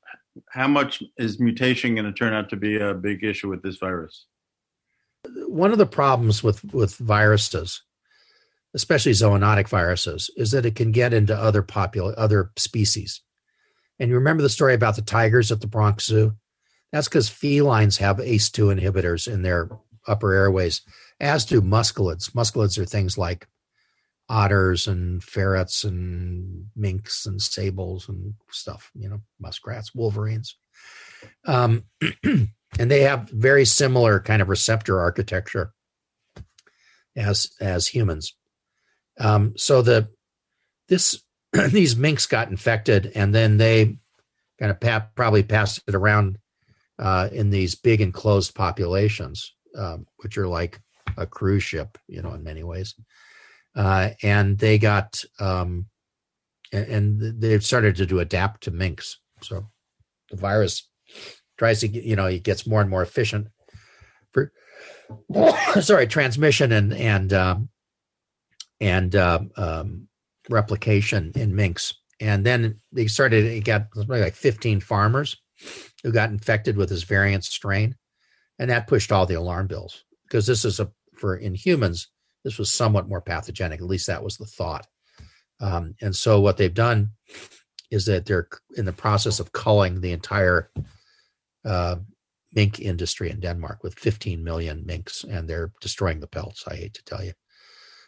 how 0.49 0.67
much 0.67 1.03
is 1.17 1.39
mutation 1.39 1.95
going 1.95 2.05
to 2.05 2.13
turn 2.13 2.33
out 2.33 2.49
to 2.49 2.55
be 2.55 2.77
a 2.77 2.93
big 2.93 3.23
issue 3.23 3.49
with 3.49 3.61
this 3.61 3.77
virus? 3.77 4.25
One 5.47 5.71
of 5.71 5.77
the 5.77 5.85
problems 5.85 6.43
with 6.43 6.63
with 6.73 6.95
viruses, 6.95 7.83
especially 8.73 9.11
zoonotic 9.11 9.67
viruses, 9.67 10.31
is 10.37 10.51
that 10.51 10.65
it 10.65 10.75
can 10.75 10.91
get 10.91 11.13
into 11.13 11.35
other 11.35 11.61
popul 11.61 12.13
other 12.17 12.51
species. 12.55 13.21
And 13.99 14.09
you 14.09 14.15
remember 14.15 14.41
the 14.41 14.49
story 14.49 14.73
about 14.73 14.95
the 14.95 15.03
tigers 15.03 15.51
at 15.51 15.61
the 15.61 15.67
Bronx 15.67 16.05
Zoo? 16.05 16.35
That's 16.91 17.07
because 17.07 17.29
felines 17.29 17.97
have 17.97 18.17
ACE2 18.17 18.79
inhibitors 18.79 19.31
in 19.31 19.41
their 19.41 19.69
upper 20.07 20.33
airways, 20.33 20.81
as 21.19 21.45
do 21.45 21.61
mustelids. 21.61 22.31
Mustelids 22.31 22.77
are 22.77 22.85
things 22.85 23.17
like 23.17 23.47
otters 24.27 24.87
and 24.87 25.23
ferrets 25.23 25.83
and 25.83 26.67
minks 26.75 27.25
and 27.25 27.41
sables 27.41 28.07
and 28.09 28.33
stuff, 28.49 28.91
you 28.93 29.09
know, 29.09 29.21
muskrats, 29.39 29.93
wolverines. 29.93 30.55
Um, 31.45 31.83
and 32.23 32.49
they 32.91 33.01
have 33.01 33.29
very 33.29 33.65
similar 33.65 34.19
kind 34.19 34.41
of 34.41 34.49
receptor 34.49 34.99
architecture 34.99 35.73
as 37.15 37.51
as 37.59 37.87
humans. 37.87 38.35
Um, 39.19 39.53
so 39.57 39.81
the 39.81 40.09
this 40.87 41.21
these 41.69 41.95
minks 41.95 42.25
got 42.25 42.49
infected, 42.49 43.11
and 43.15 43.35
then 43.35 43.57
they 43.57 43.97
kind 44.59 44.71
of 44.71 44.79
pa- 44.79 45.07
probably 45.15 45.43
passed 45.43 45.81
it 45.87 45.95
around 45.95 46.37
uh, 46.99 47.29
in 47.31 47.49
these 47.49 47.75
big 47.75 48.01
enclosed 48.01 48.55
populations, 48.55 49.53
um, 49.77 50.05
which 50.17 50.37
are 50.37 50.47
like 50.47 50.79
a 51.17 51.25
cruise 51.25 51.63
ship, 51.63 51.97
you 52.07 52.21
know, 52.21 52.33
in 52.33 52.43
many 52.43 52.63
ways. 52.63 52.95
Uh, 53.75 54.09
and 54.21 54.57
they 54.57 54.77
got 54.77 55.23
um, 55.39 55.85
and, 56.71 56.85
and 56.87 57.41
they 57.41 57.59
started 57.59 57.95
to 57.95 58.19
adapt 58.19 58.63
to 58.63 58.71
minks. 58.71 59.17
So 59.41 59.69
the 60.29 60.37
virus 60.37 60.89
tries 61.57 61.81
to 61.81 61.87
you 61.87 62.15
know, 62.15 62.25
it 62.25 62.43
gets 62.43 62.67
more 62.67 62.81
and 62.81 62.89
more 62.89 63.03
efficient 63.03 63.47
for 64.31 64.51
sorry 65.81 66.07
transmission 66.07 66.71
and 66.71 66.93
and 66.93 67.33
um, 67.33 67.69
and 68.79 69.15
uh, 69.15 69.39
um, 69.57 70.07
replication 70.49 71.31
in 71.35 71.55
minks. 71.55 71.93
And 72.19 72.45
then 72.45 72.79
they 72.91 73.07
started. 73.07 73.45
It 73.45 73.63
got 73.63 73.87
like 73.95 74.35
15 74.35 74.79
farmers 74.81 75.37
who 76.03 76.11
got 76.11 76.29
infected 76.29 76.77
with 76.77 76.89
this 76.89 77.03
variant 77.03 77.43
strain, 77.43 77.95
and 78.59 78.69
that 78.69 78.87
pushed 78.87 79.11
all 79.11 79.25
the 79.25 79.35
alarm 79.35 79.67
bells 79.67 80.03
because 80.23 80.45
this 80.45 80.65
is 80.65 80.79
a 80.79 80.91
for 81.15 81.35
in 81.35 81.53
humans 81.53 82.07
this 82.43 82.57
was 82.57 82.71
somewhat 82.71 83.07
more 83.07 83.21
pathogenic. 83.21 83.79
At 83.79 83.87
least 83.87 84.07
that 84.07 84.23
was 84.23 84.37
the 84.37 84.45
thought. 84.45 84.87
Um, 85.59 85.95
and 86.01 86.15
so 86.15 86.39
what 86.39 86.57
they've 86.57 86.73
done 86.73 87.11
is 87.91 88.05
that 88.05 88.25
they're 88.25 88.47
in 88.75 88.85
the 88.85 88.93
process 88.93 89.39
of 89.39 89.51
culling 89.51 90.01
the 90.01 90.11
entire 90.11 90.71
uh, 91.65 91.97
mink 92.53 92.79
industry 92.79 93.29
in 93.29 93.39
Denmark 93.39 93.83
with 93.83 93.99
15 93.99 94.43
million 94.43 94.83
minks, 94.85 95.23
and 95.23 95.47
they're 95.47 95.71
destroying 95.81 96.19
the 96.19 96.27
pelts. 96.27 96.63
I 96.67 96.75
hate 96.75 96.93
to 96.95 97.03
tell 97.03 97.23
you, 97.23 97.33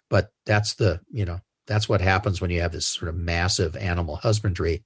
but 0.10 0.30
that's 0.46 0.74
the 0.76 1.02
you 1.12 1.26
know 1.26 1.40
that's 1.68 1.88
what 1.88 2.02
happens 2.02 2.42
when 2.42 2.50
you 2.50 2.62
have 2.62 2.72
this 2.72 2.88
sort 2.88 3.10
of 3.10 3.16
massive 3.16 3.76
animal 3.78 4.16
husbandry, 4.16 4.84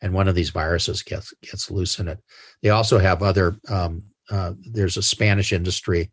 and 0.00 0.12
one 0.12 0.28
of 0.28 0.34
these 0.34 0.50
viruses 0.50 1.02
gets 1.02 1.32
gets 1.42 1.70
loose 1.70 1.98
in 1.98 2.08
it. 2.08 2.18
They 2.62 2.70
also 2.70 2.98
have 2.98 3.22
other. 3.22 3.58
Um, 3.68 4.04
uh, 4.30 4.52
there's 4.72 4.96
a 4.96 5.02
Spanish 5.02 5.52
industry. 5.52 6.10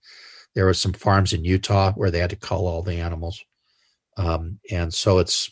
There 0.53 0.65
were 0.65 0.73
some 0.73 0.93
farms 0.93 1.33
in 1.33 1.43
Utah 1.43 1.91
where 1.93 2.11
they 2.11 2.19
had 2.19 2.29
to 2.29 2.37
cull 2.37 2.67
all 2.67 2.81
the 2.81 2.95
animals, 2.95 3.43
um, 4.17 4.59
and 4.71 4.93
so 4.93 5.19
it's 5.19 5.51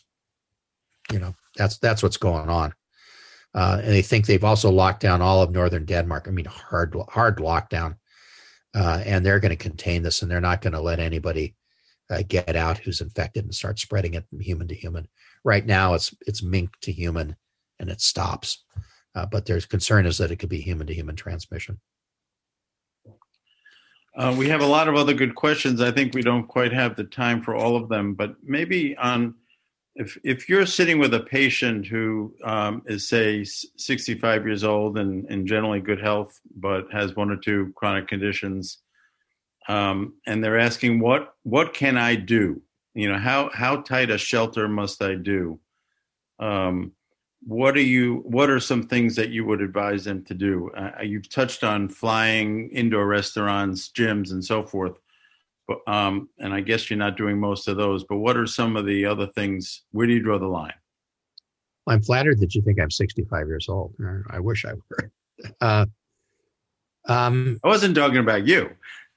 you 1.12 1.18
know 1.18 1.34
that's 1.56 1.78
that's 1.78 2.02
what's 2.02 2.16
going 2.16 2.48
on. 2.48 2.72
Uh, 3.54 3.80
and 3.82 3.92
they 3.92 4.02
think 4.02 4.26
they've 4.26 4.42
also 4.42 4.70
locked 4.70 5.00
down 5.00 5.22
all 5.22 5.42
of 5.42 5.52
northern 5.52 5.84
Denmark. 5.84 6.26
I 6.26 6.30
mean, 6.30 6.46
hard 6.46 6.96
hard 7.08 7.38
lockdown, 7.38 7.96
uh, 8.74 9.02
and 9.04 9.24
they're 9.24 9.40
going 9.40 9.50
to 9.50 9.56
contain 9.56 10.02
this, 10.02 10.22
and 10.22 10.30
they're 10.30 10.40
not 10.40 10.60
going 10.60 10.72
to 10.72 10.80
let 10.80 10.98
anybody 10.98 11.54
uh, 12.10 12.22
get 12.26 12.56
out 12.56 12.78
who's 12.78 13.00
infected 13.00 13.44
and 13.44 13.54
start 13.54 13.78
spreading 13.78 14.14
it 14.14 14.26
from 14.28 14.40
human 14.40 14.68
to 14.68 14.74
human. 14.74 15.08
Right 15.44 15.64
now, 15.64 15.94
it's 15.94 16.14
it's 16.26 16.42
mink 16.42 16.70
to 16.82 16.92
human, 16.92 17.36
and 17.80 17.90
it 17.90 18.00
stops. 18.00 18.64
Uh, 19.14 19.26
but 19.26 19.46
there's 19.46 19.66
concern 19.66 20.06
is 20.06 20.18
that 20.18 20.30
it 20.30 20.36
could 20.36 20.48
be 20.48 20.60
human 20.60 20.86
to 20.86 20.94
human 20.94 21.16
transmission. 21.16 21.80
Uh, 24.16 24.34
we 24.38 24.48
have 24.48 24.60
a 24.60 24.66
lot 24.66 24.88
of 24.88 24.94
other 24.94 25.14
good 25.14 25.34
questions. 25.34 25.80
I 25.80 25.90
think 25.90 26.14
we 26.14 26.22
don't 26.22 26.46
quite 26.46 26.72
have 26.72 26.94
the 26.94 27.04
time 27.04 27.42
for 27.42 27.56
all 27.56 27.76
of 27.76 27.88
them, 27.88 28.14
but 28.14 28.36
maybe 28.44 28.96
on 28.96 29.34
if 29.96 30.18
if 30.24 30.48
you're 30.48 30.66
sitting 30.66 30.98
with 30.98 31.14
a 31.14 31.20
patient 31.20 31.86
who 31.86 32.34
um, 32.44 32.82
is 32.86 33.08
say 33.08 33.44
65 33.44 34.46
years 34.46 34.64
old 34.64 34.98
and 34.98 35.28
in 35.30 35.46
generally 35.46 35.80
good 35.80 36.00
health 36.00 36.40
but 36.56 36.86
has 36.92 37.14
one 37.14 37.30
or 37.30 37.36
two 37.36 37.72
chronic 37.76 38.08
conditions 38.08 38.78
um, 39.68 40.14
and 40.26 40.42
they're 40.42 40.58
asking 40.58 40.98
what 40.98 41.34
what 41.44 41.74
can 41.74 41.96
i 41.96 42.14
do 42.14 42.60
you 42.94 43.08
know 43.08 43.18
how 43.18 43.50
how 43.52 43.76
tight 43.76 44.10
a 44.10 44.18
shelter 44.18 44.68
must 44.68 45.02
i 45.02 45.14
do 45.14 45.58
um, 46.40 46.92
what 47.46 47.76
are 47.76 47.80
you 47.80 48.22
what 48.26 48.48
are 48.48 48.60
some 48.60 48.82
things 48.82 49.14
that 49.16 49.30
you 49.30 49.44
would 49.44 49.60
advise 49.60 50.04
them 50.04 50.24
to 50.24 50.34
do 50.34 50.70
uh, 50.70 51.02
you've 51.02 51.28
touched 51.28 51.62
on 51.62 51.88
flying 51.88 52.70
indoor 52.70 53.06
restaurants 53.06 53.90
gyms 53.90 54.30
and 54.30 54.44
so 54.44 54.62
forth 54.62 54.98
but, 55.66 55.78
um, 55.86 56.28
and 56.38 56.52
I 56.52 56.60
guess 56.60 56.90
you're 56.90 56.98
not 56.98 57.16
doing 57.16 57.38
most 57.38 57.68
of 57.68 57.76
those. 57.76 58.04
But 58.04 58.16
what 58.16 58.36
are 58.36 58.46
some 58.46 58.76
of 58.76 58.86
the 58.86 59.06
other 59.06 59.26
things? 59.26 59.82
Where 59.92 60.06
do 60.06 60.12
you 60.12 60.22
draw 60.22 60.38
the 60.38 60.46
line? 60.46 60.74
I'm 61.86 62.02
flattered 62.02 62.40
that 62.40 62.54
you 62.54 62.62
think 62.62 62.80
I'm 62.80 62.90
65 62.90 63.46
years 63.46 63.68
old. 63.68 63.94
I 64.30 64.40
wish 64.40 64.64
I 64.64 64.74
were. 64.74 65.10
Uh, 65.60 65.84
um, 67.08 67.60
I 67.64 67.68
wasn't 67.68 67.96
talking 67.96 68.18
about 68.18 68.46
you. 68.46 68.70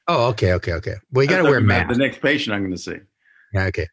Oh, 0.07 0.29
okay, 0.29 0.53
okay, 0.53 0.73
okay. 0.73 0.95
Well, 1.11 1.23
you 1.23 1.29
got 1.29 1.37
to 1.37 1.43
wear 1.43 1.61
masks. 1.61 1.95
The 1.95 2.03
next 2.03 2.21
patient 2.21 2.55
I'm 2.55 2.63
going 2.63 2.71
to 2.71 2.77
see. 2.77 2.97
Yeah, 3.53 3.65
okay. 3.65 3.87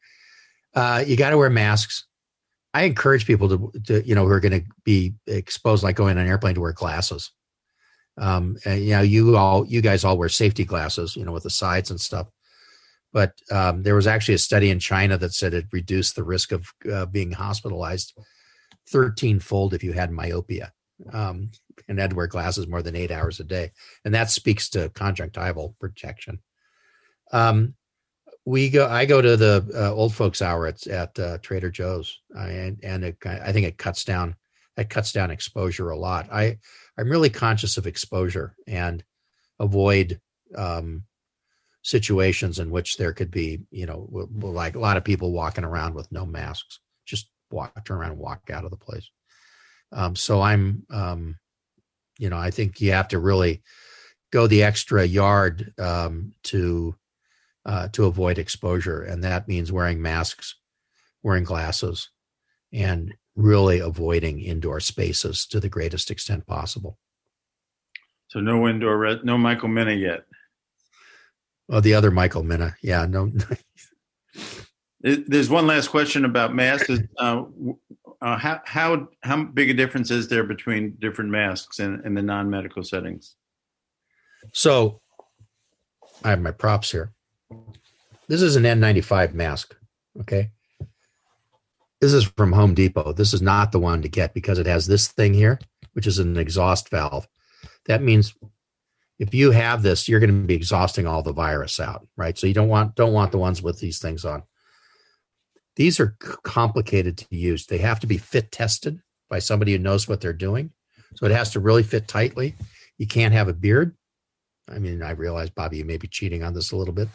Uh, 0.75 1.05
you 1.07 1.19
got 1.19 1.31
to 1.31 1.39
wear 1.39 1.51
masks. 1.51 2.07
I 2.75 2.83
encourage 2.83 3.25
people 3.25 3.49
to, 3.49 3.73
to 3.87 4.07
you 4.07 4.15
know, 4.15 4.27
who 4.27 4.33
are 4.33 4.41
going 4.41 4.61
to 4.61 4.67
be 4.85 5.15
exposed, 5.27 5.83
like 5.83 5.97
going 5.97 6.19
on 6.19 6.25
an 6.25 6.29
airplane, 6.29 6.57
to 6.57 6.61
wear 6.61 6.73
glasses. 6.73 7.31
Um, 8.19 8.57
and, 8.65 8.85
you 8.85 8.91
know, 8.91 9.01
you 9.01 9.37
all, 9.37 9.65
you 9.67 9.81
guys 9.81 10.05
all 10.05 10.19
wear 10.19 10.29
safety 10.29 10.65
glasses, 10.65 11.17
you 11.17 11.25
know, 11.25 11.33
with 11.33 11.45
the 11.45 11.51
sides 11.51 11.91
and 11.91 12.01
stuff 12.01 12.29
but 13.15 13.41
um, 13.53 13.85
there 13.85 13.95
was 13.95 14.09
actually 14.09 14.35
a 14.35 14.39
study 14.39 14.71
in 14.71 14.81
China 14.81 15.17
that 15.17 15.33
said 15.33 15.55
it 15.55 15.67
reduced 15.73 16.17
the 16.17 16.25
risk 16.25 16.51
of 16.51 16.67
uh, 16.93 17.07
being 17.07 17.31
hospitalized 17.31 18.13
13 18.91 19.39
fold 19.39 19.73
if 19.73 19.85
you 19.85 19.93
had 19.93 20.11
myopia 20.11 20.73
um, 21.13 21.51
and 21.89 21.99
had 21.99 22.11
to 22.11 22.17
wear 22.17 22.27
glasses 22.27 22.67
more 22.67 22.83
than 22.83 22.97
eight 22.97 23.13
hours 23.13 23.39
a 23.39 23.45
day. 23.45 23.71
And 24.05 24.13
that 24.15 24.31
speaks 24.31 24.69
to 24.71 24.91
conjunctival 24.91 25.77
protection. 25.81 26.41
Um, 27.33 27.75
we 28.45 28.71
go. 28.71 28.89
I 28.89 29.07
go 29.07 29.23
to 29.23 29.37
the 29.37 29.67
uh, 29.75 29.93
old 29.93 30.15
folks 30.15 30.43
hour 30.43 30.67
at 30.67 30.87
at 30.87 31.19
uh, 31.19 31.39
Trader 31.39 31.71
Joe's, 31.71 32.21
and 32.35 32.79
and 32.83 33.05
it, 33.05 33.17
I 33.25 33.53
think 33.53 33.67
it 33.67 33.79
cuts 33.79 34.05
down 34.05 34.37
that 34.77 34.91
cuts 34.91 35.13
down 35.13 35.31
exposure 35.31 35.91
a 35.91 35.99
lot. 35.99 36.29
I 36.33 36.59
I'm 36.99 37.11
really 37.11 37.31
conscious 37.31 37.77
of 37.77 37.87
exposure 37.87 38.55
and 38.67 39.03
avoid 39.59 40.21
um, 40.57 41.05
situations 41.83 42.59
in 42.59 42.71
which 42.71 42.97
there 42.97 43.13
could 43.13 43.31
be, 43.31 43.61
you 43.71 43.87
know, 43.87 44.09
like 44.41 44.75
a 44.75 44.81
lot 44.81 44.97
of 44.97 45.05
people 45.05 45.33
walking 45.33 45.65
around 45.65 45.95
with 45.95 46.11
no 46.11 46.27
masks. 46.27 46.81
Just 47.05 47.31
walk, 47.51 47.85
turn 47.85 47.99
around 47.99 48.13
and 48.13 48.21
walk 48.21 48.51
out 48.53 48.65
of 48.65 48.71
the 48.71 48.77
place. 48.77 49.09
Um, 49.93 50.17
so 50.17 50.41
I'm, 50.41 50.85
um, 50.91 51.39
you 52.19 52.31
know, 52.31 52.39
I 52.39 52.51
think 52.51 52.81
you 52.81 52.93
have 52.93 53.09
to 53.09 53.19
really 53.19 53.63
go 54.33 54.47
the 54.47 54.63
extra 54.65 55.05
yard 55.05 55.73
um, 55.79 56.33
to 56.45 56.97
uh, 57.67 57.89
to 57.93 58.07
avoid 58.07 58.39
exposure, 58.39 59.03
and 59.03 59.25
that 59.25 59.49
means 59.49 59.73
wearing 59.73 60.03
masks, 60.03 60.57
wearing 61.23 61.45
glasses, 61.45 62.11
and 62.73 63.15
really 63.37 63.79
avoiding 63.79 64.41
indoor 64.41 64.81
spaces 64.81 65.47
to 65.47 65.61
the 65.61 65.69
greatest 65.69 66.11
extent 66.11 66.47
possible. 66.47 66.99
So 68.29 68.41
no 68.41 68.69
indoor, 68.69 69.21
no 69.23 69.39
Michael 69.39 69.69
Mina 69.69 69.93
yet. 69.93 70.25
Oh, 71.69 71.81
the 71.81 71.95
other 71.95 72.11
Michael 72.11 72.43
Mina. 72.43 72.77
Yeah, 72.83 73.07
no. 73.07 73.33
There's 75.01 75.51
one 75.51 75.67
last 75.67 75.89
question 75.89 76.25
about 76.25 76.55
masks. 76.55 76.99
Uh, 77.19 77.45
uh, 78.21 78.39
how 78.39 78.61
how 78.65 79.09
how 79.23 79.45
big 79.45 79.71
a 79.71 79.75
difference 79.75 80.11
is 80.11 80.29
there 80.29 80.45
between 80.45 80.97
different 80.99 81.31
masks 81.31 81.79
in, 81.79 82.01
in 82.05 82.15
the 82.15 82.23
non 82.23 82.49
medical 82.49 82.83
settings? 82.83 83.37
So, 84.53 85.01
I 86.23 86.31
have 86.31 86.41
my 86.41 86.53
props 86.53 86.91
here. 86.91 87.13
This 88.29 88.43
is 88.43 88.57
an 88.57 88.65
N95 88.65 89.35
mask. 89.35 89.77
Okay, 90.21 90.51
this 92.01 92.13
is 92.13 92.25
from 92.25 92.53
Home 92.53 92.75
Depot. 92.75 93.13
This 93.13 93.33
is 93.33 93.43
not 93.43 93.73
the 93.73 93.81
one 93.81 94.03
to 94.03 94.09
get 94.09 94.35
because 94.35 94.59
it 94.59 94.67
has 94.67 94.87
this 94.87 95.09
thing 95.09 95.35
here, 95.35 95.59
which 95.93 96.07
is 96.07 96.19
an 96.19 96.37
exhaust 96.37 96.91
valve. 96.91 97.27
That 97.87 98.03
means 98.03 98.35
if 99.19 99.33
you 99.35 99.53
have 99.53 99.83
this, 99.83 100.09
you're 100.09 100.21
going 100.21 100.43
to 100.43 100.47
be 100.47 100.55
exhausting 100.55 101.07
all 101.07 101.23
the 101.23 101.33
virus 101.33 101.81
out, 101.81 102.07
right? 102.17 102.37
So 102.37 102.47
you 102.47 102.55
don't 102.55 102.69
want 102.69 102.95
don't 102.95 103.13
want 103.13 103.33
the 103.33 103.39
ones 103.39 103.63
with 103.63 103.79
these 103.79 103.99
things 104.01 104.25
on. 104.25 104.43
These 105.77 105.99
are 105.99 106.17
complicated 106.43 107.19
to 107.19 107.27
use. 107.31 107.67
They 107.67 107.79
have 107.79 108.01
to 108.01 108.07
be 108.07 108.19
fit 108.19 108.53
tested 108.53 109.01
by 109.29 109.39
somebody 109.39 109.73
who 109.73 109.79
knows 109.79 110.07
what 110.07 110.21
they're 110.21 110.33
doing. 110.33 110.71
So 111.17 111.27
it 111.27 111.33
has 111.33 111.51
to 111.53 111.61
really 111.61 111.83
fit 111.83 112.07
tightly. 112.07 112.55
You 112.99 113.07
can't 113.07 113.35
have 113.35 113.49
a 113.49 113.53
beard. 113.53 113.97
I 114.69 114.79
mean, 114.79 115.03
I 115.03 115.11
realize, 115.11 115.51
Bobby, 115.51 115.79
you 115.79 115.85
may 115.85 115.99
be 115.99 116.09
cheating 116.09 116.43
on 116.43 116.55
this 116.55 116.73
a 116.73 116.77
little 116.77 116.95
bit, 116.95 117.09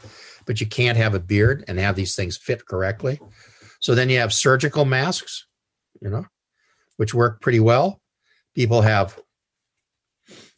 but 0.45 0.61
you 0.61 0.67
can't 0.67 0.97
have 0.97 1.15
a 1.15 1.19
beard 1.19 1.63
and 1.67 1.79
have 1.79 1.95
these 1.95 2.15
things 2.15 2.37
fit 2.37 2.65
correctly. 2.65 3.19
So 3.79 3.95
then 3.95 4.09
you 4.09 4.19
have 4.19 4.33
surgical 4.33 4.85
masks, 4.85 5.47
you 6.01 6.09
know, 6.09 6.25
which 6.97 7.13
work 7.13 7.41
pretty 7.41 7.59
well. 7.59 8.01
People 8.55 8.81
have 8.81 9.19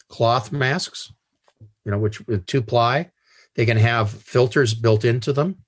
cloth 0.09 0.51
masks, 0.51 1.13
you 1.85 1.91
know, 1.91 1.97
which 1.97 2.25
with 2.27 2.45
two 2.45 2.61
ply, 2.61 3.09
they 3.55 3.65
can 3.65 3.77
have 3.77 4.09
filters 4.09 4.73
built 4.73 5.05
into 5.05 5.33
them. 5.33 5.63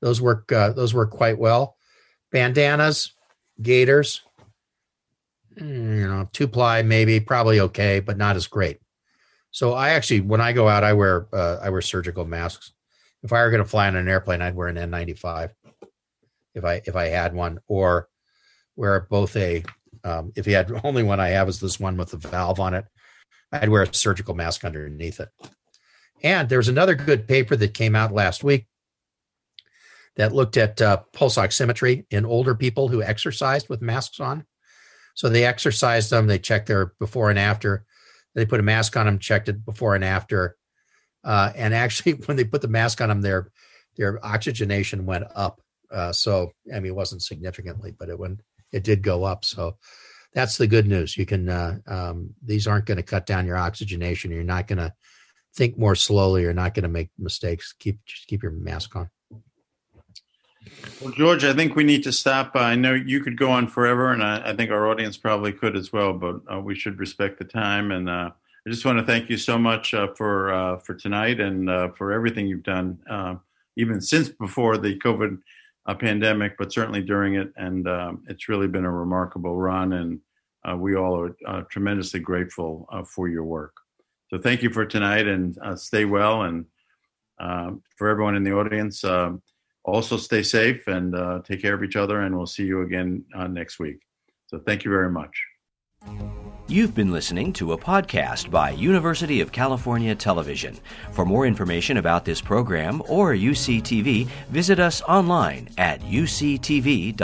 Those 0.00 0.20
work. 0.20 0.50
Uh, 0.52 0.72
those 0.72 0.94
work 0.94 1.10
quite 1.10 1.38
well. 1.38 1.76
Bandanas, 2.30 3.12
gaiters, 3.62 4.22
mm, 5.58 5.98
you 5.98 6.06
know, 6.06 6.28
two 6.32 6.48
ply 6.48 6.82
maybe 6.82 7.20
probably 7.20 7.60
okay, 7.60 8.00
but 8.00 8.16
not 8.16 8.36
as 8.36 8.46
great. 8.46 8.78
So 9.56 9.72
I 9.72 9.92
actually, 9.92 10.20
when 10.20 10.42
I 10.42 10.52
go 10.52 10.68
out, 10.68 10.84
I 10.84 10.92
wear 10.92 11.28
uh, 11.32 11.56
I 11.62 11.70
wear 11.70 11.80
surgical 11.80 12.26
masks. 12.26 12.74
If 13.22 13.32
I 13.32 13.42
were 13.42 13.50
going 13.50 13.62
to 13.62 13.68
fly 13.68 13.86
on 13.86 13.96
an 13.96 14.06
airplane, 14.06 14.42
I'd 14.42 14.54
wear 14.54 14.68
an 14.68 14.76
N95 14.76 15.48
if 16.54 16.62
I 16.62 16.82
if 16.84 16.94
I 16.94 17.06
had 17.06 17.32
one, 17.32 17.58
or 17.66 18.10
wear 18.76 19.06
both 19.08 19.34
a 19.34 19.64
um, 20.04 20.30
if 20.36 20.46
you 20.46 20.54
had 20.54 20.70
only 20.84 21.02
one 21.02 21.20
I 21.20 21.28
have 21.28 21.48
is 21.48 21.58
this 21.58 21.80
one 21.80 21.96
with 21.96 22.10
the 22.10 22.18
valve 22.18 22.60
on 22.60 22.74
it. 22.74 22.84
I'd 23.50 23.70
wear 23.70 23.84
a 23.84 23.94
surgical 23.94 24.34
mask 24.34 24.62
underneath 24.62 25.20
it. 25.20 25.30
And 26.22 26.50
there's 26.50 26.68
another 26.68 26.94
good 26.94 27.26
paper 27.26 27.56
that 27.56 27.72
came 27.72 27.96
out 27.96 28.12
last 28.12 28.44
week 28.44 28.66
that 30.16 30.34
looked 30.34 30.58
at 30.58 30.82
uh, 30.82 30.98
pulse 31.14 31.36
oximetry 31.38 32.04
in 32.10 32.26
older 32.26 32.54
people 32.54 32.88
who 32.88 33.02
exercised 33.02 33.70
with 33.70 33.80
masks 33.80 34.20
on. 34.20 34.44
So 35.14 35.30
they 35.30 35.46
exercised 35.46 36.10
them, 36.10 36.26
they 36.26 36.38
checked 36.38 36.66
their 36.66 36.92
before 36.98 37.30
and 37.30 37.38
after. 37.38 37.86
They 38.36 38.46
put 38.46 38.60
a 38.60 38.62
mask 38.62 38.96
on 38.96 39.06
them, 39.06 39.18
checked 39.18 39.48
it 39.48 39.64
before 39.64 39.96
and 39.96 40.04
after. 40.04 40.56
Uh, 41.24 41.50
and 41.56 41.74
actually, 41.74 42.12
when 42.26 42.36
they 42.36 42.44
put 42.44 42.62
the 42.62 42.68
mask 42.68 43.00
on 43.00 43.08
them, 43.08 43.22
their 43.22 43.50
their 43.96 44.24
oxygenation 44.24 45.06
went 45.06 45.24
up 45.34 45.60
uh, 45.90 46.12
so 46.12 46.52
I 46.72 46.80
mean, 46.80 46.92
it 46.92 46.96
wasn't 46.96 47.22
significantly, 47.22 47.94
but 47.96 48.08
it 48.08 48.18
went 48.18 48.40
it 48.72 48.84
did 48.84 49.02
go 49.02 49.24
up. 49.24 49.44
So 49.44 49.76
that's 50.32 50.58
the 50.58 50.66
good 50.66 50.86
news. 50.86 51.16
You 51.16 51.26
can 51.26 51.48
uh, 51.48 51.78
um, 51.86 52.30
these 52.44 52.66
aren't 52.66 52.86
going 52.86 52.96
to 52.96 53.02
cut 53.02 53.26
down 53.26 53.46
your 53.46 53.56
oxygenation. 53.56 54.30
You're 54.30 54.42
not 54.42 54.66
going 54.66 54.78
to 54.78 54.92
think 55.54 55.78
more 55.78 55.94
slowly. 55.94 56.42
You're 56.42 56.52
not 56.52 56.74
going 56.74 56.82
to 56.84 56.88
make 56.88 57.10
mistakes. 57.18 57.74
Keep 57.78 58.04
just 58.06 58.26
keep 58.26 58.42
your 58.42 58.52
mask 58.52 58.96
on. 58.96 59.10
Well, 61.00 61.12
George, 61.12 61.44
I 61.44 61.52
think 61.52 61.76
we 61.76 61.84
need 61.84 62.02
to 62.04 62.12
stop. 62.12 62.56
Uh, 62.56 62.60
I 62.60 62.74
know 62.74 62.94
you 62.94 63.20
could 63.20 63.36
go 63.36 63.50
on 63.50 63.68
forever, 63.68 64.12
and 64.12 64.22
I, 64.22 64.50
I, 64.50 64.56
think 64.56 64.70
our 64.70 64.88
audience 64.88 65.16
probably 65.16 65.52
could 65.52 65.76
as 65.76 65.92
well. 65.92 66.12
But 66.12 66.40
uh, 66.52 66.60
we 66.60 66.74
should 66.74 66.98
respect 66.98 67.38
the 67.38 67.44
time. 67.44 67.90
And 67.90 68.08
uh, 68.08 68.30
I 68.66 68.70
just 68.70 68.84
want 68.84 68.98
to 68.98 69.04
thank 69.04 69.28
you 69.28 69.36
so 69.36 69.58
much 69.58 69.94
uh, 69.94 70.08
for 70.16 70.52
uh, 70.52 70.78
for 70.78 70.94
tonight 70.94 71.38
and 71.38 71.68
uh, 71.68 71.90
for 71.92 72.12
everything 72.12 72.46
you've 72.46 72.62
done, 72.62 72.98
even 73.76 74.00
since 74.00 74.28
before 74.28 74.78
the 74.78 74.98
COVID 74.98 75.38
pandemic, 76.00 76.56
but 76.58 76.72
certainly 76.72 77.02
during 77.02 77.34
it. 77.34 77.52
And 77.56 77.86
um, 77.86 78.24
it's 78.28 78.48
really 78.48 78.66
been 78.66 78.84
a 78.84 78.90
remarkable 78.90 79.54
run, 79.54 79.92
and 79.92 80.20
uh, 80.68 80.76
we 80.76 80.96
all 80.96 81.16
are 81.20 81.36
uh, 81.46 81.62
tremendously 81.70 82.20
grateful 82.20 82.88
uh, 82.90 83.04
for 83.04 83.28
your 83.28 83.44
work. 83.44 83.74
So 84.30 84.38
thank 84.38 84.62
you 84.62 84.70
for 84.70 84.84
tonight, 84.84 85.28
and 85.28 85.56
uh, 85.58 85.76
stay 85.76 86.04
well. 86.04 86.42
And 86.42 86.64
for 87.38 88.08
everyone 88.08 88.34
in 88.34 88.42
the 88.42 88.52
audience, 88.52 89.04
um, 89.04 89.42
also 89.86 90.16
stay 90.16 90.42
safe 90.42 90.86
and 90.88 91.14
uh, 91.14 91.40
take 91.44 91.62
care 91.62 91.74
of 91.74 91.82
each 91.82 91.96
other. 91.96 92.20
And 92.20 92.36
we'll 92.36 92.46
see 92.46 92.64
you 92.64 92.82
again 92.82 93.24
uh, 93.34 93.46
next 93.46 93.78
week. 93.78 93.98
So 94.48 94.58
thank 94.58 94.84
you 94.84 94.90
very 94.90 95.10
much. 95.10 95.42
You've 96.68 96.94
been 96.94 97.12
listening 97.12 97.52
to 97.54 97.72
a 97.72 97.78
podcast 97.78 98.50
by 98.50 98.70
University 98.70 99.40
of 99.40 99.52
California 99.52 100.16
Television. 100.16 100.76
For 101.12 101.24
more 101.24 101.46
information 101.46 101.98
about 101.98 102.24
this 102.24 102.40
program 102.40 103.02
or 103.08 103.32
UCTV, 103.34 104.26
visit 104.50 104.80
us 104.80 105.00
online 105.02 105.68
at 105.78 106.00
uctv.tv. 106.00 107.16